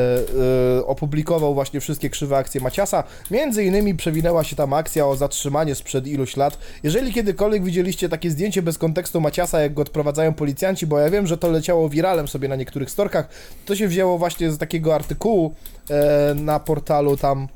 e, 0.79 0.87
opublikował 0.87 1.55
właśnie 1.55 1.81
wszystkie 1.81 2.11
krzywe 2.11 2.37
akcje 2.37 2.61
Maciasa. 2.61 3.05
Między 3.31 3.65
innymi 3.65 3.95
przewinęła 3.95 4.45
się 4.45 4.57
tam 4.57 4.73
akcja 4.73 5.07
o 5.07 5.17
zatrzymanie 5.17 5.75
sprzed 5.75 6.07
iluś 6.07 6.37
lat. 6.37 6.59
Jeżeli 6.83 7.13
kiedykolwiek 7.13 7.65
widzieliście 7.65 8.09
takie 8.09 8.31
zdjęcie 8.31 8.63
bez 8.63 8.79
kontekstu 8.79 9.21
Maciasa, 9.21 9.61
jak 9.61 9.75
go 9.75 9.83
odprowadzają 9.83 10.35
policjanci, 10.35 10.87
bo 10.87 10.99
ja 10.99 11.11
wiem, 11.11 11.27
że 11.27 11.39
to 11.39 11.51
leciało 11.51 11.89
wiralem 11.89 12.29
sobie 12.29 12.49
na 12.49 12.57
niektórych 12.57 12.91
storkach, 12.91 13.29
to 13.67 13.77
się 13.77 13.89
wzięło 13.89 14.19
właśnie 14.19 14.53
z 14.53 14.59
takiego 14.59 14.95
artykułu 14.95 15.55
e, 15.91 16.35
na 16.35 16.61
portalu 16.61 17.17
tam 17.17 17.49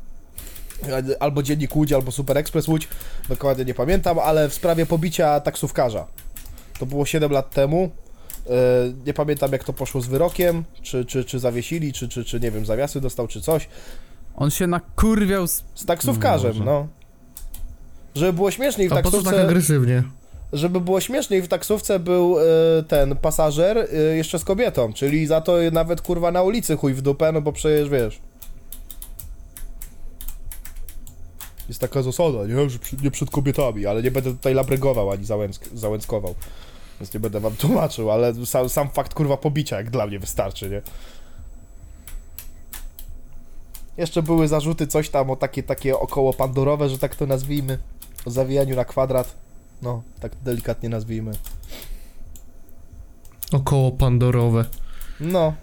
albo 1.21 1.43
Dziennik 1.43 1.77
Łódź, 1.77 1.93
albo 1.93 2.13
Super 2.13 2.39
Express 2.39 2.69
Łódź, 2.69 2.89
dokładnie 3.29 3.65
nie 3.65 3.75
pamiętam, 3.75 4.19
ale 4.19 4.49
w 4.49 4.55
sprawie 4.55 4.87
pobicia 4.87 5.41
taksówkarza. 5.41 6.07
To 6.79 6.87
było 6.87 7.07
7 7.07 7.33
lat 7.33 7.51
temu. 7.51 7.91
E, 8.47 8.51
Nie 9.07 9.15
pamiętam 9.15 9.53
jak 9.53 9.65
to 9.65 9.73
poszło 9.73 10.01
z 10.01 10.07
wyrokiem, 10.07 10.65
czy, 10.83 11.05
czy, 11.05 11.25
czy 11.25 11.39
zawiesili, 11.39 11.93
czy, 11.93 12.09
czy, 12.09 12.25
czy 12.25 12.41
nie 12.41 12.51
wiem, 12.51 12.67
zawiasy 12.67 13.01
dostał, 13.01 13.29
czy 13.29 13.41
coś. 13.41 13.69
On 14.37 14.51
się 14.51 14.67
nakurwiał 14.67 15.47
z... 15.47 15.65
Z 15.75 15.85
taksówkarzem, 15.87 16.65
no. 16.65 16.87
Żeby 18.15 18.33
było 18.33 18.51
śmieszniej 18.51 18.89
w 18.89 18.93
A 18.93 18.97
po 18.97 19.03
co 19.03 19.11
tak 19.11 19.25
taksówce, 19.25 19.43
agresywnie? 19.49 20.03
żeby 20.53 20.81
było 20.81 21.01
śmieszniej 21.01 21.43
w 21.43 21.49
taksówce 21.49 21.99
był 21.99 22.37
e, 22.39 22.43
ten 22.89 23.17
pasażer 23.17 23.79
e, 23.79 23.97
jeszcze 24.17 24.39
z 24.39 24.45
kobietą, 24.45 24.93
czyli 24.93 25.27
za 25.27 25.41
to 25.41 25.57
nawet 25.73 26.01
kurwa 26.01 26.31
na 26.31 26.43
ulicy 26.43 26.77
chuj 26.77 26.95
w 26.95 27.03
dupę, 27.03 27.33
no 27.33 27.41
bo 27.41 27.53
przecież 27.53 27.89
wiesz. 27.89 28.21
Jest 31.69 31.81
taka 31.81 32.03
zasada, 32.03 32.47
nie? 32.47 32.71
Że 32.71 32.79
przy, 32.79 32.97
nie 33.03 33.11
przed 33.11 33.31
kobietami, 33.31 33.87
ale 33.87 34.03
nie 34.03 34.11
będę 34.11 34.31
tutaj 34.31 34.55
labrygował 34.55 35.11
ani 35.11 35.25
załęck, 35.25 35.69
załęckował. 35.75 36.35
Więc 37.01 37.15
nie 37.15 37.21
będę 37.21 37.41
wam 37.41 37.57
tłumaczył, 37.57 38.11
ale 38.11 38.47
sam, 38.47 38.69
sam 38.69 38.91
fakt 38.91 39.15
kurwa 39.15 39.37
pobicia 39.37 39.77
jak 39.77 39.91
dla 39.91 40.07
mnie 40.07 40.19
wystarczy, 40.19 40.71
nie? 40.71 40.83
Jeszcze 43.97 44.23
były 44.23 44.49
zarzuty 44.49 44.87
coś 44.87 45.11
tam 45.11 45.31
o 45.31 45.37
takie, 45.37 45.63
takie 45.63 45.99
około 45.99 46.33
pandorowe, 46.33 46.89
że 46.89 46.99
tak 46.99 47.17
to 47.17 47.27
nazwijmy. 47.27 47.79
O 48.25 48.31
zawijaniu 48.31 48.77
na 48.77 48.85
kwadrat. 48.85 49.35
No, 49.83 50.03
tak 50.21 50.33
delikatnie 50.43 50.89
nazwijmy. 50.89 51.33
Około 53.53 53.93
pandorowe. 53.93 54.65
No. 55.21 55.55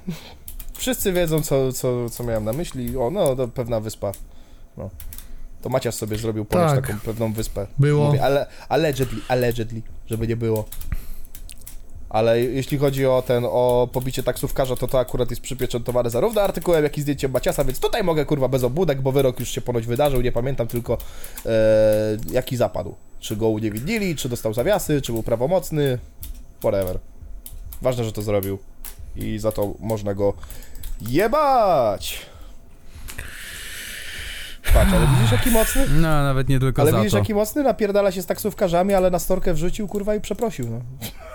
Wszyscy 0.73 1.13
wiedzą, 1.13 1.41
co, 1.41 1.73
co, 1.73 2.09
co 2.09 2.23
miałem 2.23 2.43
na 2.43 2.53
myśli. 2.53 2.97
O, 2.97 3.09
no, 3.11 3.35
to 3.35 3.47
pewna 3.47 3.79
wyspa. 3.79 4.11
No. 4.77 4.89
To 5.65 5.69
Maciasz 5.69 5.95
sobie 5.95 6.17
zrobił 6.17 6.45
ponoć 6.45 6.71
Tak. 6.71 6.87
taką 6.87 6.99
pewną 6.99 7.33
wyspę. 7.33 7.67
Było. 7.79 8.05
Mówię, 8.05 8.23
ale 8.23 8.47
allegedly, 8.69 9.21
allegedly, 9.27 9.81
żeby 10.07 10.27
nie 10.27 10.35
było. 10.35 10.65
Ale 12.09 12.41
jeśli 12.41 12.77
chodzi 12.77 13.05
o 13.05 13.23
ten, 13.27 13.43
o 13.47 13.89
pobicie 13.93 14.23
taksówkarza, 14.23 14.75
to 14.75 14.87
to 14.87 14.99
akurat 14.99 15.29
jest 15.29 15.41
przypieczętowane 15.41 16.09
zarówno 16.09 16.41
artykułem, 16.41 16.83
jak 16.83 16.97
i 16.97 17.01
zdjęciem 17.01 17.31
Maciasa, 17.31 17.63
więc 17.63 17.79
tutaj 17.79 18.03
mogę 18.03 18.25
kurwa 18.25 18.47
bez 18.47 18.63
obłudek, 18.63 19.01
bo 19.01 19.11
wyrok 19.11 19.39
już 19.39 19.49
się 19.49 19.61
ponoć 19.61 19.87
wydarzył, 19.87 20.21
nie 20.21 20.31
pamiętam 20.31 20.67
tylko 20.67 20.97
e, 21.45 21.49
jaki 22.31 22.57
zapadł. 22.57 22.95
Czy 23.19 23.35
go 23.35 23.47
uniewinnili, 23.49 24.15
czy 24.15 24.29
dostał 24.29 24.53
zawiasy, 24.53 25.01
czy 25.01 25.11
był 25.11 25.23
prawomocny, 25.23 25.97
whatever. 26.59 26.99
Ważne, 27.81 28.03
że 28.03 28.11
to 28.11 28.21
zrobił 28.21 28.59
i 29.15 29.39
za 29.39 29.51
to 29.51 29.73
można 29.79 30.13
go 30.13 30.33
jebać. 31.01 32.34
Ale 34.79 35.07
widzisz 35.07 35.31
jaki 35.31 35.51
mocny? 35.51 35.85
No, 35.89 36.01
nawet 36.23 36.49
nie 36.49 36.59
tylko 36.59 36.81
Ale 36.81 36.91
za 36.91 36.97
widzisz, 36.97 37.11
to. 37.11 37.17
jaki 37.17 37.33
mocny 37.33 37.63
napierdala 37.63 38.11
się 38.11 38.21
z 38.21 38.25
taksówkarzami, 38.25 38.93
ale 38.93 39.11
na 39.11 39.19
storkę 39.19 39.53
wrzucił, 39.53 39.87
kurwa, 39.87 40.15
i 40.15 40.21
przeprosił, 40.21 40.69
no. 40.69 40.79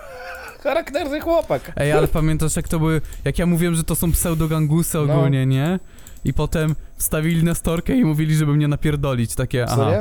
Charakterny 0.63 1.21
chłopak. 1.21 1.71
Ej, 1.75 1.91
ale 1.91 2.07
pamiętasz 2.07 2.55
jak 2.55 2.67
to 2.67 2.79
były, 2.79 3.01
jak 3.25 3.39
ja 3.39 3.45
mówiłem, 3.45 3.75
że 3.75 3.83
to 3.83 3.95
są 3.95 4.11
pseudogangusy 4.11 4.97
No. 4.97 5.03
ogólnie, 5.13 5.45
nie? 5.45 5.79
I 6.25 6.33
potem 6.33 6.75
wstawili 6.97 7.43
na 7.43 7.55
storkę 7.55 7.95
i 7.97 8.05
mówili, 8.05 8.35
żeby 8.35 8.53
mnie 8.53 8.67
napierdolić, 8.67 9.35
takie, 9.35 9.65
aha, 9.69 9.91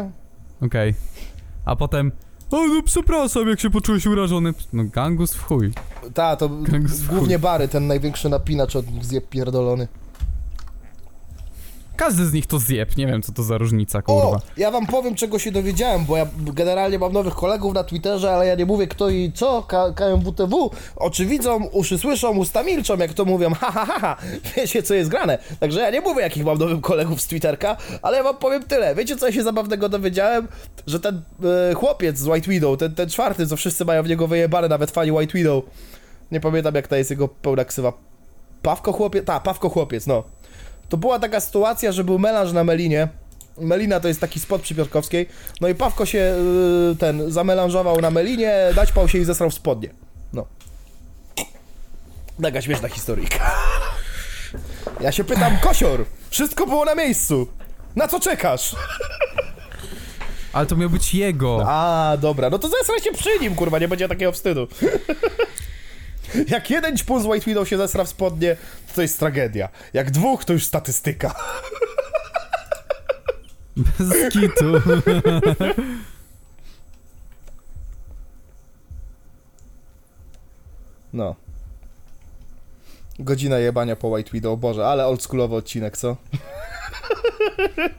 okej. 0.62 0.94
A 1.64 1.76
potem, 1.76 2.12
o 2.50 2.66
no 2.66 2.82
przepraszam, 2.84 3.48
jak 3.48 3.60
się 3.60 3.70
poczułeś 3.70 4.06
urażony. 4.06 4.54
No 4.72 4.84
gangus 4.84 5.34
w 5.34 5.42
chuj. 5.42 5.72
Ta, 6.14 6.36
to 6.36 6.48
Gangus 6.48 7.00
głównie 7.06 7.34
chuj. 7.34 7.42
Bary, 7.42 7.68
ten 7.68 7.86
największy 7.86 8.28
napinacz 8.28 8.76
od 8.76 8.92
nich 8.92 9.04
zje 9.04 9.20
pierdolony. 9.20 9.88
Każdy 12.00 12.26
z 12.26 12.32
nich 12.32 12.46
to 12.46 12.58
zjeb, 12.58 12.96
nie 12.96 13.06
wiem 13.06 13.22
co 13.22 13.32
to 13.32 13.42
za 13.42 13.58
różnica, 13.58 14.02
kurwa. 14.02 14.22
O, 14.28 14.40
ja 14.56 14.70
wam 14.70 14.86
powiem, 14.86 15.14
czego 15.14 15.38
się 15.38 15.52
dowiedziałem, 15.52 16.04
bo 16.04 16.16
ja 16.16 16.26
generalnie 16.36 16.98
mam 16.98 17.12
nowych 17.12 17.34
kolegów 17.34 17.74
na 17.74 17.84
Twitterze, 17.84 18.32
ale 18.34 18.46
ja 18.46 18.54
nie 18.54 18.66
mówię 18.66 18.86
kto 18.86 19.08
i 19.10 19.32
co, 19.34 19.62
K- 19.62 19.92
KMWTW. 19.92 20.70
Oczy 20.96 21.26
widzą, 21.26 21.64
uszy 21.64 21.98
słyszą, 21.98 22.36
usta 22.36 22.62
milczą, 22.62 22.96
jak 22.96 23.14
to 23.14 23.24
mówią, 23.24 23.50
ha, 23.60 23.70
ha, 23.72 23.84
ha, 23.86 23.98
ha. 24.00 24.16
Wiecie, 24.56 24.82
co 24.82 24.94
jest 24.94 25.10
grane. 25.10 25.38
Także 25.60 25.80
ja 25.80 25.90
nie 25.90 26.00
mówię, 26.00 26.22
jakich 26.22 26.44
mam 26.44 26.58
nowych 26.58 26.80
kolegów 26.80 27.20
z 27.20 27.26
Twitterka, 27.26 27.76
ale 28.02 28.16
ja 28.16 28.22
wam 28.22 28.36
powiem 28.36 28.62
tyle. 28.62 28.94
Wiecie, 28.94 29.16
co 29.16 29.26
ja 29.26 29.32
się 29.32 29.42
zabawnego 29.42 29.88
dowiedziałem? 29.88 30.48
Że 30.86 31.00
ten 31.00 31.22
e, 31.70 31.74
chłopiec 31.74 32.18
z 32.18 32.26
White 32.26 32.50
Widow, 32.50 32.78
ten, 32.78 32.94
ten 32.94 33.08
czwarty, 33.10 33.46
co 33.46 33.56
wszyscy 33.56 33.84
mają 33.84 34.02
w 34.02 34.08
niego 34.08 34.26
wyjebane, 34.28 34.68
nawet 34.68 34.90
fani 34.90 35.12
White 35.12 35.32
Widow. 35.32 35.64
Nie 36.32 36.40
pamiętam, 36.40 36.74
jak 36.74 36.88
ta 36.88 36.96
jest 36.96 37.10
jego 37.10 37.28
pełna 37.28 37.64
ksywa. 37.64 37.92
Pawko 38.62 38.92
chłopiec? 38.92 39.24
Ta, 39.24 39.40
Pawko 39.40 39.68
chłopiec, 39.68 40.06
no. 40.06 40.22
To 40.90 40.96
była 40.96 41.18
taka 41.18 41.40
sytuacja, 41.40 41.92
że 41.92 42.04
był 42.04 42.18
melanż 42.18 42.52
na 42.52 42.64
Melinie. 42.64 43.08
Melina 43.58 44.00
to 44.00 44.08
jest 44.08 44.20
taki 44.20 44.40
spot 44.40 44.62
przy 44.62 44.74
Piotrkowskiej. 44.74 45.28
No 45.60 45.68
i 45.68 45.74
Pawko 45.74 46.06
się 46.06 46.34
y, 46.92 46.96
ten 46.96 47.32
zamelanżował 47.32 48.00
na 48.00 48.10
Melinie, 48.10 48.54
naćpał 48.76 49.08
się 49.08 49.18
i 49.18 49.24
zesrał 49.24 49.50
w 49.50 49.54
spodnie. 49.54 49.88
No. 50.32 50.46
Taka 52.42 52.62
śmieszna 52.62 52.88
historyjka. 52.88 53.52
Ja 55.00 55.12
się 55.12 55.24
pytam, 55.24 55.58
Kosior, 55.58 56.04
wszystko 56.30 56.66
było 56.66 56.84
na 56.84 56.94
miejscu. 56.94 57.46
Na 57.96 58.08
co 58.08 58.20
czekasz? 58.20 58.76
Ale 60.52 60.66
to 60.66 60.76
miał 60.76 60.90
być 60.90 61.14
jego. 61.14 61.62
A, 61.66 62.16
dobra, 62.20 62.50
no 62.50 62.58
to 62.58 62.68
zesraj 62.68 63.00
się 63.00 63.12
przy 63.12 63.38
nim, 63.40 63.54
kurwa, 63.54 63.78
nie 63.78 63.88
będzie 63.88 64.08
takiego 64.08 64.32
wstydu. 64.32 64.68
Jak 66.54 66.70
jeden 66.70 66.96
ćpun 66.96 67.22
z 67.22 67.26
White 67.26 67.46
Widow 67.46 67.68
się 67.68 67.76
zesra 67.76 68.04
w 68.04 68.08
spodnie, 68.08 68.56
to 68.88 68.94
to 68.94 69.02
jest 69.02 69.18
tragedia. 69.18 69.68
Jak 69.92 70.10
dwóch, 70.10 70.44
to 70.44 70.52
już 70.52 70.64
statystyka. 70.66 71.34
Bez 73.98 74.32
kitu. 74.32 74.64
No. 81.12 81.34
Godzina 83.18 83.58
jebania 83.58 83.96
po 83.96 84.08
White 84.08 84.30
Widow, 84.32 84.60
Boże, 84.60 84.86
ale 84.86 85.06
oldschoolowy 85.06 85.56
odcinek, 85.56 85.96
co? 85.96 86.16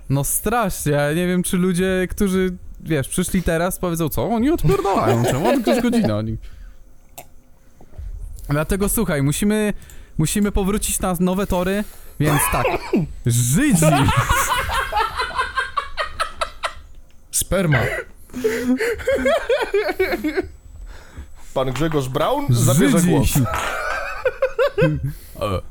No 0.10 0.24
strasznie, 0.24 0.92
ja 0.92 1.14
nie 1.14 1.28
wiem 1.28 1.44
czy 1.44 1.58
ludzie, 1.58 2.08
którzy, 2.10 2.58
wiesz, 2.80 3.08
przyszli 3.08 3.44
teraz, 3.44 3.80
powiedzą, 3.80 4.10
co 4.10 4.24
oni 4.24 4.50
odpierdalają, 4.50 5.26
czemu 5.26 5.62
ktoś 5.62 5.82
godzinę 5.82 6.16
oni. 6.16 6.38
Dlatego 8.52 8.90
słuchaj, 8.90 9.22
musimy, 9.24 9.74
musimy 10.18 10.52
powrócić 10.52 11.00
na 11.00 11.16
nowe 11.20 11.48
tory, 11.48 11.84
więc 12.20 12.42
tak, 12.52 12.66
Żydzi, 13.26 13.86
Sperma. 17.32 17.80
Pan 21.54 21.72
Grzegorz 21.72 22.10
Braun 22.10 22.46
zabierze 22.50 23.00
Żydzi. 23.00 23.10
głos. 23.12 23.30
E, 25.40 25.62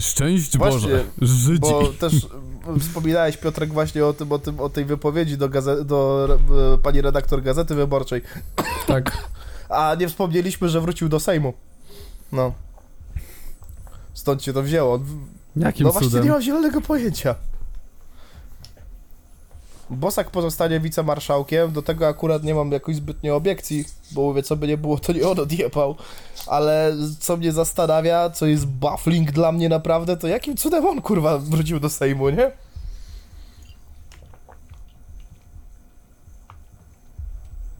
Szczęść 0.00 0.58
Właśnie, 0.58 0.80
Boże, 0.80 1.04
Żydzi. 1.22 1.60
Bo 1.60 1.86
też 1.86 2.12
wspominałeś, 2.80 3.36
Piotrek, 3.36 3.72
właśnie 3.72 4.06
o 4.06 4.12
tym, 4.12 4.32
o 4.32 4.38
tym, 4.38 4.60
o 4.60 4.68
tej 4.68 4.84
wypowiedzi 4.84 5.36
do, 5.38 5.48
gaze- 5.48 5.84
do 5.84 6.28
e, 6.74 6.78
pani 6.78 7.00
redaktor 7.00 7.42
Gazety 7.42 7.74
Wyborczej. 7.74 8.22
Tak. 8.86 9.28
A 9.68 9.94
nie 10.00 10.08
wspomnieliśmy, 10.08 10.68
że 10.68 10.80
wrócił 10.80 11.08
do 11.08 11.20
Sejmu. 11.20 11.54
No. 12.32 12.52
Stąd 14.14 14.42
się 14.42 14.52
to 14.52 14.62
wzięło. 14.62 15.00
Jakim 15.56 15.86
no 15.86 15.92
właśnie 15.92 16.08
cudem? 16.08 16.24
nie 16.24 16.30
mam 16.30 16.42
zielonego 16.42 16.80
pojęcia. 16.80 17.34
Bosak 19.90 20.30
pozostanie 20.30 20.80
wicemarszałkiem, 20.80 21.72
do 21.72 21.82
tego 21.82 22.08
akurat 22.08 22.42
nie 22.42 22.54
mam 22.54 22.72
jakoś 22.72 22.96
zbytnio 22.96 23.36
obiekcji, 23.36 23.84
bo 24.12 24.22
mówię, 24.22 24.42
co 24.42 24.56
by 24.56 24.68
nie 24.68 24.78
było, 24.78 24.98
to 24.98 25.12
nie 25.12 25.28
on 25.28 25.40
odjebał. 25.40 25.96
Ale 26.46 26.94
co 27.20 27.36
mnie 27.36 27.52
zastanawia, 27.52 28.30
co 28.30 28.46
jest 28.46 28.66
baffling 28.66 29.32
dla 29.32 29.52
mnie 29.52 29.68
naprawdę, 29.68 30.16
to 30.16 30.28
jakim 30.28 30.56
cudem 30.56 30.86
on, 30.86 31.02
kurwa, 31.02 31.38
wrócił 31.38 31.80
do 31.80 31.90
Sejmu, 31.90 32.30
nie? 32.30 32.50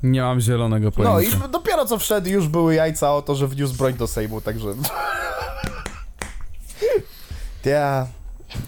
Nie 0.03 0.23
mam 0.23 0.41
zielonego 0.41 0.87
No 0.87 0.93
pojęcia. 0.93 1.37
i 1.49 1.51
dopiero 1.51 1.85
co 1.87 1.99
wszedł, 1.99 2.29
już 2.29 2.49
były 2.49 2.75
jajca 2.75 3.15
o 3.15 3.23
to, 3.23 3.35
że 3.35 3.49
wniósł 3.49 3.75
broń 3.75 3.95
do 3.95 4.07
Sejmu, 4.07 4.41
także... 4.41 4.69
Ja... 7.65 8.07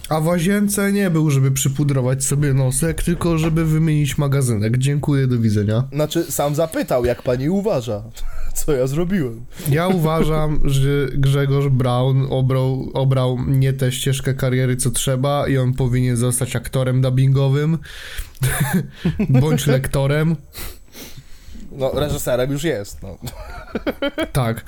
A 0.09 0.21
w 0.21 0.27
łazience 0.27 0.93
nie 0.93 1.11
był, 1.11 1.31
żeby 1.31 1.51
przypudrować 1.51 2.25
sobie 2.25 2.55
nosek, 2.55 3.03
tylko 3.03 3.39
żeby 3.39 3.65
wymienić 3.65 4.19
magazynek. 4.19 4.79
Dziękuję, 4.79 5.27
do 5.27 5.39
widzenia. 5.39 5.85
Znaczy, 5.93 6.33
sam 6.33 6.55
zapytał, 6.55 7.05
jak 7.05 7.23
pani 7.23 7.49
uważa, 7.51 8.03
co 8.55 8.73
ja 8.73 8.87
zrobiłem. 8.87 9.45
Ja 9.71 9.89
uważam, 9.89 10.61
że 10.65 10.89
Grzegorz 11.15 11.69
Braun 11.69 12.27
obrał, 12.31 12.91
obrał 12.95 13.39
nie 13.47 13.73
tę 13.73 13.93
ścieżkę 13.93 14.35
kariery, 14.35 14.77
co 14.77 14.91
trzeba 14.91 15.49
i 15.49 15.59
on 15.59 15.75
powinien 15.75 16.17
zostać 16.17 16.57
aktorem 16.57 17.01
dubbingowym 17.01 17.79
bądź 19.41 19.67
lektorem. 19.67 20.37
No, 21.77 21.91
reżyserem 21.95 22.53
już 22.53 22.65
jest, 22.65 23.03
no. 23.03 23.19
Tak. 24.33 24.65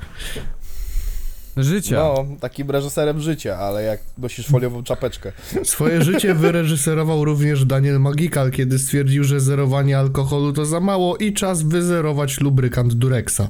Życia. 1.57 1.97
No, 1.97 2.25
takim 2.41 2.71
reżyserem 2.71 3.21
życia, 3.21 3.59
ale 3.59 3.83
jak 3.83 4.01
nosisz 4.19 4.47
foliową 4.47 4.83
czapeczkę. 4.83 5.33
Swoje 5.65 6.03
życie 6.03 6.35
wyreżyserował 6.35 7.25
również 7.25 7.65
Daniel 7.65 8.01
Magikal, 8.01 8.51
kiedy 8.51 8.79
stwierdził, 8.79 9.25
że 9.25 9.41
zerowanie 9.41 9.99
alkoholu 9.99 10.53
to 10.53 10.67
za 10.67 10.81
mało 10.81 11.17
i 11.17 11.33
czas 11.33 11.63
wyzerować 11.63 12.41
lubrykant 12.41 12.95
Durexa. 12.95 13.43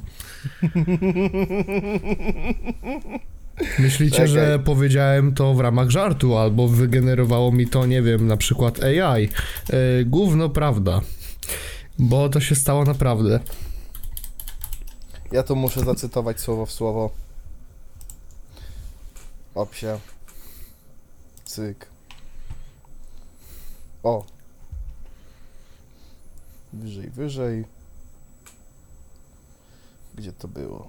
Myślicie, 3.78 4.16
Czekaj. 4.16 4.28
że 4.28 4.58
powiedziałem 4.58 5.34
to 5.34 5.54
w 5.54 5.60
ramach 5.60 5.90
żartu, 5.90 6.36
albo 6.36 6.68
wygenerowało 6.68 7.52
mi 7.52 7.66
to, 7.66 7.86
nie 7.86 8.02
wiem, 8.02 8.26
na 8.26 8.36
przykład 8.36 8.80
AI. 8.82 9.22
Yy, 9.22 10.04
gówno 10.04 10.48
prawda. 10.48 11.00
Bo 11.98 12.28
to 12.28 12.40
się 12.40 12.54
stało 12.54 12.84
naprawdę. 12.84 13.40
Ja 15.32 15.42
to 15.42 15.54
muszę 15.54 15.80
zacytować 15.80 16.40
słowo 16.40 16.66
w 16.66 16.72
słowo. 16.72 17.10
Opsie. 19.54 19.98
Cyk. 21.44 21.86
O. 24.02 24.24
Wyżej, 26.72 27.10
wyżej. 27.10 27.64
Gdzie 30.14 30.32
to 30.32 30.48
było? 30.48 30.88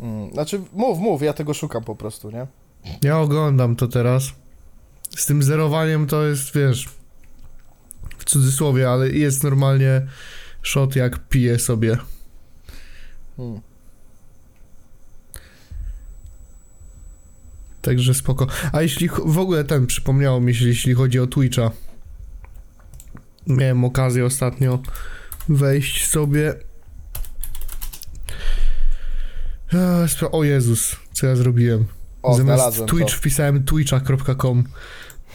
Mm, 0.00 0.32
znaczy, 0.32 0.62
mów, 0.72 0.98
mów, 0.98 1.22
ja 1.22 1.32
tego 1.32 1.54
szukam 1.54 1.84
po 1.84 1.96
prostu, 1.96 2.30
nie? 2.30 2.46
Ja 3.02 3.18
oglądam 3.18 3.76
to 3.76 3.88
teraz. 3.88 4.24
Z 5.16 5.26
tym 5.26 5.42
zerowaniem 5.42 6.06
to 6.06 6.24
jest, 6.24 6.54
wiesz, 6.54 6.88
cudzysłowie, 8.30 8.90
ale 8.90 9.10
jest 9.10 9.44
normalnie 9.44 10.06
shot 10.62 10.96
jak 10.96 11.28
piję 11.28 11.58
sobie. 11.58 11.96
Hmm. 13.36 13.60
Także 17.82 18.14
spoko. 18.14 18.46
A 18.72 18.82
jeśli 18.82 19.08
w 19.26 19.38
ogóle 19.38 19.64
ten 19.64 19.86
przypomniało 19.86 20.40
mi 20.40 20.54
się, 20.54 20.68
jeśli 20.68 20.94
chodzi 20.94 21.20
o 21.20 21.26
Twitcha. 21.26 21.70
Miałem 23.46 23.84
okazję 23.84 24.24
ostatnio 24.24 24.78
wejść 25.48 26.08
sobie. 26.08 26.54
Eee, 29.72 30.28
O 30.32 30.44
Jezus, 30.44 30.96
co 31.12 31.26
ja 31.26 31.36
zrobiłem? 31.36 31.86
O, 32.22 32.36
Zamiast 32.36 32.86
Twitch 32.86 33.12
to. 33.12 33.18
wpisałem 33.18 33.64
twitcha.com. 33.64 34.64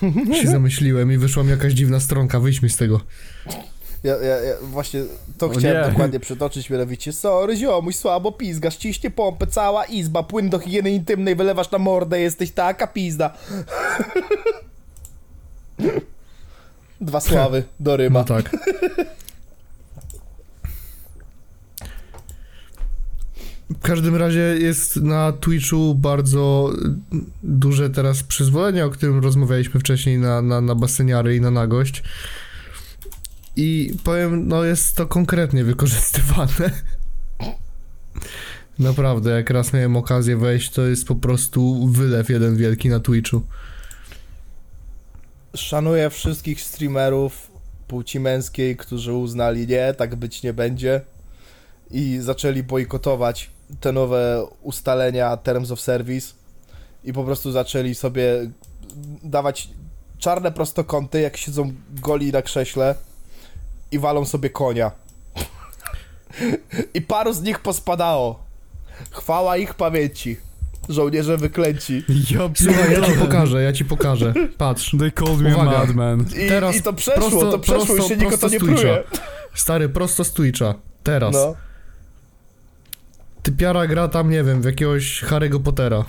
się 0.42 0.48
zamyśliłem 0.48 1.12
i 1.12 1.18
wyszła 1.18 1.44
mi 1.44 1.50
jakaś 1.50 1.74
dziwna 1.74 2.00
stronka. 2.00 2.40
Wyjdź 2.40 2.62
mi 2.62 2.70
z 2.70 2.78
tego. 2.78 3.02
Ja, 4.04 4.16
ja, 4.16 4.36
ja 4.36 4.54
właśnie 4.62 5.04
to 5.38 5.46
O 5.46 5.50
chciałem 5.50 5.84
nie. 5.84 5.90
dokładnie 5.92 6.20
przytoczyć, 6.20 6.70
mianowicie 6.70 7.14
Sorry 7.14 7.58
ziomuś, 7.58 7.96
słabo 7.96 8.32
pizgasz, 8.32 8.76
ciśnie 8.76 9.12
pompę, 9.12 9.48
cała 9.48 9.86
izba, 9.86 10.24
płyn 10.24 10.50
do 10.50 10.60
higieny 10.60 10.92
intymnej 10.92 11.36
wylewasz 11.36 11.72
na 11.72 11.78
mordę, 11.78 12.20
jesteś 12.20 12.52
taka 12.52 12.88
pizda. 12.88 13.34
Dwa 17.02 17.20
sławy 17.22 17.64
do 17.80 17.98
ryma. 17.98 18.20
No 18.20 18.26
tak. 18.26 18.50
W 23.82 23.84
każdym 23.84 24.16
razie 24.16 24.40
jest 24.40 24.96
na 24.96 25.32
Twitchu 25.32 25.96
bardzo 25.96 26.74
duże 27.44 27.90
teraz 27.90 28.24
przyzwolenie, 28.24 28.86
o 28.86 28.90
którym 28.90 29.20
rozmawialiśmy 29.20 29.80
wcześniej 29.80 30.18
na, 30.18 30.42
na, 30.42 30.62
na 30.62 30.76
baseniary 30.76 31.36
i 31.36 31.42
na 31.42 31.52
nagość. 31.52 32.04
I 33.56 33.94
powiem, 34.04 34.48
no 34.48 34.64
jest 34.64 34.96
to 34.96 35.08
konkretnie 35.08 35.64
wykorzystywane. 35.64 36.72
Naprawdę, 38.80 39.32
jak 39.32 39.50
raz 39.50 39.74
miałem 39.74 39.98
okazję 39.98 40.38
wejść, 40.38 40.72
to 40.72 40.82
jest 40.82 41.08
po 41.08 41.16
prostu 41.16 41.88
wylew 41.88 42.30
jeden 42.30 42.58
wielki 42.58 42.90
na 42.90 43.00
Twitchu. 43.00 43.42
Szanuję 45.56 46.10
wszystkich 46.10 46.62
streamerów 46.62 47.52
płci 47.88 48.20
męskiej, 48.20 48.78
którzy 48.78 49.14
uznali 49.14 49.68
nie, 49.68 49.94
tak 49.94 50.16
być 50.16 50.44
nie 50.44 50.54
będzie 50.54 51.02
i 51.92 52.18
zaczęli 52.22 52.64
bojkotować 52.64 53.50
te 53.80 53.92
nowe 53.92 54.46
ustalenia 54.62 55.38
Terms 55.38 55.72
of 55.72 55.82
Service 55.82 56.34
i 57.04 57.14
po 57.14 57.24
prostu 57.24 57.52
zaczęli 57.52 57.96
sobie 57.96 58.52
dawać 59.24 59.70
czarne 60.18 60.52
prostokąty, 60.52 61.22
jak 61.22 61.38
siedzą 61.38 61.74
goli 61.90 62.32
na 62.32 62.42
krześle 62.42 62.96
i 63.92 64.00
walą 64.00 64.26
sobie 64.26 64.50
konia. 64.50 64.92
I 66.94 67.02
paru 67.02 67.34
z 67.34 67.42
nich 67.42 67.60
pospadało. 67.60 68.44
Chwała 69.12 69.58
ich 69.58 69.74
pamięci. 69.74 70.38
Żołnierze 70.90 71.38
wyklęci. 71.38 72.04
Ja 72.32 72.40
Słuchaj, 72.56 72.94
ja 72.94 73.02
ci 73.06 73.14
pokażę, 73.20 73.64
ja 73.64 73.74
ci 73.74 73.86
pokażę. 73.86 74.34
Patrz. 74.58 74.96
They 75.00 75.12
called 75.12 75.40
me 75.40 75.54
Uwaga. 75.56 75.72
madman. 75.72 76.26
I, 76.46 76.50
Teraz 76.50 76.76
i 76.76 76.82
to 76.82 76.94
przeszło, 76.94 77.30
prosto- 77.30 77.52
to 77.52 77.60
przeszło, 77.60 77.86
prosto- 77.86 77.96
już 77.96 78.08
się 78.08 78.18
nikt 78.18 78.34
o 78.34 78.38
to 78.38 78.50
nie 78.50 78.60
pruje. 78.60 79.04
Stary, 79.56 79.90
prosto 79.90 80.24
z 80.24 80.34
Twitcha. 80.34 80.74
Teraz. 81.04 81.34
No. 81.34 81.56
Typiara 83.44 83.88
gra 83.88 84.08
tam, 84.08 84.30
nie 84.30 84.44
wiem, 84.44 84.62
w 84.62 84.66
jakiegoś 84.66 85.24
Harry'ego 85.24 85.60
Pottera. 85.60 86.06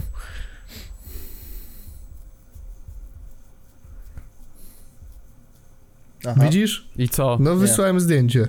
Aha. 6.27 6.45
Widzisz? 6.45 6.89
I 6.97 7.09
co? 7.09 7.37
No 7.41 7.57
wysłałem 7.57 8.01
zdjęcie. 8.01 8.49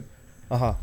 Aha. 0.50 0.76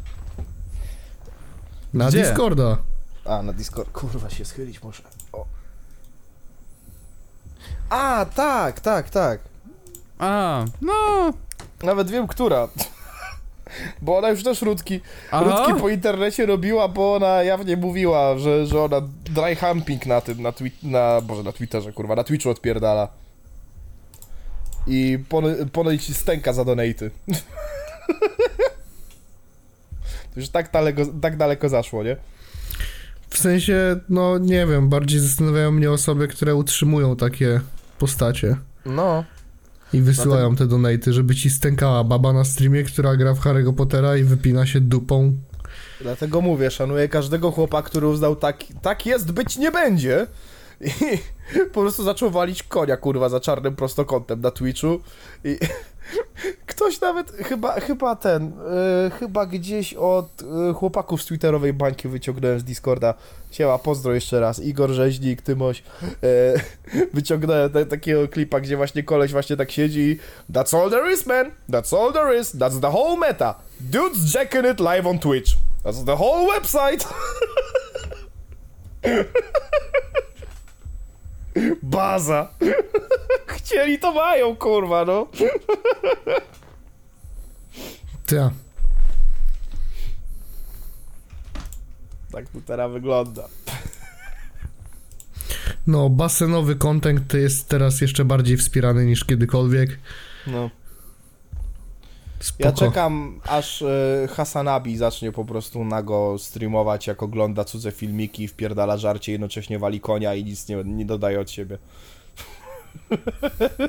Na 1.95 2.09
Gdzie? 2.09 2.23
Discorda. 2.23 2.79
A, 3.25 3.43
na 3.43 3.53
Discord. 3.53 3.91
Kurwa, 3.93 4.31
się 4.31 4.45
schylić 4.45 4.83
muszę. 4.83 5.03
O. 5.33 5.47
A, 7.91 8.27
tak, 8.35 8.81
tak, 8.81 9.11
tak. 9.11 9.41
A, 10.19 10.65
no. 10.81 11.31
Nawet 11.83 12.11
wiem, 12.11 12.27
która. 12.27 12.69
Bo 14.03 14.19
ona 14.19 14.29
już 14.31 14.43
też 14.45 14.63
rudki, 14.63 15.01
Aha. 15.31 15.45
rudki 15.67 15.81
po 15.81 15.89
internecie 15.89 16.47
robiła, 16.47 16.89
bo 16.89 17.15
ona 17.15 17.43
jawnie 17.43 17.77
mówiła, 17.77 18.39
że, 18.39 18.67
że 18.67 18.83
ona 18.83 19.01
dry 19.25 19.57
humping 19.57 20.07
na 20.07 20.21
tym, 20.21 20.43
na, 20.43 20.51
twi- 20.53 20.71
na 20.83 21.21
Boże, 21.21 21.43
na 21.43 21.53
Twitterze, 21.53 21.93
kurwa, 21.93 22.15
na 22.17 22.25
Twitchu 22.25 22.51
odpierdala. 22.51 23.09
I 24.87 25.19
pon- 25.29 25.69
ponoć 25.73 26.17
stęka 26.17 26.53
za 26.53 26.65
donaty. 26.65 27.11
to 30.35 30.41
już 30.41 30.49
tak 30.49 30.71
daleko, 30.73 31.03
tak 31.23 31.37
daleko 31.37 31.69
zaszło, 31.69 32.03
nie? 32.05 32.17
W 33.31 33.39
sensie, 33.39 33.97
no 34.09 34.39
nie 34.39 34.67
wiem, 34.67 34.89
bardziej 34.89 35.21
zastanawiają 35.21 35.71
mnie 35.73 35.91
osoby, 35.91 36.29
które 36.29 36.55
utrzymują 36.55 37.17
takie 37.17 37.61
postacie 37.99 38.57
No. 38.87 39.25
I 39.93 40.01
wysyłają 40.01 40.57
te 40.57 40.67
donaty, 40.67 41.13
żeby 41.13 41.35
ci 41.35 41.51
stękała 41.51 42.05
baba 42.05 42.33
na 42.33 42.45
streamie, 42.45 42.83
która 42.83 43.17
gra 43.17 43.35
w 43.35 43.41
Harry'ego 43.41 43.75
Pottera 43.75 44.17
i 44.17 44.25
wypina 44.25 44.67
się 44.67 44.81
dupą. 44.81 45.37
Dlatego 46.01 46.41
mówię, 46.41 46.71
szanuję 46.71 47.09
każdego 47.09 47.51
chłopa, 47.51 47.83
który 47.83 48.07
uznał 48.07 48.37
tak, 48.37 48.65
tak 48.83 49.07
jest, 49.07 49.33
być 49.33 49.57
nie 49.57 49.73
będzie. 49.73 50.27
I 50.81 50.91
po 51.75 51.81
prostu 51.81 52.05
zaczął 52.05 52.31
walić 52.31 52.63
konia, 52.63 52.97
kurwa, 52.97 53.29
za 53.29 53.41
czarnym 53.41 53.77
prostokątem 53.77 54.41
na 54.41 54.51
Twitchu. 54.51 55.01
I 55.45 55.59
ktoś 56.67 57.01
nawet, 57.01 57.33
chyba, 57.33 57.81
chyba 57.81 58.17
ten, 58.17 58.53
e, 59.07 59.11
chyba 59.11 59.47
gdzieś 59.47 59.95
od 59.95 60.43
e, 60.43 60.73
chłopaków 60.75 61.23
z 61.23 61.27
twitterowej 61.27 61.73
bańki 61.73 62.09
wyciągnąłem 62.09 62.61
z 62.61 62.65
Discorda. 62.65 63.15
Siema, 63.51 63.79
pozdro 63.79 64.15
jeszcze 64.15 64.41
raz. 64.41 64.61
Igor 64.61 64.91
Rzeźnik, 64.91 65.43
Tymoś. 65.43 65.83
E, 66.03 66.55
wyciągnąłem 67.15 67.71
te, 67.71 67.87
takiego 67.87 68.29
klipa, 68.29 68.61
gdzie 68.61 68.77
właśnie 68.77 69.03
koleś 69.03 69.33
właśnie 69.33 69.57
tak 69.57 69.71
siedzi 69.71 70.19
That's 70.53 70.83
all 70.83 70.91
there 70.91 71.13
is, 71.13 71.27
man. 71.27 71.51
That's 71.71 71.97
all 71.97 72.13
there 72.13 72.41
is. 72.41 72.55
That's 72.55 72.81
the 72.81 72.91
whole 72.91 73.17
meta. 73.17 73.55
Dude's 73.91 74.35
jacking 74.35 74.67
it 74.73 74.81
live 74.81 75.07
on 75.07 75.19
Twitch. 75.19 75.57
That's 75.85 76.05
the 76.05 76.17
whole 76.17 76.47
website. 76.61 77.07
Baza. 81.83 82.49
Chcieli 83.47 83.99
to 83.99 84.13
mają, 84.13 84.57
kurwa, 84.57 85.05
no. 85.05 85.27
Ty, 88.27 88.51
Tak 92.33 92.49
to 92.49 92.59
teraz 92.67 92.93
wygląda. 92.93 93.49
no 95.87 96.11
basenowy 96.11 96.77
content 96.77 97.35
jest 97.35 97.69
teraz 97.69 98.01
jeszcze 98.01 98.25
bardziej 98.25 98.57
wspierany 98.57 99.07
niż 99.07 99.25
kiedykolwiek. 99.25 99.99
No. 100.47 100.71
Spoko. 102.41 102.69
Ja 102.69 102.73
czekam, 102.73 103.41
aż 103.45 103.83
y, 103.83 104.29
Hasanabi 104.31 104.97
zacznie 104.97 105.33
po 105.33 105.45
prostu 105.45 105.85
nago 105.85 106.39
streamować, 106.39 107.07
jak 107.07 107.23
ogląda 107.23 107.65
cudze 107.65 107.93
filmiki, 107.93 108.49
wpierdala 108.49 108.97
żarcie, 108.97 109.33
jednocześnie 109.33 109.79
wali 109.79 110.01
konia 110.01 110.35
i 110.35 110.45
nic 110.45 110.69
nie, 110.69 110.85
nie 110.85 111.05
dodaje 111.05 111.41
od 111.41 111.51
siebie. 111.51 111.79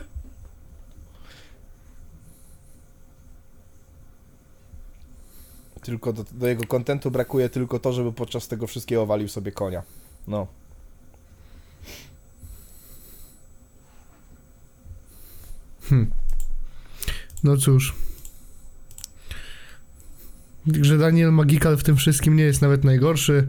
Tylko 5.82 6.14
do, 6.14 6.24
do 6.32 6.48
jego 6.48 6.68
kontentu 6.68 7.12
brakuje 7.12 7.50
tylko 7.50 7.80
to, 7.80 7.94
żeby 7.94 8.14
podczas 8.14 8.48
tego 8.48 8.68
wszystkiego 8.68 9.06
walił 9.06 9.28
sobie 9.28 9.52
konia. 9.52 9.84
No. 10.28 10.48
No 17.44 17.58
cóż. 17.58 18.11
Że 20.82 20.98
Daniel 20.98 21.32
Magikal 21.32 21.78
w 21.78 21.84
tym 21.84 21.96
wszystkim 21.96 22.36
nie 22.36 22.44
jest 22.44 22.62
nawet 22.62 22.84
najgorszy. 22.84 23.48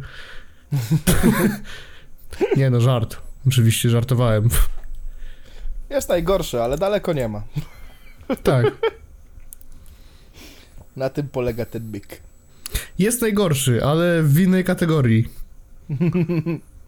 nie 2.56 2.70
no, 2.70 2.80
żart. 2.80 3.16
Oczywiście 3.46 3.90
żartowałem. 3.90 4.48
Jest 5.90 6.08
najgorszy, 6.08 6.62
ale 6.62 6.78
daleko 6.78 7.12
nie 7.12 7.28
ma. 7.28 7.42
tak. 8.42 8.66
Na 10.96 11.10
tym 11.10 11.28
polega 11.28 11.64
ten 11.64 11.82
byk. 11.82 12.20
Jest 12.98 13.22
najgorszy, 13.22 13.84
ale 13.84 14.22
w 14.22 14.40
innej 14.40 14.64
kategorii. 14.64 15.28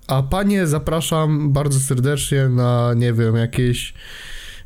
A 0.07 0.23
panie 0.23 0.67
zapraszam 0.67 1.53
bardzo 1.53 1.81
serdecznie 1.81 2.49
na, 2.49 2.95
nie 2.95 3.13
wiem, 3.13 3.37
jakieś 3.37 3.95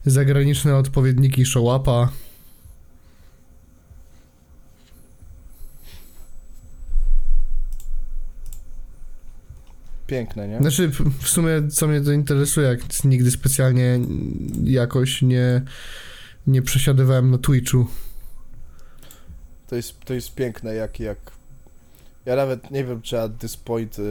zagraniczne 0.07 0.77
odpowiedniki 0.77 1.45
Showapa. 1.45 2.09
Piękne, 10.09 10.49
nie? 10.49 10.59
Znaczy, 10.59 10.91
w 11.21 11.29
sumie 11.29 11.69
co 11.71 11.89
mnie 11.89 12.01
to 12.01 12.13
interesuje, 12.13 12.69
jak 12.69 13.05
nigdy 13.05 13.31
specjalnie 13.31 14.01
jakoś 14.65 15.23
nie, 15.23 15.63
nie 16.47 16.63
przesiadywałem 16.63 17.31
na 17.31 17.39
Twitchu. 17.39 17.87
To 19.67 19.77
jest, 19.77 20.01
to 20.05 20.15
jest 20.15 20.35
piękne, 20.35 20.75
jak, 20.75 21.01
jak... 21.01 21.19
Ja 22.27 22.37
nawet 22.37 22.71
nie 22.71 22.85
wiem, 22.85 23.03
czy 23.03 23.21
at 23.21 23.39
this 23.39 23.57
point 23.57 23.99
y, 23.99 24.03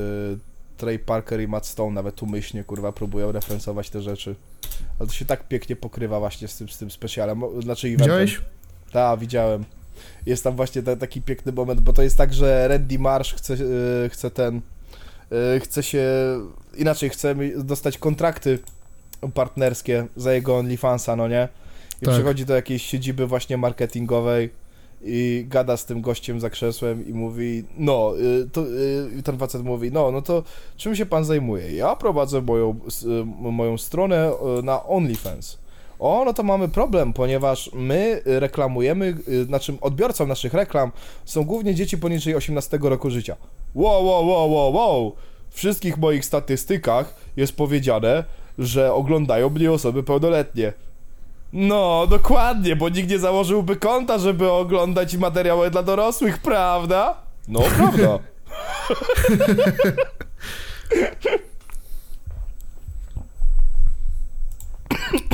Trey 0.77 0.99
Parker 0.99 1.41
i 1.41 1.47
Matt 1.47 1.65
Stone 1.65 1.93
nawet 1.93 2.23
umyślnie, 2.23 2.63
kurwa, 2.63 2.91
próbują 2.91 3.31
referensować 3.31 3.89
te 3.89 4.01
rzeczy. 4.01 4.35
Ale 4.99 5.07
to 5.07 5.13
się 5.13 5.25
tak 5.25 5.47
pięknie 5.47 5.75
pokrywa 5.75 6.19
właśnie 6.19 6.47
z 6.47 6.57
tym, 6.57 6.69
z 6.69 6.77
tym 6.77 6.91
specjalem, 6.91 7.41
znaczy 7.63 7.87
eventem. 7.87 8.05
Widziałeś? 8.07 8.41
Tak, 8.91 9.19
widziałem. 9.19 9.65
Jest 10.25 10.43
tam 10.43 10.55
właśnie 10.55 10.83
ta, 10.83 10.95
taki 10.95 11.21
piękny 11.21 11.51
moment, 11.51 11.81
bo 11.81 11.93
to 11.93 12.03
jest 12.03 12.17
tak, 12.17 12.33
że 12.33 12.67
Randy 12.67 12.99
Marsh 12.99 13.33
chce, 13.33 13.53
y, 13.53 14.09
chce 14.09 14.31
ten... 14.31 14.61
y, 15.55 15.59
chce 15.59 15.83
się... 15.83 16.03
Inaczej, 16.77 17.09
chce 17.09 17.35
dostać 17.57 17.97
kontrakty 17.97 18.59
partnerskie 19.33 20.07
za 20.15 20.33
jego 20.33 20.57
OnlyFansa, 20.57 21.15
no 21.15 21.27
nie? 21.27 21.47
I 22.01 22.05
Tak. 22.05 22.13
przychodzi 22.13 22.45
do 22.45 22.55
jakiejś 22.55 22.85
siedziby 22.85 23.27
właśnie 23.27 23.57
marketingowej 23.57 24.49
i 25.03 25.45
gada 25.49 25.77
z 25.77 25.85
tym 25.85 26.01
gościem 26.01 26.39
za 26.39 26.49
krzesłem 26.49 27.07
i 27.07 27.13
mówi, 27.13 27.63
no, 27.77 28.13
y, 28.19 28.49
to, 28.49 28.61
y, 28.67 29.09
i 29.19 29.23
ten 29.23 29.37
facet 29.37 29.63
mówi, 29.63 29.91
no, 29.91 30.11
no 30.11 30.21
to 30.21 30.43
czym 30.77 30.95
się 30.95 31.05
pan 31.05 31.25
zajmuje? 31.25 31.71
Ja 31.75 31.95
prowadzę 31.95 32.41
moją, 32.41 32.79
y, 33.03 33.25
moją 33.51 33.77
stronę 33.77 34.31
y, 34.59 34.63
na 34.63 34.83
OnlyFans. 34.83 35.57
O, 35.99 36.23
no 36.25 36.33
to 36.33 36.43
mamy 36.43 36.67
problem, 36.67 37.13
ponieważ 37.13 37.69
my 37.73 38.21
y, 38.27 38.39
reklamujemy, 38.39 39.15
y, 39.27 39.45
znaczy 39.45 39.73
odbiorcą 39.81 40.27
naszych 40.27 40.53
reklam 40.53 40.91
są 41.25 41.43
głównie 41.43 41.75
dzieci 41.75 41.97
poniżej 41.97 42.35
18 42.35 42.79
roku 42.81 43.09
życia. 43.09 43.35
Wow, 43.75 44.05
wow, 44.05 44.27
wow, 44.27 44.53
wow, 44.53 44.73
wow! 44.73 45.15
W 45.49 45.55
wszystkich 45.55 45.97
moich 45.97 46.25
statystykach 46.25 47.15
jest 47.37 47.55
powiedziane, 47.55 48.23
że 48.57 48.93
oglądają 48.93 49.49
mnie 49.49 49.71
osoby 49.71 50.03
pełnoletnie. 50.03 50.73
No, 51.53 52.07
dokładnie, 52.09 52.75
bo 52.75 52.89
nikt 52.89 53.09
nie 53.09 53.19
założyłby 53.19 53.75
konta, 53.75 54.17
żeby 54.17 54.51
oglądać 54.51 55.17
materiały 55.17 55.71
dla 55.71 55.83
dorosłych, 55.83 56.37
prawda? 56.37 57.17
No, 57.47 57.59
prawda. 57.77 58.19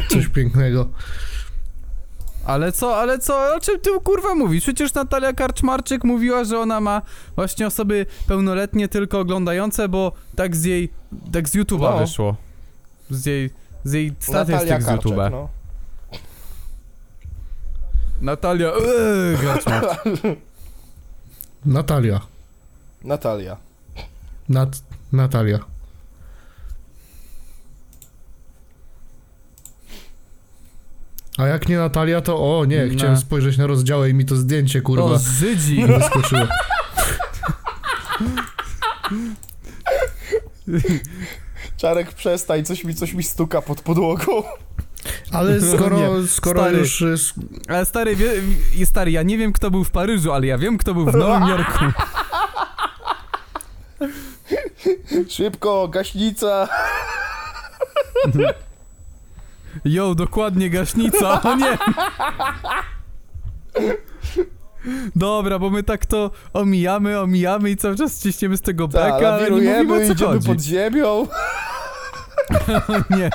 Coś 0.09 0.27
pięknego. 0.27 0.89
Ale 2.45 2.71
co, 2.71 2.97
ale 2.97 3.19
co, 3.19 3.55
o 3.55 3.59
czym 3.59 3.79
ty 3.79 3.89
kurwa 4.03 4.35
mówisz? 4.35 4.63
Przecież 4.63 4.93
Natalia 4.93 5.33
Karczmarczyk 5.33 6.03
mówiła, 6.03 6.43
że 6.43 6.59
ona 6.59 6.81
ma 6.81 7.01
właśnie 7.35 7.67
osoby 7.67 8.05
pełnoletnie 8.27 8.87
tylko 8.87 9.19
oglądające, 9.19 9.89
bo 9.89 10.11
tak 10.35 10.55
z 10.55 10.63
jej, 10.63 10.89
tak 11.33 11.49
z 11.49 11.55
YouTube'a 11.55 11.91
No. 11.91 11.97
wyszło. 11.97 12.35
Z 13.09 13.25
jej, 13.25 13.49
z 13.83 13.93
jej 13.93 14.11
Natalia 14.27 14.43
statystyk 14.45 14.81
z 14.81 14.85
Karczek, 14.85 15.11
YouTube'a. 15.11 15.31
no. 15.31 15.49
Natalia, 18.21 18.71
Karczmarczyk. 19.43 20.21
Natalia. 21.65 22.19
Natalia. 23.03 23.57
Nat 24.49 24.83
Natalia. 25.11 25.59
A 31.37 31.47
jak 31.47 31.69
nie 31.69 31.77
Natalia, 31.77 32.21
to 32.21 32.59
o 32.59 32.65
nie, 32.65 32.89
chciałem 32.89 33.17
spojrzeć 33.17 33.57
na 33.57 33.67
rozdziały 33.67 34.09
i 34.09 34.13
mi 34.13 34.25
to 34.25 34.35
zdjęcie, 34.35 34.81
kurwa, 34.81 35.03
O, 35.05 35.17
Żydzi. 35.39 35.85
wyskoczyło. 35.87 36.41
Czarek, 41.77 42.13
przestań, 42.13 42.65
coś 42.65 42.83
mi, 42.83 42.95
coś 42.95 43.13
mi 43.13 43.23
stuka 43.23 43.61
pod 43.61 43.81
podłogą. 43.81 44.43
Ale 45.31 45.61
skoro, 45.75 45.97
Nie, 46.19 46.27
skoro 46.27 46.61
stary. 46.61 46.77
już... 46.77 47.03
Ale 47.67 47.85
stary, 47.85 48.15
wie- 48.15 48.85
stary, 48.85 49.11
ja 49.11 49.23
nie 49.23 49.37
wiem 49.37 49.53
kto 49.53 49.71
był 49.71 49.83
w 49.83 49.91
Paryżu, 49.91 50.31
ale 50.33 50.47
ja 50.47 50.57
wiem 50.57 50.77
kto 50.77 50.93
był 50.93 51.05
w 51.11 51.15
Nowym 51.15 51.47
Jorku. 51.47 51.85
Szybko, 55.29 55.87
gaśnica. 55.87 56.67
Jo, 59.85 60.15
dokładnie 60.15 60.69
gaśnica, 60.69 61.41
o 61.41 61.55
nie! 61.55 61.77
Dobra, 65.15 65.59
bo 65.59 65.69
my 65.69 65.83
tak 65.83 66.05
to 66.05 66.31
omijamy, 66.53 67.19
omijamy 67.19 67.69
i 67.71 67.77
cały 67.77 67.95
czas 67.95 68.21
ciśniemy 68.23 68.57
z 68.57 68.61
tego 68.61 68.87
Tak, 68.87 69.13
beka, 69.13 69.33
ale 69.33 69.51
nie 69.51 69.83
mówimy 69.83 69.93
o 69.93 70.07
co 70.07 70.13
idziemy 70.13 70.31
chodzi. 70.33 70.47
pod 70.47 70.61
ziemią. 70.61 71.27
Nie. 73.17 73.29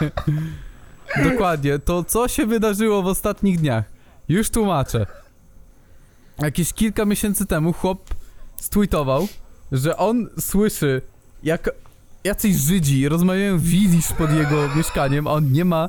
Dokładnie, 1.31 1.78
to 1.78 2.05
co 2.05 2.28
się 2.28 2.47
wydarzyło 2.47 3.02
w 3.02 3.06
ostatnich 3.06 3.60
dniach? 3.60 3.85
Już 4.28 4.51
tłumaczę. 4.51 5.06
Jakieś 6.39 6.73
kilka 6.73 7.05
miesięcy 7.05 7.47
temu 7.47 7.73
chłop 7.73 8.15
stweetował, 8.56 9.28
że 9.73 9.97
on 9.97 10.28
słyszy, 10.40 11.02
jak 11.43 11.70
jacyś 12.24 12.56
Żydzi 12.56 13.09
rozmawiają 13.09 13.59
w 13.59 13.62
pod 14.19 14.32
jego 14.32 14.69
mieszkaniem, 14.77 15.27
a 15.27 15.31
on 15.31 15.52
nie 15.52 15.65
ma... 15.65 15.89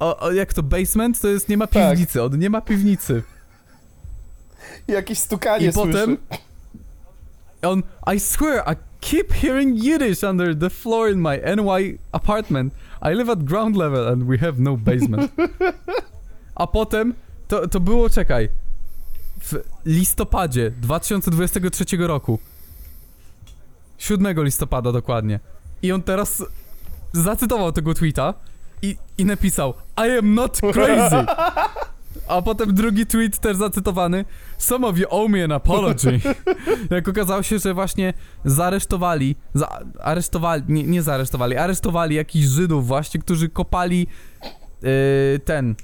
O, 0.00 0.18
o, 0.20 0.32
jak 0.32 0.54
to 0.54 0.62
basement? 0.62 1.20
To 1.20 1.28
jest 1.28 1.48
nie 1.48 1.56
ma 1.56 1.66
Tak. 1.66 1.90
piwnicy, 1.90 2.22
on 2.22 2.38
nie 2.38 2.50
ma 2.50 2.60
piwnicy. 2.60 3.22
Jakieś 4.88 5.18
stukanie 5.18 5.66
I 5.68 5.72
słyszy. 5.72 5.92
potem 5.92 6.16
on, 7.62 7.82
I 8.16 8.20
swear, 8.20 8.64
I 8.72 8.76
keep 9.00 9.32
hearing 9.32 9.84
Yiddish 9.84 10.22
under 10.22 10.58
the 10.58 10.70
floor 10.70 11.10
in 11.10 11.20
my 11.20 11.38
NY 11.56 11.98
apartment. 12.12 12.74
I 13.02 13.14
live 13.14 13.30
at 13.30 13.44
ground 13.44 13.76
level 13.76 14.08
and 14.08 14.24
we 14.24 14.38
have 14.38 14.52
no 14.58 14.76
basement. 14.76 15.32
A 16.54 16.66
potem, 16.66 17.14
to, 17.48 17.68
to 17.68 17.80
było, 17.80 18.10
czekaj, 18.10 18.48
w 19.40 19.54
listopadzie 19.84 20.70
2023 20.70 21.84
roku. 21.96 22.38
7 23.98 24.44
listopada 24.44 24.92
dokładnie. 24.92 25.40
I 25.82 25.92
on 25.92 26.02
teraz 26.02 26.44
zacytował 27.12 27.72
tego 27.72 27.94
tweeta 27.94 28.34
i, 28.82 28.96
i 29.18 29.24
napisał 29.24 29.74
I 29.96 30.18
am 30.18 30.34
not 30.34 30.60
crazy. 30.72 31.26
A 32.28 32.42
potem 32.42 32.74
drugi 32.74 33.06
tweet 33.06 33.38
też 33.38 33.56
zacytowany 33.56 34.24
Some 34.58 34.86
of 34.86 34.98
you 34.98 35.06
owe 35.10 35.28
me 35.28 35.44
an 35.44 35.52
apology. 35.52 36.20
Jak 36.90 37.08
okazało 37.08 37.42
się, 37.42 37.58
że 37.58 37.74
właśnie 37.74 38.14
zaresztowali, 38.44 39.36
za, 39.54 39.80
aresztowali, 40.00 40.62
nie, 40.68 40.82
nie 40.82 41.02
zaresztowali, 41.02 41.56
aresztowali 41.56 42.16
jakichś 42.16 42.46
Żydów 42.46 42.86
właśnie, 42.86 43.20
którzy 43.20 43.48
kopali 43.48 44.06
yy, 44.82 44.90
ten... 45.44 45.74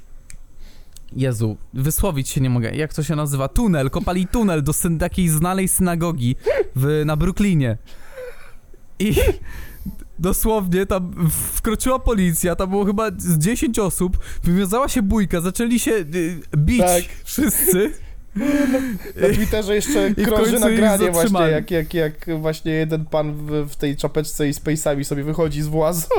Jezu, 1.13 1.57
wysłowić 1.75 2.29
się 2.29 2.41
nie 2.41 2.51
mogę. 2.51 2.77
Jak 2.77 2.95
to 2.95 3.03
się 3.03 3.17
nazywa? 3.17 3.49
Tunel. 3.49 3.91
Kopali 3.91 4.27
tunel 4.27 4.63
do 4.63 4.73
syn- 4.73 4.99
takiej 4.99 5.29
znanej 5.29 5.69
synagogi 5.69 6.37
w, 6.77 7.03
na 7.07 7.17
Brooklynie. 7.17 7.77
I 8.99 9.15
dosłownie 10.19 10.87
tam 10.87 11.31
wkroczyła 11.31 11.99
policja, 11.99 12.57
tam 12.57 12.71
było 12.71 12.85
chyba 12.85 13.11
z 13.19 13.39
10 13.39 13.79
osób, 13.79 14.19
wywiązała 14.45 14.89
się 14.89 15.03
bójka, 15.03 15.41
zaczęli 15.41 15.79
się 15.79 15.91
y, 15.93 16.41
bić 16.57 16.81
Tak. 16.81 17.03
wszyscy. 17.25 17.93
Na 19.23 19.29
Twitterze 19.29 19.75
jeszcze 19.75 20.15
krąży 20.15 20.61
nagranie 20.61 21.11
właśnie, 21.11 21.41
jak, 21.41 21.71
jak, 21.71 21.95
jak 21.95 22.39
właśnie 22.39 22.73
jeden 22.73 23.05
pan 23.05 23.33
w, 23.33 23.71
w 23.71 23.77
tej 23.77 23.97
czapeczce 23.97 24.49
i 24.49 24.55
z 24.55 24.61
pejsami 24.61 25.05
sobie 25.05 25.25
wychodzi 25.25 25.63
z 25.63 25.67
włazu. 25.67 26.07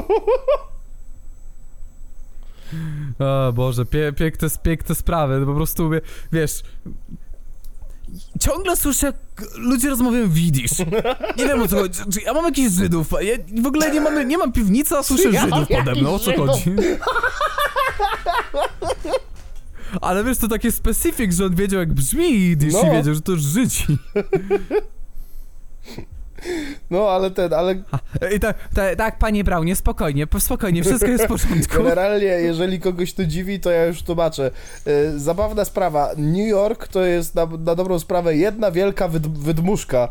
O 3.19 3.53
Boże, 3.53 3.85
pie, 3.85 4.13
piękne, 4.13 4.47
piękne 4.63 4.95
sprawy, 4.95 5.45
po 5.45 5.53
prostu, 5.55 5.89
wie- 5.89 6.01
wiesz... 6.31 6.63
Ciągle 8.39 8.75
słyszę, 8.77 9.05
jak 9.07 9.15
ludzie 9.57 9.89
rozmawiają 9.89 10.29
w 10.29 10.37
jidysz. 10.37 10.79
Nie 11.37 11.45
wiem 11.47 11.61
o 11.61 11.67
co 11.67 11.75
chodzi. 11.77 11.99
Czy 12.13 12.21
ja 12.21 12.33
mam 12.33 12.45
jakichś 12.45 12.71
Żydów? 12.71 13.07
Ja 13.21 13.61
w 13.63 13.67
ogóle 13.67 13.91
nie, 13.91 14.01
mamy, 14.01 14.25
nie 14.25 14.37
mam 14.37 14.51
piwnicy, 14.51 14.97
a 14.97 15.03
słyszę 15.03 15.29
Ja 15.29 15.47
mam 15.47 15.59
Żydów 15.65 15.77
pode 15.77 16.01
mną. 16.01 16.13
O 16.13 16.19
co 16.19 16.33
chodzi? 16.37 16.63
Ale 20.01 20.23
wiesz, 20.23 20.37
to 20.37 20.47
takie 20.47 20.71
specific, 20.71 21.33
że 21.33 21.45
on 21.45 21.55
wiedział 21.55 21.79
jak 21.79 21.93
brzmi 21.93 22.33
jidysz 22.33 22.73
No. 22.73 22.81
i 22.87 22.91
wiedział, 22.91 23.13
że 23.13 23.21
to 23.21 23.35
Żydzi. 23.37 23.85
No, 26.89 27.09
ale 27.09 27.31
ten, 27.31 27.53
ale 27.53 27.75
I 28.35 28.39
tak, 28.39 28.57
tak, 28.75 28.95
tak, 28.95 29.17
panie 29.17 29.43
Braunie, 29.43 29.75
spokojnie, 29.75 30.27
spokojnie, 30.39 30.83
wszystko 30.83 31.07
jest 31.07 31.23
w 31.23 31.27
porządku. 31.27 31.77
generalnie, 31.77 32.25
jeżeli 32.25 32.79
kogoś 32.79 33.13
to 33.13 33.25
dziwi, 33.25 33.59
to 33.59 33.71
ja 33.71 33.85
już 33.85 34.03
tłumaczę. 34.03 34.51
E, 34.85 35.19
Zabawna 35.19 35.65
sprawa. 35.65 36.11
New 36.17 36.47
York 36.47 36.87
to 36.87 37.05
jest 37.05 37.35
na, 37.35 37.45
na 37.45 37.75
dobrą 37.75 37.99
sprawę 37.99 38.35
jedna 38.35 38.71
wielka 38.71 39.07
wyd, 39.07 39.27
wydmuszka 39.27 40.09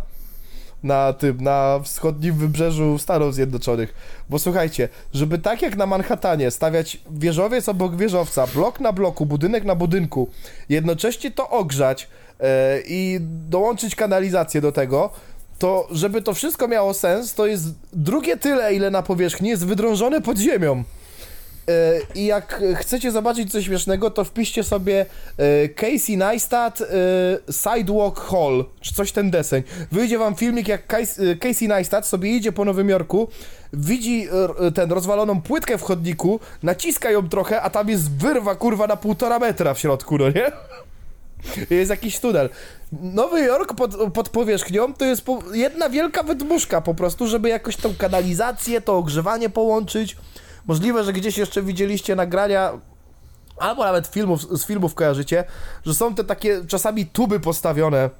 na 0.82 1.12
tym, 1.12 1.40
na 1.40 1.80
wschodnim 1.84 2.34
wybrzeżu 2.34 2.98
Stanów 2.98 3.34
Zjednoczonych. 3.34 3.94
Bo 4.30 4.38
słuchajcie, 4.38 4.88
żeby 5.14 5.38
tak 5.38 5.62
jak 5.62 5.76
na 5.76 5.86
Manhattanie 5.86 6.50
stawiać 6.50 7.00
wieżowiec 7.10 7.68
obok 7.68 7.96
wieżowca, 7.96 8.46
blok 8.46 8.80
na 8.80 8.92
bloku, 8.92 9.26
budynek 9.26 9.64
na 9.64 9.74
budynku, 9.74 10.28
jednocześnie 10.68 11.30
to 11.30 11.50
ogrzać 11.50 12.08
e, 12.40 12.80
i 12.86 13.18
dołączyć 13.48 13.94
kanalizację 13.94 14.60
do 14.60 14.72
tego, 14.72 15.10
to 15.58 15.88
żeby 15.90 16.22
to 16.22 16.34
wszystko 16.34 16.68
miało 16.68 16.94
sens, 16.94 17.34
to 17.34 17.46
jest 17.46 17.64
drugie 17.92 18.36
tyle, 18.36 18.74
ile 18.74 18.90
na 18.90 19.02
powierzchni 19.02 19.48
jest 19.48 19.66
wydrążone 19.66 20.20
pod 20.20 20.38
ziemią. 20.38 20.84
E, 21.68 22.00
I 22.14 22.26
jak 22.26 22.62
chcecie 22.74 23.12
zobaczyć 23.12 23.52
coś 23.52 23.64
śmiesznego, 23.64 24.10
to 24.10 24.24
wpiszcie 24.24 24.64
sobie 24.64 25.06
e, 25.38 25.68
Casey 25.68 26.16
Neistat 26.16 26.80
e, 26.80 26.86
Sidewalk 27.52 28.20
Hall, 28.20 28.64
czy 28.80 28.94
coś 28.94 29.12
ten 29.12 29.30
deseń. 29.30 29.62
Wyjdzie 29.92 30.18
wam 30.18 30.34
filmik, 30.34 30.68
jak 30.68 30.86
Cas- 30.86 31.38
Casey 31.40 31.68
Neistat 31.68 32.06
sobie 32.06 32.36
idzie 32.36 32.52
po 32.52 32.64
Nowym 32.64 32.88
Jorku, 32.88 33.28
widzi 33.72 34.28
ten 34.74 34.92
rozwaloną 34.92 35.42
płytkę 35.42 35.78
w 35.78 35.82
chodniku, 35.82 36.40
naciska 36.62 37.10
ją 37.10 37.28
trochę, 37.28 37.62
a 37.62 37.70
tam 37.70 37.88
jest 37.88 38.12
wyrwa 38.12 38.54
kurwa 38.54 38.86
na 38.86 38.96
półtora 38.96 39.38
metra 39.38 39.74
w 39.74 39.78
środku, 39.78 40.18
no 40.18 40.28
nie? 40.28 40.52
Jest 41.70 41.90
jakiś 41.90 42.20
tunel. 42.20 42.50
Nowy 42.92 43.40
Jork 43.40 43.74
pod, 43.74 44.12
pod 44.12 44.28
powierzchnią 44.28 44.94
to 44.94 45.04
jest 45.04 45.22
po, 45.22 45.42
jedna 45.52 45.90
wielka 45.90 46.22
wydmuszka 46.22 46.80
po 46.80 46.94
prostu, 46.94 47.26
żeby 47.26 47.48
jakoś 47.48 47.76
tą 47.76 47.94
kanalizację, 47.94 48.80
to 48.80 48.96
ogrzewanie 48.96 49.50
połączyć. 49.50 50.16
Możliwe, 50.66 51.04
że 51.04 51.12
gdzieś 51.12 51.38
jeszcze 51.38 51.62
widzieliście 51.62 52.16
nagrania, 52.16 52.72
albo 53.56 53.84
nawet 53.84 54.06
filmów, 54.06 54.42
z 54.60 54.66
filmów 54.66 54.94
kojarzycie, 54.94 55.44
że 55.86 55.94
są 55.94 56.14
te 56.14 56.24
takie 56.24 56.64
czasami 56.64 57.06
tuby 57.06 57.40
postawione 57.40 58.10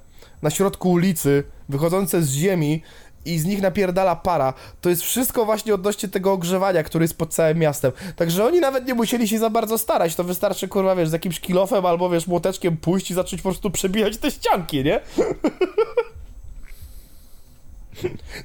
na 0.41 0.49
środku 0.49 0.91
ulicy, 0.91 1.43
wychodzące 1.69 2.21
z 2.21 2.29
ziemi 2.29 2.83
i 3.27 3.39
z 3.39 3.45
nich 3.45 3.61
napierdala 3.61 4.15
para. 4.15 4.53
To 4.81 4.89
jest 4.89 5.01
wszystko 5.01 5.45
właśnie 5.45 5.73
odnośnie 5.73 6.09
tego 6.09 6.31
ogrzewania, 6.31 6.83
który 6.83 7.03
jest 7.03 7.17
pod 7.17 7.33
całym 7.33 7.57
miastem. 7.57 7.91
Także 8.15 8.45
oni 8.45 8.59
nawet 8.59 8.87
nie 8.87 8.93
musieli 8.93 9.27
się 9.27 9.39
za 9.39 9.49
bardzo 9.49 9.77
starać, 9.77 10.15
to 10.15 10.23
wystarczy, 10.23 10.67
kurwa, 10.67 10.95
wiesz, 10.95 11.09
z 11.09 11.13
jakimś 11.13 11.39
kilofem 11.39 11.85
albo, 11.85 12.09
wiesz, 12.09 12.27
młoteczkiem 12.27 12.77
pójść 12.77 13.11
i 13.11 13.13
zacząć 13.13 13.41
po 13.41 13.49
prostu 13.49 13.71
przebijać 13.71 14.17
te 14.17 14.31
ścianki, 14.31 14.83
nie? 14.83 14.99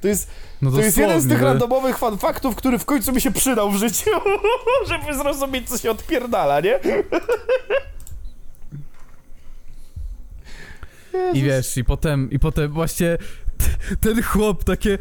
To 0.01 0.09
jest, 0.09 0.31
No 0.63 0.71
to 0.71 0.81
jest 0.81 0.97
jeden 0.97 1.21
z 1.21 1.29
tych 1.29 1.43
randomowych 1.43 1.99
fan 1.99 2.19
faktów, 2.19 2.57
który 2.57 2.79
w 2.79 2.85
końcu 2.85 3.13
mi 3.13 3.21
się 3.21 3.31
przydał 3.31 3.71
w 3.71 3.77
życiu, 3.77 4.11
żeby 4.89 5.15
zrozumieć, 5.15 5.69
co 5.69 5.79
się 5.79 5.91
odpierdala, 5.91 6.61
nie? 6.61 6.81
I 11.33 11.43
wiesz, 11.43 11.77
i 11.77 11.85
potem, 11.85 12.31
i 12.31 12.39
potem 12.39 12.73
właśnie 12.73 13.19
ten 14.01 14.23
chłop 14.23 14.65
takie 14.65 14.99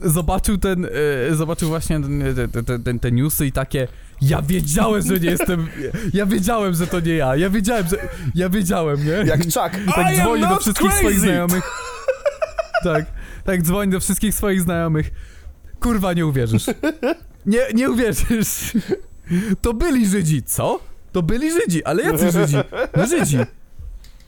zobaczył 0.00 0.58
ten, 0.58 0.86
e, 1.30 1.34
zobaczył 1.34 1.68
właśnie 1.68 2.00
ten, 2.00 2.24
ten, 2.66 2.82
ten, 2.84 2.98
te 2.98 3.12
newsy 3.12 3.46
i 3.46 3.52
takie 3.52 3.88
ja 4.22 4.42
wiedziałem, 4.42 5.02
że 5.02 5.20
nie 5.20 5.30
jestem, 5.30 5.68
ja 6.14 6.26
wiedziałem, 6.26 6.74
że 6.74 6.86
to 6.86 7.00
nie 7.00 7.14
ja, 7.14 7.36
ja 7.36 7.50
wiedziałem, 7.50 7.86
że, 7.88 7.96
ja 8.34 8.48
wiedziałem, 8.48 9.04
nie? 9.06 9.12
Jak 9.12 9.42
Chuck. 9.42 9.88
I 9.88 9.92
tak 9.92 10.16
dzwoni 10.16 10.42
do 10.42 10.56
wszystkich 10.56 10.86
crazy. 10.86 10.98
swoich 10.98 11.20
znajomych. 11.20 11.70
Tak, 12.84 13.06
tak 13.44 13.62
dzwoni 13.62 13.92
do 13.92 14.00
wszystkich 14.00 14.34
swoich 14.34 14.60
znajomych. 14.60 15.10
Kurwa, 15.80 16.12
nie 16.12 16.26
uwierzysz. 16.26 16.66
Nie, 17.46 17.60
nie 17.74 17.90
uwierzysz. 17.90 18.72
To 19.62 19.74
byli 19.74 20.06
Żydzi, 20.06 20.42
co? 20.42 20.80
To 21.12 21.22
byli 21.22 21.52
Żydzi, 21.52 21.84
ale 21.84 22.02
jacy 22.02 22.32
Żydzi? 22.32 22.56
No 22.96 23.06
Żydzi. 23.06 23.38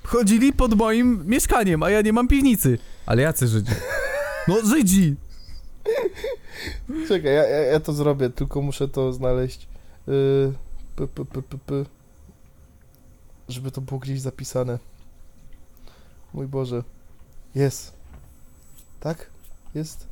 Chodzili 0.02 0.52
pod 0.52 0.74
moim 0.74 1.22
mieszkaniem, 1.26 1.82
a 1.82 1.90
ja 1.90 2.00
nie 2.02 2.12
mam 2.12 2.28
piwnicy. 2.28 2.78
Ale 3.06 3.22
jacy 3.22 3.48
Żydzi? 3.48 3.72
No 4.48 4.56
Żydzi! 4.64 5.16
Czekaj, 7.08 7.34
ja, 7.34 7.46
ja, 7.46 7.58
ja 7.58 7.80
to 7.80 7.92
zrobię, 7.92 8.30
tylko 8.30 8.62
muszę 8.62 8.88
to 8.88 9.12
znaleźć. 9.12 9.68
Yy, 10.06 10.52
p, 10.96 11.06
p, 11.06 11.24
p, 11.24 11.42
p, 11.42 11.58
p. 11.66 11.84
Żeby 13.48 13.70
to 13.70 13.80
było 13.80 14.00
gdzieś 14.00 14.20
zapisane. 14.20 14.78
Mój 16.34 16.46
Boże. 16.46 16.82
Jest. 17.54 17.92
Tak? 19.00 19.30
Jest? 19.74 20.06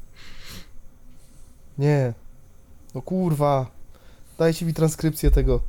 Nie. 1.79 2.15
No 2.95 3.03
kurwa. 3.03 3.67
Dajcie 4.39 4.67
mi 4.67 4.75
transkrypcję 4.75 5.31
tego. 5.31 5.61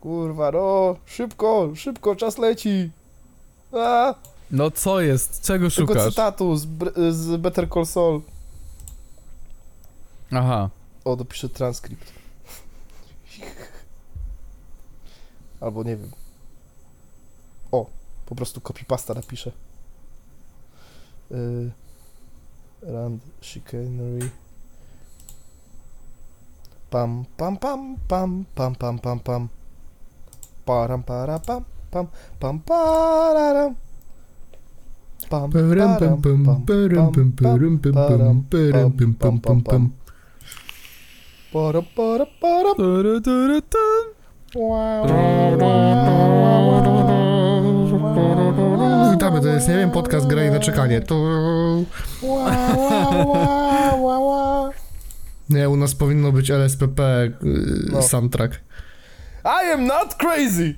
Kurwa, 0.00 0.50
no. 0.50 0.96
Szybko, 1.06 1.70
szybko, 1.74 2.16
czas 2.16 2.38
leci. 2.38 2.90
A, 3.72 4.14
No 4.50 4.70
co 4.70 5.00
jest? 5.00 5.42
Czego 5.42 5.70
tylko 5.70 5.92
szukasz? 5.92 6.10
cytatu 6.10 6.56
z, 6.56 6.66
Br- 6.66 7.12
z 7.12 7.40
Better 7.40 7.68
Call 7.70 7.86
Saul. 7.86 8.22
Aha. 10.32 10.70
O, 11.04 11.16
dopiszę 11.16 11.48
transkrypt. 11.48 12.12
Albo 15.60 15.82
nie 15.82 15.96
wiem. 15.96 16.10
O, 17.72 17.86
po 18.26 18.34
prostu 18.34 18.60
copypasta 18.60 19.14
napiszę. 19.14 19.52
Y, 21.32 21.70
Rand 22.82 23.22
chicanery. 23.40 24.30
Pam, 26.90 27.24
pam, 27.36 27.56
pam, 27.56 27.96
pam, 28.08 28.44
pam, 28.54 28.74
pam, 28.74 28.98
pam, 28.98 29.20
pam. 29.20 29.48
Param, 30.64 31.02
para, 31.02 31.38
pam, 31.38 31.64
pam, 31.90 32.06
pam, 32.40 32.60
pararam. 32.60 33.74
Pam, 35.28 35.50
param, 35.50 35.98
pam, 35.98 36.22
pam, 36.22 36.44
pam, 36.44 36.62
pam, 36.64 37.12
pam, 38.90 39.12
pam, 39.18 39.40
pam, 39.40 39.60
pam. 39.62 39.92
Para, 41.52 41.82
para, 41.82 42.26
para. 42.40 42.74
Turu, 42.74 43.20
turu, 43.20 43.60
tu. 43.60 43.78
Witamy, 49.12 49.40
to 49.40 49.48
jest, 49.48 49.68
nie 49.68 49.76
wiem, 49.76 49.90
podcast 49.90 50.26
Graj 50.26 50.50
na 50.50 50.58
czekanie. 50.60 51.00
To... 51.00 51.14
Nie, 55.50 55.68
u 55.68 55.76
nas 55.76 55.94
powinno 55.94 56.32
być 56.32 56.50
LSPP 56.50 57.00
y, 57.24 57.32
No. 57.92 58.02
soundtrack. 58.02 58.60
I 59.44 59.72
am 59.72 59.86
not 59.86 60.14
crazy. 60.14 60.74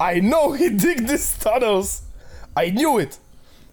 I 0.00 0.20
know 0.20 0.52
he 0.52 0.70
dig 0.70 1.06
these 1.06 1.38
tunnels. 1.38 2.02
I 2.56 2.70
knew 2.70 2.98
it. 2.98 3.18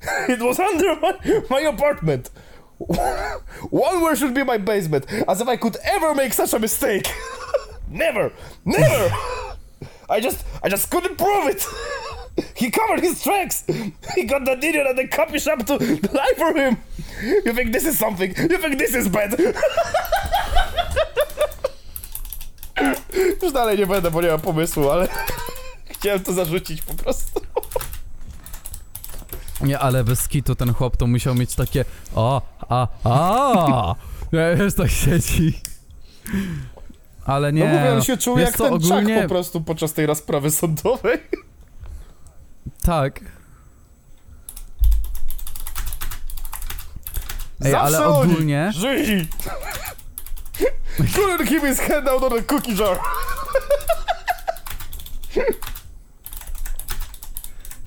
It 0.30 0.40
was 0.40 0.60
under 0.60 0.96
my, 0.96 1.44
my 1.50 1.60
apartment. 1.62 2.30
One 2.78 4.02
where 4.02 4.16
should 4.16 4.34
be 4.34 4.44
my 4.44 4.58
basement. 4.58 5.06
As 5.28 5.42
if 5.42 5.48
I 5.48 5.58
could 5.58 5.78
ever 5.84 6.16
make 6.16 6.34
such 6.34 6.54
a 6.54 6.60
mistake. 6.60 7.08
never, 7.90 8.32
never. 8.66 9.16
I 10.10 10.20
just, 10.20 10.44
I 10.64 10.70
just 10.70 10.90
couldn't 10.90 11.18
prove 11.18 11.48
it. 11.48 11.66
He 12.56 12.72
covered 12.72 13.02
his 13.02 13.22
tracks. 13.22 13.64
He 14.16 14.24
got 14.24 14.46
the 14.46 14.58
idiot 14.58 14.88
at 14.88 14.96
the 14.96 15.08
copy 15.08 15.38
shop 15.40 15.66
to 15.68 15.78
lie 15.78 16.34
for 16.38 16.54
him. 16.56 16.78
You 17.22 17.54
think 17.54 17.72
this 17.72 17.86
is 17.86 18.00
something? 18.00 18.34
You 18.36 18.58
think 18.58 18.78
this 18.80 18.96
is 18.96 19.08
bad? 19.08 19.38
Już 23.42 23.52
dalej 23.54 23.78
nie 23.78 23.86
będę, 23.86 24.12
bo 24.12 24.22
nie 24.22 24.28
mam 24.28 24.40
pomysłu, 24.40 24.90
ale 24.90 25.08
chciałem 26.02 26.20
to 26.20 26.34
zarzucić 26.34 26.82
po 26.82 26.94
prostu. 26.94 27.42
Nie, 29.62 29.80
ale 29.80 30.04
bez 30.04 30.28
kitu 30.28 30.56
ten 30.56 30.74
chłop 30.74 30.98
to 30.98 31.08
musiał 31.08 31.36
mieć 31.36 31.56
takie 31.56 31.86
o, 32.16 32.42
a, 32.70 32.88
a, 33.04 33.96
wiesz, 34.34 34.76
tak 34.76 34.90
siedzi. 34.90 35.62
Ale 37.26 37.54
nie. 37.54 37.64
no 37.64 37.76
mówię, 37.76 37.94
on 37.94 38.02
się 38.02 38.18
czuł 38.18 38.38
wiesz 38.38 38.46
jak 38.46 38.58
co, 38.58 38.64
ten 38.64 38.74
ogólnie, 38.74 39.16
Chuck 39.16 39.24
po 39.24 39.30
prostu 39.30 39.62
podczas 39.62 39.94
tej 39.94 40.06
rozprawy 40.06 40.52
sądowej. 40.52 41.18
Tak. 42.82 43.20
Ej, 47.66 47.72
Zawsze 47.72 47.98
ale 47.98 48.08
ogólnie, 48.08 48.72
Żydzi! 48.76 49.28
Couldn't 50.98 51.48
keep 51.48 51.64
his 51.64 51.80
hand 51.80 52.08
out 52.08 52.24
of 52.24 52.34
the 52.34 52.44
cookie 52.44 52.76
jar. 52.76 53.00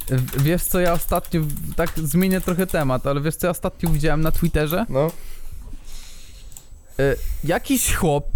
W- 0.09 0.43
wiesz 0.43 0.62
co 0.64 0.81
ja 0.81 0.93
ostatnio, 0.93 1.40
tak 1.76 1.90
zmienię 1.97 2.40
trochę 2.40 2.66
temat, 2.66 3.06
ale 3.06 3.20
wiesz 3.20 3.36
co 3.36 3.47
ja 3.47 3.51
ostatnio 3.51 3.90
widziałem 3.90 4.20
na 4.20 4.32
Twitterze? 4.32 4.86
No, 4.89 5.10
Y, 7.01 7.16
jakiś 7.44 7.94
chłop 7.94 8.26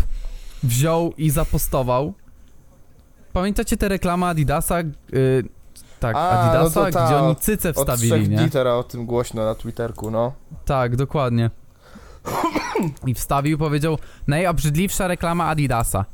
wziął 0.63 1.13
i 1.17 1.31
zapostował. 1.31 2.15
Pamiętacie 3.33 3.77
te 3.77 3.89
reklamy 3.89 4.27
Adidasa? 4.27 4.81
Y, 4.81 5.45
tak, 6.01 6.17
A, 6.17 6.31
Adidasa, 6.31 6.81
no 6.81 6.87
to 6.87 6.93
ta, 6.93 7.07
gdzie 7.07 7.17
oni 7.17 7.37
cyce 7.37 7.69
od 7.71 7.77
wstawili, 7.77 8.09
trzech 8.13 8.29
nie? 8.29 8.37
dni 8.37 8.51
teraz 8.51 8.75
o 8.75 8.83
tym 8.83 9.07
głośno 9.07 9.45
na 9.45 9.55
Twitterku, 9.55 10.11
no. 10.11 10.33
Tak, 10.65 10.97
dokładnie. 10.97 11.51
I 13.07 13.15
wstawił, 13.15 13.59
powiedział, 13.59 13.99
najobrzydliwsza 14.27 15.07
reklama 15.09 15.47
Adidasa. 15.49 16.05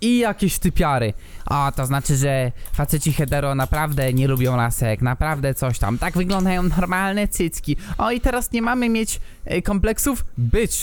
I 0.00 0.18
jakieś 0.18 0.58
typiary. 0.58 1.12
A, 1.46 1.72
to 1.76 1.86
znaczy, 1.86 2.16
że 2.16 2.52
faceci 2.72 3.12
hetero 3.12 3.54
naprawdę 3.54 4.12
nie 4.12 4.28
lubią 4.28 4.56
lasek, 4.56 5.02
naprawdę 5.02 5.54
coś 5.54 5.78
tam. 5.78 5.98
Tak 5.98 6.14
wyglądają 6.14 6.62
normalne 6.62 7.28
cycki. 7.28 7.76
O, 7.98 8.10
i 8.10 8.20
teraz 8.20 8.52
nie 8.52 8.62
mamy 8.62 8.88
mieć 8.88 9.20
e, 9.44 9.62
kompleksów? 9.62 10.24
Bitch. 10.38 10.76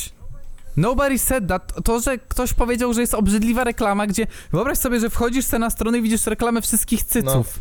Nobody 0.77 1.19
said 1.19 1.47
that. 1.47 1.73
To, 1.83 1.99
że 1.99 2.17
ktoś 2.17 2.53
powiedział, 2.53 2.93
że 2.93 3.01
jest 3.01 3.13
obrzydliwa 3.13 3.63
reklama, 3.63 4.07
gdzie 4.07 4.27
wyobraź 4.51 4.77
sobie, 4.77 4.99
że 4.99 5.09
wchodzisz 5.09 5.45
sobie 5.45 5.59
na 5.59 5.69
stronę 5.69 5.97
i 5.97 6.01
widzisz 6.01 6.25
reklamę 6.27 6.61
wszystkich 6.61 7.03
cyców. 7.03 7.59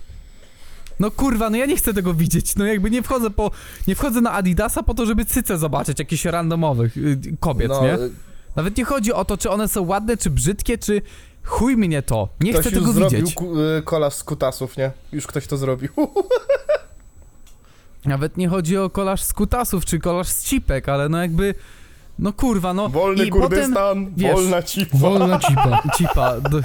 No 1.01 1.11
kurwa, 1.11 1.51
no 1.51 1.57
ja 1.57 1.67
nie 1.67 1.77
chcę 1.77 1.95
tego 1.95 2.15
widzieć. 2.15 2.57
No 2.57 2.65
jakby 2.65 2.91
nie 2.91 3.03
wchodzę 3.03 3.31
po. 3.31 3.51
Nie 3.87 3.95
wchodzę 3.95 4.21
na 4.21 4.33
Adidasa 4.33 4.83
po 4.83 4.95
to, 4.95 5.07
żeby 5.07 5.25
cyce 5.25 5.59
zobaczyć, 5.59 5.99
jakichś 5.99 6.25
randomowych 6.25 6.97
y, 6.97 7.19
kobiet, 7.41 7.69
no, 7.69 7.83
nie? 7.83 7.95
y, 7.95 8.11
Nawet 8.57 8.77
nie 8.77 8.85
chodzi 8.85 9.13
o 9.13 9.25
to, 9.25 9.37
czy 9.37 9.51
one 9.51 9.69
są 9.69 9.83
ładne, 9.87 10.17
czy 10.17 10.31
brzydkie, 10.31 10.79
czy. 10.79 11.03
Chuj 11.47 11.77
mnie 11.77 12.03
to. 12.03 12.29
Nie 12.41 12.53
ktoś 12.53 12.67
chcę 12.67 12.77
tego 12.77 12.93
zrobił 12.93 13.21
widzieć. 13.21 13.35
ku, 13.35 13.61
y, 13.61 13.83
kolarz 13.83 14.15
z 14.15 14.25
kutasów, 14.25 14.77
nie? 14.77 14.91
Już 15.13 15.27
ktoś 15.27 15.47
to 15.47 15.57
zrobił. 15.57 15.91
Nawet 18.05 18.37
nie 18.37 18.49
chodzi 18.49 18.77
o 18.77 18.91
kolaż 18.91 19.23
z 19.23 19.33
kutasów, 19.33 19.85
czy 19.85 19.99
kolaż 19.99 20.29
z 20.29 20.45
cipek, 20.45 20.89
ale 20.89 21.09
no 21.09 21.23
jakby. 21.23 21.55
No 22.19 22.33
kurwa, 22.33 22.75
no. 22.75 22.89
Wolny 22.89 23.27
i 23.27 23.31
potem. 23.31 23.49
Kurdystan, 23.49 24.15
wiesz, 24.17 24.35
wolna 24.35 24.63
cipa. 24.63 24.99
Wolna 24.99 25.39
cipa. 25.39 25.83
Cipa. 25.99 26.41
Do... 26.41 26.61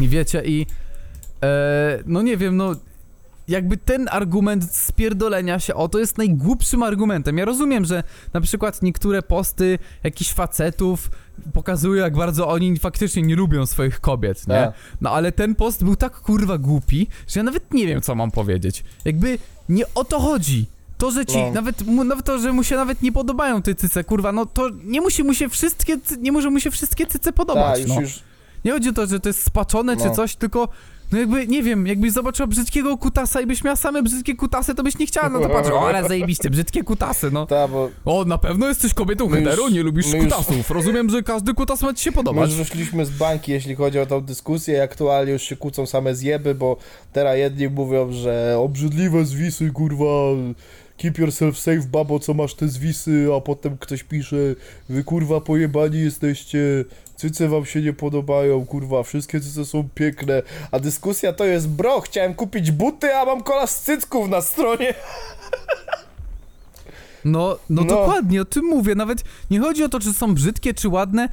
I 0.00 0.08
wiecie, 0.08 0.42
i. 0.44 0.66
E, 1.42 2.02
no 2.06 2.22
nie 2.22 2.36
wiem, 2.36 2.56
no. 2.56 2.74
Jakby 3.48 3.76
ten 3.76 4.08
argument 4.10 4.74
spierdolenia 4.74 5.58
się 5.60 5.74
o 5.74 5.88
to 5.88 5.98
jest 5.98 6.18
najgłupszym 6.18 6.82
argumentem. 6.82 7.38
Ja 7.38 7.44
rozumiem, 7.44 7.84
że 7.84 8.02
na 8.32 8.40
przykład 8.40 8.82
niektóre 8.82 9.22
posty 9.22 9.78
jakichś 10.04 10.32
facetów 10.32 11.10
pokazują, 11.52 11.94
jak 12.02 12.16
bardzo 12.16 12.48
oni 12.48 12.78
faktycznie 12.78 13.22
nie 13.22 13.36
lubią 13.36 13.66
swoich 13.66 14.00
kobiet, 14.00 14.48
nie? 14.48 14.54
Tak. 14.54 14.72
No 15.00 15.10
ale 15.10 15.32
ten 15.32 15.54
post 15.54 15.84
był 15.84 15.96
tak 15.96 16.20
kurwa 16.20 16.58
głupi, 16.58 17.06
że 17.28 17.40
ja 17.40 17.44
nawet 17.44 17.74
nie 17.74 17.86
wiem, 17.86 18.00
co 18.02 18.14
mam 18.14 18.30
powiedzieć. 18.30 18.84
Jakby 19.04 19.38
nie 19.68 19.84
o 19.94 20.04
to 20.04 20.20
chodzi. 20.20 20.66
To, 20.98 21.10
że 21.10 21.26
ci, 21.26 21.38
No. 21.38 21.50
nawet, 21.52 21.86
mu, 21.86 22.04
nawet 22.04 22.26
to, 22.26 22.38
że 22.38 22.52
mu 22.52 22.64
się 22.64 22.76
nawet 22.76 23.02
nie 23.02 23.12
podobają 23.12 23.62
te 23.62 23.74
cyce, 23.74 24.04
kurwa, 24.04 24.32
no 24.32 24.46
to 24.46 24.68
nie 24.84 25.00
musi 25.00 25.24
mu 25.24 25.34
się 25.34 25.48
wszystkie, 25.48 26.00
cy- 26.00 26.16
nie 26.16 26.32
może 26.32 26.50
mu 26.50 26.60
się 26.60 26.70
wszystkie 26.70 27.06
cyce 27.06 27.32
podobać, 27.32 27.72
Tak, 27.78 27.78
już, 27.80 27.88
no. 27.88 28.00
już. 28.00 28.22
Nie 28.64 28.72
chodzi 28.72 28.88
o 28.88 28.92
to, 28.92 29.06
że 29.06 29.20
to 29.20 29.28
jest 29.28 29.42
spaczone 29.44 29.96
czy 29.96 30.04
No. 30.04 30.14
coś, 30.14 30.36
tylko 30.36 30.68
no 31.12 31.18
jakby, 31.18 31.46
nie 31.46 31.62
wiem, 31.62 31.86
jakbyś 31.86 32.12
zobaczyła 32.12 32.46
brzydkiego 32.46 32.98
kutasa 32.98 33.40
i 33.40 33.46
byś 33.46 33.64
miała 33.64 33.76
same 33.76 34.02
brzydkie 34.02 34.36
kutasy, 34.36 34.74
to 34.74 34.82
byś 34.82 34.98
nie 34.98 35.06
chciała 35.06 35.28
na 35.28 35.40
to 35.40 35.48
patrzeć. 35.48 35.74
O, 35.74 35.88
ale 35.88 36.08
zajebiście, 36.08 36.50
brzydkie 36.50 36.82
kutasy, 36.84 37.30
no. 37.30 37.46
Ta, 37.46 37.68
bo 37.68 37.90
O, 38.04 38.24
na 38.24 38.38
pewno 38.38 38.68
jesteś 38.68 38.94
kobietą 38.94 39.24
już- 39.24 39.34
hetero, 39.38 39.68
nie 39.68 39.82
lubisz 39.82 40.06
my 40.12 40.16
już- 40.18 40.24
kutasów. 40.24 40.70
Rozumiem, 40.70 41.10
że 41.10 41.22
każdy 41.22 41.54
kutas 41.54 41.82
ma 41.82 41.94
ci 41.94 42.04
się 42.04 42.10
my 42.10 42.14
podobać. 42.16 42.50
już 42.50 42.58
wyszliśmy 42.58 43.06
z 43.06 43.10
bańki, 43.10 43.52
jeśli 43.52 43.74
chodzi 43.74 43.98
o 43.98 44.06
tą 44.06 44.20
dyskusję 44.20 44.76
i 44.76 44.80
aktualnie 44.80 45.32
już 45.32 45.42
się 45.42 45.56
kłócą 45.56 45.86
same 45.86 46.14
zjeby, 46.14 46.54
bo 46.54 46.76
teraz 47.12 47.36
jedni 47.38 47.68
mówią, 47.68 48.12
że 48.12 48.56
obrzydliwe 48.58 49.24
zwisy, 49.24 49.70
kurwa, 49.70 50.04
keep 50.96 51.18
yourself 51.18 51.58
safe, 51.58 51.80
babo, 51.92 52.18
co 52.18 52.34
masz 52.34 52.54
te 52.54 52.68
zwisy, 52.68 53.28
a 53.36 53.40
potem 53.40 53.78
ktoś 53.78 54.02
pisze, 54.02 54.36
wy 54.88 55.04
kurwa 55.04 55.40
pojebani 55.40 56.00
jesteście, 56.00 56.58
cyce 57.18 57.48
wam 57.48 57.66
się 57.66 57.82
nie 57.82 57.92
podobają, 57.92 58.66
kurwa, 58.66 59.02
wszystkie 59.02 59.40
cyce 59.40 59.64
są 59.64 59.88
piękne, 59.94 60.42
a 60.70 60.78
dyskusja 60.78 61.32
to 61.32 61.44
jest, 61.44 61.68
bro, 61.68 62.00
chciałem 62.00 62.34
kupić 62.34 62.70
buty, 62.70 63.14
a 63.16 63.24
mam 63.24 63.42
kola 63.42 63.66
z 63.66 63.80
cycków 63.82 64.28
na 64.28 64.40
stronie. 64.40 64.94
No, 67.24 67.58
no, 67.70 67.82
No. 67.82 67.88
dokładnie, 67.88 68.42
o 68.42 68.44
tym 68.44 68.64
mówię. 68.64 68.94
Nawet 68.94 69.24
nie 69.50 69.60
chodzi 69.60 69.84
o 69.84 69.88
to, 69.88 70.00
czy 70.00 70.12
są 70.12 70.34
brzydkie, 70.34 70.74
czy 70.74 70.88
ładne. 70.88 71.28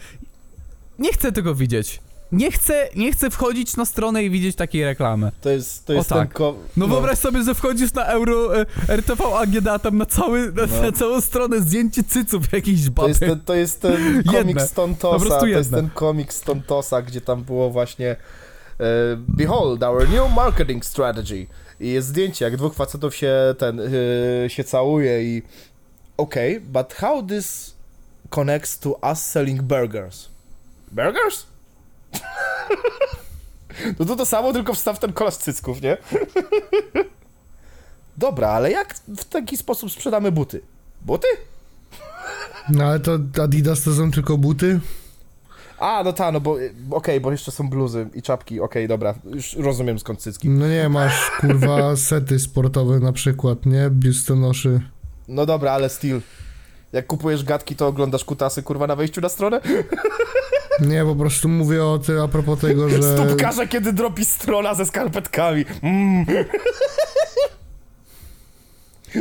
Nie 0.99 1.13
chcę 1.13 1.31
tego 1.31 1.55
widzieć. 1.55 1.99
Nie 2.35 2.51
chcę, 2.51 2.89
nie 2.95 3.11
chcę 3.11 3.29
wchodzić 3.29 3.77
na 3.77 3.85
stronę 3.85 4.23
i 4.23 4.29
widzieć 4.29 4.55
takiej 4.55 4.83
reklamy. 4.85 5.31
To 5.41 5.49
jest, 5.49 5.85
to 5.85 5.93
O 5.93 5.95
jest 5.95 6.09
tak. 6.09 6.17
ten 6.19 6.27
ko- 6.27 6.55
No, 6.77 6.87
wyobraź 6.87 7.19
sobie, 7.19 7.43
że 7.43 7.55
wchodzisz 7.55 7.93
na 7.93 8.05
Euro 8.05 8.61
e, 8.61 8.65
RTV 8.89 9.23
AGD, 9.37 9.67
a 9.67 9.79
tam 9.79 9.97
na, 9.97 10.05
cały, 10.05 10.51
na, 10.53 10.65
No. 10.65 10.81
na 10.81 10.91
całą 10.91 11.21
stronę 11.21 11.61
zdjęcie 11.61 12.03
cyców 12.03 12.51
jakiejś 12.53 12.85
To 12.85 12.91
baby. 12.91 13.07
jest, 13.09 13.19
ten, 13.19 13.39
to 13.39 13.55
jest 13.55 13.81
ten 13.81 14.23
komik 14.23 14.47
Jedne. 14.47 14.67
z 14.67 14.71
Tontosa, 14.71 15.13
Po 15.19 15.25
prostu 15.25 15.39
to 15.39 15.47
jest 15.47 15.71
ten 15.71 15.89
komik 15.89 16.33
z 16.33 16.41
Tontosa, 16.41 17.01
gdzie 17.01 17.21
tam 17.21 17.43
było 17.43 17.69
właśnie 17.69 18.09
e, 18.79 18.85
Behold, 19.27 19.83
our 19.83 20.09
new 20.09 20.35
marketing 20.35 20.85
strategy. 20.85 21.47
I 21.79 21.89
jest 21.91 22.07
zdjęcie, 22.07 22.45
jak 22.45 22.57
dwóch 22.57 22.73
facetów 22.73 23.15
się 23.15 23.33
ten, 23.57 23.79
e, 23.79 24.49
się 24.49 24.63
całuje 24.63 25.23
i 25.23 25.41
okej, 26.17 26.59
but 26.61 26.93
how 26.93 27.23
this 27.23 27.75
connects 28.29 28.79
to 28.79 28.99
us 29.11 29.25
selling 29.25 29.61
burgers? 29.61 30.29
Burgers? 30.91 31.45
No 33.99 34.05
to 34.05 34.15
to 34.15 34.25
samo, 34.25 34.53
tylko 34.53 34.73
wstaw 34.73 34.99
ten 34.99 35.13
kola 35.13 35.31
z 35.31 35.37
cycków, 35.37 35.81
nie? 35.81 35.97
Dobra, 38.17 38.49
ale 38.49 38.71
jak 38.71 38.95
w 39.17 39.25
taki 39.25 39.57
sposób 39.57 39.91
sprzedamy 39.91 40.31
buty? 40.31 40.61
Buty? 41.01 41.27
No 42.69 42.83
ale 42.83 42.99
to 42.99 43.19
Adidas 43.43 43.83
to 43.83 43.93
są 43.93 44.11
tylko 44.11 44.37
buty? 44.37 44.79
A, 45.79 46.03
no 46.03 46.13
ta, 46.13 46.31
no 46.31 46.39
bo 46.39 46.59
y, 46.59 46.73
okej, 46.91 47.19
bo 47.19 47.31
jeszcze 47.31 47.51
są 47.51 47.69
bluzy 47.69 48.09
i 48.13 48.21
czapki, 48.21 48.59
okej, 48.59 48.87
dobra, 48.87 49.15
już 49.25 49.55
rozumiem 49.55 49.99
skąd 49.99 50.19
cycki. 50.21 50.49
No 50.49 50.67
nie, 50.67 50.89
masz 50.89 51.31
kurwa 51.39 51.95
sety 51.95 52.39
sportowe 52.39 52.99
na 52.99 53.13
przykład, 53.13 53.65
nie? 53.65 53.89
Biustonoszy. 53.89 54.81
No 55.27 55.45
dobra, 55.45 55.71
ale 55.71 55.89
still. 55.89 56.21
Jak 56.93 57.07
kupujesz 57.07 57.43
gadki, 57.43 57.75
to 57.75 57.87
oglądasz 57.87 58.25
kutasy, 58.25 58.63
kurwa, 58.63 58.87
na 58.87 58.95
wejściu 58.95 59.21
na 59.21 59.29
stronę? 59.29 59.61
Nie, 60.79 61.03
po 61.03 61.15
prostu 61.15 61.49
mówię 61.49 61.85
o 61.85 61.99
tym 61.99 62.21
a 62.21 62.27
propos 62.27 62.59
tego, 62.59 62.89
że... 62.89 63.03
Stópkarze, 63.15 63.67
kiedy 63.67 63.93
dropi 63.93 64.25
strona 64.25 64.73
ze 64.73 64.85
skarpetkami. 64.85 65.65
Mm. 65.81 66.25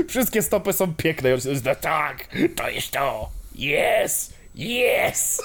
Wszystkie 0.09 0.43
stopy 0.43 0.73
są 0.73 0.95
piękne. 0.95 1.31
i 1.31 1.33
on 1.33 1.41
się- 1.41 1.49
No 1.65 1.75
tak, 1.75 2.29
to 2.57 2.69
jest 2.69 2.91
to. 2.91 3.31
Yes, 3.55 4.33
yes. 4.57 5.43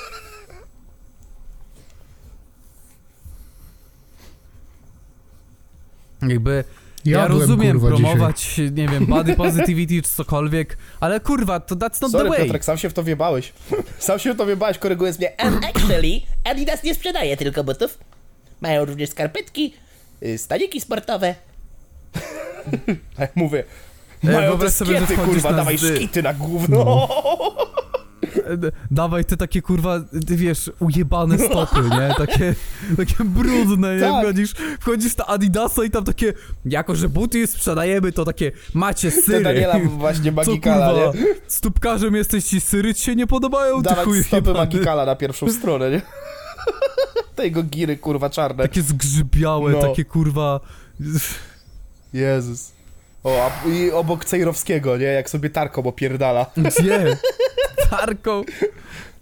Jakby 6.21 6.63
ja 7.05 7.19
Jadłem, 7.19 7.39
rozumiem 7.41 7.79
kurwa, 7.79 7.87
promować, 7.97 8.57
nie 8.57 8.87
wiem, 8.87 9.05
body 9.05 9.35
positivity 9.35 10.01
czy 10.01 10.09
cokolwiek, 10.09 10.77
ale 10.99 11.19
kurwa, 11.19 11.59
to 11.59 11.75
that's 11.75 12.01
not 12.01 12.11
Sorry, 12.11 12.23
the 12.23 12.29
way. 12.29 12.43
Piotrek, 12.43 12.65
sam 12.65 12.77
się 12.77 12.89
w 12.89 12.93
to 12.93 13.03
wjebałeś. 13.03 13.53
Sam 13.99 14.19
się 14.19 14.33
w 14.33 14.37
to 14.37 14.45
wjebałeś, 14.45 14.77
korygując 14.77 15.19
mnie. 15.19 15.31
Um, 15.43 15.59
actually, 15.63 16.21
Adidas 16.43 16.83
nie 16.83 16.95
sprzedaje 16.95 17.37
tylko 17.37 17.63
butów. 17.63 17.97
Mają 18.61 18.85
również 18.85 19.09
skarpetki, 19.09 19.73
y, 20.23 20.37
staniki 20.37 20.81
sportowe. 20.81 21.35
A 23.17 23.21
ja 23.21 23.27
mówię, 23.35 23.63
E, 24.23 24.27
mają 24.27 24.39
te 24.41 24.47
wyobraź 24.47 24.73
sobie, 24.73 24.99
że 24.99 25.05
skiety, 25.05 25.21
kurwa, 25.21 25.53
dawaj 25.53 25.77
szkity 25.77 26.23
na 26.23 26.33
gówno. 26.33 27.07
D- 27.07 27.65
Dawaj 28.91 29.25
te 29.25 29.37
takie 29.37 29.61
kurwa, 29.61 29.99
ty 30.27 30.35
wiesz, 30.35 30.71
ujebane 30.79 31.37
stopy, 31.39 31.81
nie? 31.81 32.15
Takie, 32.17 32.55
takie 32.97 33.23
brudne, 33.23 33.95
nie? 33.95 34.01
Tak. 34.01 34.23
Wchodzisz, 34.23 34.53
wchodzisz 34.79 35.17
na 35.17 35.25
Adidasa 35.25 35.83
i 35.83 35.89
tam 35.89 36.03
takie, 36.05 36.33
jako 36.65 36.95
że 36.95 37.09
buty 37.09 37.47
sprzedajemy, 37.47 38.11
to 38.11 38.25
takie 38.25 38.51
macie 38.73 39.11
Te 39.11 39.21
syry. 39.21 39.43
Daniela 39.43 39.79
właśnie 39.79 40.31
Co 40.31 40.35
Magikala, 40.35 40.91
kurwa, 41.11 41.19
nie? 41.19 41.35
stópkarzem 41.47 42.15
jesteś 42.15 42.45
ci 42.45 42.61
syry 42.61 42.93
ci 42.93 43.03
się 43.03 43.15
nie 43.15 43.27
podobają, 43.27 43.77
ty 43.77 43.89
Dawać 43.89 44.05
stopy 44.25 44.35
jebany. 44.35 44.57
Magikala 44.59 45.05
na 45.05 45.15
pierwszą 45.15 45.49
stronę, 45.51 45.91
nie? 45.91 46.01
Te 47.35 47.43
jego 47.43 47.63
giry, 47.63 47.97
kurwa, 47.97 48.29
czarne. 48.29 48.63
Takie 48.63 48.81
zgrzybiałe, 48.81 49.71
No. 49.71 49.81
takie 49.81 50.05
kurwa... 50.05 50.59
Jezus. 52.13 52.71
O, 53.23 53.45
a, 53.45 53.69
i 53.69 53.91
obok 53.91 54.25
Cejrowskiego, 54.25 54.97
nie? 54.97 55.05
Jak 55.05 55.29
sobie 55.29 55.49
Tarko 55.49 55.81
opierdala. 55.81 56.45
Gdzie? 56.57 57.17
Tarką. 57.89 58.43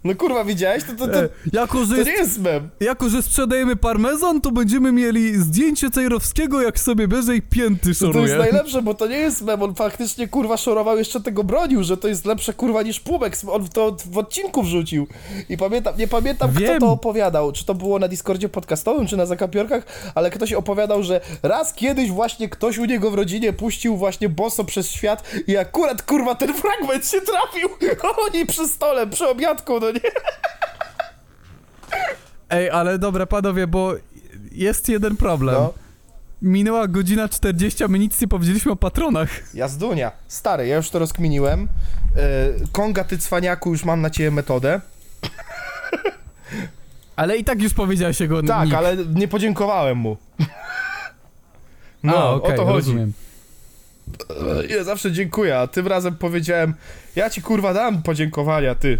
No 0.04 0.14
kurwa, 0.14 0.44
widziałeś? 0.44 0.84
To, 0.84 0.92
to, 0.92 1.06
to, 1.12 1.18
E, 1.24 1.28
jako, 1.52 1.84
że 1.84 1.90
to 1.90 1.96
jest 1.96 2.06
nie 2.10 2.16
jest 2.16 2.38
mem. 2.38 2.68
Jako, 2.80 3.08
że 3.08 3.22
sprzedajemy 3.22 3.76
parmezan, 3.76 4.40
to 4.40 4.50
będziemy 4.50 4.92
mieli 4.92 5.36
zdjęcie 5.36 5.90
Cejrowskiego, 5.90 6.62
jak 6.62 6.80
sobie 6.80 7.08
bierze 7.08 7.36
i 7.36 7.42
pięty 7.42 7.94
To, 7.94 8.00
to 8.00 8.06
szoruje. 8.06 8.24
jest 8.26 8.38
najlepsze, 8.38 8.82
bo 8.82 8.94
to 8.94 9.06
nie 9.06 9.16
jest 9.16 9.42
mem. 9.42 9.62
On 9.62 9.74
faktycznie, 9.74 10.28
kurwa, 10.28 10.56
szorował, 10.56 10.98
jeszcze 10.98 11.20
tego 11.20 11.44
bronił, 11.44 11.82
że 11.84 11.96
to 11.96 12.08
jest 12.08 12.24
lepsze, 12.24 12.54
kurwa, 12.54 12.82
niż 12.82 13.00
Pumek. 13.00 13.36
On 13.50 13.68
to 13.68 13.96
w 14.10 14.18
odcinku 14.18 14.62
wrzucił. 14.62 15.06
I 15.48 15.56
pamiętam, 15.56 15.94
nie 15.98 16.08
pamiętam, 16.08 16.50
Wiem. 16.52 16.70
kto 16.76 16.86
to 16.86 16.92
opowiadał. 16.92 17.52
Czy 17.52 17.64
to 17.64 17.74
było 17.74 17.98
na 17.98 18.08
Discordzie 18.08 18.48
podcastowym, 18.48 19.06
czy 19.06 19.16
na 19.16 19.26
Zakapiorkach, 19.26 19.84
ale 20.14 20.30
ktoś 20.30 20.52
opowiadał, 20.52 21.02
że 21.02 21.20
raz 21.42 21.74
kiedyś 21.74 22.10
właśnie 22.10 22.48
ktoś 22.48 22.78
u 22.78 22.84
niego 22.84 23.10
w 23.10 23.14
rodzinie 23.14 23.52
puścił 23.52 23.96
właśnie 23.96 24.28
boso 24.28 24.64
przez 24.64 24.90
świat 24.90 25.22
i 25.46 25.56
akurat, 25.56 26.02
kurwa, 26.02 26.34
ten 26.34 26.54
fragment 26.54 27.06
się 27.10 27.20
trafił. 27.20 27.68
Oni 28.32 28.46
przy 28.46 28.68
stole, 28.68 29.06
przy 29.06 29.28
obiadku, 29.28 29.80
no 29.80 29.87
nie? 29.90 30.00
Ej, 32.50 32.70
ale 32.70 32.98
dobra, 32.98 33.26
panowie, 33.26 33.66
bo 33.66 33.92
jest 34.52 34.88
jeden 34.88 35.16
problem. 35.16 35.54
No. 35.54 35.74
Minęła 36.42 36.88
godzina 36.88 37.28
40, 37.28 37.84
a 37.84 37.88
my 37.88 37.98
nic 37.98 38.20
nie 38.20 38.28
powiedzieliśmy 38.28 38.72
o 38.72 38.76
patronach. 38.76 39.54
Jazdunia. 39.54 40.12
Stary, 40.28 40.66
ja 40.66 40.76
już 40.76 40.90
to 40.90 40.98
rozkminiłem. 40.98 41.60
Yy, 41.60 42.20
Konga, 42.72 43.04
ty 43.04 43.18
cwaniaku, 43.18 43.70
już 43.70 43.84
mam 43.84 44.00
na 44.00 44.10
ciebie 44.10 44.30
metodę. 44.30 44.80
Ale 47.16 47.36
i 47.36 47.44
tak 47.44 47.62
już 47.62 47.74
powiedziałeś 47.74 48.20
jego 48.20 48.42
Tak, 48.42 48.64
nick. 48.64 48.76
ale 48.76 48.96
nie 48.96 49.28
podziękowałem 49.28 49.98
mu. 49.98 50.16
No, 52.02 52.16
a, 52.18 52.30
okej, 52.30 52.52
o 52.54 52.56
to 52.56 52.64
chodzi. 52.64 52.76
rozumiem. 52.76 53.12
Ja 54.68 54.84
zawsze 54.84 55.12
dziękuję, 55.12 55.58
a 55.58 55.66
tym 55.66 55.86
razem 55.86 56.16
powiedziałem, 56.16 56.74
ja 57.16 57.30
ci 57.30 57.42
kurwa 57.42 57.74
dam 57.74 58.02
podziękowania, 58.02 58.74
ty. 58.74 58.98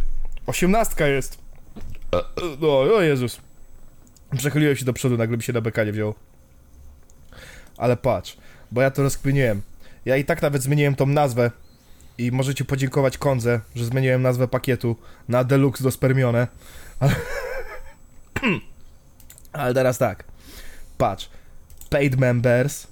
Osiemnastka 0.49 1.07
jest. 1.07 1.39
No, 2.61 2.79
o 2.81 3.03
Jezus. 3.03 3.41
Przechyliłem 4.37 4.77
się 4.77 4.85
do 4.85 4.93
przodu, 4.93 5.17
nagle 5.17 5.37
mi 5.37 5.43
się 5.43 5.53
na 5.53 5.61
bekanie 5.61 5.93
wziął. 5.93 6.15
ale 7.77 7.97
patrz, 7.97 8.37
bo 8.73 8.83
ja 8.83 8.91
to 8.91 9.03
rozkminiłem. 9.03 9.63
Ja 10.05 10.17
i 10.17 10.25
tak 10.25 10.43
nawet 10.43 10.63
zmieniłem 10.63 10.95
tą 10.95 11.07
nazwę 11.07 11.51
i 12.19 12.33
możecie 12.33 12.65
podziękować 12.65 13.19
Konze, 13.19 13.61
że 13.75 13.85
zmieniłem 13.85 14.23
nazwę 14.23 14.49
pakietu 14.49 14.97
na 15.29 15.45
Deluxe 15.45 15.85
do 15.85 15.91
Spermione. 15.91 16.49
Ale, 17.01 17.15
ale 19.53 19.75
teraz 19.75 19.99
tak. 19.99 20.25
Patrz. 20.99 21.31
Paid 21.91 22.17
members, 22.17 22.87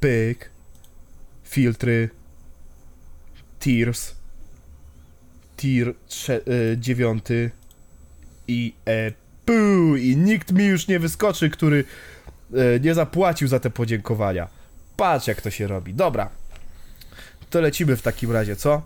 pyk, 0.00 0.50
filtry, 1.44 2.10
tiers, 3.60 4.19
tier 5.60 5.94
trze- 6.08 6.40
y, 6.72 6.76
dziewiąty 6.78 7.50
i 8.48 8.74
e, 8.88 9.12
puu, 9.44 9.96
i 9.96 10.16
nikt 10.16 10.52
mi 10.52 10.64
już 10.64 10.88
nie 10.88 10.98
wyskoczy, 10.98 11.50
który 11.50 11.84
e, 12.54 12.80
nie 12.80 12.94
zapłacił 12.94 13.48
za 13.48 13.60
te 13.60 13.70
podziękowania. 13.70 14.48
Patrz 14.96 15.26
jak 15.26 15.40
to 15.42 15.50
się 15.50 15.66
robi. 15.66 15.94
Dobra. 15.94 16.28
To 17.50 17.60
lecimy 17.60 17.96
w 17.96 18.02
takim 18.02 18.32
razie, 18.32 18.56
co? 18.56 18.82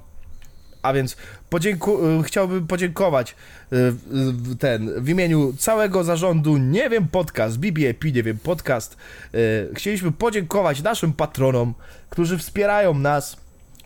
A 0.82 0.92
więc 0.92 1.16
podzięku- 1.50 2.20
y, 2.20 2.22
chciałbym 2.22 2.66
podziękować 2.66 3.34
y, 3.72 4.56
ten 4.58 5.04
w 5.04 5.08
imieniu 5.08 5.52
całego 5.58 6.04
zarządu 6.04 6.56
Nie 6.56 6.90
wiem 6.90 7.08
podcast, 7.08 7.58
BBAP 7.58 8.04
Nie 8.04 8.22
wiem 8.22 8.38
podcast. 8.38 8.96
y, 9.34 9.68
Chcieliśmy 9.74 10.12
podziękować 10.12 10.82
naszym 10.82 11.12
patronom, 11.12 11.74
którzy 12.10 12.38
wspierają 12.38 12.94
nas 12.94 13.36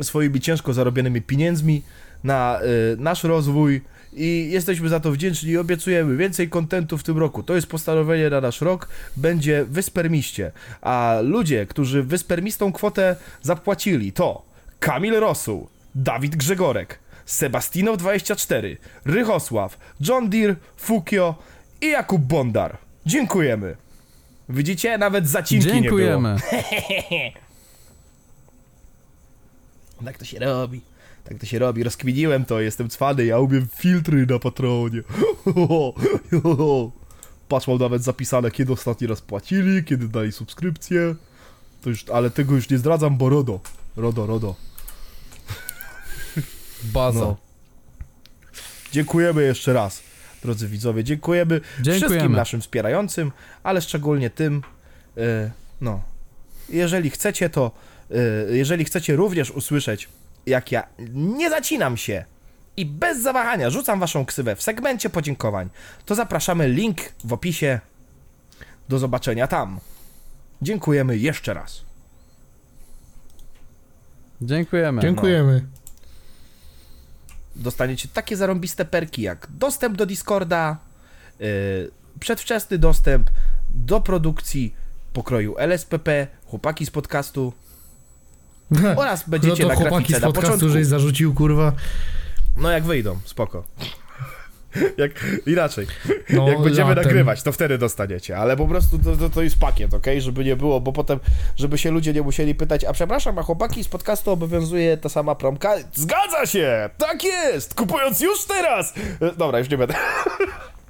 swoimi 0.03 0.41
ciężko 0.41 0.73
zarobionymi 0.73 1.23
pieniędzmi 1.23 1.83
na 2.25 2.61
y, 2.63 2.97
nasz 2.99 3.25
rozwój 3.25 3.81
i 4.13 4.49
jesteśmy 4.51 4.89
za 4.89 5.01
to 5.01 5.13
wdzięczni 5.13 5.51
i 5.51 5.59
obiecujemy 5.59 6.17
więcej 6.17 6.49
kontentu 6.49 6.99
w 6.99 7.03
tym 7.03 7.19
roku. 7.19 7.43
To 7.43 7.55
jest 7.55 7.67
postanowienie 7.67 8.31
na 8.31 8.41
nasz 8.41 8.61
rok, 8.61 8.89
będzie 9.17 9.65
wyspermiście. 9.65 10.53
A 10.81 11.19
ludzie, 11.23 11.67
którzy 11.67 12.03
wyspermistą 12.03 12.73
kwotę 12.73 13.17
zapłacili 13.43 14.13
to 14.13 14.43
Kamil 14.81 15.15
Rosuł, 15.21 15.69
Dawid 15.95 16.37
Grzegorek, 16.37 16.99
Sebastinow24, 17.27 18.77
Rychosław, 19.05 19.79
John 20.01 20.31
Deere, 20.31 20.57
Fukio 20.77 21.35
i 21.81 21.87
Jakub 21.87 22.23
Bondar. 22.23 22.79
Dziękujemy. 23.07 23.77
Widzicie? 24.49 24.99
Nawet 24.99 25.29
zacinki 25.29 25.67
nie 25.67 25.73
było. 25.73 25.83
Dziękujemy. 25.83 26.37
Tak 30.05 30.19
to 30.19 30.25
się 30.25 30.39
robi. 30.39 30.81
Tak 31.29 31.39
to 31.39 31.47
się 31.47 31.59
robi. 31.59 31.83
Rozkminiłem 31.83 32.45
to, 32.45 32.61
jestem 32.61 32.89
cwany, 32.89 33.25
ja 33.25 33.39
umiem 33.39 33.69
filtry 33.77 34.27
na 34.27 34.39
patronie. 34.39 35.03
Patrz, 37.49 37.69
mam 37.69 37.79
nawet 37.79 38.03
zapisane, 38.03 38.51
kiedy 38.51 38.73
ostatni 38.73 39.07
raz 39.07 39.21
płacili, 39.21 39.85
kiedy 39.85 40.09
dali 40.09 40.33
subskrypcję. 40.33 41.15
To 41.83 41.91
już, 41.91 42.11
ale 42.11 42.31
tego 42.31 42.55
już 42.55 42.71
nie 42.71 42.79
zdradzam, 42.79 43.17
bo 43.17 43.29
RODO. 43.29 43.61
RODO, 43.97 44.27
RODO. 44.27 44.55
Baza. 46.95 47.21
No. 47.21 47.37
Dziękujemy 48.93 49.43
jeszcze 49.43 49.73
raz, 49.73 50.03
drodzy 50.43 50.69
widzowie. 50.69 51.05
Dziękujemy, 51.05 51.61
wszystkim 51.61 51.95
Dziękujemy. 51.95 52.37
naszym 52.37 52.61
wspierającym, 52.61 53.33
ale 53.63 53.81
szczególnie 53.81 54.31
tym, 54.31 54.63
e, 55.17 55.51
no, 55.81 56.03
jeżeli 56.69 57.11
chcecie 57.11 57.51
to, 57.51 57.71
e, 58.11 58.17
jeżeli 58.57 58.85
chcecie 58.85 59.17
również 59.17 59.51
usłyszeć, 59.51 60.09
jak 60.47 60.73
ja 60.73 60.87
nie 61.15 61.51
zacinam 61.51 61.97
się 61.97 62.25
i 62.77 62.87
bez 62.87 63.21
zawahania 63.23 63.71
rzucam 63.71 64.01
waszą 64.01 64.27
ksywę 64.27 64.57
w 64.57 64.63
segmencie 64.63 65.11
podziękowań, 65.11 65.69
to 66.07 66.15
zapraszamy 66.15 66.69
link 66.69 66.99
w 67.25 67.33
opisie. 67.33 67.81
Do 68.89 68.99
zobaczenia 68.99 69.47
tam. 69.47 69.81
Dziękujemy 70.63 71.17
jeszcze 71.17 71.55
raz. 71.55 71.85
Dziękujemy. 74.43 75.03
Dziękujemy. 75.03 75.67
dostaniecie 77.57 78.09
takie 78.09 78.37
zarąbiste 78.37 78.85
perki 78.85 79.23
jak 79.23 79.47
dostęp 79.51 79.97
do 79.97 80.07
Discorda, 80.07 80.77
yy, 81.41 81.47
przedwczesny 82.21 82.79
dostęp 82.79 83.31
do 83.71 84.01
produkcji 84.01 84.75
pokroju 85.13 85.59
LSPP, 85.59 86.27
chłopaki 86.47 86.87
z 86.87 86.91
podcastu 86.91 87.53
oraz 88.97 89.27
No 89.27 89.31
będziecie 89.31 89.63
to 89.63 89.69
na 89.69 89.75
chłopaki 89.75 90.15
z 90.15 90.21
podcastu, 90.21 90.69
żeś 90.69 90.87
zarzucił, 90.87 91.35
kurwa. 91.35 91.73
No 92.57 92.71
jak 92.71 92.85
wyjdą, 92.85 93.19
spoko. 93.25 93.65
Jak, 94.97 95.11
inaczej, 95.47 95.87
No, 96.31 96.49
jak 96.49 96.61
będziemy 96.63 96.89
latem. 96.89 97.05
nagrywać, 97.05 97.43
to 97.43 97.53
wtedy 97.53 97.79
dostaniecie, 97.79 98.39
ale 98.39 98.57
po 98.57 98.67
prostu 98.67 98.99
to, 98.99 99.17
to, 99.17 99.31
to 99.31 99.43
jest 99.43 99.59
pakiet, 99.59 99.95
ok? 99.95 100.07
Żeby 100.19 100.45
nie 100.45 100.57
było, 100.57 100.81
bo 100.81 100.93
potem, 100.93 101.21
żeby 101.57 101.79
się 101.79 101.91
ludzie 101.91 102.13
nie 102.13 102.23
musieli 102.23 102.55
pytać, 102.55 102.85
a 102.85 102.93
przepraszam, 102.93 103.39
a 103.39 103.43
chłopaki 103.43 103.85
z 103.85 103.89
podcastu 103.89 104.31
obowiązuje 104.31 104.97
ta 104.97 105.09
sama 105.09 105.35
promka? 105.35 105.75
Zgadza 105.95 106.47
się! 106.47 106.91
Tak 106.99 107.25
jest! 107.25 107.75
Kupując 107.75 108.21
już 108.21 108.45
teraz! 108.45 108.95
E, 109.21 109.33
Dobra, 109.37 109.59
już 109.59 109.71
nie 109.71 109.79
będę. 109.79 109.95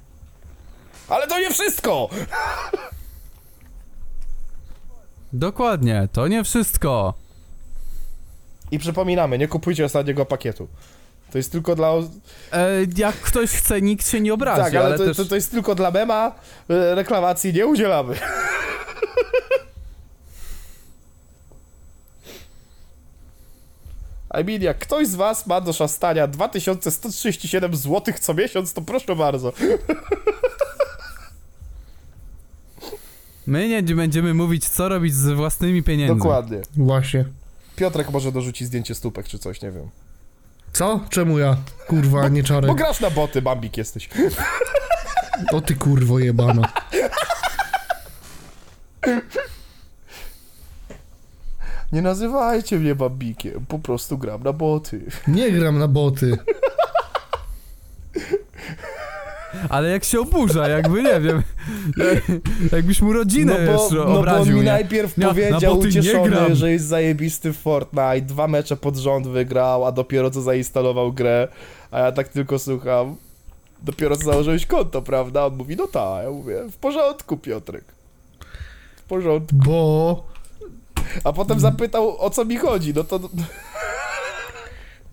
Ale 1.09 1.27
to 1.27 1.39
nie 1.39 1.49
wszystko! 1.49 2.09
Dokładnie, 5.33 6.07
to 6.13 6.27
nie 6.27 6.43
wszystko. 6.43 7.13
I 8.71 8.79
przypominamy, 8.79 9.37
nie 9.37 9.47
kupujcie 9.47 9.85
ostatniego 9.85 10.25
pakietu. 10.25 10.67
To 11.31 11.37
jest 11.37 11.51
tylko 11.51 11.75
dla... 11.75 11.93
E, 12.51 12.67
jak 12.97 13.15
ktoś 13.15 13.49
chce, 13.49 13.81
nikt 13.81 14.09
się 14.09 14.21
nie 14.21 14.33
obrazi, 14.33 14.61
tak, 14.61 14.75
ale, 14.75 14.85
ale, 14.85 14.97
to, 14.97 15.05
też... 15.05 15.17
to, 15.17 15.25
to 15.25 15.35
jest 15.35 15.51
tylko 15.51 15.75
dla 15.75 15.91
mema, 15.91 16.35
e, 16.69 16.95
reklamacji 16.95 17.53
nie 17.53 17.67
udzielamy. 17.67 18.15
I 24.41 24.43
mean, 24.43 24.61
jak 24.61 24.79
ktoś 24.79 25.07
z 25.07 25.15
was 25.15 25.47
ma 25.47 25.61
do 25.61 25.73
szastania 25.73 26.27
2137 26.27 27.75
zł 27.75 28.13
co 28.21 28.33
miesiąc, 28.33 28.73
to 28.73 28.81
proszę 28.81 29.15
bardzo. 29.15 29.53
My 33.47 33.67
nie 33.67 33.83
będziemy 33.83 34.33
mówić, 34.33 34.69
co 34.69 34.89
robić 34.89 35.13
z 35.13 35.29
własnymi 35.29 35.83
pieniędzmi. 35.83 36.17
Dokładnie. 36.17 36.61
Właśnie. 36.77 37.25
Piotrek 37.79 38.09
może 38.11 38.31
dorzucić 38.31 38.67
zdjęcie 38.67 38.95
stópek 38.95 39.27
czy 39.27 39.39
coś, 39.39 39.61
nie 39.61 39.71
wiem. 39.71 39.89
Co? 40.73 40.99
Czemu 41.09 41.39
ja? 41.39 41.57
Kurwa, 41.87 42.27
nie 42.27 42.41
Bo 42.41 42.47
czarek. 42.47 42.75
grasz 42.75 42.99
na 42.99 43.09
boty, 43.09 43.41
Bambik 43.41 43.77
jesteś. 43.77 44.09
O 45.51 45.61
ty 45.61 45.75
kurwo 45.75 46.19
jebano. 46.19 46.61
Nie 51.91 52.01
nazywajcie 52.01 52.79
mnie 52.79 52.95
Bambikiem, 52.95 53.65
po 53.65 53.79
prostu 53.79 54.17
gram 54.17 54.43
na 54.43 54.53
boty. 54.53 55.01
Nie 55.27 55.51
gram 55.51 55.79
na 55.79 55.87
boty. 55.87 56.37
Ale 59.69 59.89
jak 59.89 60.03
się 60.03 60.19
oburza, 60.19 60.67
jakby, 60.67 61.03
nie 61.03 61.21
wiem, 61.21 61.43
jak, 61.97 62.41
jakbyś 62.71 63.01
mu 63.01 63.13
rodzinę 63.13 63.53
No 63.59 63.73
bo, 63.73 63.83
jeszcze 63.83 63.95
no 63.95 64.05
bo 64.05 64.11
on 64.11 64.17
obraził, 64.17 64.53
mi 64.55 64.59
nie? 64.59 64.71
najpierw 64.71 65.17
na 65.17 65.27
powiedział 65.27 65.75
nie 65.75 65.87
ucieszony, 65.87 66.55
że 66.55 66.71
jest 66.71 66.85
zajebisty 66.85 67.53
w 67.53 67.57
Fortnite, 67.57 68.21
dwa 68.21 68.47
mecze 68.47 68.77
pod 68.77 68.97
rząd 68.97 69.27
wygrał, 69.27 69.85
a 69.85 69.91
dopiero 69.91 70.31
co 70.31 70.41
zainstalował 70.41 71.13
grę, 71.13 71.47
a 71.91 71.99
ja 71.99 72.11
tak 72.11 72.27
tylko 72.27 72.59
słucham. 72.59 73.15
Dopiero 73.81 74.17
co 74.17 74.23
założyłeś 74.23 74.65
konto, 74.65 75.01
prawda? 75.01 75.45
On 75.45 75.55
mówi, 75.55 75.75
no 75.75 75.87
tak, 75.87 76.23
ja 76.23 76.31
mówię, 76.31 76.61
w 76.71 76.77
porządku 76.77 77.37
Piotrek. 77.37 77.83
W 78.95 79.03
porządku. 79.03 79.55
Bo... 79.55 80.23
A 81.23 81.33
potem 81.33 81.59
zapytał, 81.59 82.21
o 82.21 82.29
co 82.29 82.45
mi 82.45 82.57
chodzi, 82.57 82.93
no 82.93 83.03
to... 83.03 83.19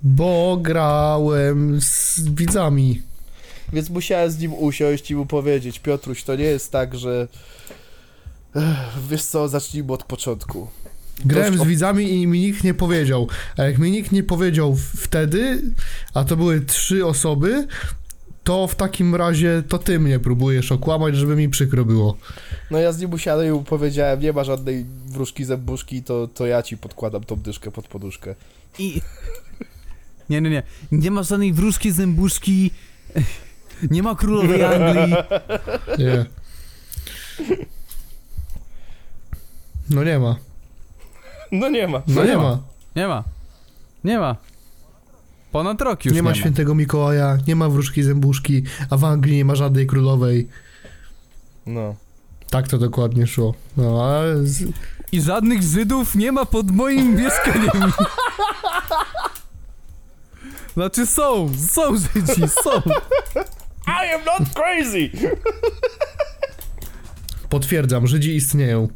Bo 0.02 0.58
grałem 0.60 1.80
z 1.80 2.20
widzami. 2.20 3.02
Więc 3.72 3.90
musiałem 3.90 4.30
z 4.30 4.38
nim 4.38 4.55
usiąść 4.55 5.10
i 5.10 5.14
mu 5.14 5.26
powiedzieć, 5.26 5.78
Piotruś, 5.78 6.22
to 6.22 6.36
nie 6.36 6.44
jest 6.44 6.72
tak, 6.72 6.94
że... 6.98 7.28
Wiesz 9.10 9.22
co, 9.22 9.48
zacznijmy 9.48 9.93
od 9.93 10.05
początku. 10.05 10.68
Grałem 11.24 11.59
z 11.59 11.64
widzami 11.64 12.12
i 12.22 12.26
mi 12.26 12.40
nikt 12.40 12.64
nie 12.64 12.74
powiedział. 12.74 13.28
A 13.56 13.62
jak 13.62 13.78
mi 13.78 13.90
nikt 13.90 14.12
nie 14.12 14.22
powiedział 14.22 14.76
wtedy, 14.97 15.62
a 16.14 16.24
to 16.24 16.36
były 16.36 16.60
trzy 16.60 17.06
osoby, 17.06 17.66
to 18.44 18.66
w 18.66 18.74
takim 18.74 19.14
razie 19.14 19.62
to 19.68 19.78
ty 19.78 19.98
mnie 19.98 20.18
próbujesz 20.18 20.72
okłamać, 20.72 21.16
żeby 21.16 21.36
mi 21.36 21.48
przykro 21.48 21.84
było. 21.84 22.16
No 22.70 22.78
ja 22.78 22.93
z 22.93 23.01
nim 23.01 23.12
usiadłem 23.12 23.48
i 23.48 23.51
mu 23.51 23.64
powiedziałem, 23.64 24.20
nie 24.20 24.32
ma 24.32 24.44
żadnej 24.44 24.86
wróżki 25.06 25.44
zębuszki, 25.44 26.02
to, 26.02 26.28
to 26.28 26.47
ja 26.47 26.62
ci 26.62 26.76
podkładam 26.76 27.24
tą 27.24 27.36
dyszkę 27.36 27.70
pod 27.70 27.88
poduszkę. 27.88 28.34
I... 28.78 29.01
Nie, 30.30 30.40
nie, 30.40 30.51
nie. 30.51 30.62
Nie 30.93 31.10
ma 31.10 31.22
żadnej 31.22 31.52
wróżki, 31.52 31.93
zębuszki. 31.93 32.70
Nie 33.90 34.03
ma 34.03 34.15
królowej 34.15 34.65
Anglii. 34.65 35.15
Nie. 35.98 36.27
No 39.90 40.05
nie 40.05 40.19
ma. 40.19 40.36
No 41.53 41.69
nie 41.69 41.89
ma. 41.89 42.03
No 42.07 42.24
nie 42.24 42.36
ma. 42.36 42.59
Nie 42.97 43.09
ma. 43.09 43.24
Nie 44.05 44.19
ma. 44.19 44.36
Ponad 45.53 45.81
rok 45.81 46.05
już 46.05 46.15
Nie 46.15 46.23
ma 46.23 46.35
świętego 46.35 46.74
Mikołaja, 46.74 47.39
nie 47.48 47.57
ma 47.57 47.69
wróżki 47.69 48.03
zębuszki, 48.03 48.62
a 48.90 48.97
w 48.97 49.05
Anglii 49.05 49.36
nie 49.36 49.44
ma 49.44 49.55
żadnej 49.55 49.86
królowej. 49.86 50.48
No. 51.66 51.94
Tak 52.51 52.69
to 52.69 52.78
dokładnie 52.78 53.27
szło. 53.27 53.55
No, 53.77 54.05
ale 54.05 54.47
z... 54.47 54.73
I 55.12 55.20
żadnych 55.20 55.62
Żydów 55.62 56.15
nie 56.15 56.32
ma 56.32 56.47
pod 56.47 56.70
moim 56.70 57.15
mieszkaniem. 57.15 57.93
Znaczy 60.74 61.07
są, 61.07 61.51
są 61.69 61.97
Żydzi, 61.97 62.48
są. 62.65 62.70
I 63.86 64.14
am 64.14 64.24
not 64.24 64.54
crazy! 64.54 65.10
potwierdzam, 67.48 68.06
Żydzi 68.06 68.36
istnieją. 68.36 68.88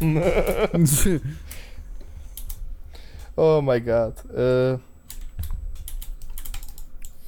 Oh 3.36 3.62
my 3.62 3.80
god. 3.80 4.24
Y... 4.24 4.78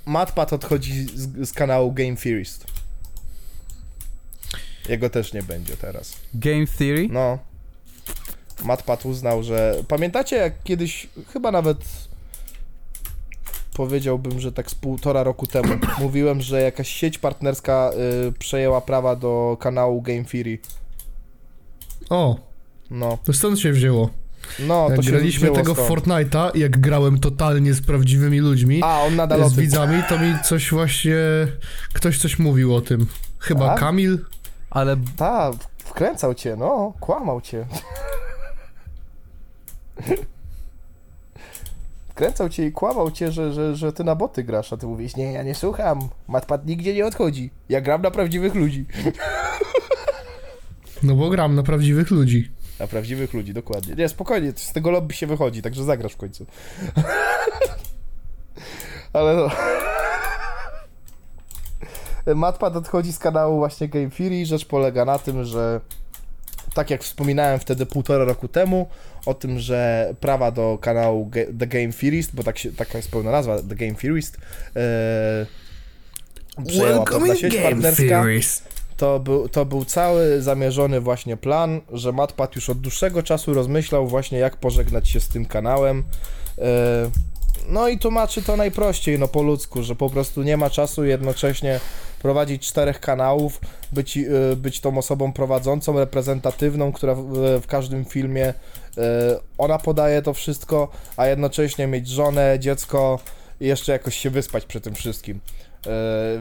Matpat 0.07 0.53
odchodzi 0.53 1.05
z, 1.05 1.49
z 1.49 1.53
kanału 1.53 1.93
Game 1.93 2.17
Theorist. 2.17 2.67
Jego 4.89 5.11
też 5.11 5.33
nie 5.33 5.43
będzie 5.43 5.77
teraz. 5.77 6.17
Game 6.35 6.67
Theory? 6.67 7.09
No. 7.11 7.39
Matpat 8.65 9.07
uznał, 9.07 9.43
że. 9.43 9.75
Pamiętacie, 9.89 10.37
jak 10.37 10.63
kiedyś, 10.63 11.09
chyba 11.33 11.51
nawet 11.51 11.79
powiedziałbym, 13.75 14.41
że 14.41 14.53
tak 14.53 14.71
z 14.71 14.75
półtora 14.75 15.23
roku 15.23 15.47
temu, 15.47 15.75
mówiłem, 16.01 16.41
że 16.41 16.63
jakaś 16.63 16.89
sieć 16.89 17.19
partnerska 17.19 17.91
y, 18.29 18.33
przejęła 18.33 18.81
prawa 18.81 19.17
do 19.17 19.57
kanału 19.61 20.03
Game 20.03 20.25
Theory. 20.25 20.59
O, 22.11 22.37
No, 22.91 23.19
to 23.25 23.33
stąd 23.33 23.59
się 23.61 23.73
wzięło. 23.73 24.11
no 24.59 24.87
to 24.87 24.93
jak 24.93 25.05
się 25.05 25.11
graliśmy 25.11 25.41
wzięło 25.41 25.57
tego 25.57 25.75
w 25.75 25.79
stąd. 25.79 25.91
Fortnite'a, 25.91 26.57
jak 26.57 26.79
grałem 26.81 27.19
totalnie 27.21 27.75
z 27.75 27.83
prawdziwymi 27.83 28.41
ludźmi, 28.41 28.81
A, 28.85 29.01
on 29.03 29.17
nadal 29.17 29.43
o 29.43 29.49
z 29.49 29.55
tym. 29.55 29.61
widzami, 29.65 30.03
to 30.09 30.19
mi 30.19 30.35
coś 30.45 30.71
właśnie... 30.71 31.17
Ktoś 31.93 32.19
coś 32.19 32.39
mówił 32.39 32.75
o 32.75 32.81
tym. 32.81 33.07
Chyba 33.39 33.69
Tak? 33.69 33.81
Kamil? 33.81 34.19
Ale 34.71 34.97
Ta, 35.17 35.51
wkręcał 35.79 36.35
cię, 36.35 36.57
no, 36.57 36.93
kłamał 37.01 37.41
cię. 37.41 37.67
Wkręcał 42.15 42.49
cię 42.49 42.67
i 42.67 42.73
kłamał 42.73 43.11
cię, 43.11 43.33
że, 43.33 43.53
że, 43.53 43.77
że 43.77 43.93
ty 43.93 44.05
na 44.05 44.15
boty 44.15 44.45
grasz, 44.45 44.73
a 44.73 44.77
ty 44.77 44.87
mówisz, 44.87 45.17
nie, 45.17 45.33
ja 45.33 45.43
nie 45.43 45.55
słucham, 45.55 46.09
Matpat 46.29 46.67
nigdzie 46.67 46.95
nie 46.95 47.07
odchodzi, 47.07 47.51
ja 47.69 47.81
gram 47.81 48.03
na 48.03 48.11
prawdziwych 48.11 48.55
ludzi. 48.55 48.87
No 51.03 51.15
bo 51.15 51.31
gram 51.31 51.55
na 51.55 51.63
prawdziwych 51.63 52.11
ludzi. 52.11 52.51
Na 52.81 52.87
prawdziwych 52.87 53.35
ludzi, 53.35 53.55
dokładnie. 53.55 53.95
Nie, 53.95 54.09
spokojnie, 54.09 54.53
z 54.57 54.73
tego 54.73 54.91
lobby 54.91 55.15
się 55.15 55.27
wychodzi, 55.27 55.63
także 55.63 55.85
zagrasz 55.85 56.13
w 56.13 56.17
końcu. 56.17 56.47
Ale 59.13 59.37
no... 59.37 59.49
Matpad 62.35 62.77
odchodzi 62.77 63.13
z 63.13 63.19
kanału 63.19 63.59
właśnie 63.59 63.89
Game 63.89 64.11
Fury. 64.11 64.47
Rzecz 64.47 64.65
polega 64.65 65.05
na 65.05 65.19
tym, 65.19 65.45
że 65.45 65.81
tak 66.75 66.91
jak 66.91 67.03
wspominałem 67.03 67.59
wtedy 67.61 67.87
półtora 67.87 68.25
roku 68.25 68.49
temu, 68.49 68.89
o 69.27 69.35
tym, 69.35 69.59
że 69.59 70.15
prawa 70.21 70.51
do 70.51 70.79
kanału 70.81 71.27
Ge- 71.31 71.59
The 71.59 71.67
Game 71.67 71.93
Theorist, 71.93 72.35
bo 72.35 72.43
tak 72.43 72.59
się, 72.59 72.73
taka 72.73 72.99
jest 72.99 73.11
pełna 73.11 73.31
nazwa, 73.31 73.59
The 73.69 73.75
Game 73.75 73.95
Theorist, 73.95 74.37
e, 74.77 75.47
przejęła 76.67 77.05
pewna 77.05 77.35
sieć 77.41 77.53
partnerska. 77.63 78.03
To 78.97 79.21
był, 79.21 79.49
to 79.49 79.65
był 79.65 79.85
cały 79.85 80.43
zamierzony 80.43 81.01
właśnie 81.01 81.37
plan, 81.37 81.81
że 81.93 82.13
Matpat 82.13 82.57
już 82.57 82.71
od 82.71 82.81
dłuższego 82.81 83.23
czasu 83.23 83.55
rozmyślał 83.55 84.07
właśnie 84.07 84.39
jak 84.39 84.57
pożegnać 84.57 85.09
się 85.09 85.21
z 85.21 85.29
tym 85.29 85.47
kanałem. 85.47 86.05
E, 86.59 87.11
No 87.69 87.89
i 87.89 87.99
tłumaczy 87.99 88.43
to 88.43 88.57
najprościej, 88.57 89.19
no 89.19 89.29
po 89.29 89.43
ludzku, 89.43 89.83
że 89.83 89.97
po 89.97 90.11
prostu 90.11 90.43
nie 90.43 90.57
ma 90.57 90.71
czasu 90.71 91.05
jednocześnie 91.05 91.81
prowadzić 92.23 92.67
czterech 92.67 93.01
kanałów, 93.01 93.61
być, 93.93 94.17
e, 94.17 94.57
być 94.57 94.81
tą 94.81 94.99
osobą 94.99 95.33
prowadzącą, 95.33 95.99
reprezentatywną, 95.99 96.93
która 96.93 97.15
w, 97.15 97.61
w 97.63 97.67
każdym 97.67 98.05
filmie 98.05 98.47
e, 98.47 98.55
ona 99.59 99.79
podaje 99.79 100.23
to 100.23 100.35
wszystko, 100.35 100.89
a 101.17 101.27
jednocześnie 101.27 101.87
mieć 101.87 102.09
żonę, 102.09 102.57
dziecko 102.61 103.19
i 103.61 103.67
jeszcze 103.67 103.93
jakoś 103.93 104.17
się 104.17 104.31
wyspać 104.31 104.65
przy 104.65 104.81
tym 104.81 104.95
wszystkim. 104.95 105.41
E, 105.87 105.91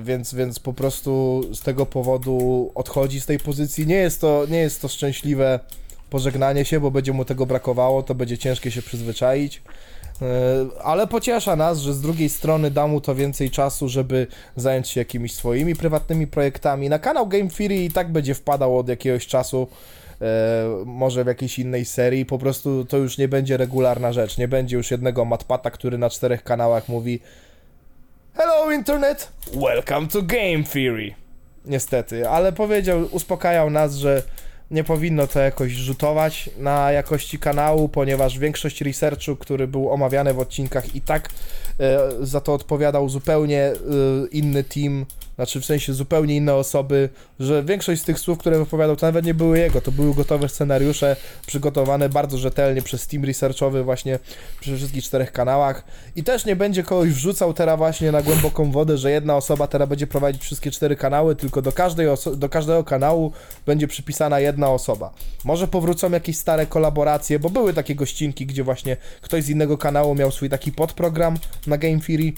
więc, 0.03 0.33
więc 0.33 0.59
po 0.59 0.73
prostu 0.73 1.41
z 1.53 1.61
tego 1.61 1.85
powodu 1.85 2.71
odchodzi 2.75 3.21
z 3.21 3.25
tej 3.25 3.39
pozycji. 3.39 3.87
Nie 3.87 3.95
jest 3.95 4.21
to, 4.21 4.45
nie 4.49 4.59
jest 4.59 4.81
to 4.81 4.87
szczęśliwe 4.87 5.59
pożegnanie 6.09 6.65
się, 6.65 6.79
bo 6.79 6.91
będzie 6.91 7.13
mu 7.13 7.25
tego 7.25 7.45
brakowało, 7.45 8.03
to 8.03 8.15
będzie 8.15 8.37
ciężkie 8.37 8.71
się 8.71 8.81
przyzwyczaić. 8.81 9.61
E, 10.21 10.25
Ale 10.83 11.07
pociesza 11.07 11.55
nas, 11.55 11.79
że 11.79 11.93
z 11.93 12.01
drugiej 12.01 12.29
strony 12.29 12.71
da 12.71 12.87
mu 12.87 13.01
to 13.01 13.15
więcej 13.15 13.51
czasu, 13.51 13.89
żeby 13.89 14.27
zająć 14.55 14.87
się 14.89 15.01
jakimiś 15.01 15.33
swoimi 15.33 15.75
prywatnymi 15.75 16.27
projektami. 16.27 16.89
Na 16.89 16.99
kanał 16.99 17.27
Game 17.27 17.49
Theory 17.49 17.83
i 17.83 17.91
tak 17.91 18.11
będzie 18.11 18.35
wpadał 18.35 18.77
od 18.77 18.89
jakiegoś 18.89 19.27
czasu, 19.27 19.67
e, 20.21 20.25
może 20.85 21.23
w 21.23 21.27
jakiejś 21.27 21.59
innej 21.59 21.85
serii. 21.85 22.25
Po 22.25 22.37
prostu 22.37 22.85
to 22.85 22.97
już 22.97 23.17
nie 23.17 23.27
będzie 23.27 23.57
regularna 23.57 24.13
rzecz. 24.13 24.37
Nie 24.37 24.47
będzie 24.47 24.77
już 24.77 24.91
jednego 24.91 25.25
matpata, 25.25 25.71
który 25.71 25.97
na 25.97 26.09
czterech 26.09 26.43
kanałach 26.43 26.89
mówi 26.89 27.19
Hello 28.33 28.71
Internet, 28.71 29.31
welcome 29.53 30.07
to 30.07 30.21
Game 30.21 30.63
Theory. 30.73 31.13
Niestety, 31.65 32.29
ale 32.29 32.53
powiedział, 32.53 33.07
uspokajał 33.11 33.69
nas, 33.69 33.95
że 33.95 34.23
nie 34.73 34.83
powinno 34.83 35.27
to 35.27 35.39
jakoś 35.39 35.71
rzutować 35.71 36.49
na 36.57 36.91
jakości 36.91 37.39
kanału, 37.39 37.89
ponieważ 37.89 38.39
większość 38.39 38.81
researchu, 38.81 39.35
który 39.35 39.67
był 39.67 39.89
omawiany 39.89 40.33
w 40.33 40.39
odcinkach 40.39 40.95
i 40.95 41.01
tak 41.01 41.29
e, 41.79 41.99
za 42.21 42.41
to 42.41 42.53
odpowiadał 42.53 43.09
zupełnie 43.09 43.61
e, 43.61 43.73
inny 44.31 44.63
team, 44.63 45.05
znaczy 45.35 45.61
w 45.61 45.65
sensie 45.65 45.93
zupełnie 45.93 46.35
inne 46.35 46.55
osoby, 46.55 47.09
że 47.39 47.63
większość 47.63 48.01
z 48.01 48.05
tych 48.05 48.19
słów, 48.19 48.37
które 48.37 48.57
wypowiadał, 48.59 48.95
to 48.95 49.05
nawet 49.05 49.25
nie 49.25 49.33
były 49.33 49.59
jego, 49.59 49.81
to 49.81 49.91
były 49.91 50.13
gotowe 50.13 50.49
scenariusze 50.49 51.15
przygotowane 51.47 52.09
bardzo 52.09 52.37
rzetelnie 52.37 52.81
przez 52.81 53.07
team 53.07 53.25
researchowy 53.25 53.83
właśnie 53.83 54.19
przy 54.59 54.77
wszystkich 54.77 55.03
czterech 55.03 55.31
kanałach. 55.31 55.83
I 56.15 56.23
też 56.23 56.45
nie 56.45 56.55
będzie 56.55 56.83
kogoś 56.83 57.09
wrzucał 57.09 57.53
teraz 57.53 57.77
właśnie 57.77 58.11
na 58.11 58.21
głęboką 58.21 58.71
wodę, 58.71 58.97
że 58.97 59.11
jedna 59.11 59.35
osoba 59.37 59.67
teraz 59.67 59.89
będzie 59.89 60.07
prowadzić 60.07 60.41
wszystkie 60.41 60.71
cztery 60.71 60.95
kanały, 60.95 61.35
tylko 61.35 61.61
do, 61.61 61.71
każdej 61.71 62.07
do 62.35 62.49
każdego 62.49 62.83
kanału 62.83 63.31
będzie 63.65 63.87
przypisana 63.87 64.39
jedna 64.39 64.69
osoba. 64.69 65.13
Może 65.43 65.67
powrócą 65.67 66.11
jakieś 66.11 66.37
stare 66.37 66.65
kolaboracje, 66.65 67.39
bo 67.39 67.49
były 67.49 67.73
takie 67.73 67.95
gościnki, 67.95 68.45
gdzie 68.45 68.63
właśnie 68.63 68.97
ktoś 69.21 69.43
z 69.43 69.49
innego 69.49 69.77
kanału 69.77 70.15
miał 70.15 70.31
swój 70.31 70.49
taki 70.49 70.71
podprogram 70.71 71.37
na 71.67 71.77
Game 71.77 71.99
Theory, 71.99 72.33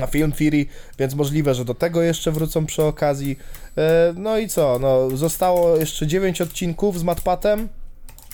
na 0.00 0.06
Film 0.06 0.32
Theory, 0.32 0.66
więc 0.98 1.14
możliwe, 1.14 1.54
że 1.54 1.64
do 1.64 1.74
tego 1.74 2.02
jeszcze 2.02 2.32
wrócą 2.32 2.66
przy 2.66 2.82
okazji. 2.82 3.38
E, 3.78 4.14
No 4.16 4.38
i 4.38 4.48
co? 4.48 4.78
No, 4.78 5.16
zostało 5.16 5.76
jeszcze 5.76 6.06
9 6.06 6.40
odcinków 6.40 6.98
z 6.98 7.02
Matpatem. 7.02 7.68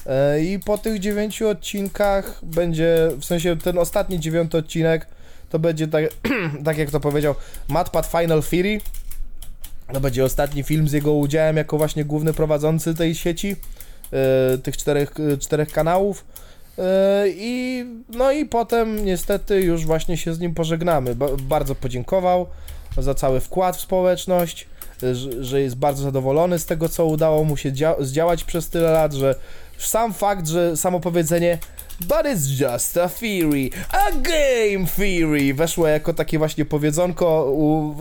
E, 0.06 0.40
I 0.44 0.58
po 0.58 0.78
tych 0.78 0.98
9 0.98 1.42
odcinkach 1.42 2.40
będzie, 2.42 3.10
w 3.20 3.24
sensie 3.24 3.56
ten 3.56 3.78
ostatni 3.78 4.20
dziewiąty 4.20 4.58
odcinek, 4.58 5.06
to 5.50 5.58
będzie 5.58 5.88
tak, 5.88 6.04
tak 6.64 6.78
jak 6.78 6.90
to 6.90 7.00
powiedział, 7.00 7.34
Matpat 7.68 8.06
Final 8.06 8.42
Theory. 8.42 8.80
To 9.92 10.00
będzie 10.00 10.24
ostatni 10.24 10.62
film 10.62 10.88
z 10.88 10.92
jego 10.92 11.12
udziałem 11.12 11.56
jako 11.56 11.78
właśnie 11.78 12.04
główny 12.04 12.32
prowadzący 12.32 12.94
tej 12.94 13.14
sieci, 13.14 13.56
e, 14.12 14.58
tych 14.58 14.76
czterech, 14.76 15.14
czterech 15.40 15.72
kanałów. 15.72 16.24
E, 16.78 17.24
I 17.28 17.84
no 18.08 18.32
i 18.32 18.46
potem 18.46 19.04
niestety 19.04 19.60
już 19.60 19.86
właśnie 19.86 20.16
się 20.16 20.34
z 20.34 20.40
nim 20.40 20.54
pożegnamy. 20.54 21.14
Ba- 21.14 21.28
bardzo 21.42 21.74
podziękował 21.74 22.46
za 22.98 23.14
cały 23.14 23.40
wkład 23.40 23.76
w 23.76 23.80
społeczność, 23.80 24.66
że, 25.40 25.60
jest 25.60 25.76
bardzo 25.76 26.02
zadowolony 26.02 26.58
z 26.58 26.66
tego, 26.66 26.88
co 26.88 27.06
udało 27.06 27.44
mu 27.44 27.56
się 27.56 27.72
dzia- 27.72 28.02
zdziałać 28.04 28.44
przez 28.44 28.68
tyle 28.68 28.90
lat, 28.90 29.12
że 29.12 29.34
sam 29.78 30.12
fakt, 30.12 30.48
że 30.48 30.76
samo 30.76 31.00
powiedzenie 31.00 31.58
But 32.00 32.10
it's 32.24 32.60
just 32.72 32.96
a 32.96 33.08
theory, 33.08 33.70
a 33.92 34.10
game 34.12 34.86
theory 34.96 35.54
weszło 35.54 35.88
jako 35.88 36.14
takie 36.14 36.38
właśnie 36.38 36.64
powiedzonko 36.64 37.52
u 37.52 37.94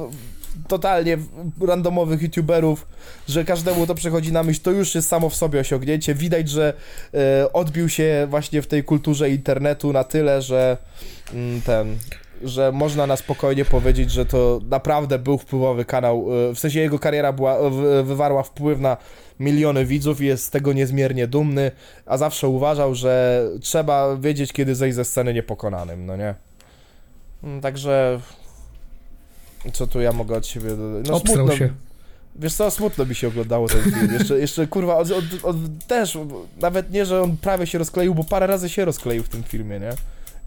totalnie 0.68 1.18
randomowych 1.62 2.22
youtuberów, 2.22 2.88
że 3.28 3.46
każdemu 3.46 3.88
to 3.88 3.96
przychodzi 3.96 4.32
na 4.32 4.44
myśl, 4.44 4.62
to 4.64 4.72
już 4.72 4.96
jest 4.96 5.08
samo 5.10 5.30
w 5.30 5.36
sobie 5.36 5.60
osiągnięcie. 5.60 6.16
Widać, 6.16 6.50
że 6.50 6.74
e, 7.14 7.54
odbił 7.54 7.90
się 7.90 8.28
właśnie 8.30 8.62
w 8.62 8.68
tej 8.68 8.84
kulturze 8.84 9.30
internetu 9.30 9.94
na 9.94 10.04
tyle, 10.04 10.42
że 10.42 10.78
mm, 11.34 11.62
ten, 11.62 11.98
że 12.44 12.72
można 12.72 13.08
na 13.08 13.16
spokojnie 13.16 13.66
powiedzieć, 13.66 14.12
że 14.12 14.26
to 14.26 14.60
naprawdę 14.70 15.20
był 15.20 15.38
wpływowy 15.38 15.86
kanał, 15.86 16.28
e, 16.50 16.56
w 16.56 16.60
sensie 16.60 16.80
jego 16.80 17.00
kariera 17.00 17.34
była, 17.34 17.70
w, 17.70 18.04
wywarła 18.04 18.44
wpływ 18.44 18.80
na 18.80 18.98
miliony 19.40 19.86
widzów 19.86 20.22
i 20.22 20.26
jest 20.26 20.44
z 20.44 20.50
tego 20.50 20.74
niezmiernie 20.74 21.28
dumny, 21.28 21.72
a 22.06 22.18
zawsze 22.18 22.48
uważał, 22.48 22.96
że 22.96 23.44
trzeba 23.62 24.18
wiedzieć, 24.18 24.54
kiedy 24.54 24.76
zejść 24.76 24.96
ze 24.96 25.06
sceny 25.06 25.34
niepokonanym, 25.34 26.06
no 26.06 26.16
nie? 26.16 26.36
Mm, 27.44 27.62
Także 27.62 28.20
co 29.74 29.88
tu 29.88 30.02
ja 30.02 30.12
mogę 30.12 30.38
od 30.38 30.48
siebie 30.48 30.70
dodać? 30.70 31.08
No 31.08 31.16
Obstrał 31.16 31.52
się. 31.52 31.70
Wiesz 32.36 32.54
co, 32.54 32.72
smutno 32.72 33.06
mi 33.06 33.16
się 33.16 33.28
oglądało 33.28 33.68
ten 33.68 33.84
film. 33.84 34.14
Jeszcze, 34.14 34.40
jeszcze 34.40 34.68
kurwa, 34.68 34.98
od, 34.98 35.12
od, 35.12 35.24
od, 35.44 35.56
też, 35.88 36.18
nawet 36.62 36.92
nie, 36.92 37.06
że 37.06 37.22
on 37.22 37.38
prawie 37.38 37.68
się 37.68 37.78
rozkleił, 37.78 38.16
bo 38.16 38.24
parę 38.24 38.48
razy 38.48 38.70
się 38.70 38.86
rozkleił 38.86 39.24
w 39.24 39.30
tym 39.30 39.44
filmie, 39.44 39.80
nie? 39.80 39.92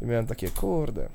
I 0.02 0.04
miałem 0.04 0.26
takie, 0.26 0.50
kurde. 0.50 1.08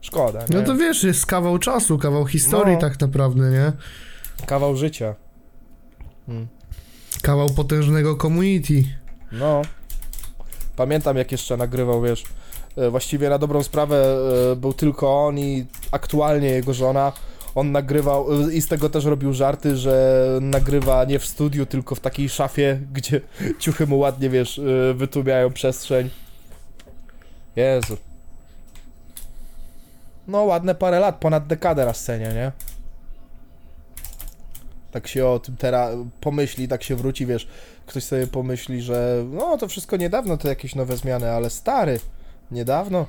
Szkoda, 0.00 0.38
nie? 0.40 0.56
No 0.56 0.62
to 0.62 0.76
wiesz, 0.76 1.04
jest 1.04 1.26
kawał 1.26 1.58
czasu, 1.58 1.98
kawał 1.98 2.26
historii 2.26 2.74
No. 2.74 2.80
tak 2.80 3.00
naprawdę, 3.00 3.50
nie? 3.50 3.72
Kawał 4.46 4.76
życia. 4.76 5.14
Hmm. 6.26 6.46
Kawał 7.22 7.50
potężnego 7.50 8.16
community. 8.16 8.84
No. 9.32 9.62
Pamiętam 10.76 11.16
jak 11.16 11.32
jeszcze 11.32 11.56
nagrywał, 11.56 12.02
wiesz, 12.02 12.24
właściwie 12.90 13.28
na 13.28 13.38
dobrą 13.38 13.62
sprawę 13.62 14.16
e, 14.52 14.56
był 14.56 14.72
tylko 14.72 15.26
on 15.26 15.38
i 15.38 15.66
aktualnie 15.92 16.48
jego 16.48 16.74
żona. 16.74 17.12
On 17.54 17.72
nagrywał 17.72 18.48
e, 18.48 18.52
i 18.54 18.62
z 18.62 18.68
tego 18.68 18.90
też 18.90 19.04
robił 19.04 19.32
żarty, 19.32 19.76
że 19.76 20.24
nagrywa 20.40 21.04
nie 21.04 21.18
w 21.18 21.26
studiu, 21.26 21.66
tylko 21.66 21.94
w 21.94 22.00
takiej 22.00 22.28
szafie, 22.28 22.80
gdzie 22.92 23.20
ciuchy 23.58 23.86
mu 23.86 23.98
ładnie, 23.98 24.30
wiesz, 24.30 24.58
e, 24.58 24.94
wytłumiają 24.94 25.52
przestrzeń. 25.52 26.10
Jezu. 27.56 27.96
No 30.28 30.44
ładne 30.44 30.74
parę 30.74 31.00
lat, 31.00 31.16
ponad 31.16 31.46
dekadę 31.46 31.86
na 31.86 31.94
scenie, 31.94 32.32
nie? 32.34 32.52
Tak 34.90 35.08
się 35.08 35.26
o 35.26 35.38
tym 35.38 35.56
teraz 35.56 35.94
pomyśli, 36.20 36.68
tak 36.68 36.82
się 36.82 36.96
wróci, 36.96 37.26
wiesz, 37.26 37.48
ktoś 37.86 38.04
sobie 38.04 38.26
pomyśli, 38.26 38.82
że 38.82 39.24
no 39.30 39.58
to 39.58 39.68
wszystko 39.68 39.96
niedawno, 39.96 40.36
to 40.36 40.48
jakieś 40.48 40.74
nowe 40.74 40.96
zmiany, 40.96 41.30
ale 41.30 41.50
stary, 41.50 42.00
niedawno, 42.50 43.06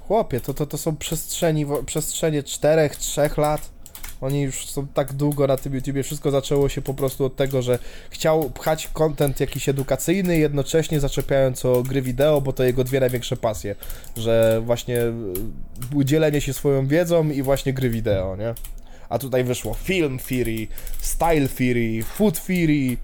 chłopie, 0.00 0.40
to, 0.40 0.54
to, 0.54 0.66
to 0.66 0.78
są 0.78 0.96
przestrzeni, 0.96 1.66
przestrzenie 1.86 2.42
czterech, 2.42 2.96
trzech 2.96 3.38
lat. 3.38 3.70
Oni 4.20 4.42
już 4.42 4.66
są 4.66 4.86
tak 4.86 5.12
długo 5.12 5.46
na 5.46 5.56
tym 5.56 5.74
YouTubie, 5.74 6.02
wszystko 6.02 6.30
zaczęło 6.30 6.68
się 6.68 6.82
po 6.82 6.94
prostu 6.94 7.24
od 7.24 7.36
tego, 7.36 7.62
że 7.62 7.78
chciał 8.10 8.50
pchać 8.50 8.88
content 8.92 9.40
jakiś 9.40 9.68
edukacyjny, 9.68 10.38
jednocześnie 10.38 11.00
zaczepiając 11.00 11.64
o 11.64 11.82
gry 11.82 12.02
wideo, 12.02 12.40
bo 12.40 12.52
to 12.52 12.64
jego 12.64 12.84
dwie 12.84 13.00
największe 13.00 13.36
pasje, 13.36 13.74
że 14.16 14.62
właśnie 14.64 15.00
y, 15.00 16.04
dzielenie 16.04 16.40
się 16.40 16.52
swoją 16.52 16.86
wiedzą 16.86 17.30
i 17.30 17.42
właśnie 17.42 17.72
gry 17.72 17.90
wideo, 17.90 18.36
nie? 18.36 18.54
A 19.08 19.18
tutaj 19.18 19.44
wyszło 19.44 19.74
Film 19.74 20.18
Theory, 20.18 20.66
Style 21.00 21.48
Theory, 21.48 22.02
Food 22.02 22.46
Theory, 22.46 22.96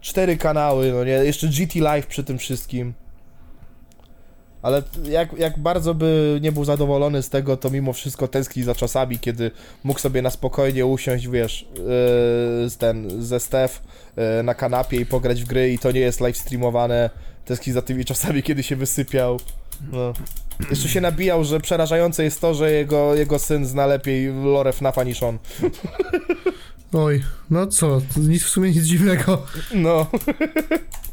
cztery 0.00 0.36
kanały, 0.36 0.92
no 0.92 1.04
nie, 1.04 1.12
jeszcze 1.12 1.48
GT 1.48 1.76
Live 1.76 2.06
przy 2.06 2.24
tym 2.24 2.38
wszystkim. 2.38 2.94
Ale 4.66 4.82
jak, 5.04 5.38
jak 5.38 5.58
bardzo 5.58 5.94
by 5.94 6.38
nie 6.42 6.52
był 6.52 6.64
zadowolony 6.64 7.22
z 7.22 7.30
tego, 7.30 7.56
to 7.56 7.70
mimo 7.70 7.92
wszystko 7.92 8.28
tęskni 8.28 8.62
za 8.62 8.74
czasami, 8.74 9.18
kiedy 9.18 9.50
mógł 9.84 10.00
sobie 10.00 10.22
na 10.22 10.30
spokojnie 10.30 10.86
usiąść, 10.86 11.28
wiesz, 11.28 11.68
yy, 11.74 12.70
ten, 12.78 13.22
ze 13.22 13.40
Steph 13.40 13.82
yy, 14.16 14.42
na 14.42 14.54
kanapie 14.54 14.96
i 14.96 15.06
pograć 15.06 15.42
w 15.42 15.46
gry 15.46 15.72
i 15.72 15.78
to 15.78 15.92
nie 15.92 16.00
jest 16.00 16.20
live 16.20 16.36
streamowane. 16.36 17.10
Tęskni 17.44 17.72
za 17.72 17.82
tymi 17.82 18.04
czasami, 18.04 18.42
kiedy 18.42 18.62
się 18.62 18.76
wysypiał. 18.76 19.40
No. 19.92 20.12
Jeszcze 20.70 20.88
się 20.88 21.00
nabijał, 21.00 21.44
że 21.44 21.60
przerażające 21.60 22.24
jest 22.24 22.40
to, 22.40 22.54
że 22.54 22.72
jego, 22.72 23.14
jego 23.14 23.38
syn 23.38 23.66
zna 23.66 23.86
lepiej 23.86 24.32
lore 24.44 24.72
FNAFa 24.72 25.04
niż 25.04 25.22
on. 25.22 25.38
Oj, 26.92 27.22
no 27.50 27.66
co, 27.66 28.00
nic 28.16 28.44
w 28.44 28.48
sumie 28.48 28.70
nic 28.70 28.84
dziwnego. 28.84 29.42
No. 29.74 30.06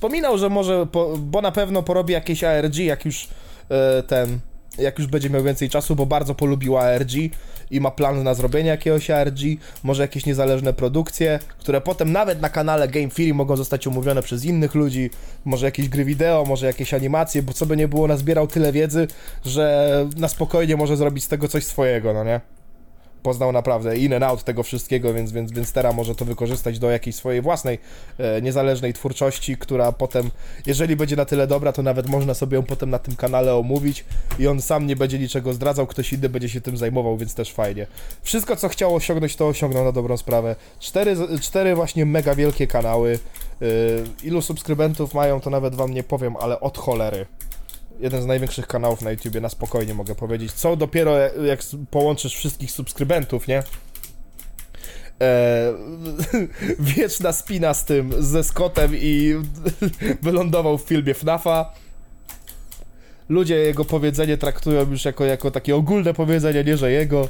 Wspominał, 0.00 0.38
że 0.38 0.48
może, 0.48 0.86
po, 0.86 1.18
bo 1.18 1.40
na 1.40 1.52
pewno 1.52 1.82
porobi 1.82 2.12
jakieś 2.12 2.44
ARG, 2.44 2.76
jak 2.76 3.04
już 3.04 3.28
e, 3.70 4.02
ten, 4.02 4.38
jak 4.78 4.98
już 4.98 5.06
będzie 5.08 5.30
miał 5.30 5.42
więcej 5.42 5.68
czasu, 5.68 5.96
bo 5.96 6.06
bardzo 6.06 6.34
polubił 6.34 6.78
ARG 6.78 7.10
i 7.70 7.80
ma 7.80 7.90
plan 7.90 8.22
na 8.22 8.34
zrobienie 8.34 8.68
jakiegoś 8.68 9.10
ARG, 9.10 9.38
może 9.82 10.02
jakieś 10.02 10.26
niezależne 10.26 10.72
produkcje, 10.72 11.38
które 11.58 11.80
potem 11.80 12.12
nawet 12.12 12.40
na 12.40 12.48
kanale 12.48 12.88
Game 12.88 13.08
Theory 13.08 13.34
mogą 13.34 13.56
zostać 13.56 13.86
omówione 13.86 14.22
przez 14.22 14.44
innych 14.44 14.74
ludzi, 14.74 15.10
może 15.44 15.66
jakieś 15.66 15.88
gry 15.88 16.04
wideo, 16.04 16.44
może 16.48 16.66
jakieś 16.66 16.94
animacje, 16.94 17.42
bo 17.42 17.52
co 17.52 17.66
by 17.66 17.76
nie 17.76 17.88
było, 17.88 18.08
nazbierał 18.08 18.46
tyle 18.46 18.72
wiedzy, 18.72 19.08
że 19.44 19.90
na 20.16 20.28
spokojnie 20.28 20.76
może 20.76 20.96
zrobić 20.96 21.24
z 21.24 21.28
tego 21.28 21.48
coś 21.48 21.64
swojego, 21.64 22.14
no 22.14 22.24
nie? 22.24 22.40
Poznał 23.22 23.52
naprawdę 23.52 23.96
in 23.96 24.14
and 24.14 24.24
out 24.24 24.44
tego 24.44 24.62
wszystkiego, 24.62 25.14
więc, 25.14 25.32
więc, 25.32 25.52
więc 25.52 25.72
teraz 25.72 25.94
może 25.94 26.14
to 26.14 26.24
wykorzystać 26.24 26.78
do 26.78 26.90
jakiejś 26.90 27.16
swojej 27.16 27.42
własnej 27.42 27.78
e, 28.18 28.42
niezależnej 28.42 28.92
twórczości, 28.92 29.56
która 29.56 29.92
potem, 29.92 30.30
jeżeli 30.66 30.96
będzie 30.96 31.16
na 31.16 31.24
tyle 31.24 31.46
dobra, 31.46 31.72
to 31.72 31.82
nawet 31.82 32.06
można 32.06 32.34
sobie 32.34 32.56
ją 32.56 32.62
potem 32.62 32.90
na 32.90 32.98
tym 32.98 33.16
kanale 33.16 33.54
omówić 33.54 34.04
i 34.38 34.46
on 34.46 34.62
sam 34.62 34.86
nie 34.86 34.96
będzie 34.96 35.18
niczego 35.18 35.52
zdradzał, 35.52 35.86
ktoś 35.86 36.12
inny 36.12 36.28
będzie 36.28 36.48
się 36.48 36.60
tym 36.60 36.76
zajmował, 36.76 37.16
więc 37.16 37.34
też 37.34 37.52
fajnie. 37.52 37.86
Wszystko, 38.22 38.56
co 38.56 38.68
chciał 38.68 38.94
osiągnąć, 38.94 39.36
to 39.36 39.48
osiągnął 39.48 39.84
na 39.84 39.92
dobrą 39.92 40.16
sprawę. 40.16 40.56
Cztery, 40.80 41.16
cztery 41.40 41.74
właśnie 41.74 42.06
mega 42.06 42.34
wielkie 42.34 42.66
kanały. 42.66 43.18
E, 43.62 43.66
ilu 44.26 44.42
subskrybentów 44.42 45.14
mają, 45.14 45.40
to 45.40 45.50
nawet 45.50 45.74
wam 45.74 45.94
nie 45.94 46.02
powiem, 46.02 46.36
ale 46.36 46.60
od 46.60 46.78
cholery 46.78 47.26
jeden 48.00 48.22
z 48.22 48.26
największych 48.26 48.66
kanałów 48.66 49.02
na 49.02 49.10
YouTubie, 49.10 49.40
na 49.40 49.48
spokojnie 49.48 49.94
mogę 49.94 50.14
powiedzieć. 50.14 50.52
Co 50.52 50.76
dopiero 50.76 51.18
jak, 51.18 51.32
jak 51.46 51.60
połączysz 51.90 52.36
wszystkich 52.36 52.70
subskrybentów, 52.70 53.48
nie? 53.48 53.62
Eee, 55.20 55.74
wieczna 56.96 57.32
spina 57.32 57.74
z 57.74 57.84
tym, 57.84 58.22
ze 58.22 58.44
Scottem 58.44 58.96
i 58.96 59.34
wylądował 60.22 60.78
w 60.78 60.82
filmie 60.82 61.14
FNAFa. 61.14 61.72
Ludzie 63.28 63.54
jego 63.54 63.84
powiedzenie 63.84 64.38
traktują 64.38 64.90
już 64.90 65.04
jako, 65.04 65.24
jako 65.24 65.50
takie 65.50 65.76
ogólne 65.76 66.14
powiedzenie, 66.14 66.64
nie 66.64 66.76
że 66.76 66.92
jego. 66.92 67.28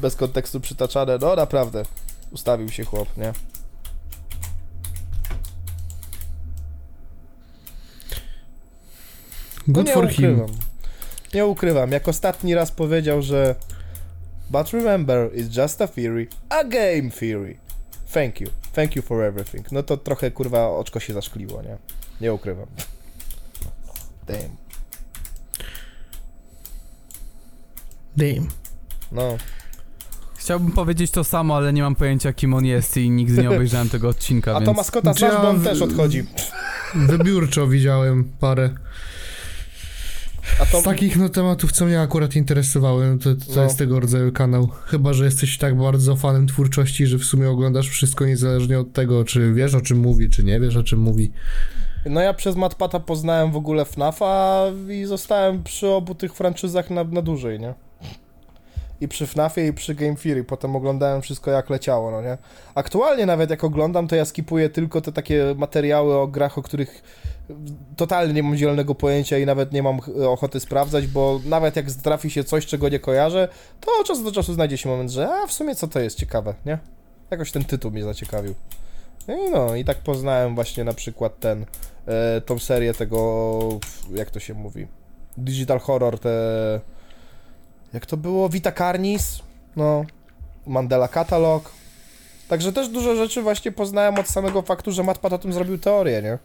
Bez 0.00 0.16
kontekstu 0.16 0.60
przytaczane. 0.60 1.18
No 1.20 1.36
naprawdę. 1.36 1.82
Ustawił 2.30 2.68
się 2.68 2.84
chłop, 2.84 3.16
nie? 3.16 3.32
Good 9.68 9.86
no 9.86 9.92
for 9.92 10.08
him. 10.08 10.32
ukrywam. 10.32 10.56
Nie 11.34 11.46
ukrywam, 11.46 11.92
jak 11.92 12.08
ostatni 12.08 12.54
raz 12.54 12.72
powiedział, 12.72 13.22
że 13.22 13.54
But 14.50 14.72
remember, 14.72 15.30
it's 15.32 15.62
just 15.62 15.82
a 15.82 15.88
theory, 15.88 16.28
a 16.48 16.64
game 16.64 17.10
theory. 17.10 17.56
Thank 18.12 18.40
you. 18.40 18.48
Thank 18.72 18.96
you 18.96 19.02
for 19.02 19.22
everything. 19.22 19.72
No 19.72 19.82
to 19.82 19.96
trochę 19.96 20.30
kurwa 20.30 20.68
oczko 20.68 21.00
się 21.00 21.12
zaszkliło, 21.12 21.62
nie? 21.62 21.76
Nie 22.20 22.32
ukrywam. 22.32 22.66
Damn. 24.26 24.56
Damn. 28.16 28.48
No. 29.12 29.36
Chciałbym 30.36 30.72
powiedzieć 30.72 31.10
to 31.10 31.24
samo, 31.24 31.56
ale 31.56 31.72
nie 31.72 31.82
mam 31.82 31.94
pojęcia 31.94 32.32
kim 32.32 32.54
on 32.54 32.64
jest 32.64 32.96
i 32.96 33.10
nigdy 33.10 33.42
nie 33.42 33.50
obejrzałem 33.50 33.88
tego 33.88 34.08
odcinka, 34.08 34.50
A 34.56 34.60
więc... 34.60 34.66
to 34.66 34.72
maskota 34.72 35.12
znasz, 35.12 35.32
bo 35.32 35.48
on 35.48 35.64
Ja- 35.64 35.70
też 35.70 35.82
odchodzi. 35.82 36.24
Wybiórczo 36.94 37.66
widziałem 37.66 38.32
parę. 38.40 38.70
To... 40.72 40.80
Z 40.80 40.84
takich 40.84 41.16
no, 41.16 41.28
tematów, 41.28 41.72
co 41.72 41.86
mnie 41.86 42.00
akurat 42.00 42.36
interesowały, 42.36 43.06
no 43.10 43.18
to, 43.18 43.34
to 43.46 43.56
No. 43.56 43.62
jest 43.62 43.78
tego 43.78 44.00
rodzaju 44.00 44.32
kanał. 44.32 44.68
Chyba, 44.86 45.12
że 45.12 45.24
jesteś 45.24 45.58
tak 45.58 45.76
bardzo 45.78 46.16
fanem 46.16 46.46
twórczości, 46.46 47.06
że 47.06 47.18
w 47.18 47.24
sumie 47.24 47.50
oglądasz 47.50 47.88
wszystko 47.88 48.26
niezależnie 48.26 48.78
od 48.80 48.92
tego, 48.92 49.24
czy 49.24 49.52
wiesz 49.52 49.74
o 49.74 49.80
czym 49.80 49.98
mówi, 49.98 50.30
czy 50.30 50.44
nie 50.44 50.60
wiesz 50.60 50.76
o 50.76 50.82
czym 50.82 50.98
mówi. 50.98 51.32
No 52.06 52.20
ja 52.20 52.34
przez 52.34 52.56
Matpata 52.56 53.00
poznałem 53.00 53.52
w 53.52 53.56
ogóle 53.56 53.84
FNAFa 53.84 54.64
i 54.90 55.04
zostałem 55.04 55.62
przy 55.62 55.88
obu 55.88 56.14
tych 56.14 56.34
franczyzach 56.34 56.90
na, 56.90 57.04
na 57.04 57.22
dłużej, 57.22 57.60
nie? 57.60 57.74
I 59.00 59.08
przy 59.08 59.26
FNAFie 59.26 59.66
i 59.66 59.72
przy 59.72 59.94
Game 59.94 60.14
Theory, 60.16 60.44
potem 60.44 60.76
oglądałem 60.76 61.22
wszystko 61.22 61.50
jak 61.50 61.70
leciało, 61.70 62.10
no 62.10 62.22
nie? 62.22 62.38
Aktualnie 62.74 63.26
nawet 63.26 63.50
jak 63.50 63.64
oglądam, 63.64 64.08
to 64.08 64.16
ja 64.16 64.24
skipuję 64.24 64.68
tylko 64.68 65.00
te 65.00 65.12
takie 65.12 65.54
materiały 65.56 66.16
o 66.16 66.26
grach, 66.26 66.58
o 66.58 66.62
których 66.62 67.02
totalnie 67.96 68.34
nie 68.34 68.42
mam 68.42 68.56
zielonego 68.56 68.94
pojęcia 68.94 69.38
i 69.38 69.46
nawet 69.46 69.72
nie 69.72 69.82
mam 69.82 70.00
ch- 70.00 70.08
ochoty 70.08 70.60
sprawdzać, 70.60 71.06
bo 71.06 71.40
nawet 71.46 71.76
jak 71.76 71.90
trafi 71.90 72.30
się 72.30 72.44
coś, 72.44 72.66
czego 72.66 72.88
nie 72.88 72.98
kojarzę, 72.98 73.48
to 73.80 73.90
od 74.00 74.06
czasu 74.06 74.24
do 74.24 74.32
czasu 74.32 74.54
znajdzie 74.54 74.76
się 74.78 74.88
moment, 74.88 75.10
że 75.10 75.28
a 75.28 75.46
w 75.46 75.52
sumie 75.52 75.74
co 75.74 75.88
to 75.88 76.00
jest 76.00 76.18
ciekawe, 76.18 76.54
nie? 76.66 76.78
Jakoś 77.30 77.52
ten 77.52 77.64
tytuł 77.64 77.90
mnie 77.90 78.04
zaciekawił. 78.04 78.54
No 79.28 79.36
i 79.36 79.50
no, 79.50 79.74
i 79.74 79.84
tak 79.84 79.98
poznałem 79.98 80.54
właśnie 80.54 80.84
na 80.84 80.92
przykład 80.92 81.40
ten, 81.40 81.66
e, 82.06 82.40
tą 82.40 82.58
serię 82.58 82.94
tego, 82.94 83.68
jak 84.14 84.30
to 84.30 84.40
się 84.40 84.54
mówi, 84.54 84.86
digital 85.36 85.78
horror, 85.78 86.18
te, 86.18 86.30
jak 87.94 88.06
to 88.06 88.16
było, 88.16 88.48
Vita 88.48 88.72
Carnis, 88.72 89.38
no, 89.76 90.04
Mandela 90.66 91.08
Catalog, 91.08 91.72
także 92.48 92.72
też 92.72 92.88
dużo 92.88 93.16
rzeczy 93.16 93.42
właśnie 93.42 93.72
poznałem 93.72 94.18
od 94.18 94.28
samego 94.28 94.62
faktu, 94.62 94.92
że 94.92 95.02
Matpat 95.02 95.32
o 95.32 95.38
tym 95.38 95.52
zrobił 95.52 95.78
teorię, 95.78 96.22
nie? 96.22 96.38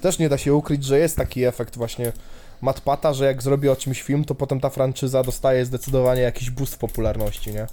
Też 0.00 0.18
nie 0.18 0.28
da 0.28 0.38
się 0.38 0.54
ukryć, 0.54 0.84
że 0.84 0.98
jest 0.98 1.16
taki 1.16 1.44
efekt 1.44 1.76
właśnie 1.76 2.12
Matpata, 2.60 3.14
że 3.14 3.24
jak 3.24 3.42
zrobi 3.42 3.68
o 3.68 3.76
czymś 3.76 4.02
film, 4.02 4.24
to 4.24 4.34
potem 4.34 4.60
ta 4.60 4.70
franczyza 4.70 5.22
dostaje 5.22 5.64
zdecydowanie 5.64 6.22
jakiś 6.22 6.50
boost 6.50 6.76
popularności, 6.78 7.52
nie? 7.52 7.66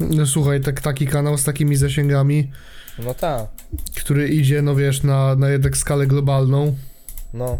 No 0.00 0.26
słuchaj, 0.26 0.60
tak, 0.60 0.80
taki 0.80 1.06
kanał 1.06 1.38
z 1.38 1.44
takimi 1.44 1.76
zasięgami, 1.76 2.50
No 2.98 3.14
tak, 3.14 3.46
który 3.96 4.28
idzie, 4.28 4.62
no 4.62 4.74
wiesz, 4.74 5.02
na, 5.02 5.36
na 5.36 5.48
jednak 5.48 5.76
skalę 5.76 6.06
globalną. 6.06 6.74
no. 7.34 7.58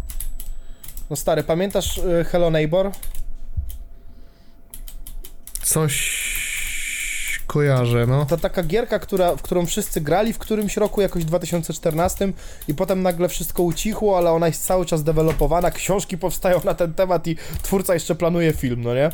No 1.09 1.15
stary, 1.15 1.43
pamiętasz 1.43 1.97
y, 1.97 2.25
Hello 2.31 2.49
Neighbor? 2.49 2.91
Coś 5.63 6.27
kojarzę, 7.47 8.07
no. 8.07 8.25
To 8.25 8.37
taka 8.37 8.63
gierka, 8.63 8.99
która, 8.99 9.35
w 9.35 9.41
którą 9.41 9.65
wszyscy 9.65 10.01
grali 10.01 10.33
w 10.33 10.37
którymś 10.37 10.77
roku, 10.77 11.01
jakoś 11.01 11.25
2014 11.25 12.33
i 12.67 12.73
potem 12.73 13.01
nagle 13.01 13.29
wszystko 13.29 13.63
ucichło, 13.63 14.17
ale 14.17 14.31
ona 14.31 14.47
jest 14.47 14.65
cały 14.65 14.85
czas 14.85 15.03
dewelopowana, 15.03 15.71
książki 15.71 16.17
powstają 16.17 16.61
na 16.63 16.73
ten 16.73 16.93
temat 16.93 17.27
i 17.27 17.35
twórca 17.63 17.93
jeszcze 17.93 18.15
planuje 18.15 18.53
film, 18.53 18.83
no 18.83 18.95
nie? 18.95 19.11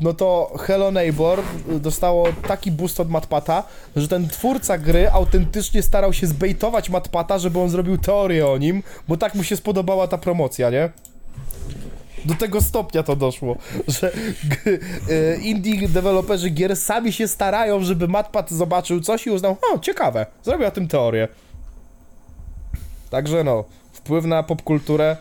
no 0.00 0.12
to 0.14 0.52
Hello 0.60 0.90
Neighbor 0.90 1.42
dostało 1.80 2.28
taki 2.48 2.70
boost 2.70 3.00
od 3.00 3.10
Matpata, 3.10 3.62
że 3.96 4.08
ten 4.08 4.28
twórca 4.28 4.78
gry 4.78 5.10
autentycznie 5.10 5.82
starał 5.82 6.12
się 6.12 6.26
zbejtować 6.26 6.90
Matpata, 6.90 7.38
żeby 7.38 7.60
on 7.60 7.68
zrobił 7.68 7.98
teorię 7.98 8.46
o 8.46 8.58
nim, 8.58 8.82
bo 9.08 9.16
tak 9.16 9.34
mu 9.34 9.44
się 9.44 9.56
spodobała 9.56 10.08
ta 10.08 10.18
promocja, 10.18 10.70
nie? 10.70 10.90
Do 12.26 12.34
tego 12.34 12.62
stopnia 12.62 13.02
to 13.02 13.16
doszło, 13.16 13.56
że 13.88 14.12
e, 15.10 15.36
indie 15.36 15.88
deweloperzy 15.88 16.50
gier 16.50 16.76
sami 16.76 17.12
się 17.12 17.28
starają, 17.28 17.84
żeby 17.84 18.08
Matpat 18.08 18.50
zobaczył 18.50 19.00
coś 19.00 19.26
i 19.26 19.30
uznał, 19.30 19.56
o, 19.74 19.78
ciekawe, 19.78 20.26
zrobię 20.44 20.66
o 20.66 20.70
tym 20.70 20.88
teorię. 20.88 21.28
Także 23.10 23.44
no, 23.44 23.64
wpływ 23.92 24.24
na 24.24 24.42
popkulturę 24.42 25.16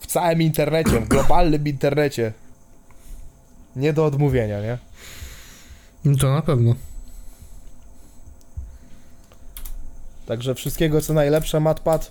w 0.00 0.06
całym 0.06 0.42
internecie, 0.42 1.00
w 1.00 1.08
globalnym 1.08 1.68
internecie. 1.68 2.32
Nie 3.76 3.92
do 3.92 4.04
odmówienia, 4.04 4.60
nie? 4.60 4.78
No 6.04 6.16
To 6.16 6.32
na 6.32 6.42
pewno. 6.42 6.74
Także 10.26 10.54
wszystkiego 10.54 11.00
co 11.00 11.12
najlepsze, 11.12 11.60
Matpat. 11.60 12.10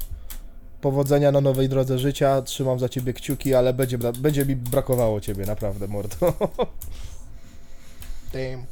Powodzenia 0.85 1.31
na 1.31 1.41
nowej 1.41 1.69
drodze 1.69 1.99
życia. 1.99 2.41
Trzymam 2.41 2.79
za 2.79 2.89
ciebie 2.89 3.13
kciuki, 3.13 3.53
ale 3.53 3.73
będzie, 3.73 3.97
będzie 3.97 4.45
mi 4.45 4.55
brakowało 4.55 5.21
ciebie, 5.21 5.45
naprawdę, 5.45 5.87
mordo. 5.87 6.15
Damn. 8.33 8.65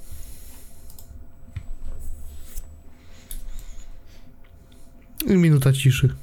I 5.27 5.37
minuta 5.37 5.73
ciszy. 5.73 6.15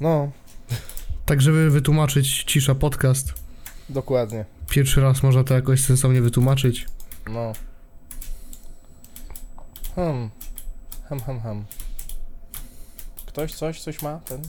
No, 0.00 0.30
Tak, 1.26 1.40
żeby 1.42 1.70
wytłumaczyć 1.70 2.44
cisza 2.44 2.74
podcast. 2.74 3.32
dokładnie. 3.88 4.44
Pierwszy 4.70 5.00
raz 5.00 5.22
można 5.22 5.44
to 5.44 5.54
jakoś 5.54 5.84
sensownie 5.84 6.22
wytłumaczyć. 6.22 6.86
No. 7.30 7.52
Hmm. 9.96 10.30
Hem, 11.08 11.20
hem, 11.20 11.40
hem. 11.40 11.64
Ktoś 13.26 13.54
coś, 13.54 13.80
coś 13.80 14.02
ma? 14.02 14.20
Ten? 14.24 14.42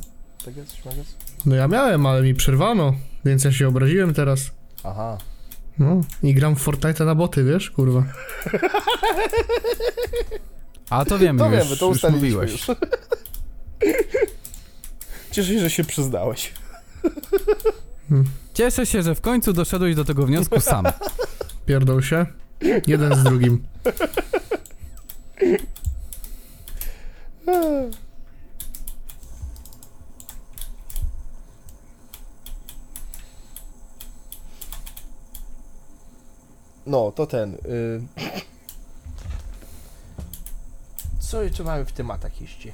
Tak 0.45 0.57
jest, 0.57 0.86
jest? 0.86 1.18
No 1.45 1.56
ja 1.56 1.68
miałem, 1.68 2.06
ale 2.06 2.22
mi 2.22 2.34
przerwano, 2.34 2.94
więc 3.26 3.44
ja 3.44 3.52
się 3.52 3.68
obraziłem 3.68 4.14
teraz. 4.14 4.52
Aha. 4.84 5.18
No, 5.80 6.02
i 6.24 6.34
gram 6.34 6.56
w 6.56 6.60
Fortnite 6.61 7.06
na 7.06 7.16
boty, 7.16 7.44
wiesz, 7.44 7.72
kurwa. 7.72 8.03
A 10.90 11.06
to 11.06 11.20
wiemy, 11.20 11.40
To 11.40 11.45
już, 11.52 11.64
wiemy, 11.64 11.78
to 11.78 11.88
już 11.88 12.03
mówiłeś. 12.03 12.52
już. 12.52 12.68
Cieszę 15.32 15.53
się, 15.53 15.60
że 15.60 15.70
się 15.70 15.84
przyznałeś. 15.84 16.53
Cieszę 18.53 18.86
się, 18.86 19.03
że 19.03 19.16
w 19.16 19.22
końcu 19.22 19.53
doszedłeś 19.53 19.95
do 19.95 20.06
tego 20.06 20.26
wniosku 20.26 20.60
sam. 20.60 20.86
Pierdol 21.66 22.02
się. 22.02 22.26
Jeden 22.88 23.16
z 23.16 23.24
drugim. 23.24 23.64
No, 36.90 37.11
to 37.11 37.28
ten. 37.28 37.53
Y... 37.53 38.02
Co 41.20 41.44
jeszcze 41.44 41.64
mamy 41.64 41.86
w 41.86 41.91
tematach 41.91 42.41
jeszcze? 42.41 42.70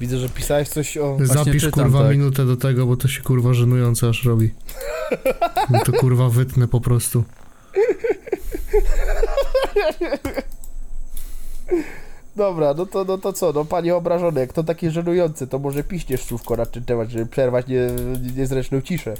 Widzę, 0.00 0.18
że 0.18 0.28
pisałeś 0.28 0.68
coś 0.68 0.96
o... 0.96 1.18
Zapisz 1.20 1.62
czytam, 1.62 1.84
kurwa 1.84 2.02
tak. 2.02 2.10
minutę 2.10 2.46
do 2.46 2.56
tego, 2.56 2.86
bo 2.86 2.96
to 2.96 3.08
się 3.08 3.22
kurwa 3.22 3.54
żenujące 3.54 4.08
aż 4.08 4.24
robi. 4.24 4.54
No 5.70 5.84
to 5.84 5.92
kurwa 5.92 6.28
wytnę 6.28 6.68
po 6.68 6.80
prostu. 6.80 7.24
Dobra, 12.36 12.74
no 12.74 12.86
to, 12.86 13.04
no 13.04 13.18
to 13.18 13.32
co, 13.32 13.52
no 13.52 13.64
panie 13.64 13.96
obrażony, 13.96 14.40
jak 14.40 14.52
to 14.52 14.64
takie 14.64 14.90
żenujące, 14.90 15.46
to 15.46 15.58
może 15.58 15.84
piszcie 15.84 16.18
szczówko 16.18 16.56
na 16.56 16.66
ten 16.66 16.84
temat, 16.84 17.08
żeby 17.08 17.26
przerwać 17.26 17.66
nie, 17.66 17.80
niezręczną 18.36 18.80
ciszę. 18.80 19.14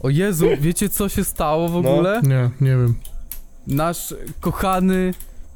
O 0.00 0.08
Jezu, 0.10 0.46
wiecie 0.60 0.88
co 0.88 1.08
się 1.08 1.24
stało 1.24 1.68
w 1.68 1.72
No. 1.72 1.78
ogóle? 1.78 2.20
Nie, 2.22 2.50
nie 2.60 2.70
wiem. 2.70 2.94
Nasz 3.66 4.14
kochany 4.40 5.14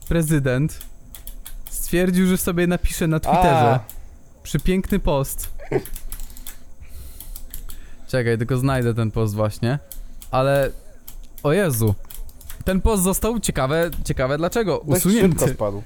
prezydent 0.09 0.79
stwierdził, 1.71 2.27
że 2.27 2.37
sobie 2.37 2.67
napisze 2.67 3.07
na 3.07 3.21
Twitterze 3.21 3.71
A. 3.75 3.81
przepiękny 4.43 4.99
post. 4.99 5.51
Czekaj, 8.09 8.39
tylko 8.39 8.57
znajdę 8.57 8.95
ten 8.95 9.11
post 9.11 9.35
właśnie. 9.35 9.79
Ale 10.31 10.71
o 11.43 11.53
Jezu. 11.53 11.95
Ten 12.69 12.81
post 12.81 13.03
został 13.03 13.41
ciekawe, 13.41 13.91
ciekawe 14.05 14.39
dlaczego 14.39 14.83
Dość 14.87 15.03
szybko 15.03 15.09
usunięty. 15.19 15.49
spadł. 15.55 15.83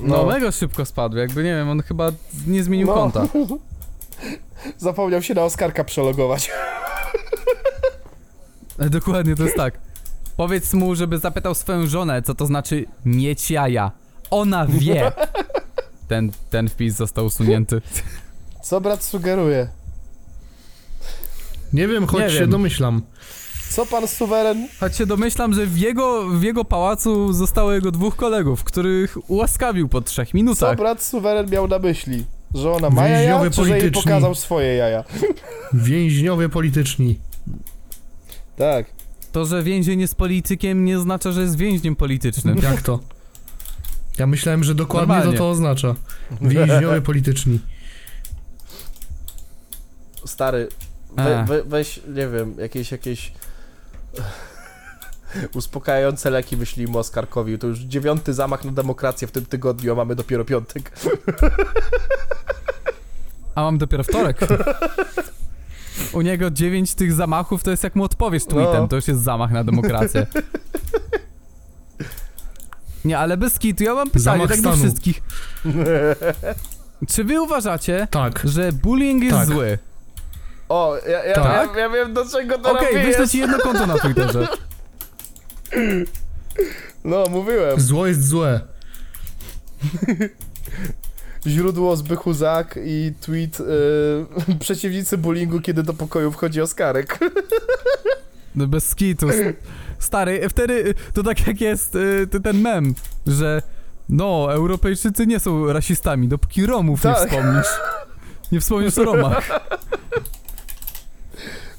No, 0.00 0.26
mega 0.26 0.52
szybko 0.52 0.84
spadł, 0.84 1.16
jakby 1.16 1.44
nie 1.44 1.54
wiem, 1.54 1.68
on 1.68 1.82
chyba 1.82 2.12
nie 2.46 2.64
zmienił 2.64 2.86
No. 2.86 2.94
konta. 2.94 3.26
Zapomniał 4.78 5.22
się 5.22 5.34
na 5.34 5.42
Oskarka 5.42 5.84
przelogować. 5.84 6.50
E, 8.78 8.90
Dokładnie, 8.90 9.34
to 9.36 9.42
jest 9.42 9.56
tak. 9.56 9.78
Powiedz 10.36 10.74
mu, 10.74 10.94
żeby 10.94 11.18
zapytał 11.18 11.54
swoją 11.54 11.86
żonę, 11.86 12.22
co 12.22 12.34
to 12.34 12.46
znaczy 12.46 12.84
mieć 13.04 13.50
jaja. 13.50 13.90
Ona 14.30 14.66
wie. 14.66 15.12
Ten, 16.08 16.32
ten 16.50 16.68
wpis 16.68 16.94
został 16.94 17.26
usunięty. 17.26 17.80
Co 18.62 18.80
brat 18.80 19.04
sugeruje? 19.04 19.68
Nie 21.72 21.88
wiem, 21.88 22.06
choć 22.06 22.20
Nie 22.20 22.30
się 22.30 22.40
wiem. 22.40 22.50
domyślam. 22.50 23.02
Co 23.70 23.86
pan 23.86 24.08
suweren? 24.08 24.68
Choć 24.80 24.96
się 24.96 25.06
domyślam, 25.06 25.54
że 25.54 25.66
w 25.66 25.78
jego, 25.78 26.28
w 26.28 26.42
jego 26.42 26.64
pałacu 26.64 27.32
zostało 27.32 27.72
jego 27.72 27.90
dwóch 27.90 28.16
kolegów, 28.16 28.64
których 28.64 29.30
ułaskawił 29.30 29.88
po 29.88 30.00
trzech 30.00 30.28
Co 30.28 30.36
minutach. 30.36 30.76
brat 30.76 31.02
suweren 31.02 31.50
miał 31.50 31.68
na 31.68 31.78
myśli? 31.78 32.24
Że 32.54 32.72
ona 32.72 32.90
ma 32.90 33.02
jaja, 33.08 33.18
Więźniowie 33.18 33.50
czy 33.50 33.56
że 33.56 33.62
jej 33.70 33.70
polityczni. 33.80 34.02
pokazał 34.02 34.34
swoje 34.34 34.74
jaja? 34.74 35.04
Więźniowie 35.72 36.48
polityczni. 36.48 37.18
Tak. 38.56 38.86
To, 39.32 39.44
że 39.46 39.62
więzień 39.62 40.00
jest 40.00 40.14
politykiem, 40.14 40.84
nie 40.84 40.98
oznacza, 40.98 41.32
że 41.32 41.40
jest 41.42 41.56
więźniem 41.56 41.96
politycznym. 41.96 42.56
Jak 42.62 42.82
to? 42.82 43.00
Ja 44.18 44.26
myślałem, 44.26 44.64
że 44.64 44.74
dokładnie 44.74 45.14
Normalnie. 45.14 45.38
to 45.38 45.44
to 45.44 45.50
oznacza. 45.50 45.94
Więźniowie 46.40 47.00
polityczni. 47.00 47.58
Stary, 50.26 50.68
we, 51.16 51.40
A. 51.40 51.44
we, 51.44 51.64
weź, 51.64 52.00
nie 52.08 52.28
wiem, 52.28 52.54
jakieś, 52.58 52.92
jakieś 52.92 53.32
uspokajające 55.54 56.30
leki 56.30 56.56
wyślijmy 56.56 56.98
Oskarkowi. 56.98 57.58
To 57.58 57.66
już 57.66 57.78
dziewiąty 57.78 58.34
zamach 58.34 58.64
na 58.64 58.72
demokrację 58.72 59.28
w 59.28 59.32
tym 59.32 59.46
tygodniu, 59.46 59.92
a 59.92 59.94
mamy 59.94 60.14
dopiero 60.14 60.44
piątek. 60.44 60.92
A 63.54 63.62
mam 63.62 63.78
dopiero 63.78 64.04
wtorek. 64.04 64.38
U 66.12 66.20
niego 66.22 66.50
dziewięć 66.50 66.94
tych 66.94 67.12
zamachów 67.12 67.62
to 67.62 67.70
jest 67.70 67.84
jak 67.84 67.94
mu 67.94 68.04
odpowiesz 68.04 68.44
tweetem, 68.44 68.82
No. 68.82 68.88
to 68.88 68.96
już 68.96 69.08
jest 69.08 69.20
zamach 69.22 69.50
na 69.50 69.64
demokrację. 69.64 70.26
Nie, 73.04 73.18
ale 73.18 73.36
bez 73.36 73.58
kitu, 73.58 73.84
ja 73.84 73.94
mam 73.94 74.06
pytanie 74.10 74.22
Zamach 74.24 74.48
tak 74.48 74.60
do 74.60 74.62
stanu. 74.70 74.76
wszystkich. 74.76 75.22
Czy 77.08 77.24
wy 77.24 77.40
uważacie, 77.40 78.08
Tak. 78.10 78.40
że 78.44 78.72
bullying 78.72 79.22
jest 79.22 79.36
Tak. 79.36 79.46
zły? 79.48 79.78
O, 80.68 80.96
ja, 81.08 81.24
ja, 81.24 81.34
Tak. 81.34 81.70
ja, 81.74 81.80
ja 81.80 81.90
wiem 81.90 82.14
do 82.14 82.28
czego 82.28 82.58
to 82.58 82.72
Okej, 82.72 82.90
okay, 82.90 83.06
wyślę 83.06 83.28
ci 83.28 83.38
jedno 83.38 83.58
konto 83.58 83.86
na 83.86 83.98
Twitterze. 83.98 84.48
No, 87.04 87.24
mówiłem. 87.30 87.80
Zło 87.80 88.06
jest 88.06 88.28
złe. 88.28 88.60
Źródło 91.46 91.96
Zbychu 91.96 92.32
Zak 92.32 92.78
i 92.84 93.12
tweet 93.20 93.60
y, 93.60 93.64
przeciwnicy 94.60 95.18
bullyingu, 95.18 95.60
kiedy 95.60 95.82
do 95.82 95.94
pokoju 95.94 96.32
wchodzi 96.32 96.60
Oskarek. 96.60 97.18
No 98.54 98.66
bez 98.66 98.88
skitu. 98.88 99.26
Stary, 99.98 100.48
wtedy 100.48 100.94
to 101.14 101.22
tak 101.22 101.46
jak 101.46 101.60
jest 101.60 101.94
y, 101.94 102.40
ten 102.44 102.60
mem, 102.60 102.94
że 103.26 103.62
no, 104.08 104.52
Europejczycy 104.52 105.26
nie 105.26 105.40
są 105.40 105.72
rasistami, 105.72 106.28
dopóki 106.28 106.66
Romów 106.66 107.04
nie 107.04 107.14
Tak. 107.14 107.28
wspomnisz. 107.28 107.66
Nie 108.52 108.60
wspomnisz 108.60 108.98
o 108.98 109.04
Romach. 109.04 109.48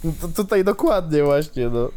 No 0.03 0.11
to 0.22 0.28
tutaj 0.28 0.64
dokładnie 0.64 1.24
właśnie, 1.24 1.69
no. 1.69 1.90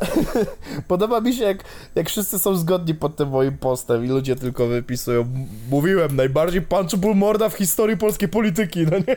Podoba 0.88 1.20
mi 1.20 1.34
się, 1.34 1.44
jak, 1.44 1.64
jak 1.94 2.08
wszyscy 2.08 2.38
są 2.38 2.56
zgodni 2.56 2.94
pod 2.94 3.16
tym 3.16 3.28
moim 3.28 3.58
postem 3.58 4.04
i 4.04 4.08
ludzie 4.08 4.36
tylko 4.36 4.66
wypisują 4.66 5.20
"M- 5.20 5.46
Mówiłem, 5.70 6.16
najbardziej 6.16 6.62
punchable 6.62 7.14
morda 7.14 7.48
w 7.48 7.54
historii 7.54 7.96
polskiej 7.96 8.28
polityki, 8.28 8.86
no 8.86 8.98
nie? 8.98 9.16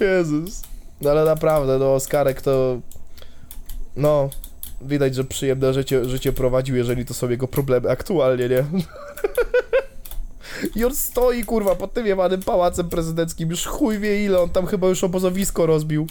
Jezus. 0.06 0.62
No 1.00 1.10
ale 1.10 1.24
naprawdę, 1.24 1.78
no 1.78 1.94
Oskarek 1.94 2.42
to... 2.42 2.80
No, 3.96 4.30
widać, 4.80 5.14
że 5.14 5.24
przyjemne 5.24 5.74
życie, 5.74 6.04
życie 6.04 6.32
prowadził, 6.32 6.76
jeżeli 6.76 7.04
to 7.04 7.14
są 7.14 7.28
jego 7.28 7.48
problemy 7.48 7.90
aktualnie, 7.90 8.48
nie? 8.48 8.64
I 10.76 10.84
on 10.84 10.94
stoi, 10.94 11.44
kurwa, 11.44 11.74
pod 11.74 11.92
tym 11.92 12.06
jebanym 12.06 12.42
pałacem 12.42 12.88
prezydenckim, 12.88 13.50
już 13.50 13.66
chuj 13.66 13.98
wie 13.98 14.24
ile, 14.24 14.40
on 14.40 14.50
tam 14.50 14.66
chyba 14.66 14.88
już 14.88 15.04
obozowisko 15.04 15.66
rozbił. 15.66 16.06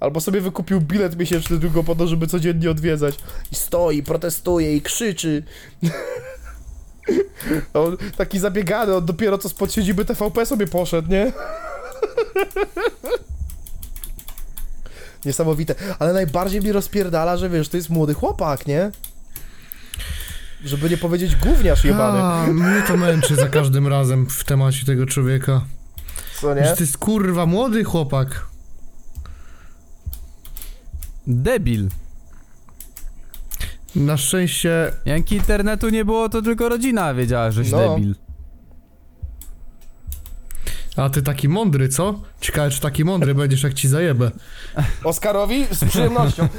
Albo 0.00 0.20
sobie 0.20 0.40
wykupił 0.40 0.80
bilet 0.80 1.18
miesięczny 1.18 1.60
tylko 1.60 1.84
po 1.84 1.94
to, 1.94 2.06
żeby 2.06 2.26
codziennie 2.26 2.70
odwiedzać. 2.70 3.14
I 3.52 3.54
stoi, 3.54 4.02
protestuje 4.02 4.76
i 4.76 4.82
krzyczy. 4.82 5.42
On 7.74 7.96
taki 8.16 8.38
zabiegany, 8.38 8.94
on 8.94 9.06
dopiero 9.06 9.38
co 9.38 9.48
spod 9.48 9.72
siedziby 9.72 10.04
TVP 10.04 10.46
sobie 10.46 10.66
poszedł, 10.66 11.10
nie? 11.10 11.32
Niesamowite. 15.24 15.74
Ale 15.98 16.12
najbardziej 16.12 16.60
mnie 16.60 16.72
rozpierdala, 16.72 17.36
że 17.36 17.50
wiesz, 17.50 17.68
to 17.68 17.76
jest 17.76 17.90
młody 17.90 18.14
chłopak, 18.14 18.66
nie? 18.66 18.90
Żeby 20.64 20.90
nie 20.90 20.96
powiedzieć 20.96 21.36
gówniarz 21.36 21.84
jebany. 21.84 22.22
A, 22.22 22.46
mnie 22.46 22.82
to 22.88 22.96
męczy 22.96 23.36
za 23.36 23.48
każdym 23.48 23.86
razem 23.88 24.26
w 24.26 24.44
temacie 24.44 24.86
tego 24.86 25.06
człowieka. 25.06 25.60
Co 26.40 26.54
Że 26.54 26.60
nie? 26.60 26.68
to 26.76 26.80
jest 26.80 26.98
kurwa 26.98 27.46
młody 27.46 27.84
chłopak. 27.84 28.46
Debil. 31.26 31.88
Na 33.96 34.16
szczęście 34.16 34.92
Jak 35.04 35.32
internetu 35.32 35.88
nie 35.88 36.04
było, 36.04 36.28
to 36.28 36.42
tylko 36.42 36.68
rodzina 36.68 37.14
wiedziała, 37.14 37.50
żeś 37.50 37.70
No. 37.70 37.78
debil. 37.78 38.14
A 40.96 41.10
ty 41.10 41.22
taki 41.22 41.48
mądry, 41.48 41.88
co? 41.88 42.20
Ciekawe, 42.40 42.70
czy 42.70 42.80
taki 42.80 43.04
mądry 43.04 43.34
będziesz, 43.34 43.62
jak 43.62 43.74
ci 43.74 43.88
zajebę. 43.88 44.30
Oskarowi 45.04 45.66
z 45.70 45.84
przyjemnością. 45.84 46.48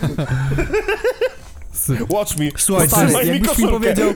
Watch 2.09 2.37
me. 2.37 2.45
Słuchaj, 2.57 2.87
Stary, 2.89 3.13
mi 3.13 3.27
jakbyś 3.27 3.57
mi 3.57 3.67
powiedział, 3.67 4.13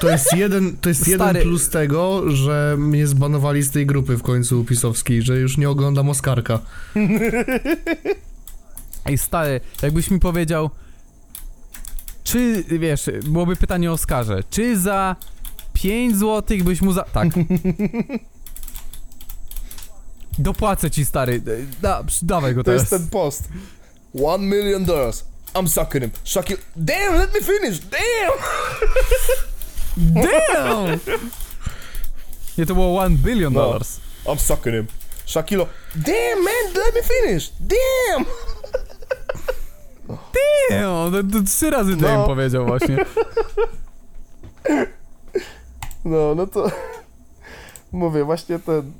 To 0.00 0.08
jest 0.10 0.32
jeden, 0.36 0.76
to 0.76 0.88
jest 0.88 1.08
jeden 1.08 1.28
Stary. 1.28 1.42
plus 1.42 1.68
tego, 1.68 2.30
że 2.30 2.74
mnie 2.78 3.06
zbanowali 3.06 3.62
z 3.62 3.70
tej 3.70 3.86
grupy 3.86 4.16
w 4.16 4.22
końcu 4.22 4.64
pisowskiej, 4.64 5.22
że 5.22 5.36
już 5.36 5.58
nie 5.58 5.70
oglądam 5.70 6.08
Oskarka. 6.08 6.58
ej 9.06 9.18
stary, 9.18 9.60
jakbyś 9.82 10.10
mi 10.10 10.18
powiedział, 10.20 10.70
czy, 12.24 12.64
wiesz, 12.78 13.10
byłoby 13.24 13.56
pytanie 13.56 13.90
o 13.90 13.94
Oskarze, 13.94 14.42
czy 14.50 14.78
za 14.78 15.16
5 15.72 16.16
złotych 16.18 16.64
byś 16.64 16.82
mu 16.82 16.92
za... 16.92 17.02
Tak. 17.02 17.28
Dopłacę 20.38 20.90
ci, 20.90 21.04
stary, 21.04 21.42
da, 21.82 22.04
dawaj 22.22 22.54
go 22.54 22.64
To 22.64 22.72
jest 22.72 22.90
teraz. 22.90 23.02
ten 23.02 23.10
post. 23.10 23.48
One 24.24 24.46
million 24.46 24.84
dollars. 24.84 25.24
I'm 25.54 25.68
sucking 25.68 26.02
him. 26.02 26.10
Sucking. 26.24 26.58
Damn, 26.84 27.16
let 27.18 27.34
me 27.34 27.40
finish. 27.40 27.78
Damn. 27.78 28.32
Damn! 30.22 31.00
Nie, 32.58 32.66
to 32.66 32.74
było 32.74 32.94
1 32.94 33.16
billion 33.16 33.52
No. 33.52 33.60
dollars. 33.60 34.00
I'm 34.26 34.38
sucking 34.38 34.74
him. 34.74 34.86
Shakilo. 35.26 35.66
Damn, 35.96 36.44
man, 36.44 36.72
let 36.74 36.94
me 36.94 37.02
finish. 37.02 37.50
Damn. 37.60 38.24
Damn, 40.70 41.12
to, 41.12 41.22
to 41.38 41.42
trzy 41.46 41.70
razy 41.70 41.96
No. 41.96 42.02
damn 42.08 42.24
powiedział 42.26 42.66
właśnie. 42.66 42.96
No, 46.04 46.34
no 46.34 46.46
to... 46.46 46.70
Mówię, 47.92 48.24
właśnie 48.24 48.58
ten... 48.58 48.92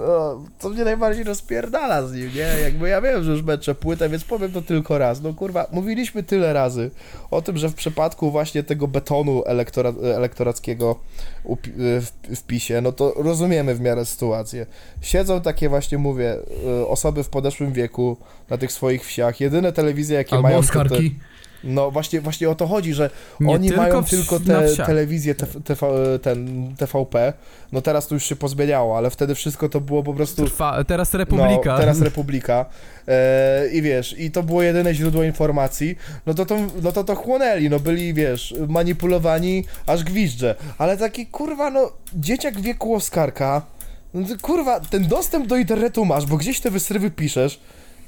O, 0.00 0.40
co 0.58 0.68
mnie 0.68 0.84
najbardziej 0.84 1.24
rozpierdala 1.24 2.06
z 2.06 2.12
nim, 2.12 2.30
nie? 2.34 2.60
Jakby 2.62 2.88
ja 2.88 3.00
wiem, 3.00 3.24
że 3.24 3.30
już 3.30 3.42
męczę 3.42 3.74
płytę, 3.74 4.08
więc 4.08 4.24
powiem 4.24 4.52
to 4.52 4.62
tylko 4.62 4.98
raz. 4.98 5.20
No 5.22 5.34
kurwa, 5.34 5.66
mówiliśmy 5.72 6.22
tyle 6.22 6.52
razy 6.52 6.90
o 7.30 7.42
tym, 7.42 7.56
że 7.58 7.68
w 7.68 7.74
przypadku 7.74 8.30
właśnie 8.30 8.62
tego 8.62 8.88
betonu 8.88 9.42
elektora, 9.46 9.92
elektorackiego 10.14 10.96
upi- 11.44 11.72
w, 11.76 12.06
w 12.36 12.42
PiSie, 12.42 12.80
no 12.80 12.92
to 12.92 13.12
rozumiemy 13.16 13.74
w 13.74 13.80
miarę 13.80 14.04
sytuację. 14.06 14.66
Siedzą 15.00 15.40
takie 15.40 15.68
właśnie, 15.68 15.98
mówię, 15.98 16.36
y, 16.82 16.86
osoby 16.86 17.24
w 17.24 17.28
podeszłym 17.28 17.72
wieku 17.72 18.16
na 18.50 18.58
tych 18.58 18.72
swoich 18.72 19.04
wsiach. 19.06 19.40
Jedyne 19.40 19.72
telewizje, 19.72 20.16
jakie 20.16 20.32
Albo 20.36 20.42
mają... 20.42 20.56
to 20.56 20.72
te- 20.72 20.80
Oskarki. 20.80 21.16
No 21.64 21.90
właśnie, 21.90 22.20
właśnie 22.20 22.50
o 22.50 22.54
to 22.54 22.66
chodzi, 22.66 22.94
że 22.94 23.10
Nie 23.40 23.54
oni 23.54 23.68
tylko 23.68 23.82
mają 23.82 24.02
w- 24.02 24.10
tylko 24.10 24.40
te 24.40 24.76
telewizję 24.86 25.34
TV, 25.34 25.60
TV, 25.60 25.86
ten 26.22 26.68
TVP. 26.76 27.32
No 27.72 27.82
teraz 27.82 28.06
to 28.08 28.14
już 28.14 28.24
się 28.24 28.36
pozmieniało, 28.36 28.96
ale 28.98 29.10
wtedy 29.10 29.34
wszystko 29.34 29.68
to 29.68 29.80
było 29.80 30.02
po 30.02 30.14
prostu 30.14 30.44
Trwa, 30.44 30.84
teraz 30.84 31.14
Republika. 31.14 31.72
no, 31.72 31.78
teraz 31.78 32.00
Republika. 32.00 32.66
E, 33.08 33.68
I 33.72 33.82
wiesz, 33.82 34.14
i 34.18 34.30
to 34.30 34.42
było 34.42 34.62
jedyne 34.62 34.94
źródło 34.94 35.22
informacji, 35.24 35.96
no 36.26 36.34
to 36.34 36.46
to, 36.46 36.56
no 36.82 36.92
to 36.92 37.04
to 37.04 37.14
chłonęli, 37.14 37.70
no 37.70 37.80
byli, 37.80 38.14
wiesz, 38.14 38.54
manipulowani 38.68 39.64
aż 39.86 40.04
gwizdże. 40.04 40.54
Ale 40.78 40.96
taki, 40.96 41.26
kurwa, 41.26 41.70
no, 41.70 41.92
dzieciak 42.14 42.60
wieku 42.60 42.94
Oskarka, 42.94 43.62
no 44.14 44.26
kurwa, 44.42 44.80
ten 44.80 45.08
dostęp 45.08 45.46
do 45.46 45.56
internetu 45.56 46.04
masz, 46.04 46.26
bo 46.26 46.36
gdzieś 46.36 46.60
te 46.60 46.70
wysrywy 46.70 47.10
piszesz, 47.10 47.60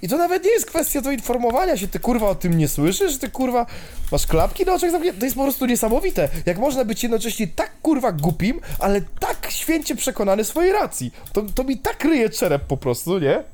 i 0.02 0.08
to 0.08 0.16
nawet 0.18 0.44
nie 0.44 0.50
jest 0.50 0.66
kwestia 0.66 1.00
do 1.00 1.10
informowania 1.10 1.76
się, 1.76 1.88
ty 1.88 1.98
kurwa 2.00 2.28
o 2.28 2.34
tym 2.34 2.58
nie 2.58 2.68
słyszysz, 2.68 3.18
ty 3.18 3.30
kurwa 3.30 3.66
masz 4.12 4.26
klapki 4.26 4.64
na 4.64 4.74
oczach 4.74 4.90
zamknięte, 4.90 5.18
to 5.18 5.24
jest 5.24 5.36
po 5.36 5.42
prostu 5.42 5.66
niesamowite, 5.66 6.28
jak 6.46 6.58
można 6.58 6.84
być 6.84 7.02
jednocześnie 7.02 7.46
tak 7.48 7.80
kurwa 7.82 8.12
głupim, 8.12 8.60
ale 8.78 9.00
tak 9.00 9.46
święcie 9.50 9.96
przekonany 9.96 10.44
swojej 10.44 10.72
racji. 10.72 11.12
To, 11.32 11.42
to 11.54 11.64
mi 11.64 11.78
tak 11.78 12.04
ryje 12.04 12.30
czerep 12.30 12.62
po 12.62 12.76
prostu, 12.76 13.18
nie? 13.18 13.42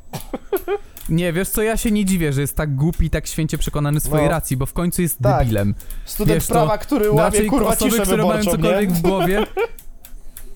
Nie, 1.09 1.33
wiesz 1.33 1.49
co, 1.49 1.63
ja 1.63 1.77
się 1.77 1.91
nie 1.91 2.05
dziwię, 2.05 2.33
że 2.33 2.41
jest 2.41 2.57
tak 2.57 2.75
głupi 2.75 3.05
i 3.07 3.11
tak 3.11 3.27
święcie 3.27 3.59
przekonany 3.59 4.01
swojej 4.01 4.27
No. 4.27 4.33
racji, 4.33 4.57
bo 4.57 4.67
w 4.67 4.73
końcu 4.73 5.03
jest 5.03 5.19
Tak. 5.23 5.39
debilem. 5.39 5.75
Student 6.05 6.35
Wiesz, 6.35 6.47
prawa, 6.47 6.79
który 6.79 7.11
łamie 7.11 7.23
Raczej 7.23 7.47
kurwa 7.47 7.69
osoby, 7.69 7.91
ciszę 7.91 8.03
które 8.03 8.25
mają 8.27 8.45
cokolwiek 8.45 8.89
nie? 8.89 8.95
w 8.95 9.01
głowie... 9.01 9.47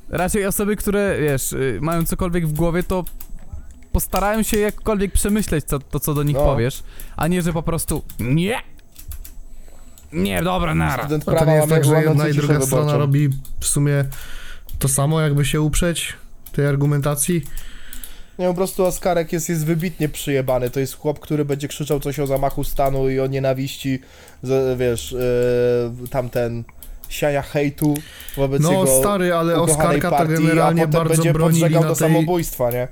Raczej 0.08 0.46
osoby, 0.46 0.76
które, 0.76 1.16
wiesz, 1.20 1.52
y, 1.52 1.78
mają 1.82 2.04
cokolwiek 2.04 2.46
w 2.48 2.52
głowie, 2.52 2.82
to 2.82 3.04
postarają 3.92 4.42
się 4.42 4.58
jakkolwiek 4.58 5.12
przemyśleć 5.12 5.64
co, 5.64 5.78
to, 5.78 6.00
co 6.00 6.14
do 6.14 6.22
nich 6.22 6.36
No. 6.36 6.44
powiesz, 6.44 6.82
a 7.16 7.28
nie, 7.28 7.42
że 7.42 7.52
po 7.52 7.62
prostu 7.62 8.02
nie. 8.20 8.60
Nie, 10.12 10.42
dobra, 10.42 10.74
nara. 10.74 11.02
Student 11.02 11.22
A 11.22 11.26
to 11.26 11.30
prawa 11.32 11.46
nie 11.46 11.56
jest 11.56 11.70
łamie, 11.70 11.82
tak, 11.82 11.84
że 11.84 11.92
łamiący 11.92 12.08
jedna 12.10 12.28
i 12.28 12.34
ciszę 12.34 12.46
druga 12.46 12.66
strona 12.66 12.82
wyborczą. 12.82 12.98
robi 12.98 13.28
w 13.60 13.66
sumie 13.66 14.04
to 14.78 14.88
samo, 14.88 15.20
jakby 15.20 15.44
się 15.44 15.60
uprzeć 15.60 16.12
tej 16.52 16.66
argumentacji? 16.66 17.42
Nie, 18.38 18.46
po 18.46 18.54
prostu 18.54 18.84
Oskarek 18.84 19.32
jest, 19.32 19.48
jest 19.48 19.66
wybitnie 19.66 20.08
przyjebany. 20.08 20.70
To 20.70 20.80
jest 20.80 20.96
chłop, 20.96 21.18
który 21.20 21.44
będzie 21.44 21.68
krzyczał 21.68 22.00
coś 22.00 22.18
o 22.18 22.26
zamachu 22.26 22.64
stanu 22.64 23.10
i 23.10 23.20
o 23.20 23.26
nienawiści, 23.26 23.98
z, 24.42 24.78
wiesz, 24.78 25.12
yy, 26.00 26.08
tamten 26.08 26.64
siania 27.08 27.42
hejtu 27.42 27.94
wobec 28.36 28.62
No 28.62 28.72
jego 28.72 28.86
stary, 29.00 29.34
ale 29.34 29.62
ukochanej 29.62 29.86
Oskarka 29.86 30.10
to 30.10 30.16
partii, 30.16 30.34
generalnie 30.34 30.82
a 30.82 30.86
potem 30.86 31.00
bardzo 31.00 31.14
będzie 31.14 31.32
bronili 31.32 31.60
podżegał 31.60 31.82
na 31.82 31.88
do 31.88 31.94
tej... 31.94 32.08
samobójstwa, 32.08 32.70
nie? 32.70 32.88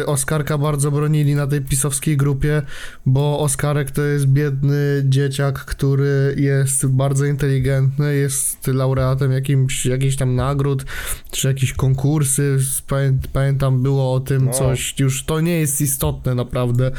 Y, 0.00 0.06
Oskarka 0.06 0.58
bardzo 0.58 0.90
bronili 0.90 1.34
na 1.34 1.46
tej 1.46 1.60
pisowskiej 1.60 2.16
grupie, 2.16 2.62
bo 3.06 3.38
Oskarek 3.40 3.90
to 3.90 4.02
jest 4.02 4.26
biedny 4.26 5.02
dzieciak, 5.04 5.64
który 5.64 6.34
jest 6.38 6.86
bardzo 6.86 7.24
inteligentny, 7.24 8.14
jest 8.14 8.66
laureatem 8.66 9.32
jakimś, 9.32 9.86
jakichś 9.86 10.16
tam 10.16 10.34
nagród, 10.34 10.84
czy 11.30 11.48
jakichś 11.48 11.72
konkursy, 11.72 12.58
Pamię, 12.86 13.18
pamiętam 13.32 13.82
było 13.82 14.14
o 14.14 14.20
tym 14.20 14.44
No. 14.44 14.52
coś, 14.52 14.94
już 14.98 15.24
to 15.24 15.40
nie 15.40 15.60
jest 15.60 15.80
istotne 15.80 16.34
naprawdę. 16.34 16.90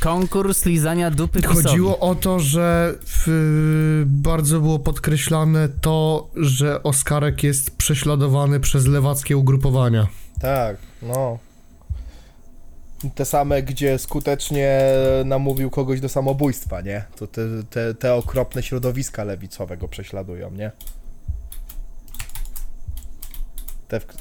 Konkurs 0.00 0.64
lizania 0.64 1.10
dupy 1.10 1.40
pisowi. 1.40 1.62
Chodziło 1.62 1.98
o 1.98 2.14
to, 2.14 2.40
że 2.40 2.94
w, 3.06 4.04
bardzo 4.06 4.60
było 4.60 4.78
podkreślane 4.78 5.68
to, 5.80 6.28
że 6.36 6.82
Oskarek 6.82 7.42
jest 7.42 7.76
prześladowany 7.76 8.60
przez 8.60 8.86
lewackie 8.86 9.36
ugrupowania. 9.36 10.06
Tak, 10.40 10.76
no. 11.02 11.38
Te 13.14 13.24
same, 13.24 13.62
gdzie 13.62 13.98
skutecznie 13.98 14.80
namówił 15.24 15.70
kogoś 15.70 16.00
do 16.00 16.08
samobójstwa, 16.08 16.80
nie? 16.80 17.04
To 17.16 17.26
te, 17.26 17.42
te, 17.70 17.94
te 17.94 18.14
okropne 18.14 18.62
środowiska 18.62 19.24
lewicowe 19.24 19.76
go 19.76 19.88
prześladują, 19.88 20.50
nie? 20.50 20.70
Te, 23.88 24.00
w- 24.00 24.06
te, 24.06 24.14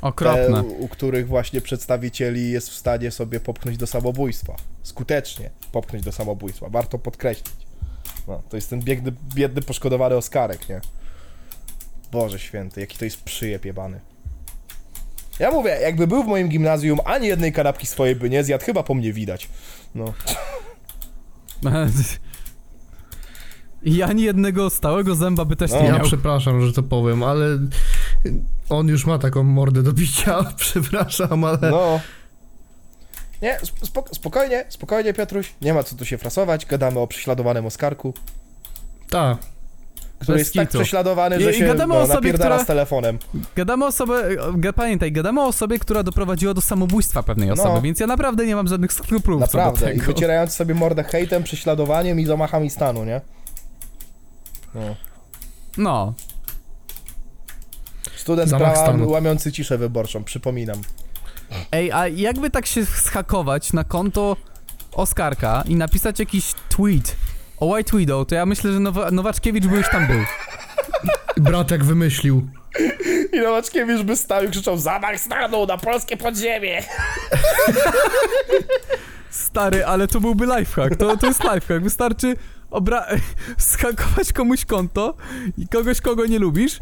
Okropne. 0.00 0.62
u, 0.62 0.84
u 0.84 0.88
których 0.88 1.28
właśnie 1.28 1.60
przedstawicieli 1.60 2.50
jest 2.50 2.70
w 2.70 2.74
stanie 2.74 3.10
sobie 3.10 3.40
popchnąć 3.40 3.76
do 3.78 3.86
samobójstwa. 3.86 4.56
Skutecznie 4.82 5.50
popchnąć 5.72 6.04
do 6.04 6.12
samobójstwa. 6.12 6.68
Warto 6.68 6.98
podkreślić. 6.98 7.54
No, 8.28 8.42
to 8.48 8.56
jest 8.56 8.70
ten 8.70 8.80
biedny, 8.80 9.12
biedny 9.34 9.62
poszkodowany 9.62 10.16
Oskarek, 10.16 10.68
nie? 10.68 10.80
Boże 12.12 12.38
święty, 12.38 12.80
jaki 12.80 12.98
to 12.98 13.04
jest 13.04 13.22
przyjeb 13.22 13.64
jebany. 13.64 14.00
Ja 15.40 15.50
mówię, 15.50 15.70
jakby 15.82 16.06
był 16.06 16.24
w 16.24 16.26
moim 16.26 16.48
gimnazjum, 16.48 16.98
ani 17.04 17.26
jednej 17.26 17.52
kanapki 17.52 17.86
swojej 17.86 18.16
by 18.16 18.30
nie 18.30 18.44
zjadł, 18.44 18.64
chyba 18.64 18.82
po 18.82 18.94
mnie 18.94 19.12
widać. 19.12 19.48
No. 19.94 20.12
I 23.82 24.02
ani 24.02 24.22
jednego 24.22 24.70
stałego 24.70 25.14
zęba 25.14 25.44
by 25.44 25.56
też 25.56 25.70
No. 25.70 25.80
nie 25.80 25.86
Ja 25.86 25.92
miał. 25.94 26.04
przepraszam, 26.06 26.66
że 26.66 26.72
to 26.72 26.82
powiem, 26.82 27.22
ale 27.22 27.46
on 28.68 28.88
już 28.88 29.06
ma 29.06 29.18
taką 29.18 29.42
mordę 29.42 29.82
do 29.82 29.92
bicia, 29.92 30.44
przepraszam, 30.56 31.44
ale 31.44 31.58
No. 31.70 32.00
Nie, 33.42 33.58
spok- 33.84 34.14
spokojnie, 34.14 34.64
spokojnie 34.68 35.14
Piotruś, 35.14 35.52
nie 35.62 35.74
ma 35.74 35.82
co 35.82 35.96
tu 35.96 36.04
się 36.04 36.18
frasować, 36.18 36.66
gadamy 36.66 36.98
o 37.00 37.06
prześladowanym 37.06 37.66
Oskarku. 37.66 38.14
tak. 39.10 39.38
Który 40.20 40.38
jest 40.38 40.54
tak 40.54 40.68
prześladowany, 40.68 41.40
że 41.40 41.50
i 41.52 41.54
się 41.54 41.66
gadamy 41.66 41.94
o 41.94 41.96
no, 41.96 42.02
osobie, 42.02 42.32
która- 42.32 42.64
z 42.64 42.66
telefonem. 42.66 43.18
Gadamy 43.56 43.84
o 43.84 43.88
osobie, 43.88 44.14
ga- 44.52 44.72
pamiętaj, 44.72 45.12
gadamy 45.12 45.40
o 45.40 45.46
osobie, 45.46 45.78
która 45.78 46.02
doprowadziła 46.02 46.54
do 46.54 46.60
samobójstwa 46.60 47.22
pewnej 47.22 47.50
osoby, 47.50 47.74
No. 47.74 47.80
więc 47.82 48.00
ja 48.00 48.06
naprawdę 48.06 48.46
nie 48.46 48.56
mam 48.56 48.68
żadnych 48.68 48.92
skrupułów 48.92 49.42
co 49.48 49.52
do 49.52 49.58
Naprawdę. 49.64 49.94
I 49.94 49.98
tego. 50.00 50.12
wycierając 50.12 50.52
sobie 50.54 50.74
mordę 50.74 51.04
hejtem, 51.04 51.42
prześladowaniem 51.42 52.20
i 52.20 52.26
zamachami 52.26 52.70
stanu, 52.70 53.04
nie? 53.04 53.20
No. 54.74 54.80
No, 55.78 56.14
Student 58.16 58.50
Zamach 58.50 58.72
prawa 58.72 58.86
stanu. 58.88 59.10
łamiący 59.10 59.52
ciszę 59.52 59.78
wyborczą, 59.78 60.24
przypominam. 60.24 60.78
Ej, 61.72 61.92
a 61.92 62.08
jakby 62.08 62.50
tak 62.50 62.66
się 62.66 62.86
schakować 62.86 63.72
na 63.72 63.84
konto 63.84 64.36
Oskarka 64.92 65.64
i 65.68 65.74
napisać 65.76 66.18
jakiś 66.18 66.54
tweet 66.68 67.16
o 67.60 67.66
White 67.66 67.98
Widow, 67.98 68.26
to 68.26 68.34
ja 68.34 68.46
myślę, 68.46 68.72
że 68.72 68.80
Nowa 68.80 69.10
Nowaczkiewicz 69.10 69.66
by 69.66 69.76
już 69.76 69.88
tam 69.88 70.06
był. 70.06 70.20
Bratek 71.36 71.84
wymyślił. 71.84 72.46
I 73.32 73.40
Nowaczkiewicz 73.40 74.02
by 74.02 74.16
stał 74.16 74.44
i 74.44 74.48
krzyczał 74.48 74.78
zamach 74.78 75.20
stanu 75.20 75.66
na 75.66 75.78
polskie 75.78 76.16
podziemie! 76.16 76.82
Stary, 79.30 79.84
ale 79.84 80.08
to 80.08 80.20
byłby 80.20 80.46
lifehack, 80.46 80.96
to, 80.96 81.16
to 81.16 81.26
jest 81.26 81.44
lifehack, 81.44 81.82
wystarczy 81.82 82.36
obra... 82.70 83.06
schakować 83.58 84.32
komuś 84.32 84.64
konto 84.64 85.14
i 85.58 85.68
kogoś, 85.68 86.00
kogo 86.00 86.26
nie 86.26 86.38
lubisz 86.38 86.80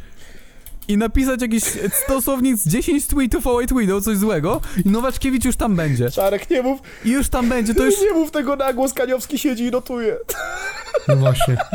i 0.89 0.97
napisać 0.97 1.43
jakieś 1.43 1.63
dosłownie 2.09 2.57
z 2.57 2.69
10 2.69 3.07
tweetów 3.07 3.47
o 3.47 3.55
White 3.55 3.75
Widow, 3.75 4.05
coś 4.05 4.17
złego 4.17 4.61
i 4.85 4.89
Nowaczkiewicz 4.89 5.45
już 5.45 5.57
tam 5.57 5.77
będzie. 5.77 6.11
Czarek, 6.11 6.51
nie 6.51 6.63
mów, 6.63 6.81
I 7.05 7.11
już 7.11 7.29
tam 7.29 7.49
będzie, 7.49 7.75
to 7.75 7.85
już... 7.85 8.01
nie 8.01 8.13
mów 8.13 8.31
tego 8.31 8.57
na 8.57 8.73
głos, 8.73 8.95
Kaniowski 8.95 9.39
siedzi 9.39 9.65
i 9.65 9.71
notuje. 9.71 10.17
No 11.09 11.17
właśnie. 11.17 11.57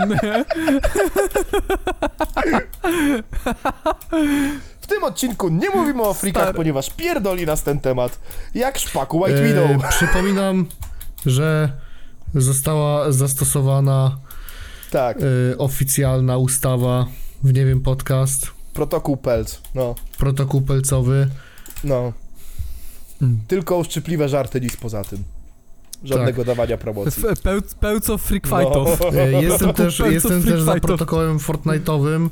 W 4.81 4.88
tym 4.88 5.03
odcinku 5.03 5.49
nie 5.49 5.69
mówimy 5.69 6.02
o 6.02 6.14
frikach, 6.14 6.44
Stary. 6.44 6.57
ponieważ 6.57 6.90
pierdoli 6.90 7.45
nas 7.45 7.64
ten 7.64 7.80
temat. 7.80 8.19
Jak 8.56 8.77
szpaku 8.77 9.19
White 9.19 9.44
Widow. 9.44 9.72
E, 9.72 9.90
przypominam, 9.98 10.65
że 11.26 11.72
została 12.35 13.11
zastosowana 13.11 14.18
Tak, 14.91 15.18
e, 15.18 15.57
oficjalna 15.57 16.38
ustawa 16.38 17.06
w 17.44 17.53
Nie 17.53 17.65
wiem 17.65 17.81
podcast, 17.81 18.52
protokół 18.74 19.18
Pelc. 19.18 19.62
No, 19.76 19.95
protokół 20.18 20.62
pelcowy. 20.62 21.28
no. 21.84 22.14
Mm. 23.22 23.40
Tylko 23.48 23.78
uszczypliwe 23.78 24.30
żarty, 24.30 24.62
nic 24.62 24.78
poza 24.78 25.04
tym. 25.04 25.24
Żadnego 26.04 26.44
dawania 26.45 26.78
promocji. 26.78 27.24
F- 27.28 27.40
Peł, 27.41 27.62
pełco 27.80 28.18
freak 28.18 28.48
fightów. 28.48 29.00
No. 29.14 29.20
E, 29.20 29.32
Jestem 29.44 29.74
też, 29.74 30.00
jestem 30.00 30.44
też 30.44 30.62
za 30.62 30.76
protokołem 30.80 31.38
Fortnite'owym, 31.38 32.30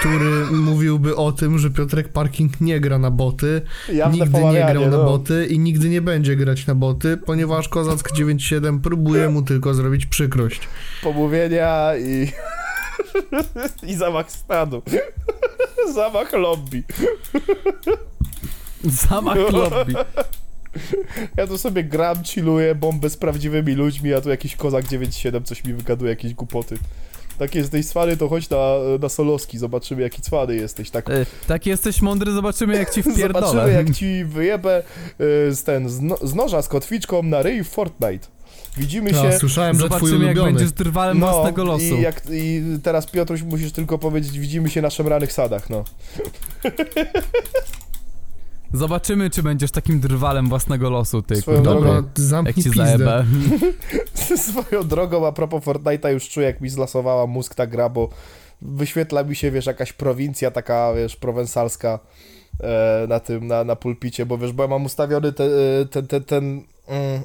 który 0.00 0.46
mówiłby 0.46 1.16
o 1.16 1.32
tym, 1.32 1.58
że 1.58 1.70
Piotrek 1.70 2.08
Parking 2.08 2.60
nie 2.60 2.80
gra 2.80 2.98
na 2.98 3.10
boty, 3.10 3.62
Jawne 3.92 4.14
nigdy 4.18 4.30
nie 4.34 4.40
pomawianie, 4.40 4.72
grał 4.72 4.90
na 4.90 4.96
no. 4.96 5.04
boty 5.04 5.46
i 5.46 5.58
nigdy 5.58 5.88
nie 5.88 6.00
będzie 6.02 6.36
grać 6.36 6.66
na 6.66 6.74
boty, 6.74 7.16
ponieważ 7.16 7.68
Kozack 7.68 8.12
97 8.12 8.80
próbuje 8.80 9.28
mu 9.28 9.42
tylko 9.42 9.74
zrobić 9.74 10.06
przykrość. 10.06 10.60
Pomówienia 11.02 11.90
i... 11.96 12.32
I 13.82 13.94
zamach 13.94 14.30
stanu. 14.30 14.82
zamach 15.94 16.32
lobby. 16.32 16.82
Zamach 18.84 19.52
lobby. 19.52 19.94
Ja 21.36 21.46
tu 21.46 21.58
sobie 21.58 21.84
gram, 21.84 22.24
chilluję, 22.24 22.74
bombę 22.74 23.10
z 23.10 23.16
prawdziwymi 23.16 23.72
ludźmi, 23.74 24.14
a 24.14 24.20
tu 24.20 24.30
jakiś 24.30 24.56
kozak 24.56 24.88
97 24.88 25.44
coś 25.44 25.64
mi 25.64 25.74
wygaduje, 25.74 26.10
jakieś 26.10 26.34
głupoty. 26.34 26.78
Tak 27.38 27.54
jesteś 27.54 27.86
cwany, 27.86 28.16
to 28.16 28.28
chodź 28.28 28.50
na, 28.50 28.56
na 29.00 29.08
Soloski, 29.08 29.58
zobaczymy 29.58 30.02
jaki 30.02 30.22
cwany 30.22 30.54
jesteś. 30.56 30.90
Tak 30.90 31.10
E, 31.10 31.26
Tak 31.46 31.66
jesteś 31.66 32.02
mądry, 32.02 32.32
zobaczymy 32.32 32.76
jak 32.76 32.90
ci 32.90 33.02
wpierdolę. 33.12 33.46
Zobaczymy, 33.46 33.72
jak 33.72 33.90
ci 33.94 34.24
wyjebę 34.24 34.82
y, 35.20 35.54
z, 35.54 35.64
ten, 35.64 35.88
z, 35.88 36.00
no, 36.00 36.16
z 36.22 36.34
noża 36.34 36.62
z 36.62 36.68
kotwiczką 36.68 37.22
na 37.22 37.42
ryj 37.42 37.64
w 37.64 37.68
Fortnite. 37.68 38.26
Widzimy 38.76 39.10
się. 39.10 39.24
Ja 39.24 39.38
słyszałem, 39.38 39.80
że 39.80 39.88
twój 39.88 39.98
Zobaczymy 39.98 40.26
jak 40.26 40.36
ulubiony. 40.36 40.52
będziesz 40.52 40.72
drwalem 40.72 41.20
własnego 41.20 41.64
losu. 41.64 41.96
I, 41.96 42.00
jak, 42.00 42.22
I 42.30 42.62
teraz 42.82 43.06
Piotruś 43.06 43.42
musisz 43.42 43.72
tylko 43.72 43.98
powiedzieć, 43.98 44.38
widzimy 44.38 44.70
się 44.70 44.82
na 44.82 44.90
szemranych 44.90 45.32
sadach, 45.32 45.70
no. 45.70 45.84
Zobaczymy 48.72 49.30
czy 49.30 49.42
będziesz 49.42 49.70
takim 49.70 50.00
drwalem 50.00 50.48
własnego 50.48 50.90
losu, 50.90 51.22
ty. 51.22 51.36
Swoją. 51.36 51.62
Dobra, 51.62 51.80
drogą. 51.80 51.96
Jak 51.96 52.04
zamknij 52.14 52.64
ci 52.64 52.70
pizdę. 52.70 53.24
Swoją 54.52 54.88
drogą, 54.88 55.26
a 55.26 55.32
propos 55.32 55.64
Fortnite'a 55.64 56.08
już 56.12 56.28
czuję, 56.28 56.46
jak 56.46 56.60
mi 56.60 56.68
zlasowała 56.68 57.26
mózg 57.26 57.54
ta 57.54 57.66
gra, 57.66 57.88
bo 57.88 58.08
wyświetla 58.62 59.24
mi 59.24 59.36
się, 59.36 59.50
wiesz, 59.50 59.66
jakaś 59.66 59.92
prowincja 59.92 60.50
taka, 60.50 60.94
wiesz, 60.94 61.16
prowensalska 61.16 61.98
e, 62.60 63.06
na 63.08 63.20
tym, 63.20 63.46
na, 63.46 63.64
na 63.64 63.76
pulpicie, 63.76 64.26
bo 64.26 64.38
wiesz, 64.38 64.52
bo 64.52 64.62
ja 64.62 64.68
mam 64.68 64.84
ustawiony 64.84 65.28
e, 65.28 65.32
ten, 65.90 66.06
ten, 66.06 66.24
ten, 66.24 66.44
mm, 66.86 67.22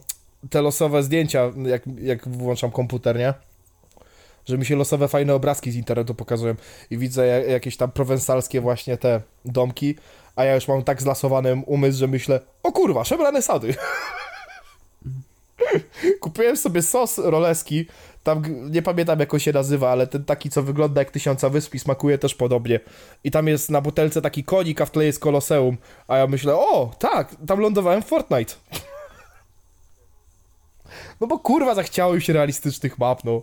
te 0.50 0.62
losowe 0.62 1.04
zdjęcia, 1.04 1.52
jak, 1.66 1.82
jak 2.02 2.28
włączam 2.30 2.72
komputer, 2.72 3.18
nie? 3.18 3.34
Że 4.46 4.58
mi 4.58 4.66
się 4.66 4.76
losowe 4.76 5.08
fajne 5.08 5.34
obrazki 5.34 5.72
z 5.72 5.76
internetu 5.76 6.16
pokazują 6.16 6.56
i 6.92 6.98
widzę 6.98 7.28
ja- 7.28 7.44
jakieś 7.44 7.78
tam 7.78 7.92
prowensalskie 7.92 8.62
właśnie 8.62 8.98
te 8.98 9.22
domki, 9.46 9.96
a 10.36 10.44
ja 10.44 10.56
już 10.56 10.68
mam 10.68 10.84
tak 10.84 11.02
zlasowany 11.02 11.64
umysł, 11.66 12.00
że 12.00 12.08
myślę, 12.08 12.40
o 12.64 12.72
kurwa, 12.72 13.04
szemrane 13.04 13.42
sady. 13.42 13.76
Kupiłem 16.22 16.58
sobie 16.58 16.82
sos 16.82 17.18
roleski, 17.18 17.86
tam 18.24 18.44
nie 18.72 18.82
pamiętam 18.82 19.20
jak 19.20 19.34
on 19.34 19.40
się 19.40 19.54
nazywa, 19.54 19.90
ale 19.92 20.08
ten 20.08 20.26
taki, 20.26 20.50
co 20.50 20.64
wygląda 20.64 21.02
jak 21.02 21.12
tysiąca 21.12 21.50
wysp 21.50 21.76
i 21.76 21.80
smakuje 21.80 22.18
też 22.18 22.36
podobnie. 22.36 22.80
I 23.24 23.32
tam 23.32 23.48
jest 23.48 23.70
na 23.70 23.82
butelce 23.82 24.22
taki 24.22 24.44
konik, 24.44 24.82
a 24.82 24.86
w 24.86 24.92
tle 24.92 25.06
jest 25.06 25.20
koloseum. 25.20 25.78
A 26.08 26.18
ja 26.18 26.28
myślę, 26.28 26.56
o, 26.56 26.92
tak, 27.00 27.36
tam 27.48 27.60
lądowałem 27.60 28.02
w 28.02 28.06
Fortnite. 28.06 28.54
No 31.24 31.28
bo 31.28 31.40
kurwa 31.40 31.76
zachciało 31.76 32.14
mi 32.14 32.22
się 32.22 32.34
realistycznych 32.34 33.00
map, 33.00 33.24
no. 33.24 33.42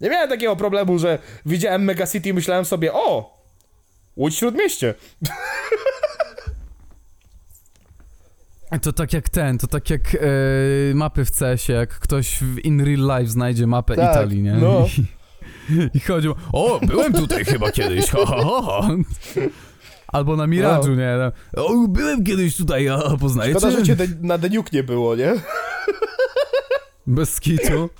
Nie 0.00 0.10
miałem 0.10 0.28
takiego 0.28 0.56
problemu, 0.56 0.98
że 0.98 1.18
widziałem 1.46 1.84
Mega 1.84 2.06
City 2.06 2.28
i 2.28 2.32
myślałem 2.32 2.64
sobie, 2.64 2.92
o, 2.92 3.36
Łódź 4.16 4.36
Śródmieście. 4.38 4.94
To 8.82 8.92
tak 8.92 9.12
jak 9.12 9.28
ten, 9.28 9.58
to 9.58 9.66
tak 9.66 9.90
jak 9.90 10.14
e, 10.14 10.18
mapy 10.94 11.24
w 11.24 11.30
CS-ie, 11.30 11.78
jak 11.78 11.98
ktoś 11.98 12.38
w 12.42 12.58
in 12.58 12.80
real 12.80 13.18
life 13.20 13.32
znajdzie 13.32 13.66
mapę 13.66 13.96
Tak, 13.96 14.10
Italii, 14.10 14.42
nie? 14.42 14.52
no. 14.52 14.86
I, 15.70 15.96
I 15.96 16.00
chodził, 16.00 16.34
o, 16.52 16.80
byłem 16.86 17.12
tutaj 17.12 17.44
chyba 17.44 17.72
kiedyś, 17.72 18.10
ho, 18.10 18.26
ho, 18.26 18.62
ho. 18.62 18.88
Albo 20.08 20.36
na 20.36 20.46
Mirażu, 20.46 20.94
nie? 20.94 21.16
O, 21.56 21.88
byłem 21.88 22.24
kiedyś 22.24 22.56
tutaj, 22.56 22.88
a 22.88 22.98
poznajecie? 23.20 23.60
Szkoda, 23.60 23.76
że 23.78 23.82
cię 23.82 23.96
de- 23.96 24.06
na 24.20 24.38
Deniuk 24.38 24.72
nie 24.72 24.82
było, 24.82 25.16
nie? 25.16 25.32
Bez 27.06 27.40
kitu. 27.40 27.90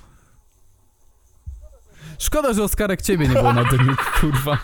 Szkoda, 2.19 2.53
że 2.53 2.63
Oskarek 2.63 3.01
ciebie 3.01 3.27
nie 3.27 3.33
było 3.33 3.53
na 3.53 3.63
Deniuk, 3.63 4.19
kurwa. 4.19 4.57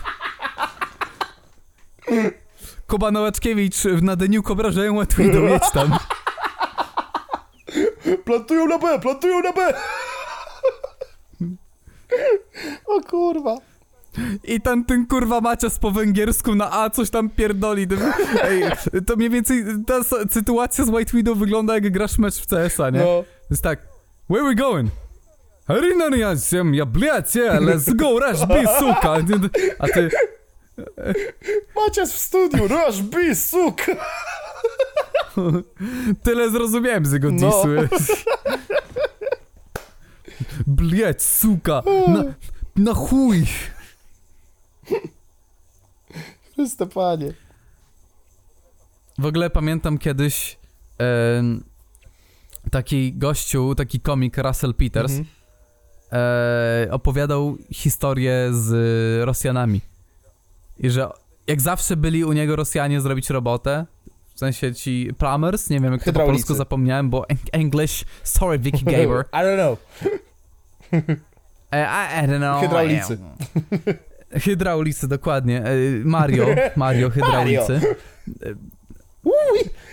Kuba 2.86 3.10
Nowaczkiewicz 3.10 3.84
na 4.02 4.16
Deniuk 4.16 4.50
obrażają 4.50 4.94
łatwiej 4.94 5.32
domieć 5.32 5.62
tam. 5.72 5.98
Plantują 8.24 8.66
na 8.66 8.78
B, 8.78 8.98
plantują 9.00 9.40
na 9.40 9.52
B! 9.52 9.74
O 12.86 13.00
kurwa. 13.00 13.56
I 14.44 14.60
tam 14.60 14.84
ten 14.84 15.06
kurwa 15.06 15.40
Macias 15.40 15.78
po 15.78 15.90
węgiersku 15.90 16.54
na 16.54 16.72
A 16.72 16.90
coś 16.90 17.10
tam 17.10 17.30
pierdoli. 17.30 17.88
To, 17.88 17.94
ej, 18.42 18.62
to 19.06 19.16
mniej 19.16 19.30
więcej 19.30 19.64
ta 19.86 19.94
sytuacja 20.30 20.84
z 20.84 20.88
White 20.88 21.12
Widow 21.16 21.38
wygląda 21.38 21.74
jak 21.74 21.90
grasz 21.92 22.18
mecz 22.18 22.34
w 22.34 22.46
CS-a, 22.46 22.90
nie? 22.90 22.98
No. 22.98 23.24
Jest 23.50 23.62
tak, 23.62 23.78
where 24.30 24.44
we 24.44 24.54
going? 24.54 24.90
Nie 26.10 26.18
jasem, 26.18 26.74
ja 26.74 26.86
bliać, 26.86 27.34
yeah, 27.36 27.60
let's 27.62 27.94
go, 27.96 28.18
rush, 28.20 28.46
be, 28.46 28.64
suka. 28.78 29.12
A 29.78 29.88
ty, 29.88 30.10
Macias 31.76 32.12
w 32.12 32.18
studiu, 32.18 32.68
rush 32.68 33.00
B, 33.02 33.34
suk! 33.34 33.76
tyle 36.22 36.50
zrozumiałem 36.50 37.06
z 37.06 37.12
jego 37.12 37.30
No. 37.30 37.38
disu. 37.50 37.68
Bliać, 40.66 41.22
suka, 41.22 41.82
na, 42.08 42.24
na 42.76 42.94
chuj. 42.94 43.44
Chryste 46.54 46.86
panie. 46.86 47.32
W 49.18 49.26
ogóle 49.26 49.50
pamiętam 49.50 49.98
kiedyś 49.98 50.58
em, 50.98 51.64
taki 52.70 53.12
gościu, 53.12 53.74
taki 53.74 54.00
komik 54.00 54.38
Russell 54.38 54.74
Peters 54.74 55.12
Mhm. 55.12 55.26
e, 56.12 56.88
opowiadał 56.90 57.56
historię 57.72 58.48
z 58.52 58.70
Rosjanami. 59.24 59.80
I 60.78 60.90
że 60.90 61.08
jak 61.46 61.60
zawsze 61.60 61.96
byli 61.96 62.24
u 62.24 62.32
niego 62.32 62.56
Rosjanie 62.56 63.00
zrobić 63.00 63.30
robotę, 63.30 63.86
w 64.34 64.38
sensie 64.38 64.74
ci 64.74 65.10
plumbers, 65.18 65.70
nie 65.70 65.80
wiem 65.80 65.92
jak 65.92 66.04
to 66.04 66.12
po 66.12 66.20
polsku 66.20 66.54
zapomniałem, 66.54 67.10
bo 67.10 67.28
en- 67.28 67.36
English, 67.52 68.04
sorry 68.22 68.58
Vicky 68.58 68.84
Gaber. 68.92 69.24
I 69.32 69.36
don't 69.36 69.56
know. 69.56 69.78
E, 71.72 71.82
I, 71.82 72.24
I 72.24 72.28
don't 72.28 72.38
know. 72.38 72.60
Hydraulicy. 72.62 73.18
Hydraulicy, 74.44 75.08
dokładnie. 75.08 75.64
E, 75.64 75.74
Mario, 76.04 76.46
Mario 76.76 77.10
hydraulicy. 77.10 77.80
E, 78.42 78.54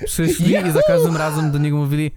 Przyszli 0.05 0.53
i 0.67 0.71
za 0.71 0.81
każdym 0.87 1.17
razem 1.17 1.51
do 1.51 1.57
niego 1.57 1.77
mówili 1.77 2.11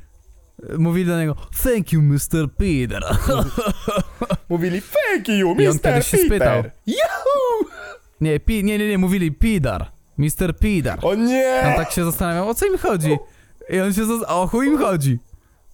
mówili 0.79 1.07
do 1.07 1.19
niego 1.21 1.37
Thank 1.63 1.93
you, 1.93 2.03
Mr. 2.03 2.49
Peter. 2.59 3.05
Mówili 4.49 4.83
thank 4.83 5.29
you, 5.29 5.35
I 5.61 5.67
on 5.69 5.75
Mr. 5.75 5.81
kiedyś 5.83 6.07
się 6.07 6.17
spytał. 6.19 6.63
Peter. 6.63 6.71
Yahoo! 6.87 7.71
Nie, 8.21 8.41
pi, 8.41 8.65
nie, 8.65 8.79
nie, 8.79 8.89
nie, 8.89 8.99
mówili 8.99 9.33
Pidar. 9.33 9.91
Mr. 10.19 10.59
Pidar. 10.61 10.99
O 11.03 11.15
nie! 11.15 11.63
On 11.67 11.75
tak 11.77 11.91
się 11.93 12.05
zastanawiał, 12.05 12.49
o 12.49 12.55
co 12.55 12.67
im 12.67 12.79
chodzi? 12.79 13.17
I 13.71 13.81
on 13.81 13.93
się 13.93 14.03
zas- 14.03 14.25
o 14.27 14.47
chuj 14.47 14.67
im 14.67 14.79
chodzi. 14.79 15.19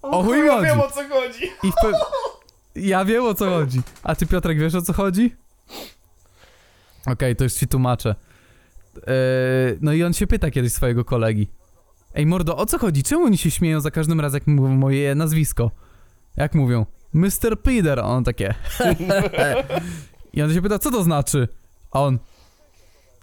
O 0.03 0.23
chuj 0.23 0.39
im 0.39 0.47
ja 0.47 0.53
chodzi. 0.53 0.67
wiem 0.67 0.81
o 0.81 0.91
co 0.91 1.09
chodzi. 1.09 1.45
I 1.63 1.71
w 1.73 1.75
pe... 1.83 1.93
Ja 2.75 3.05
wiem 3.05 3.25
o 3.25 3.35
co 3.35 3.51
chodzi. 3.51 3.81
A 4.03 4.15
ty 4.15 4.27
Piotrek 4.27 4.59
wiesz 4.59 4.75
o 4.75 4.83
co 4.83 4.93
chodzi? 4.93 5.35
Okej, 7.07 7.37
to 7.37 7.45
już 7.45 7.53
ci 7.53 7.69
tłumaczę. 7.69 8.15
Eee, 9.07 9.79
no 9.81 9.93
i 9.93 10.05
on 10.05 10.13
się 10.13 10.27
pyta 10.27 10.51
kiedyś 10.51 10.73
swojego 10.73 11.05
kolegi. 11.05 11.49
Ej 12.15 12.27
mordo, 12.27 12.57
o 12.57 12.67
co 12.67 12.79
chodzi? 12.79 13.03
Czemu 13.03 13.25
oni 13.25 13.39
się 13.39 13.51
śmieją 13.51 13.81
za 13.81 13.91
każdym 13.91 14.21
razem 14.21 14.41
jak 14.41 14.47
mówią 14.47 14.75
moje 14.75 15.15
nazwisko? 15.15 15.71
Jak 16.37 16.55
mówią? 16.55 16.87
Mr. 17.13 17.63
Peter, 17.63 18.01
on 18.01 18.25
takie. 18.25 18.55
I 20.33 20.43
on 20.43 20.55
się 20.55 20.63
pyta, 20.63 20.79
co 20.79 20.91
to 20.91 21.03
znaczy? 21.03 21.49
A 21.91 22.03
on. 22.03 22.19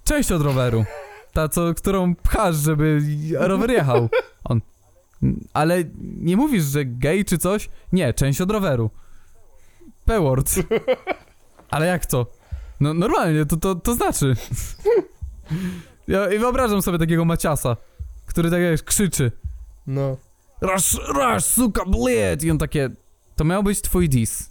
Część 0.03 0.31
od 0.31 0.41
roweru. 0.41 0.85
Ta, 1.34 1.49
co, 1.49 1.73
którą 1.73 2.15
pchasz, 2.15 2.55
żeby 2.55 3.01
rower 3.39 3.72
jechał. 3.72 4.09
On. 4.43 4.61
Ale 5.53 5.84
nie 6.19 6.38
mówisz, 6.38 6.64
że 6.64 6.85
gej 6.85 7.26
czy 7.26 7.38
coś? 7.38 7.69
Nie, 7.91 8.14
część 8.14 8.41
od 8.41 8.51
roweru. 8.51 8.89
P-word. 10.05 10.55
Ale 11.69 11.88
jak 11.88 12.05
to? 12.05 12.26
No 12.80 12.93
normalnie, 12.93 13.45
to, 13.45 13.57
to, 13.57 13.76
to 13.76 13.93
znaczy. 13.93 14.35
Ja 16.07 16.34
i 16.34 16.39
wyobrażam 16.39 16.81
sobie 16.81 16.97
takiego 16.97 17.26
Maciasa, 17.26 17.77
który 18.28 18.52
tak 18.52 18.62
jak 18.62 18.84
krzyczy. 18.84 19.32
No. 19.88 20.18
Raz, 20.62 20.98
raz, 21.16 21.45
suka, 21.45 21.86
bled! 21.86 22.44
I 22.44 22.52
on 22.52 22.58
takie, 22.58 22.90
to 23.36 23.44
miał 23.44 23.64
być 23.64 23.82
twój 23.82 24.10
dis. 24.10 24.49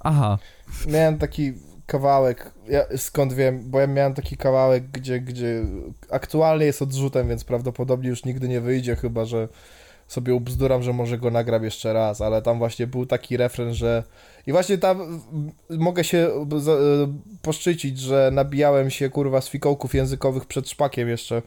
Aha. 0.00 0.38
Miałem 0.86 1.18
taki 1.18 1.52
kawałek, 1.86 2.52
ja, 2.68 2.84
skąd 2.96 3.32
wiem, 3.32 3.70
bo 3.70 3.80
ja 3.80 3.86
miałem 3.86 4.14
taki 4.14 4.36
kawałek, 4.36 4.90
gdzie, 4.90 5.20
gdzie 5.20 5.64
aktualnie 6.10 6.66
jest 6.66 6.82
odrzutem, 6.82 7.28
więc 7.28 7.44
prawdopodobnie 7.44 8.08
już 8.08 8.24
nigdy 8.24 8.48
nie 8.48 8.60
wyjdzie, 8.60 8.96
chyba 8.96 9.24
że 9.24 9.48
sobie 10.08 10.34
ubzduram, 10.34 10.82
że 10.82 10.92
może 10.92 11.18
go 11.18 11.30
nagram 11.30 11.64
jeszcze 11.64 11.92
raz, 11.92 12.20
ale 12.20 12.42
tam 12.42 12.58
właśnie 12.58 12.86
był 12.86 13.06
taki 13.06 13.36
refren, 13.36 13.74
że 13.74 14.02
i 14.46 14.52
właśnie 14.52 14.78
tam 14.78 15.20
mogę 15.70 16.04
się 16.04 16.18
e, 16.18 16.38
poszczycić, 17.42 17.98
że 17.98 18.30
nabijałem 18.32 18.90
się 18.90 19.10
kurwa 19.10 19.40
z 19.40 19.48
fikołków 19.48 19.94
językowych 19.94 20.46
przed 20.46 20.70
szpakiem 20.70 21.08
jeszcze. 21.08 21.42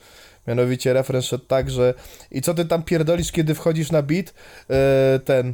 Mianowicie 0.47 0.93
refren 0.93 1.21
szedł 1.21 1.45
tak, 1.45 1.69
że 1.71 1.93
i 2.31 2.41
co 2.41 2.53
ty 2.53 2.65
tam 2.65 2.83
pierdolisz, 2.83 3.31
kiedy 3.31 3.55
wchodzisz 3.55 3.91
na 3.91 4.01
beat? 4.01 4.33
E, 4.69 5.19
ten. 5.25 5.53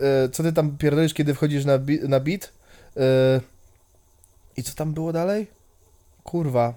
E, 0.00 0.28
co 0.28 0.42
ty 0.42 0.52
tam 0.52 0.76
pierdolisz, 0.78 1.14
kiedy 1.14 1.34
wchodzisz 1.34 1.64
na, 1.64 1.78
bi- 1.78 2.08
na 2.08 2.20
beat? 2.20 2.52
E, 2.96 3.00
I 4.56 4.62
co 4.62 4.74
tam 4.74 4.94
było 4.94 5.12
dalej? 5.12 5.46
Kurwa. 6.22 6.74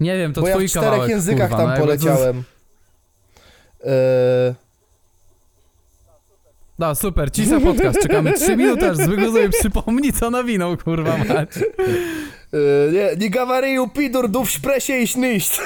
Nie 0.00 0.16
wiem, 0.16 0.32
to 0.32 0.40
Bo 0.40 0.48
ja 0.48 0.56
w 0.58 0.64
czterech 0.64 0.88
kawałek, 0.90 1.10
językach 1.10 1.48
kurwa, 1.50 1.56
tam 1.56 1.68
no 1.70 1.74
to- 1.76 1.80
poleciałem. 1.80 2.44
E, 3.84 4.54
No 6.78 6.94
super, 6.94 7.32
cisza 7.32 7.60
podcast, 7.60 8.02
czekamy 8.02 8.32
3 8.32 8.56
minuty, 8.56 8.90
aż 8.90 8.96
zwykle 8.96 9.26
sobie 9.26 9.48
przypomni, 9.48 10.12
co 10.12 10.30
nawinął, 10.30 10.76
kurwa 10.76 11.16
mać. 11.16 11.48
nie, 12.92 13.16
nie 13.18 13.30
gawaryju 13.30 13.88
pidur 13.88 14.28
du 14.30 14.44
w 14.44 14.50
szpresie 14.50 14.96
iść 14.98 15.16
nyść. 15.16 15.60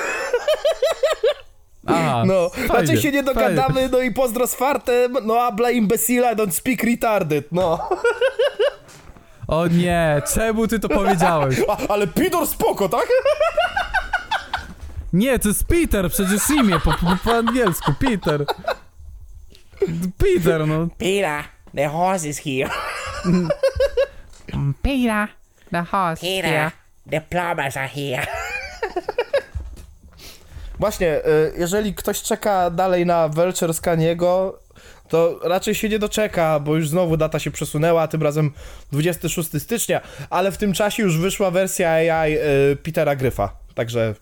Aha, 1.87 2.23
No, 2.27 2.51
fajnie, 2.51 2.67
znaczy 2.87 3.03
się 3.03 3.13
nie 3.13 3.23
dogadamy, 3.23 3.89
no 3.93 4.01
i 4.01 4.11
pozdro 4.13 4.47
z 4.47 4.55
fartem, 4.55 5.17
no 5.23 5.35
habla 5.35 5.71
imbecila, 5.71 6.35
don't 6.35 6.51
speak 6.51 6.83
retarded, 6.83 7.53
no. 7.53 7.89
o 9.49 9.67
nie, 9.67 10.23
czemu 10.35 10.69
ty 10.69 10.79
to 10.79 10.89
powiedziałeś? 10.89 11.57
A, 11.69 11.77
ale 11.93 12.07
pidur 12.07 12.47
spoko, 12.47 12.89
tak? 12.89 13.07
Nie, 15.13 15.39
to 15.39 15.49
jest 15.49 15.65
Peter, 15.65 16.11
przecież 16.11 16.51
imię 16.51 16.81
po, 16.85 16.93
po, 16.93 17.17
po 17.25 17.33
angielsku, 17.33 17.93
Peter. 18.01 18.45
Peter, 20.19 20.67
no. 20.69 20.89
Peter, 20.99 21.45
the 21.75 21.89
horse 21.89 22.29
is 22.29 22.39
here. 22.39 22.71
Peter, 24.83 25.29
the 25.71 25.83
horse 25.83 26.21
Peter, 26.21 26.51
here. 26.51 26.71
the 27.11 27.21
plumbers 27.21 27.77
are 27.77 27.89
here. 27.89 28.27
Właśnie, 30.78 31.09
e, 31.09 31.23
jeżeli 31.59 31.94
ktoś 31.94 32.23
czeka 32.23 32.70
dalej 32.70 33.07
na 33.07 33.28
Welcher 33.28 33.70
to 35.09 35.39
raczej 35.43 35.74
się 35.74 35.89
nie 35.89 35.98
doczeka, 35.98 36.61
bo 36.61 36.77
już 36.77 36.89
znowu 36.89 37.16
data 37.16 37.39
się 37.39 37.51
przesunęła, 37.51 38.09
tym 38.09 38.23
razem 38.23 38.53
26 38.93 39.62
stycznia, 39.62 40.01
ale 40.31 40.53
w 40.53 40.57
tym 40.57 40.73
czasie 40.73 41.03
już 41.03 41.19
wyszła 41.19 41.51
wersja 41.51 41.90
AI 41.90 42.35
e, 42.35 42.39
Petera 42.82 43.16
Gryfa, 43.16 43.57
także 43.74 44.15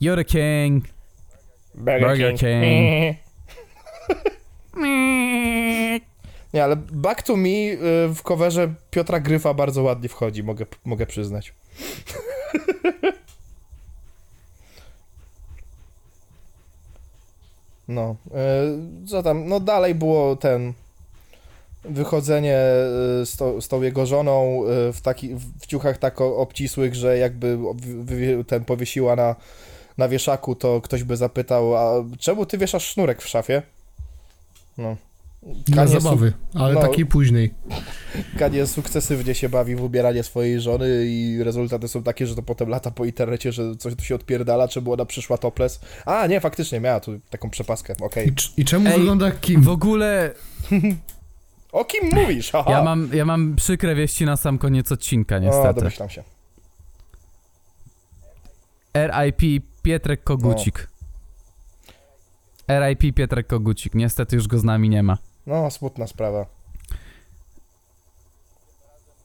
You're 0.00 0.20
a 0.20 0.24
king. 0.24 0.84
Burger 1.74 2.34
King. 2.34 3.16
Nie, 6.54 6.64
ale 6.64 6.76
Back 6.76 7.22
to 7.22 7.36
Me 7.36 7.48
y, 7.48 7.78
w 8.14 8.22
coverze 8.22 8.74
Piotra 8.90 9.20
Gryfa 9.20 9.54
bardzo 9.54 9.82
ładnie 9.82 10.08
wchodzi, 10.08 10.42
mogę, 10.42 10.66
mogę 10.84 11.06
przyznać. 11.06 11.54
No, 17.88 18.16
y, 19.04 19.08
co 19.08 19.22
tam, 19.22 19.48
no 19.48 19.60
dalej 19.60 19.94
było 19.94 20.36
ten 20.36 20.72
wychodzenie 21.84 22.58
z, 23.24 23.36
to, 23.36 23.60
z 23.60 23.68
tą 23.68 23.82
jego 23.82 24.06
żoną 24.06 24.64
y, 24.64 24.92
w, 24.92 25.00
taki, 25.00 25.34
w 25.34 25.66
ciuchach 25.66 25.98
tak 25.98 26.20
obcisłych, 26.20 26.94
że 26.94 27.18
jakby 27.18 27.58
ten 28.46 28.64
powiesiła 28.64 29.16
na, 29.16 29.36
na 29.98 30.08
wieszaku, 30.08 30.54
to 30.54 30.80
ktoś 30.80 31.02
by 31.02 31.16
zapytał, 31.16 31.76
a 31.76 32.04
czemu 32.18 32.46
ty 32.46 32.58
wieszasz 32.58 32.86
sznurek 32.86 33.22
w 33.22 33.28
szafie? 33.28 33.62
No. 34.78 34.96
Kanie 35.74 36.00
zabawy, 36.00 36.32
ale 36.54 36.74
no. 36.74 36.80
takiej 36.80 37.06
później. 37.06 37.54
Kanie 38.38 38.66
sukcesywnie 38.66 39.34
się 39.34 39.48
bawi 39.48 39.76
w 39.76 39.82
ubieranie 39.82 40.22
swojej 40.22 40.60
żony 40.60 41.04
i 41.06 41.42
rezultaty 41.42 41.88
są 41.88 42.02
takie, 42.02 42.26
że 42.26 42.34
to 42.34 42.42
potem 42.42 42.68
lata 42.68 42.90
po 42.90 43.04
internecie, 43.04 43.52
że 43.52 43.76
coś 43.76 43.94
tu 43.94 44.04
się 44.04 44.14
odpierdala, 44.14 44.68
czemu 44.68 44.92
ona 44.92 45.04
przyszła 45.04 45.38
topless. 45.38 45.80
A, 46.06 46.26
nie, 46.26 46.40
faktycznie 46.40 46.80
miała 46.80 47.00
tu 47.00 47.20
taką 47.30 47.50
przepaskę, 47.50 47.94
okej. 48.00 48.28
I, 48.28 48.32
cz- 48.32 48.52
I 48.56 48.64
czemu 48.64 48.88
Ej, 48.88 48.98
wygląda 48.98 49.30
Kim? 49.30 49.62
W 49.62 49.68
ogóle 49.68 50.30
O 51.72 51.84
kim 51.84 52.10
mówisz? 52.12 52.54
Aha. 52.54 52.70
ja 52.70 52.82
mam, 52.82 53.08
ja 53.12 53.24
mam 53.24 53.56
przykre 53.56 53.94
wieści 53.94 54.24
na 54.24 54.36
sam 54.36 54.58
koniec 54.58 54.92
odcinka, 54.92 55.36
O, 55.36 55.38
niestety. 55.38 55.80
domyślam 55.80 56.10
się. 56.10 56.22
RIP 58.94 59.64
Pietrek 59.82 60.24
Kogucik. 60.24 60.88
RIP 62.68 63.14
Pietrek 63.14 63.46
Kogucik. 63.46 63.94
Niestety 63.94 64.36
już 64.36 64.48
go 64.48 64.58
z 64.58 64.64
nami 64.64 64.88
nie 64.88 65.02
ma. 65.02 65.18
No, 65.46 65.70
smutna 65.70 66.06
sprawa. 66.06 66.46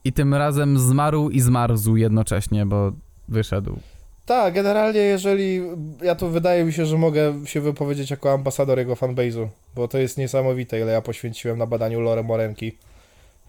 I 0.04 0.12
tym 0.12 0.34
razem 0.34 0.78
zmarł 0.78 1.30
i 1.30 1.40
zmarzł 1.40 1.96
jednocześnie, 1.96 2.66
bo 2.66 2.92
wyszedł. 3.28 3.78
Tak, 4.26 4.54
generalnie 4.54 5.00
jeżeli, 5.00 5.62
ja 6.02 6.14
tu 6.14 6.28
wydaje 6.28 6.64
mi 6.64 6.72
się, 6.72 6.86
że 6.86 6.98
mogę 6.98 7.34
się 7.46 7.60
wypowiedzieć 7.60 8.10
jako 8.10 8.32
ambasador 8.32 8.78
jego 8.78 8.94
fanbase'u, 8.94 9.48
bo 9.74 9.88
to 9.88 9.98
jest 9.98 10.18
niesamowite, 10.18 10.80
ile 10.80 10.92
ja 10.92 11.02
poświęciłem 11.02 11.58
na 11.58 11.66
badaniu 11.66 12.00
Lore 12.00 12.22
Morenki. 12.22 12.76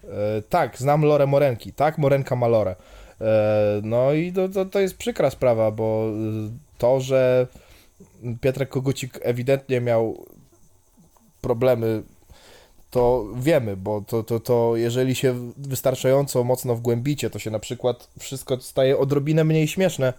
E, 0.04 0.42
tak, 0.48 0.78
znam 0.78 1.02
Lore 1.02 1.26
Morenki, 1.26 1.72
tak, 1.72 1.98
Morenka 1.98 2.36
ma 2.36 2.46
Lore. 2.48 2.76
E, 3.20 3.80
no 3.82 4.12
i 4.12 4.32
to, 4.32 4.48
to, 4.48 4.64
to 4.64 4.80
jest 4.80 4.96
przykra 4.96 5.30
sprawa, 5.30 5.70
bo 5.70 6.08
y, 6.08 6.78
to, 6.78 7.00
że 7.00 7.46
Piotrek 8.40 8.68
Kogucik 8.68 9.18
ewidentnie 9.22 9.80
miał 9.80 10.26
problemy, 11.40 12.02
to 12.92 13.26
wiemy, 13.36 13.76
bo 13.76 14.02
to, 14.06 14.22
to, 14.22 14.40
to 14.40 14.72
jeżeli 14.76 15.14
się 15.14 15.52
wystarczająco 15.56 16.44
mocno 16.44 16.74
wgłębicie, 16.74 17.30
to 17.30 17.38
się 17.38 17.50
na 17.50 17.58
przykład 17.58 18.08
wszystko 18.18 18.60
staje 18.60 18.98
odrobinę 18.98 19.44
mniej 19.44 19.68
śmieszne 19.68 20.12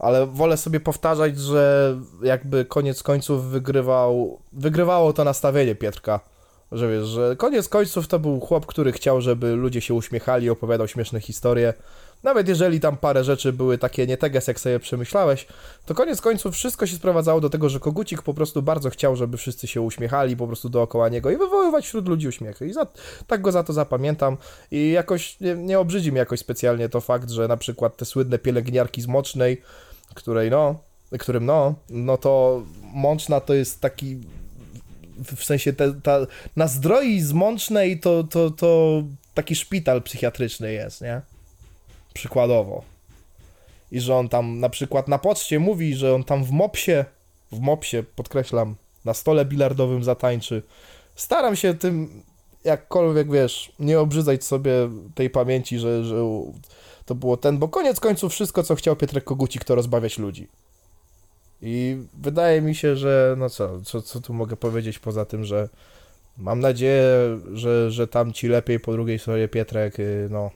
ale 0.00 0.26
wolę 0.26 0.56
sobie 0.56 0.80
powtarzać, 0.80 1.38
że 1.38 1.96
jakby 2.22 2.64
koniec 2.64 3.02
końców 3.02 3.44
wygrywał, 3.44 4.38
wygrywało 4.52 5.12
to 5.12 5.24
nastawienie 5.24 5.74
Pietrka, 5.74 6.20
Że 6.72 6.90
wiesz, 6.90 7.06
że 7.06 7.36
koniec 7.36 7.68
końców 7.68 8.08
to 8.08 8.18
był 8.18 8.40
chłop, 8.40 8.66
który 8.66 8.92
chciał, 8.92 9.20
żeby 9.20 9.50
ludzie 9.56 9.80
się 9.80 9.94
uśmiechali, 9.94 10.50
opowiadał 10.50 10.88
śmieszne 10.88 11.20
historie. 11.20 11.74
Nawet 12.22 12.48
jeżeli 12.48 12.80
tam 12.80 12.96
parę 12.96 13.24
rzeczy 13.24 13.52
były 13.52 13.78
takie 13.78 14.06
nie 14.06 14.16
teges, 14.16 14.46
jak 14.46 14.60
sobie 14.60 14.80
przemyślałeś, 14.80 15.46
to 15.86 15.94
koniec 15.94 16.20
końców 16.20 16.54
wszystko 16.54 16.86
się 16.86 16.96
sprowadzało 16.96 17.40
do 17.40 17.50
tego, 17.50 17.68
że 17.68 17.80
Kogucik 17.80 18.22
po 18.22 18.34
prostu 18.34 18.62
bardzo 18.62 18.90
chciał, 18.90 19.16
żeby 19.16 19.36
wszyscy 19.36 19.66
się 19.66 19.80
uśmiechali 19.80 20.36
po 20.36 20.46
prostu 20.46 20.68
dookoła 20.68 21.08
niego 21.08 21.30
i 21.30 21.36
wywoływać 21.36 21.86
wśród 21.86 22.08
ludzi 22.08 22.28
uśmiechy. 22.28 22.68
I 22.68 22.72
za, 22.72 22.86
tak 23.26 23.40
go 23.40 23.52
za 23.52 23.64
to 23.64 23.72
zapamiętam. 23.72 24.36
I 24.70 24.90
jakoś 24.90 25.40
nie, 25.40 25.54
nie 25.54 25.78
obrzydzi 25.78 26.12
mnie 26.12 26.18
jakoś 26.18 26.40
specjalnie 26.40 26.88
to 26.88 27.00
fakt, 27.00 27.30
że 27.30 27.48
na 27.48 27.56
przykład 27.56 27.96
te 27.96 28.04
słynne 28.04 28.38
pielęgniarki 28.38 29.02
z 29.02 29.06
Mocznej, 29.06 29.62
której 30.14 30.50
no, 30.50 30.74
którym 31.18 31.46
no, 31.46 31.74
no 31.90 32.16
to 32.16 32.62
Mączna 32.94 33.40
to 33.40 33.54
jest 33.54 33.80
taki 33.80 34.20
w 35.36 35.44
sensie 35.44 35.72
te, 35.72 35.92
ta, 36.02 36.18
na 36.56 36.68
zdroi 36.68 37.20
z 37.20 37.32
Mącznej 37.32 38.00
to, 38.00 38.24
to, 38.24 38.50
to 38.50 39.02
taki 39.34 39.54
szpital 39.54 40.02
psychiatryczny 40.02 40.72
jest, 40.72 41.00
nie? 41.00 41.20
Przykładowo. 42.14 42.82
I 43.92 44.00
że 44.00 44.16
on 44.16 44.28
tam 44.28 44.60
na 44.60 44.68
przykład 44.68 45.08
na 45.08 45.18
poczcie 45.18 45.58
mówi, 45.58 45.94
że 45.94 46.14
on 46.14 46.24
tam 46.24 46.44
w 46.44 46.50
mopsie, 46.50 47.04
w 47.52 47.60
mopsie, 47.60 48.02
podkreślam, 48.16 48.74
na 49.04 49.14
stole 49.14 49.44
bilardowym 49.44 50.04
zatańczy. 50.04 50.62
Staram 51.14 51.56
się 51.56 51.74
tym 51.74 52.22
jakkolwiek, 52.64 53.32
wiesz, 53.32 53.72
nie 53.78 54.00
obrzydzać 54.00 54.44
sobie 54.44 54.72
tej 55.14 55.30
pamięci, 55.30 55.78
że, 55.78 56.04
że 56.04 56.16
to 57.04 57.14
było 57.14 57.36
ten, 57.36 57.58
bo 57.58 57.68
koniec 57.68 58.00
końców 58.00 58.32
wszystko, 58.32 58.62
co 58.62 58.74
chciał 58.74 58.96
Pietrek 58.96 59.24
Kogucik, 59.24 59.64
to 59.64 59.74
rozbawiać 59.74 60.18
ludzi. 60.18 60.48
I 61.62 61.96
wydaje 62.14 62.60
mi 62.60 62.74
się, 62.74 62.96
że 62.96 63.34
no 63.38 63.50
co, 63.50 63.80
co, 63.80 64.02
co 64.02 64.20
tu 64.20 64.34
mogę 64.34 64.56
powiedzieć 64.56 64.98
poza 64.98 65.24
tym, 65.24 65.44
że 65.44 65.68
mam 66.38 66.60
nadzieję, 66.60 67.38
że, 67.52 67.90
że 67.90 68.08
tam 68.08 68.32
ci 68.32 68.48
lepiej 68.48 68.80
po 68.80 68.92
drugiej 68.92 69.18
stronie 69.18 69.48
Pietrek, 69.48 70.00
y, 70.00 70.28
no. 70.30 70.50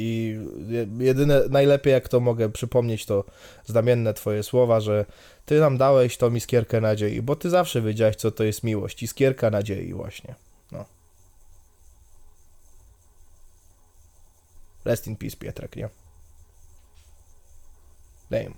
I 0.00 0.38
je- 0.68 1.04
jedyne, 1.06 1.42
najlepiej 1.50 1.92
jak 1.92 2.08
to 2.08 2.20
mogę 2.20 2.48
przypomnieć, 2.48 3.06
to 3.06 3.24
znamienne 3.66 4.14
twoje 4.14 4.42
słowa, 4.42 4.80
że 4.80 5.04
ty 5.46 5.60
nam 5.60 5.78
dałeś 5.78 6.16
tą 6.16 6.34
iskierkę 6.34 6.80
nadziei, 6.80 7.22
bo 7.22 7.36
ty 7.36 7.50
zawsze 7.50 7.82
wiedziałeś, 7.82 8.16
co 8.16 8.30
to 8.30 8.44
jest 8.44 8.62
miłość. 8.62 9.02
Iskierka 9.02 9.50
nadziei 9.50 9.94
właśnie. 9.94 10.34
No. 10.72 10.84
Rest 14.84 15.06
in 15.06 15.16
peace, 15.16 15.36
Pietrek, 15.36 15.76
nie? 15.76 15.88
Damn. 18.30 18.54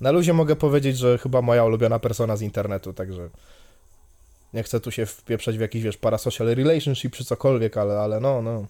Na 0.00 0.10
luzie 0.10 0.32
mogę 0.32 0.56
powiedzieć, 0.56 0.98
że 0.98 1.18
chyba 1.18 1.42
moja 1.42 1.64
ulubiona 1.64 1.98
persona 1.98 2.36
z 2.36 2.42
internetu, 2.42 2.92
także 2.92 3.28
nie 4.52 4.62
chcę 4.62 4.80
tu 4.80 4.90
się 4.90 5.06
wpieprzać 5.06 5.58
w 5.58 5.60
jakiś, 5.60 5.82
wiesz, 5.82 5.96
parasocial 5.96 6.46
relationship 6.54 7.16
czy 7.16 7.24
cokolwiek, 7.24 7.76
ale, 7.76 8.00
ale 8.00 8.20
no, 8.20 8.42
no. 8.42 8.66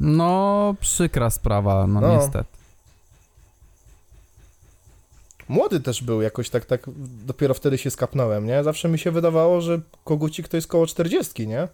No, 0.00 0.74
przykra 0.80 1.30
sprawa, 1.30 1.86
no, 1.86 2.00
No. 2.00 2.16
niestety. 2.16 2.44
Młody 5.48 5.80
też 5.80 6.02
był, 6.02 6.22
jakoś 6.22 6.50
tak, 6.50 6.64
tak, 6.64 6.80
dopiero 7.26 7.54
wtedy 7.54 7.78
się 7.78 7.90
skapnąłem, 7.90 8.46
nie? 8.46 8.64
Zawsze 8.64 8.88
mi 8.88 8.98
się 8.98 9.10
wydawało, 9.10 9.60
że 9.60 9.80
kogucik 10.04 10.48
to 10.48 10.56
jest 10.56 10.66
koło 10.68 10.86
40, 10.86 11.48
nie? 11.48 11.68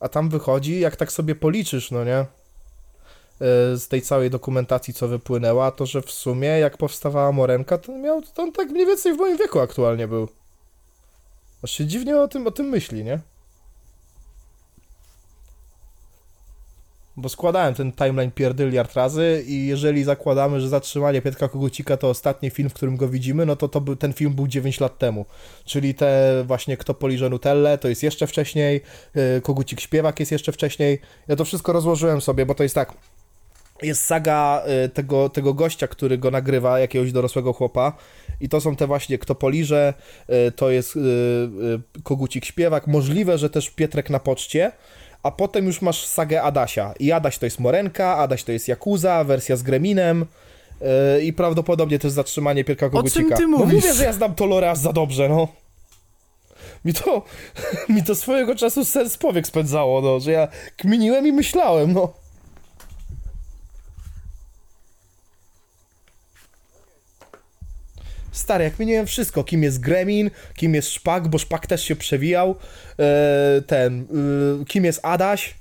A 0.00 0.08
tam 0.08 0.28
wychodzi, 0.28 0.80
jak 0.80 0.96
tak 0.96 1.12
sobie 1.12 1.34
policzysz, 1.34 1.90
no 1.90 2.04
nie? 2.04 2.16
E, 2.16 2.26
Z 3.76 3.88
tej 3.88 4.02
całej 4.02 4.30
dokumentacji, 4.30 4.94
co 4.94 5.08
wypłynęła, 5.08 5.70
to 5.70 5.86
że 5.86 6.02
w 6.02 6.10
sumie, 6.10 6.48
jak 6.48 6.76
powstawała 6.76 7.32
Morenka, 7.32 7.78
to 7.78 7.92
miał, 7.98 8.22
to 8.22 8.42
on 8.42 8.52
tak 8.52 8.68
mniej 8.70 8.86
więcej 8.86 9.14
w 9.14 9.18
moim 9.18 9.36
wieku 9.38 9.60
aktualnie 9.60 10.08
był. 10.08 10.28
Aż 11.64 11.70
się 11.70 11.86
dziwnie 11.86 12.20
o 12.20 12.28
tym, 12.28 12.46
o 12.46 12.50
tym 12.50 12.66
myśli, 12.66 13.04
nie? 13.04 13.20
Bo 17.16 17.28
składałem 17.28 17.74
ten 17.74 17.92
timeline 17.92 18.30
pierdyliard 18.30 18.94
razy 18.94 19.44
i 19.46 19.66
jeżeli 19.66 20.04
zakładamy, 20.04 20.60
że 20.60 20.68
zatrzymanie 20.68 21.22
Pietka 21.22 21.48
Kogucika 21.48 21.96
to 21.96 22.08
ostatni 22.08 22.50
film, 22.50 22.68
w 22.70 22.74
którym 22.74 22.96
go 22.96 23.08
widzimy, 23.08 23.46
no 23.46 23.56
to, 23.56 23.68
to 23.68 23.80
był, 23.80 23.96
ten 23.96 24.12
film 24.12 24.34
był 24.34 24.46
9 24.46 24.80
lat 24.80 24.98
temu. 24.98 25.26
Czyli 25.64 25.94
te 25.94 26.42
właśnie 26.46 26.76
Kto 26.76 26.94
poliże 26.94 27.30
Nutellę, 27.30 27.78
to 27.78 27.88
jest 27.88 28.02
jeszcze 28.02 28.26
wcześniej, 28.26 28.80
yy, 29.14 29.40
Kogucik 29.42 29.80
Śpiewak 29.80 30.20
jest 30.20 30.32
jeszcze 30.32 30.52
wcześniej. 30.52 30.98
Ja 31.28 31.36
to 31.36 31.44
wszystko 31.44 31.72
rozłożyłem 31.72 32.20
sobie, 32.20 32.46
bo 32.46 32.54
to 32.54 32.62
jest 32.62 32.74
tak, 32.74 32.94
jest 33.82 34.04
saga 34.04 34.62
y, 34.84 34.88
tego, 34.88 35.28
tego 35.28 35.54
gościa, 35.54 35.88
który 35.88 36.18
go 36.18 36.30
nagrywa, 36.30 36.78
jakiegoś 36.78 37.12
dorosłego 37.12 37.52
chłopa. 37.52 37.92
I 38.40 38.48
to 38.48 38.60
są 38.60 38.76
te 38.76 38.86
właśnie 38.86 39.18
Kto 39.18 39.34
poliże, 39.34 39.94
y, 40.48 40.52
to 40.52 40.70
jest 40.70 40.96
y, 40.96 41.00
y, 41.00 42.02
Kogucik 42.02 42.44
Śpiewak. 42.44 42.86
Możliwe, 42.86 43.38
że 43.38 43.50
też 43.50 43.70
Pietrek 43.70 44.10
na 44.10 44.18
poczcie. 44.18 44.72
A 45.22 45.30
potem 45.30 45.66
już 45.66 45.82
masz 45.82 46.06
sagę 46.06 46.42
Adasia. 46.42 46.94
I 46.98 47.12
Adaś 47.12 47.38
to 47.38 47.46
jest 47.46 47.60
Morenka, 47.60 48.16
Adaś 48.16 48.44
to 48.44 48.52
jest 48.52 48.68
Yakuza, 48.68 49.24
wersja 49.24 49.56
z 49.56 49.62
Greminem. 49.62 50.26
y, 51.18 51.22
I 51.22 51.32
prawdopodobnie 51.32 51.98
też 51.98 52.12
zatrzymanie 52.12 52.64
Pietrka 52.64 52.90
Kogucika. 52.90 53.36
ty 53.36 53.42
No 53.48 53.58
mówisz? 53.58 53.74
mówię, 53.74 53.94
że 53.94 54.04
ja 54.04 54.12
znam 54.12 54.34
to 54.34 54.46
lore 54.46 54.70
aż 54.70 54.78
za 54.78 54.92
dobrze, 54.92 55.28
no. 55.28 55.48
Mi 56.84 56.92
to, 56.94 57.22
mi 57.94 58.02
to 58.02 58.14
swojego 58.14 58.54
czasu 58.54 58.84
sens 58.84 59.16
powiek 59.16 59.46
spędzało, 59.46 60.00
no, 60.00 60.20
że 60.20 60.32
ja 60.32 60.48
kminiłem 60.76 61.26
i 61.26 61.32
myślałem, 61.32 61.92
no. 61.92 62.12
Stary, 68.32 68.64
jak 68.64 68.78
mieniłem 68.78 69.06
wszystko, 69.06 69.44
kim 69.44 69.62
jest 69.62 69.80
Gremin, 69.80 70.30
kim 70.54 70.74
jest 70.74 70.88
Szpak, 70.88 71.28
bo 71.28 71.38
Szpak 71.38 71.66
też 71.66 71.84
się 71.84 71.96
przewijał, 71.96 72.56
e, 72.98 73.62
ten, 73.66 74.00
e, 74.60 74.64
kim 74.64 74.84
jest 74.84 75.00
Adaś, 75.02 75.54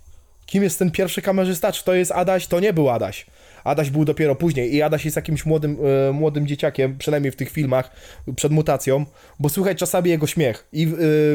kim 0.46 0.64
jest 0.64 0.80
ten 0.80 0.92
pierwszy 0.92 1.22
kamerzysta, 1.22 1.72
czy 1.72 1.84
to 1.84 1.94
jest 1.94 2.12
Adaś, 2.12 2.48
to 2.48 2.60
nie 2.60 2.74
był 2.74 2.90
Adaś. 2.90 3.26
Adaś 3.64 3.90
był 3.90 4.06
dopiero 4.06 4.36
później 4.36 4.76
i 4.76 4.82
Adaś 4.82 5.06
jest 5.06 5.16
jakimś 5.16 5.46
młodym, 5.46 5.78
e, 6.10 6.12
młodym 6.12 6.48
dzieciakiem, 6.48 6.98
przynajmniej 6.98 7.32
w 7.32 7.36
tych 7.36 7.50
filmach, 7.50 7.92
przed 8.36 8.52
mutacją, 8.52 9.06
bo 9.40 9.50
słychać 9.50 9.78
czasami 9.78 10.10
jego 10.10 10.28
śmiech. 10.28 10.68
I 10.74 10.84
e, 10.84 10.88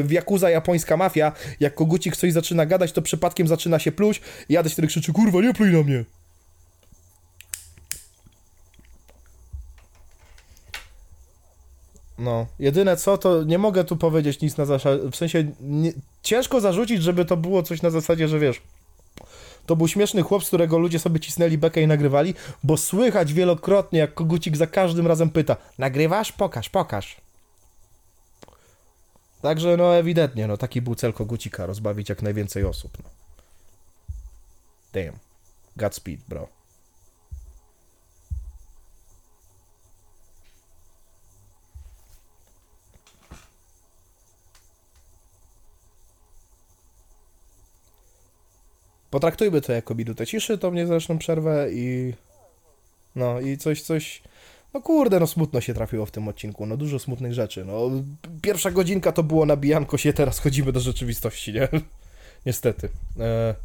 w 0.03 0.11
Yakuza 0.11 0.49
japońska 0.49 0.97
mafia, 0.97 1.31
jak 1.59 1.75
kogucik 1.75 2.17
coś 2.17 2.33
zaczyna 2.33 2.65
gadać, 2.65 2.91
to 2.91 3.01
przypadkiem 3.01 3.47
zaczyna 3.47 3.79
się 3.79 3.91
pluć 3.91 4.21
i 4.49 4.57
Adaś 4.57 4.73
wtedy 4.73 4.87
krzyczy, 4.87 5.13
kurwa, 5.13 5.41
nie 5.41 5.53
pluj 5.53 5.71
na 5.71 5.83
mnie. 5.83 6.03
No, 12.17 12.45
jedyne 12.59 12.97
co, 12.97 13.17
to 13.17 13.43
nie 13.43 13.57
mogę 13.57 13.83
tu 13.83 13.97
powiedzieć 13.97 14.41
nic 14.41 14.57
na 14.57 14.65
zasadzie, 14.65 15.09
w 15.11 15.15
sensie 15.15 15.51
nie, 15.61 15.93
ciężko 16.23 16.61
zarzucić, 16.61 17.03
żeby 17.03 17.25
to 17.25 17.37
było 17.37 17.63
coś 17.63 17.81
na 17.81 17.89
zasadzie, 17.89 18.27
że 18.27 18.39
wiesz, 18.39 18.61
to 19.65 19.75
był 19.75 19.87
śmieszny 19.87 20.21
chłop, 20.21 20.43
z 20.43 20.47
którego 20.47 20.77
ludzie 20.77 20.99
sobie 20.99 21.19
cisnęli 21.19 21.57
bekę 21.57 21.81
i 21.81 21.87
nagrywali, 21.87 22.33
bo 22.63 22.77
słychać 22.77 23.33
wielokrotnie, 23.33 23.99
jak 23.99 24.13
kogucik 24.13 24.57
za 24.57 24.67
każdym 24.67 25.07
razem 25.07 25.29
pyta, 25.29 25.57
nagrywasz? 25.77 26.31
Pokaż, 26.31 26.69
pokaż. 26.69 27.17
Także 29.41 29.77
no 29.77 29.95
ewidentnie, 29.95 30.47
no 30.47 30.57
taki 30.57 30.81
był 30.81 30.95
cel 30.95 31.13
kogucika, 31.13 31.65
rozbawić 31.65 32.09
jak 32.09 32.21
najwięcej 32.21 32.63
osób. 32.63 32.97
No. 33.03 33.09
Damn. 34.93 35.17
Godspeed, 35.77 36.19
bro. 36.29 36.56
Potraktujmy 49.09 49.61
to 49.61 49.71
jako 49.73 49.95
minutę 49.95 50.27
ciszy, 50.27 50.57
to 50.57 50.71
mnie 50.71 50.87
zresztą 50.87 51.17
przerwę 51.17 51.67
i... 51.71 52.13
No 53.15 53.39
i 53.39 53.57
coś, 53.57 53.81
coś... 53.81 54.21
No 54.73 54.81
kurde, 54.81 55.19
no 55.19 55.27
smutno 55.27 55.61
się 55.61 55.73
trafiło 55.73 56.05
w 56.05 56.11
tym 56.11 56.27
odcinku, 56.27 56.65
no 56.65 56.77
dużo 56.77 56.99
smutnych 56.99 57.33
rzeczy, 57.33 57.65
no. 57.65 57.91
Pierwsza 58.41 58.71
godzinka 58.71 59.11
to 59.11 59.23
było 59.23 59.45
nabijanko 59.45 59.97
się, 59.97 60.13
teraz 60.13 60.39
chodzimy 60.39 60.71
do 60.71 60.79
rzeczywistości, 60.79 61.53
nie? 61.53 61.67
Niestety. 62.45 62.89
E... 63.19 63.55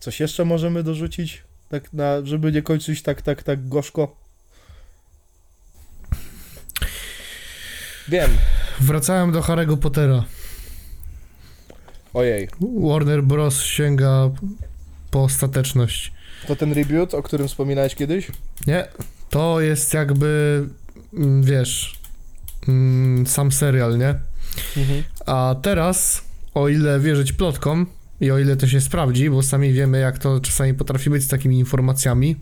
Coś 0.00 0.20
jeszcze 0.20 0.44
możemy 0.44 0.82
dorzucić? 0.82 1.42
Tak 1.68 1.92
na, 1.92 2.24
żeby 2.24 2.52
nie 2.52 2.62
kończyć 2.62 3.02
tak, 3.02 3.22
tak, 3.22 3.42
tak 3.42 3.68
gorzko? 3.68 4.16
Wiem. 8.08 8.30
Wracałem 8.80 9.32
do 9.32 9.40
Harry'ego 9.40 9.76
Pottera. 9.76 10.24
Ojej. 12.14 12.48
Warner 12.80 13.22
Bros. 13.22 13.62
sięga 13.62 14.30
po 15.10 15.22
ostateczność. 15.24 16.12
To 16.46 16.56
ten 16.56 16.72
reboot, 16.72 17.14
o 17.14 17.22
którym 17.22 17.48
wspominałeś 17.48 17.94
kiedyś? 17.94 18.26
Nie, 18.66 18.88
to 19.30 19.60
jest 19.60 19.94
jakby, 19.94 20.64
mm, 21.14 21.42
wiesz, 21.42 21.98
mm, 22.68 23.26
sam 23.26 23.52
serial, 23.52 23.98
nie? 23.98 24.14
Mhm. 24.76 25.02
A 25.26 25.56
teraz, 25.62 26.24
o 26.54 26.68
ile 26.68 27.00
wierzyć 27.00 27.32
plotkom, 27.32 27.86
i 28.22 28.30
o 28.30 28.38
ile 28.38 28.56
to 28.56 28.66
się 28.66 28.80
sprawdzi, 28.80 29.30
bo 29.30 29.42
sami 29.42 29.72
wiemy, 29.72 29.98
jak 30.00 30.18
to 30.18 30.40
czasami 30.40 30.74
potrafi 30.74 31.10
być 31.10 31.22
z 31.22 31.28
takimi 31.28 31.58
informacjami. 31.58 32.36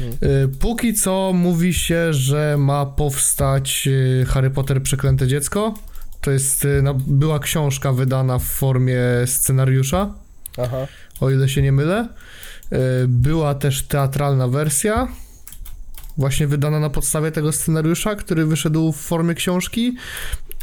Y, 0.00 0.48
Póki 0.60 0.94
co 0.94 1.32
mówi 1.34 1.74
się, 1.74 2.12
że 2.12 2.56
ma 2.58 2.86
powstać 2.86 3.88
y, 3.88 4.26
Harry 4.28 4.50
Potter 4.50 4.82
Przeklęte 4.82 5.26
Dziecko. 5.26 5.74
To 6.20 6.30
jest, 6.30 6.64
y, 6.64 6.82
no, 6.82 6.94
była 6.94 7.38
książka 7.38 7.92
wydana 7.92 8.38
w 8.38 8.44
formie 8.44 9.00
scenariusza, 9.26 10.14
Aha. 10.58 10.86
o 11.20 11.30
ile 11.30 11.48
się 11.48 11.62
nie 11.62 11.72
mylę. 11.72 12.08
Y, 12.72 12.76
Była 13.08 13.54
też 13.54 13.82
teatralna 13.82 14.48
wersja, 14.48 15.08
właśnie 16.16 16.46
wydana 16.46 16.80
na 16.80 16.90
podstawie 16.90 17.30
tego 17.32 17.52
scenariusza, 17.52 18.14
który 18.14 18.46
wyszedł 18.46 18.92
w 18.92 18.96
formie 18.96 19.34
książki. 19.34 19.96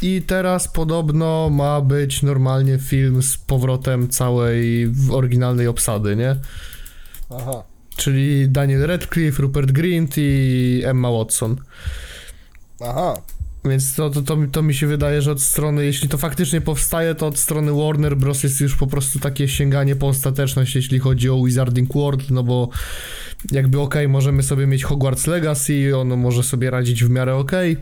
I 0.02 0.22
teraz 0.22 0.68
podobno 0.68 1.50
ma 1.50 1.80
być 1.80 2.22
normalnie 2.22 2.78
film 2.78 3.22
z 3.22 3.36
powrotem 3.38 4.08
całej 4.08 4.92
oryginalnej 5.10 5.66
obsady, 5.66 6.16
nie? 6.16 6.36
Aha. 7.30 7.62
Czyli 7.96 8.48
Daniel 8.48 8.86
Radcliffe, 8.86 9.42
Rupert 9.42 9.72
Grint 9.72 10.14
i 10.16 10.82
Emma 10.84 11.10
Watson. 11.10 11.56
Aha. 12.80 13.14
Więc 13.68 13.94
to, 13.94 14.10
to, 14.10 14.22
to, 14.22 14.36
to 14.52 14.62
mi 14.62 14.74
się 14.74 14.86
wydaje, 14.86 15.22
że 15.22 15.32
od 15.32 15.42
strony, 15.42 15.84
jeśli 15.84 16.08
to 16.08 16.18
faktycznie 16.18 16.60
powstaje, 16.60 17.14
to 17.14 17.26
od 17.26 17.38
strony 17.38 17.72
Warner 17.72 18.16
Bros. 18.16 18.42
jest 18.42 18.60
już 18.60 18.76
po 18.76 18.86
prostu 18.86 19.18
takie 19.18 19.48
sięganie 19.48 19.96
po 19.96 20.08
ostateczność, 20.08 20.74
jeśli 20.74 20.98
chodzi 20.98 21.30
o 21.30 21.44
Wizarding 21.44 21.94
World, 21.94 22.30
no 22.30 22.42
bo 22.42 22.68
jakby 23.52 23.80
okej, 23.80 24.08
możemy 24.08 24.42
sobie 24.42 24.66
mieć 24.66 24.84
Hogwarts 24.84 25.26
Legacy, 25.26 25.96
ono 25.96 26.16
może 26.16 26.42
sobie 26.42 26.70
radzić 26.70 27.04
w 27.04 27.10
miarę 27.10 27.34
okej. 27.34 27.76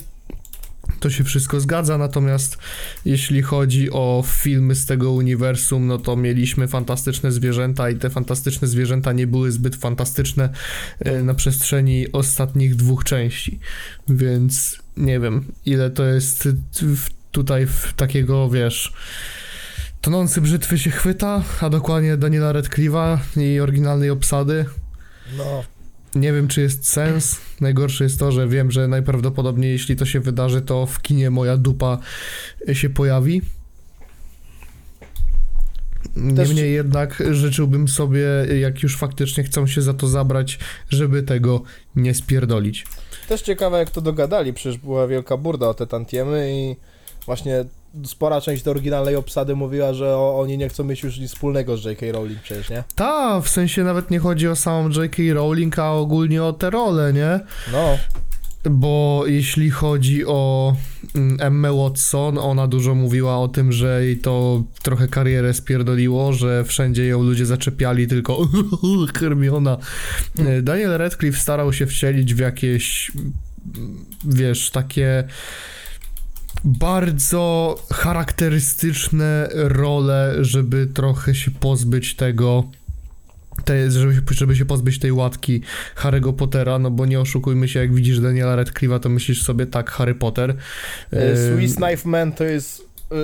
To 1.00 1.10
się 1.10 1.24
wszystko 1.24 1.60
zgadza, 1.60 1.98
natomiast 1.98 2.58
jeśli 3.04 3.42
chodzi 3.42 3.90
o 3.90 4.24
filmy 4.26 4.74
z 4.74 4.86
tego 4.86 5.12
uniwersum, 5.12 5.86
no 5.86 5.98
to 5.98 6.16
mieliśmy 6.16 6.68
fantastyczne 6.68 7.32
zwierzęta 7.32 7.90
i 7.90 7.96
te 7.96 8.10
fantastyczne 8.10 8.68
zwierzęta 8.68 9.12
nie 9.12 9.26
były 9.26 9.52
zbyt 9.52 9.76
fantastyczne 9.76 10.48
e, 10.98 11.22
na 11.22 11.34
przestrzeni 11.34 12.12
ostatnich 12.12 12.76
dwóch 12.76 13.04
części. 13.04 13.58
Więc 14.08 14.78
nie 14.96 15.20
wiem, 15.20 15.44
ile 15.66 15.90
to 15.90 16.04
jest 16.04 16.48
tutaj 17.32 17.66
w 17.66 17.92
takiego, 17.96 18.50
wiesz, 18.50 18.92
tonący 20.00 20.40
brzytwy 20.40 20.78
się 20.78 20.90
chwyta, 20.90 21.42
a 21.60 21.70
dokładnie 21.70 22.16
Daniela 22.16 22.52
Radcliffe'a 22.52 23.18
i 23.36 23.60
oryginalnej 23.60 24.10
obsady. 24.10 24.64
No. 25.36 25.64
Nie 26.14 26.32
wiem, 26.32 26.48
czy 26.48 26.60
jest 26.60 26.88
sens. 26.88 27.40
Najgorsze 27.60 28.04
jest 28.04 28.18
to, 28.18 28.32
że 28.32 28.48
wiem, 28.48 28.70
że 28.70 28.88
najprawdopodobniej, 28.88 29.72
jeśli 29.72 29.96
to 29.96 30.06
się 30.06 30.20
wydarzy, 30.20 30.62
to 30.62 30.86
w 30.86 31.02
kinie 31.02 31.30
moja 31.30 31.56
dupa 31.56 31.98
się 32.72 32.90
pojawi. 32.90 33.42
Też- 36.36 36.48
Niemniej 36.48 36.72
jednak 36.72 37.22
życzyłbym 37.30 37.88
sobie, 37.88 38.26
jak 38.60 38.82
już 38.82 38.96
faktycznie 38.96 39.44
chcą 39.44 39.66
się 39.66 39.82
za 39.82 39.94
to 39.94 40.08
zabrać, 40.08 40.58
żeby 40.90 41.22
tego 41.22 41.62
nie 41.96 42.14
spierdolić. 42.14 42.86
Też 43.28 43.42
ciekawe 43.42 43.78
jak 43.78 43.90
to 43.90 44.00
dogadali, 44.00 44.52
przecież 44.52 44.78
była 44.78 45.06
wielka 45.06 45.36
burda 45.36 45.68
o 45.68 45.74
te 45.74 45.86
tantiemy 45.86 46.52
i 46.52 46.76
właśnie 47.26 47.64
spora 48.04 48.40
część 48.40 48.62
tej 48.62 48.70
oryginalnej 48.70 49.16
obsady 49.16 49.54
mówiła, 49.56 49.94
że 49.94 50.16
o, 50.16 50.40
oni 50.40 50.58
nie 50.58 50.68
chcą 50.68 50.84
mieć 50.84 51.02
już 51.02 51.18
nic 51.18 51.30
wspólnego 51.32 51.76
z 51.76 51.84
J.K. 51.84 52.06
Rowling 52.12 52.40
przecież, 52.42 52.70
nie? 52.70 52.84
Ta, 52.94 53.40
w 53.40 53.48
sensie 53.48 53.84
nawet 53.84 54.10
nie 54.10 54.18
chodzi 54.18 54.48
o 54.48 54.56
samą 54.56 54.88
J.K. 54.88 55.22
Rowling, 55.34 55.78
a 55.78 55.92
ogólnie 55.92 56.44
o 56.44 56.52
te 56.52 56.70
role, 56.70 57.12
nie? 57.12 57.40
No. 57.72 57.98
Bo 58.70 59.24
jeśli 59.26 59.70
chodzi 59.70 60.26
o 60.26 60.76
mm, 61.14 61.36
Emmę 61.40 61.72
Watson, 61.72 62.38
ona 62.38 62.66
dużo 62.66 62.94
mówiła 62.94 63.38
o 63.38 63.48
tym, 63.48 63.72
że 63.72 64.04
jej 64.04 64.18
to 64.18 64.64
trochę 64.82 65.08
karierę 65.08 65.54
spierdoliło, 65.54 66.32
że 66.32 66.64
wszędzie 66.64 67.06
ją 67.06 67.22
ludzie 67.22 67.46
zaczepiali 67.46 68.06
tylko 68.06 68.48
Hermiona. 69.18 69.78
E, 70.38 70.62
Daniel 70.62 70.98
Radcliffe 70.98 71.40
starał 71.40 71.72
się 71.72 71.86
wcielić 71.86 72.34
w 72.34 72.38
jakieś, 72.38 73.12
wiesz, 74.24 74.70
takie 74.70 75.24
bardzo 76.64 77.74
charakterystyczne 77.92 79.48
role, 79.54 80.34
żeby 80.40 80.86
trochę 80.86 81.34
się 81.34 81.50
pozbyć 81.50 82.16
tego, 82.16 82.70
te, 83.64 83.90
żeby, 83.90 84.22
żeby 84.30 84.56
się 84.56 84.64
pozbyć 84.64 84.98
tej 84.98 85.12
łatki 85.12 85.62
Harry'ego 85.96 86.32
Pottera, 86.32 86.78
no 86.78 86.90
bo 86.90 87.06
nie 87.06 87.20
oszukujmy 87.20 87.68
się, 87.68 87.80
jak 87.80 87.94
widzisz 87.94 88.20
Daniela 88.20 88.56
Radcliffe'a, 88.56 89.00
to 89.00 89.08
myślisz 89.08 89.42
sobie 89.42 89.66
tak, 89.66 89.90
Harry 89.90 90.14
Potter. 90.14 90.56
E, 91.12 91.30
Ym, 91.30 91.56
Swiss 91.58 91.76
Knife 91.76 92.08
Man 92.08 92.32
to 92.32 92.44
jest... 92.44 92.82
e, 93.12 93.14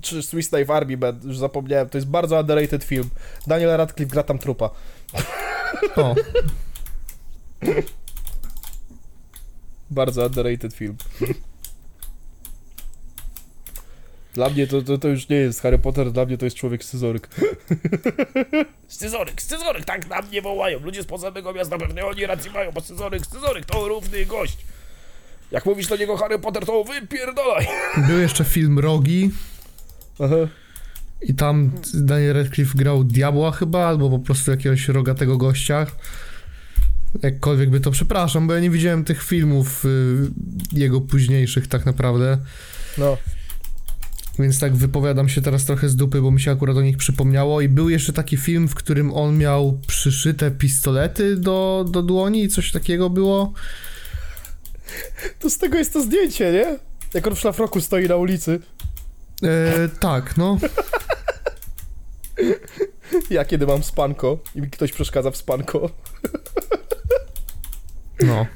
Czy 0.00 0.22
Swiss 0.22 0.48
Knife 0.48 0.74
Army 0.74 0.96
Man, 0.96 1.20
już 1.24 1.38
zapomniałem, 1.38 1.88
to 1.88 1.98
jest 1.98 2.08
bardzo 2.08 2.40
underrated 2.40 2.84
film. 2.84 3.10
Daniel 3.46 3.76
Radcliffe 3.76 4.10
gra 4.12 4.22
tam 4.22 4.38
trupa. 4.38 4.70
O, 5.96 6.14
Bardzo 9.90 10.26
underrated 10.26 10.74
film. 10.74 10.96
Dla 14.34 14.48
mnie 14.48 14.66
to, 14.66 14.82
to, 14.82 14.98
to 14.98 15.08
już 15.08 15.28
nie 15.28 15.36
jest 15.36 15.62
Harry 15.62 15.78
Potter, 15.78 16.12
dla 16.12 16.24
mnie 16.24 16.38
to 16.38 16.44
jest 16.44 16.56
człowiek 16.56 16.84
scyzoryk. 16.84 17.28
Scyzoryk, 18.88 19.42
scyzoryk, 19.42 19.84
tak 19.84 20.08
na 20.08 20.22
mnie 20.22 20.42
wołają. 20.42 20.78
Ludzie 20.80 21.02
z 21.02 21.06
podzemnego 21.06 21.52
miasta 21.52 21.78
pewnie 21.78 22.06
oni 22.06 22.26
rację 22.26 22.50
mają, 22.50 22.72
bo 22.72 22.80
scyzoryk, 22.80 23.26
scyzoryk 23.26 23.64
to 23.64 23.88
równy 23.88 24.26
gość. 24.26 24.58
Jak 25.50 25.66
mówisz 25.66 25.86
do 25.86 25.96
niego 25.96 26.16
Harry 26.16 26.38
Potter, 26.38 26.66
to 26.66 26.84
wypierdolaj. 26.84 27.66
był 28.08 28.18
jeszcze 28.18 28.44
film 28.44 28.78
Rogi 28.78 29.30
Aha. 30.18 30.36
i 31.22 31.34
tam 31.34 31.70
Daniel 31.94 32.34
Radcliffe 32.34 32.78
grał 32.78 33.04
diabła 33.04 33.52
chyba, 33.52 33.86
albo 33.86 34.10
po 34.10 34.18
prostu 34.18 34.50
jakiegoś 34.50 34.88
rogatego 34.88 35.36
gościa. 35.36 35.86
Jakkolwiek 37.22 37.70
by 37.70 37.80
to 37.80 37.90
przepraszam, 37.90 38.46
bo 38.46 38.54
ja 38.54 38.60
nie 38.60 38.70
widziałem 38.70 39.04
tych 39.04 39.22
filmów 39.22 39.84
y, 39.84 39.88
jego 40.72 41.00
późniejszych 41.00 41.66
tak 41.66 41.86
naprawdę. 41.86 42.38
No. 42.98 43.16
Więc 44.38 44.60
tak 44.60 44.76
wypowiadam 44.76 45.28
się 45.28 45.42
teraz 45.42 45.64
trochę 45.64 45.88
z 45.88 45.96
dupy, 45.96 46.20
bo 46.20 46.30
mi 46.30 46.40
się 46.40 46.50
akurat 46.50 46.76
o 46.76 46.82
nich 46.82 46.96
przypomniało. 46.96 47.60
I 47.60 47.68
był 47.68 47.88
jeszcze 47.88 48.12
taki 48.12 48.36
film, 48.36 48.68
w 48.68 48.74
którym 48.74 49.12
on 49.12 49.38
miał 49.38 49.78
przyszyte 49.86 50.50
pistolety 50.50 51.36
do, 51.36 51.84
do 51.90 52.02
dłoni 52.02 52.44
i 52.44 52.48
coś 52.48 52.72
takiego 52.72 53.10
było. 53.10 53.52
To 55.38 55.50
z 55.50 55.58
tego 55.58 55.78
jest 55.78 55.92
to 55.92 56.02
zdjęcie, 56.02 56.52
nie? 56.52 56.78
Jak 57.14 57.26
on 57.26 57.34
w 57.34 57.38
szlafroku 57.38 57.80
stoi 57.80 58.08
na 58.08 58.16
ulicy. 58.16 58.60
E, 59.42 59.88
tak, 59.88 60.36
no. 60.36 60.58
Ja 63.30 63.44
kiedy 63.44 63.66
mam 63.66 63.82
spanko 63.82 64.38
i 64.54 64.62
mi 64.62 64.70
ktoś 64.70 64.92
przeszkadza 64.92 65.30
w 65.30 65.36
spanko. 65.36 65.90
no. 68.20 68.46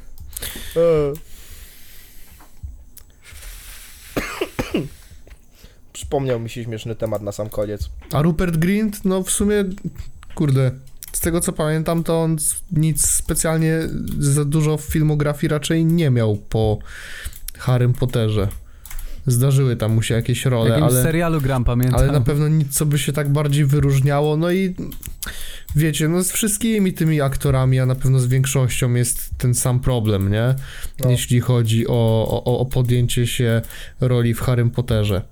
Przypomniał 5.98 6.40
mi 6.40 6.50
się 6.50 6.64
śmieszny 6.64 6.94
temat 6.94 7.22
na 7.22 7.32
sam 7.32 7.48
koniec. 7.48 7.90
A 8.12 8.22
Rupert 8.22 8.56
Grint, 8.56 9.04
no 9.04 9.22
w 9.22 9.30
sumie, 9.30 9.64
kurde, 10.34 10.70
z 11.12 11.20
tego 11.20 11.40
co 11.40 11.52
pamiętam, 11.52 12.04
to 12.04 12.22
on 12.22 12.36
nic 12.72 13.06
specjalnie 13.06 13.80
za 14.18 14.44
dużo 14.44 14.76
w 14.76 14.80
filmografii 14.82 15.48
raczej 15.48 15.84
nie 15.84 16.10
miał 16.10 16.36
po 16.36 16.78
Harrym 17.58 17.92
Potterze. 17.92 18.48
Zdarzyły 19.26 19.76
tam 19.76 19.92
mu 19.92 20.02
się 20.02 20.14
jakieś 20.14 20.44
role, 20.44 20.70
jakimś 20.70 20.92
ale... 20.92 21.02
serialu 21.02 21.40
gram, 21.40 21.64
pamiętam. 21.64 22.00
Ale 22.00 22.12
na 22.12 22.20
pewno 22.20 22.48
nic, 22.48 22.76
co 22.76 22.86
by 22.86 22.98
się 22.98 23.12
tak 23.12 23.32
bardziej 23.32 23.64
wyróżniało. 23.64 24.36
No 24.36 24.50
i 24.50 24.74
wiecie, 25.76 26.08
no 26.08 26.22
z 26.22 26.32
wszystkimi 26.32 26.92
tymi 26.92 27.20
aktorami, 27.20 27.80
a 27.80 27.86
na 27.86 27.94
pewno 27.94 28.18
z 28.18 28.26
większością 28.26 28.94
jest 28.94 29.30
ten 29.38 29.54
sam 29.54 29.80
problem, 29.80 30.30
nie? 30.30 30.54
No. 31.00 31.10
Jeśli 31.10 31.40
chodzi 31.40 31.86
o, 31.88 32.26
o, 32.44 32.58
o 32.58 32.66
podjęcie 32.66 33.26
się 33.26 33.62
roli 34.00 34.34
w 34.34 34.40
Harrym 34.40 34.70
Potterze. 34.70 35.22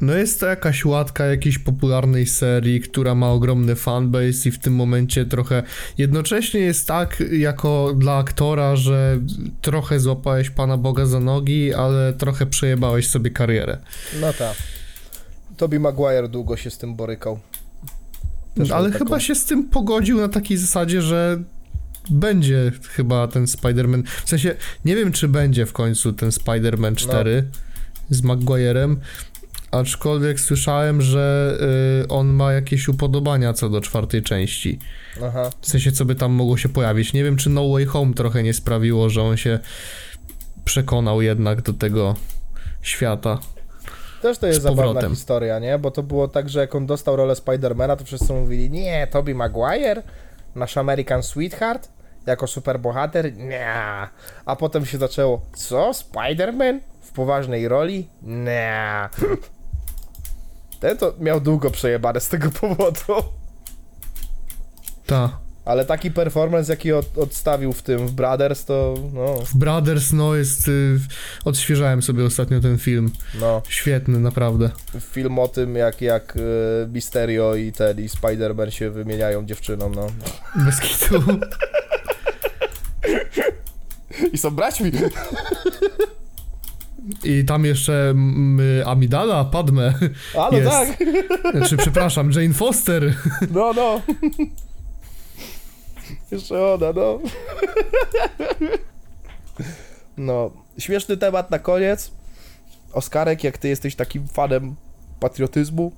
No 0.00 0.14
jest 0.14 0.40
to 0.40 0.46
jakaś 0.46 0.84
łatka 0.84 1.24
jakiejś 1.26 1.58
popularnej 1.58 2.26
serii, 2.26 2.80
która 2.80 3.14
ma 3.14 3.30
ogromny 3.30 3.76
fanbase 3.76 4.48
i 4.48 4.52
w 4.52 4.58
tym 4.58 4.74
momencie 4.74 5.24
trochę 5.24 5.62
jednocześnie 5.98 6.60
jest 6.60 6.88
tak 6.88 7.22
jako 7.32 7.94
dla 7.98 8.16
aktora, 8.16 8.76
że 8.76 9.18
trochę 9.60 10.00
złapałeś 10.00 10.50
Pana 10.50 10.76
Boga 10.76 11.06
za 11.06 11.20
nogi, 11.20 11.74
ale 11.74 12.12
trochę 12.12 12.46
przejebałeś 12.46 13.08
sobie 13.08 13.30
karierę. 13.30 13.78
No 14.20 14.32
tak. 14.32 14.56
Toby 15.56 15.80
Maguire 15.80 16.28
długo 16.28 16.56
się 16.56 16.70
z 16.70 16.78
tym 16.78 16.94
borykał. 16.96 17.38
Też 18.54 18.70
ale 18.70 18.90
taką- 18.90 18.98
chyba 19.04 19.20
się 19.20 19.34
z 19.34 19.44
tym 19.44 19.64
pogodził 19.64 20.20
na 20.20 20.28
takiej 20.28 20.56
zasadzie, 20.56 21.02
że 21.02 21.42
będzie 22.10 22.72
chyba 22.88 23.28
ten 23.28 23.44
Spider-Man. 23.44 24.02
W 24.24 24.28
sensie 24.28 24.54
nie 24.84 24.96
wiem, 24.96 25.12
czy 25.12 25.28
będzie 25.28 25.66
w 25.66 25.72
końcu 25.72 26.12
ten 26.12 26.28
Spider-Man 26.30 26.94
4 26.94 27.44
z 28.10 28.22
Maguirem. 28.22 29.00
Aczkolwiek 29.78 30.40
słyszałem, 30.40 31.02
że 31.02 31.56
y, 32.04 32.08
on 32.08 32.26
ma 32.26 32.52
jakieś 32.52 32.88
upodobania 32.88 33.52
co 33.52 33.68
do 33.68 33.80
czwartej 33.80 34.22
części. 34.22 34.78
Aha. 35.24 35.50
W 35.60 35.68
sensie, 35.68 35.92
co 35.92 36.04
by 36.04 36.14
tam 36.14 36.32
mogło 36.32 36.56
się 36.56 36.68
pojawić. 36.68 37.12
Nie 37.12 37.24
wiem, 37.24 37.36
czy 37.36 37.50
No 37.50 37.68
Way 37.68 37.84
Home 37.84 38.14
trochę 38.14 38.42
nie 38.42 38.54
sprawiło, 38.54 39.10
że 39.10 39.22
on 39.22 39.36
się 39.36 39.58
przekonał 40.64 41.22
jednak 41.22 41.62
do 41.62 41.72
tego 41.72 42.14
świata. 42.82 43.38
Też 44.22 44.38
to 44.38 44.46
jest 44.46 44.62
zabawna 44.62 45.08
historia, 45.08 45.58
nie? 45.58 45.78
Bo 45.78 45.90
to 45.90 46.02
było 46.02 46.28
tak, 46.28 46.48
że 46.48 46.60
jak 46.60 46.74
on 46.74 46.86
dostał 46.86 47.16
rolę 47.16 47.36
Spidermana, 47.36 47.96
to 47.96 48.04
wszyscy 48.04 48.32
mówili, 48.32 48.70
nie, 48.70 49.06
Tobey 49.06 49.34
Maguire, 49.34 50.02
nasz 50.54 50.76
American 50.76 51.22
Sweetheart, 51.22 51.88
jako 52.26 52.46
superbohater, 52.46 53.36
nie. 53.36 53.74
A 54.44 54.56
potem 54.58 54.86
się 54.86 54.98
zaczęło, 54.98 55.40
co, 55.54 55.94
Spiderman? 55.94 56.80
W 57.00 57.12
poważnej 57.12 57.68
roli? 57.68 58.08
Nie. 58.22 59.08
Ten 60.80 60.98
to 60.98 61.14
miał 61.20 61.40
długo 61.40 61.70
przejebane 61.70 62.20
z 62.20 62.28
tego 62.28 62.50
powodu. 62.50 63.12
Ta. 65.06 65.38
Ale 65.64 65.84
taki 65.84 66.10
performance, 66.10 66.72
jaki 66.72 66.92
od, 66.92 67.18
odstawił 67.18 67.72
w 67.72 67.82
tym, 67.82 68.06
w 68.06 68.12
Brothers, 68.12 68.64
to 68.64 68.94
no, 69.12 69.36
W 69.36 69.56
Brothers, 69.56 70.12
no 70.12 70.34
jest... 70.34 70.68
Y, 70.68 70.98
odświeżałem 71.44 72.02
sobie 72.02 72.24
ostatnio 72.24 72.60
ten 72.60 72.78
film. 72.78 73.10
no. 73.40 73.62
Świetny, 73.68 74.20
naprawdę. 74.20 74.70
Film 75.00 75.38
o 75.38 75.48
tym, 75.48 75.76
jak, 75.76 76.00
jak 76.00 76.36
y, 76.36 76.40
Mysterio 76.88 77.54
i 77.54 77.72
ten, 77.72 78.00
i 78.00 78.08
Spider-Man 78.08 78.70
się 78.70 78.90
wymieniają 78.90 79.46
dziewczyną, 79.46 79.90
no. 79.90 80.06
Bez 80.64 80.80
kitu. 80.80 81.22
I 84.32 84.38
są 84.38 84.50
braćmi. 84.50 84.92
I 87.24 87.44
tam 87.44 87.64
jeszcze 87.64 88.10
mm, 88.10 88.88
Amidala, 88.88 89.44
Padme. 89.44 89.94
A 90.38 90.50
no 90.52 90.58
Jest. 90.58 90.70
tak, 90.70 90.98
Znaczy, 91.54 91.76
przepraszam, 91.76 92.30
Jane 92.32 92.54
Foster. 92.54 93.14
no, 93.50 93.72
no. 93.72 94.00
Jeszcze 96.30 96.66
ona, 96.74 96.92
no. 96.92 97.18
No, 100.16 100.50
śmieszny 100.78 101.16
temat 101.16 101.50
na 101.50 101.58
koniec. 101.58 102.10
Oskarek, 102.92 103.44
jak 103.44 103.58
ty 103.58 103.68
jesteś 103.68 103.94
takim 103.94 104.28
fanem 104.28 104.74
patriotyzmu, 105.20 105.92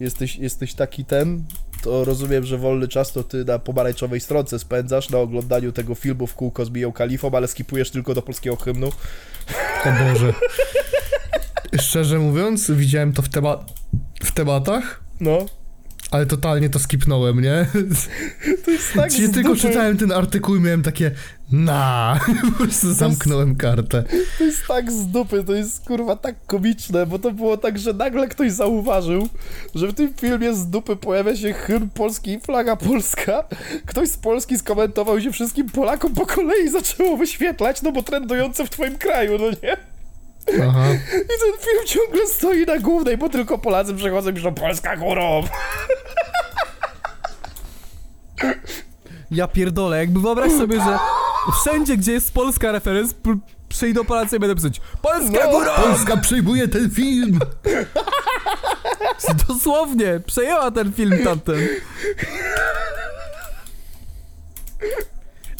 jesteś, 0.00 0.36
jesteś 0.36 0.74
taki 0.74 1.04
ten, 1.04 1.44
to 1.82 2.04
rozumiem, 2.04 2.44
że 2.44 2.58
wolny 2.58 2.88
czas 2.88 3.12
to 3.12 3.24
ty 3.24 3.44
na 3.44 3.58
pomarańczowej 3.58 4.20
stronce 4.20 4.58
spędzasz 4.58 5.10
na 5.10 5.18
oglądaniu 5.18 5.72
tego 5.72 5.94
filmu 5.94 6.26
w 6.26 6.34
kółko 6.34 6.64
z 6.64 6.70
Miją 6.70 6.92
Kalifą, 6.92 7.30
ale 7.32 7.48
skipujesz 7.48 7.90
tylko 7.90 8.14
do 8.14 8.22
polskiego 8.22 8.56
hymnu. 8.56 8.90
O 9.86 10.04
Boże. 10.04 10.32
Szczerze 11.80 12.18
mówiąc, 12.18 12.70
widziałem 12.70 13.12
to 13.12 13.22
w, 13.22 13.28
tema- 13.28 13.64
w 14.24 14.32
tematach, 14.32 15.00
No, 15.20 15.46
ale 16.10 16.26
totalnie 16.26 16.70
to 16.70 16.78
skipnąłem, 16.78 17.40
nie? 17.40 17.66
to 18.64 18.70
jest 18.70 18.92
tak 18.94 19.10
Czyli 19.12 19.28
tylko 19.32 19.56
czytałem 19.56 19.96
ten 19.96 20.12
artykuł 20.12 20.56
i 20.56 20.60
miałem 20.60 20.82
takie 20.82 21.10
na, 21.52 22.20
po 22.52 22.64
prostu 22.64 22.94
zamknąłem 22.94 23.56
kartę. 23.56 24.04
To 24.38 24.44
jest 24.44 24.66
tak 24.68 24.92
z 24.92 25.06
dupy, 25.06 25.44
to 25.44 25.52
jest 25.52 25.86
kurwa 25.86 26.16
tak 26.16 26.34
komiczne, 26.46 27.06
bo 27.06 27.18
to 27.18 27.30
było 27.30 27.56
tak, 27.56 27.78
że 27.78 27.92
nagle 27.92 28.28
ktoś 28.28 28.52
zauważył, 28.52 29.28
że 29.74 29.88
w 29.88 29.94
tym 29.94 30.14
filmie 30.14 30.54
z 30.54 30.66
dupy 30.66 30.96
pojawia 30.96 31.36
się 31.36 31.52
hymn 31.52 31.90
polski 31.90 32.32
i 32.32 32.40
flaga 32.40 32.76
polska. 32.76 33.44
Ktoś 33.86 34.08
z 34.08 34.16
Polski 34.16 34.58
skomentował 34.58 35.20
się 35.20 35.32
wszystkim 35.32 35.70
Polakom 35.70 36.14
po 36.14 36.26
kolei 36.26 36.68
zaczęło 36.68 37.16
wyświetlać, 37.16 37.82
no 37.82 37.92
bo 37.92 38.02
trendujące 38.02 38.66
w 38.66 38.70
twoim 38.70 38.98
kraju, 38.98 39.38
no 39.38 39.44
nie? 39.62 39.76
Aha. 40.68 40.84
I 41.14 41.26
ten 41.26 41.52
film 41.60 41.86
ciągle 41.86 42.26
stoi 42.26 42.66
na 42.66 42.78
głównej, 42.78 43.16
bo 43.16 43.28
tylko 43.28 43.58
Polacy 43.58 43.94
przechodzą 43.94 44.30
i 44.30 44.34
piszą 44.34 44.54
Polska 44.54 44.96
górą. 44.96 45.42
Ja 49.30 49.48
pierdolę, 49.48 49.98
jakby 49.98 50.20
wyobraź 50.20 50.52
sobie, 50.52 50.76
że 50.76 50.98
wszędzie, 51.52 51.96
gdzie 51.96 52.12
jest 52.12 52.34
polska 52.34 52.72
referenc, 52.72 53.14
przyjdą 53.68 54.04
Polacy 54.04 54.36
i 54.36 54.38
będą 54.38 54.54
pisać 54.56 54.80
Polska 55.02 55.44
No. 55.44 55.50
góra! 55.50 55.74
Polska 55.74 56.16
przejmuje 56.16 56.68
ten 56.68 56.90
film! 56.90 57.38
Dosłownie, 59.48 60.20
przejęła 60.26 60.70
ten 60.70 60.92
film 60.92 61.18
tamten. 61.24 61.58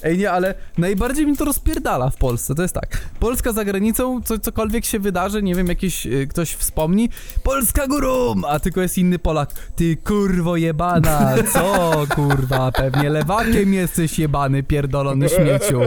Ej, 0.02 0.18
nie, 0.18 0.30
ale 0.30 0.54
najbardziej 0.78 1.26
mi 1.26 1.36
to 1.36 1.44
rozpierdala 1.44 2.10
w 2.10 2.16
Polsce, 2.16 2.54
to 2.54 2.62
jest 2.62 2.74
tak. 2.74 2.98
Polska 3.20 3.52
za 3.52 3.64
granicą, 3.64 4.22
co, 4.22 4.38
cokolwiek 4.38 4.84
się 4.84 4.98
wydarzy, 4.98 5.42
nie 5.42 5.54
wiem, 5.54 5.66
jakiś 5.66 6.06
y, 6.06 6.26
ktoś 6.26 6.50
wspomni, 6.52 7.10
Polska 7.42 7.86
górą, 7.86 8.34
a 8.48 8.60
tylko 8.60 8.82
jest 8.82 8.98
inny 8.98 9.18
Polak. 9.18 9.52
Ty 9.76 9.96
kurwo 9.96 10.56
jebana, 10.56 11.34
co 11.52 11.92
kurwa, 12.14 12.72
pewnie 12.72 13.10
lewakiem 13.10 13.74
jesteś 13.74 14.18
jebany, 14.18 14.62
pierdolony 14.62 15.28
śmieciu. 15.28 15.80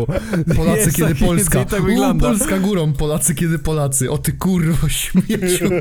Polacy 0.56 0.80
Jest 0.80 0.96
kiedy 0.96 1.16
tak, 1.16 1.28
Polska. 1.28 1.66
tak 1.66 1.80
U, 1.80 1.84
wygląda. 1.84 2.28
Polska 2.28 2.60
górą, 2.60 2.94
Polacy 2.94 3.36
kiedy 3.36 3.60
Polacy. 3.60 4.12
O 4.12 4.18
ty 4.18 4.34
kurwo 4.34 4.90
śmieciu. 4.90 5.70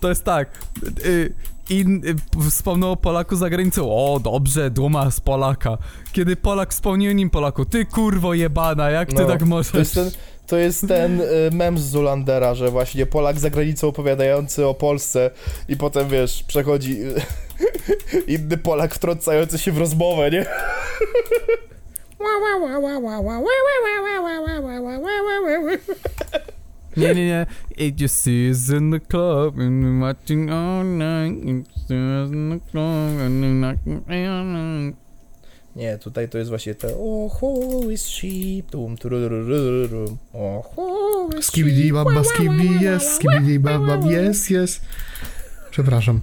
To 0.00 0.08
jest 0.08 0.24
tak. 0.24 0.50
Y, 1.06 1.34
in, 1.72 2.02
y, 2.46 2.50
wspomniał 2.50 2.92
o 2.92 2.96
Polaku 2.96 3.36
za 3.36 3.50
granicą. 3.50 3.90
O, 3.90 4.20
dobrze, 4.20 4.70
duma 4.70 5.10
z 5.10 5.20
Polaka. 5.20 5.78
Kiedy 6.12 6.36
Polak 6.36 6.70
wspomniał 6.72 7.10
o 7.10 7.14
nim 7.14 7.30
Polaku, 7.30 7.64
ty 7.64 7.86
kurwo 7.86 8.34
jebana, 8.34 8.90
jak 8.90 9.08
ty 9.08 9.22
No, 9.22 9.28
tak 9.28 9.40
To 9.40 9.46
możesz? 9.46 9.74
jest 9.74 9.94
ten, 9.94 10.10
to 10.46 10.56
jest 10.56 10.88
ten 10.88 11.20
y, 11.20 11.24
mem 11.52 11.78
z 11.78 11.82
Zulandera, 11.90 12.54
że 12.54 12.70
właśnie 12.70 13.06
Polak 13.06 13.38
za 13.38 13.50
granicą 13.50 13.88
opowiadający 13.88 14.66
o 14.66 14.74
Polsce 14.74 15.30
i 15.68 15.76
potem, 15.76 16.08
wiesz, 16.08 16.42
przechodzi 16.42 16.98
inny 18.26 18.56
Polak 18.58 18.94
wtrącający 18.94 19.58
się 19.58 19.72
w 19.72 19.78
rozmowę, 19.78 20.30
nie? 20.30 20.46
Nie, 26.96 27.14
nie, 27.14 27.26
nie. 27.26 27.46
It 27.76 28.00
just 28.00 28.26
is 28.26 28.70
in 28.70 28.90
the 28.90 29.00
club 29.00 29.58
and 29.60 30.02
watching 30.02 30.50
all 30.50 30.84
night. 30.84 31.44
It 31.44 31.66
is 31.84 32.30
in 32.32 32.50
the 32.50 32.70
club 32.70 33.20
and 33.20 33.60
knocking 33.60 34.10
all 34.10 34.44
night. 34.44 34.96
Nie, 35.76 35.98
tutaj 35.98 36.28
to 36.28 36.38
jest 36.38 36.50
właśnie 36.50 36.74
te 36.74 36.88
Oh, 36.98 37.42
who 37.42 37.90
is 37.90 38.06
sheep? 38.06 38.70
Tum, 38.70 38.96
tururururum. 38.96 40.18
Oh, 40.32 40.70
who 40.76 41.28
is 41.38 41.46
Skibidi 41.46 41.92
baba 41.92 42.24
skibidi 42.24 42.84
jest, 42.84 43.12
skibidi 43.12 43.58
baba 43.58 44.10
jest, 44.10 44.50
jest. 44.50 44.80
Przepraszam. 45.70 46.20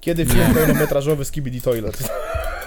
Kiedy 0.00 0.26
film 0.26 0.54
pełnometrażowy 0.54 1.24
Skibidi 1.24 1.60
Toilet? 1.60 1.98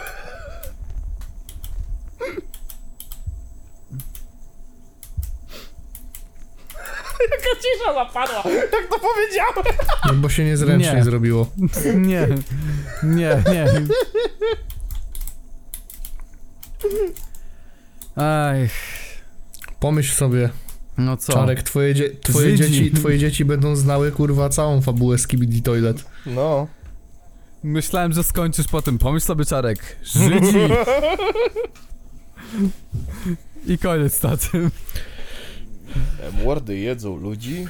Jaka 7.31 7.61
cisza 7.61 7.93
zapadła, 7.93 8.51
jak 8.51 8.71
to 8.89 8.99
powiedziałem. 8.99 9.77
No 10.07 10.13
bo 10.13 10.29
się 10.29 10.43
niezręcznie 10.45 10.93
Nie. 10.93 11.03
zrobiło. 11.03 11.47
Nie, 11.95 12.27
nie, 13.03 13.43
nie. 13.53 13.65
Aj, 18.15 18.69
Pomyśl 19.79 20.13
sobie, 20.15 20.49
no 20.97 21.17
co? 21.17 21.33
Czarek, 21.33 21.63
twoje, 21.63 21.93
dzie- 21.93 22.09
twoje, 22.15 22.55
dzieci, 22.55 22.91
twoje 22.91 23.19
dzieci 23.19 23.45
będą 23.45 23.75
znały 23.75 24.11
kurwa 24.11 24.49
całą 24.49 24.81
fabułę 24.81 25.17
Skibidi 25.17 25.61
Toilet. 25.61 26.05
No. 26.25 26.67
Myślałem, 27.63 28.13
że 28.13 28.23
skończysz 28.23 28.67
po 28.67 28.81
tym. 28.81 28.97
Pomyśl 28.97 29.25
sobie, 29.25 29.45
Czarek. 29.45 29.97
Żydzi. 30.03 30.57
I 33.73 33.77
koniec 33.77 34.23
na 34.23 34.37
tym. 34.37 34.71
Młody 36.43 36.77
jedzą 36.77 37.15
ludzi, 37.17 37.67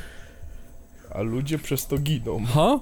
a 1.16 1.22
ludzie 1.22 1.60
przez 1.60 1.88
to 1.88 1.98
giną. 1.98 2.46
Ha? 2.54 2.80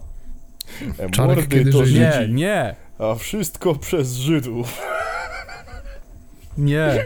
Czarek, 1.11 1.17
Mordy 1.37 1.47
kiedy 1.57 1.71
to 1.71 1.77
Żydzi- 1.85 1.99
Nie, 1.99 2.13
Żydzi, 2.13 2.33
nie, 2.33 2.75
a 2.99 3.15
wszystko 3.15 3.75
przez 3.75 4.13
Żydów. 4.15 4.81
nie. 6.57 7.05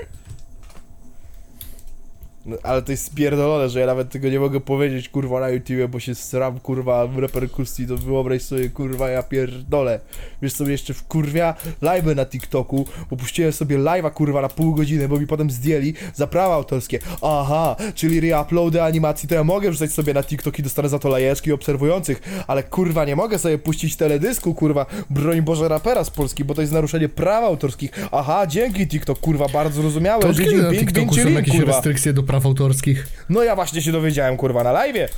No, 2.46 2.58
ale 2.64 2.82
to 2.82 2.92
jest 2.92 3.06
spierdolone, 3.06 3.70
że 3.70 3.80
ja 3.80 3.86
nawet 3.86 4.10
tego 4.10 4.30
nie 4.30 4.40
mogę 4.40 4.60
powiedzieć, 4.60 5.10
kurwa, 5.10 5.40
na 5.40 5.50
YouTubie, 5.50 5.88
bo 5.88 6.00
się 6.00 6.16
sram, 6.16 6.60
kurwa, 6.60 7.08
reperkusji, 7.18 7.88
to 7.88 7.98
wyobraź 7.98 8.42
sobie, 8.42 8.70
kurwa, 8.70 9.10
ja 9.10 9.24
pierdolę. 9.24 10.00
Wiesz 10.42 10.54
sobie 10.54 10.72
jeszcze 10.72 10.94
w 10.94 11.04
kurwia 11.04 11.56
live'y 11.82 12.16
na 12.16 12.26
TikToku, 12.26 12.86
bo 13.10 13.18
puściłem 13.18 13.52
sobie 13.54 13.78
live'a, 13.78 14.12
kurwa, 14.12 14.42
na 14.42 14.50
pół 14.50 14.76
godziny, 14.76 15.08
bo 15.08 15.20
mi 15.20 15.28
potem 15.28 15.52
zdjęli 15.52 15.94
za 16.14 16.28
prawa 16.28 16.56
autorskie. 16.56 17.00
Aha, 17.22 17.76
czyli 17.96 18.20
reuploady 18.20 18.82
animacji, 18.82 19.30
to 19.30 19.36
ja 19.36 19.44
mogę 19.44 19.70
wrzucać 19.70 19.92
sobie 19.92 20.14
na 20.14 20.24
TikTok 20.24 20.60
i 20.60 20.64
dostanę 20.64 20.90
za 20.90 21.00
to 21.00 21.10
lajeczki 21.10 21.52
obserwujących, 21.52 22.22
ale 22.48 22.64
kurwa, 22.64 23.06
nie 23.06 23.16
mogę 23.16 23.40
sobie 23.40 23.58
puścić 23.58 23.96
teledysku, 23.96 24.54
kurwa, 24.54 24.86
broń 25.10 25.42
Boże 25.42 25.68
rapera 25.68 26.04
z 26.04 26.10
Polski, 26.10 26.46
bo 26.46 26.54
to 26.54 26.62
jest 26.62 26.74
naruszenie 26.74 27.10
praw 27.10 27.44
autorskich. 27.44 27.92
Aha, 28.12 28.48
dzięki 28.48 28.88
TikTok, 28.88 29.20
kurwa, 29.20 29.48
bardzo 29.54 29.82
zrozumiałe. 29.82 30.22
To 30.22 30.28
od 30.28 30.38
kiedy 30.38 30.64
na 30.64 30.72
TikToku 30.72 31.16
są 31.16 31.30
jakieś 31.30 31.60
restrykcje 31.60 32.14
do 32.14 32.24
praw 32.34 32.46
autorskich? 32.46 33.26
No 33.30 33.44
ja 33.44 33.56
właśnie 33.56 33.82
się 33.82 33.92
dowiedziałem, 33.92 34.38
kurwa, 34.38 34.64
na 34.64 34.72
live. 34.72 35.12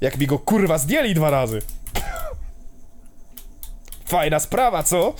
Jak 0.00 0.18
mi 0.18 0.26
go 0.26 0.38
kurwa 0.38 0.78
zdjęli 0.78 1.14
dwa 1.14 1.30
razy. 1.30 1.62
Fajna 4.04 4.40
sprawa, 4.40 4.82
co? 4.82 5.14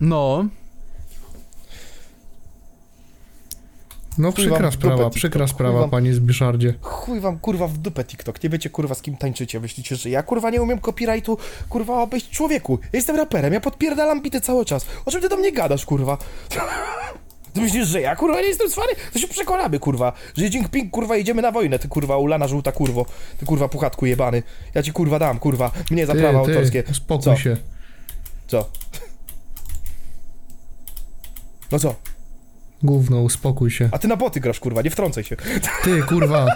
No. 0.00 0.44
No 4.18 4.28
wam 4.28 4.32
przykra 4.32 4.70
sprawa, 4.70 5.10
przykra 5.10 5.46
sprawa, 5.46 5.80
wam- 5.80 5.90
panie 5.90 6.14
Zbyszardzie. 6.14 6.74
Chuj 6.80 7.20
wam 7.20 7.38
kurwa 7.38 7.66
w 7.68 7.78
dupę 7.78 8.04
TikTok, 8.04 8.42
nie 8.42 8.50
wiecie 8.50 8.70
kurwa 8.70 8.94
z 8.94 9.02
kim 9.02 9.16
tańczycie, 9.16 9.60
myślicie, 9.60 9.96
że 9.96 10.10
ja 10.10 10.22
kurwa 10.22 10.50
nie 10.50 10.62
umiem 10.62 10.78
copyrightu 10.80 11.38
kurwa 11.68 12.02
obejść 12.02 12.30
człowieku, 12.30 12.78
ja 12.82 12.88
jestem 12.92 13.16
raperem, 13.16 13.52
ja 13.52 13.60
podpierdalam 13.60 14.22
bity 14.22 14.40
cały 14.40 14.64
czas, 14.64 14.86
o 15.06 15.10
czym 15.10 15.20
ty 15.20 15.28
do 15.28 15.36
mnie 15.36 15.52
gadasz 15.52 15.86
kurwa? 15.86 16.18
Ty 17.52 17.60
myślisz, 17.60 17.88
że 17.88 18.00
ja 18.00 18.16
kurwa 18.16 18.40
nie 18.40 18.46
jestem 18.46 18.70
cwany? 18.70 18.92
To 19.12 19.18
się 19.18 19.28
przekonamy 19.28 19.78
kurwa, 19.78 20.12
że 20.36 20.44
Jinping 20.44 20.90
kurwa 20.90 21.16
idziemy 21.16 21.42
na 21.42 21.52
wojnę, 21.52 21.78
ty 21.78 21.88
kurwa 21.88 22.16
ulana 22.16 22.48
żółta 22.48 22.72
kurwo, 22.72 23.06
ty 23.38 23.46
kurwa 23.46 23.68
puchatku 23.68 24.06
jebany, 24.06 24.42
ja 24.74 24.82
ci 24.82 24.92
kurwa 24.92 25.18
dam 25.18 25.38
kurwa, 25.38 25.70
mnie 25.90 26.06
za 26.06 26.14
prawa 26.14 26.44
Ty, 26.44 26.52
autorskie, 26.52 26.82
ty, 26.82 26.94
spokój 26.94 27.24
Co? 27.24 27.36
się. 27.36 27.56
co? 28.46 28.68
No 31.72 31.78
co? 31.78 31.94
Gówno, 32.82 33.20
uspokój 33.20 33.70
się. 33.70 33.88
A 33.92 33.98
ty 33.98 34.08
na 34.08 34.16
boty 34.16 34.40
grasz 34.40 34.60
kurwa, 34.60 34.82
nie 34.82 34.90
wtrącaj 34.90 35.24
się. 35.24 35.36
Ty, 35.84 36.02
kurwa, 36.02 36.46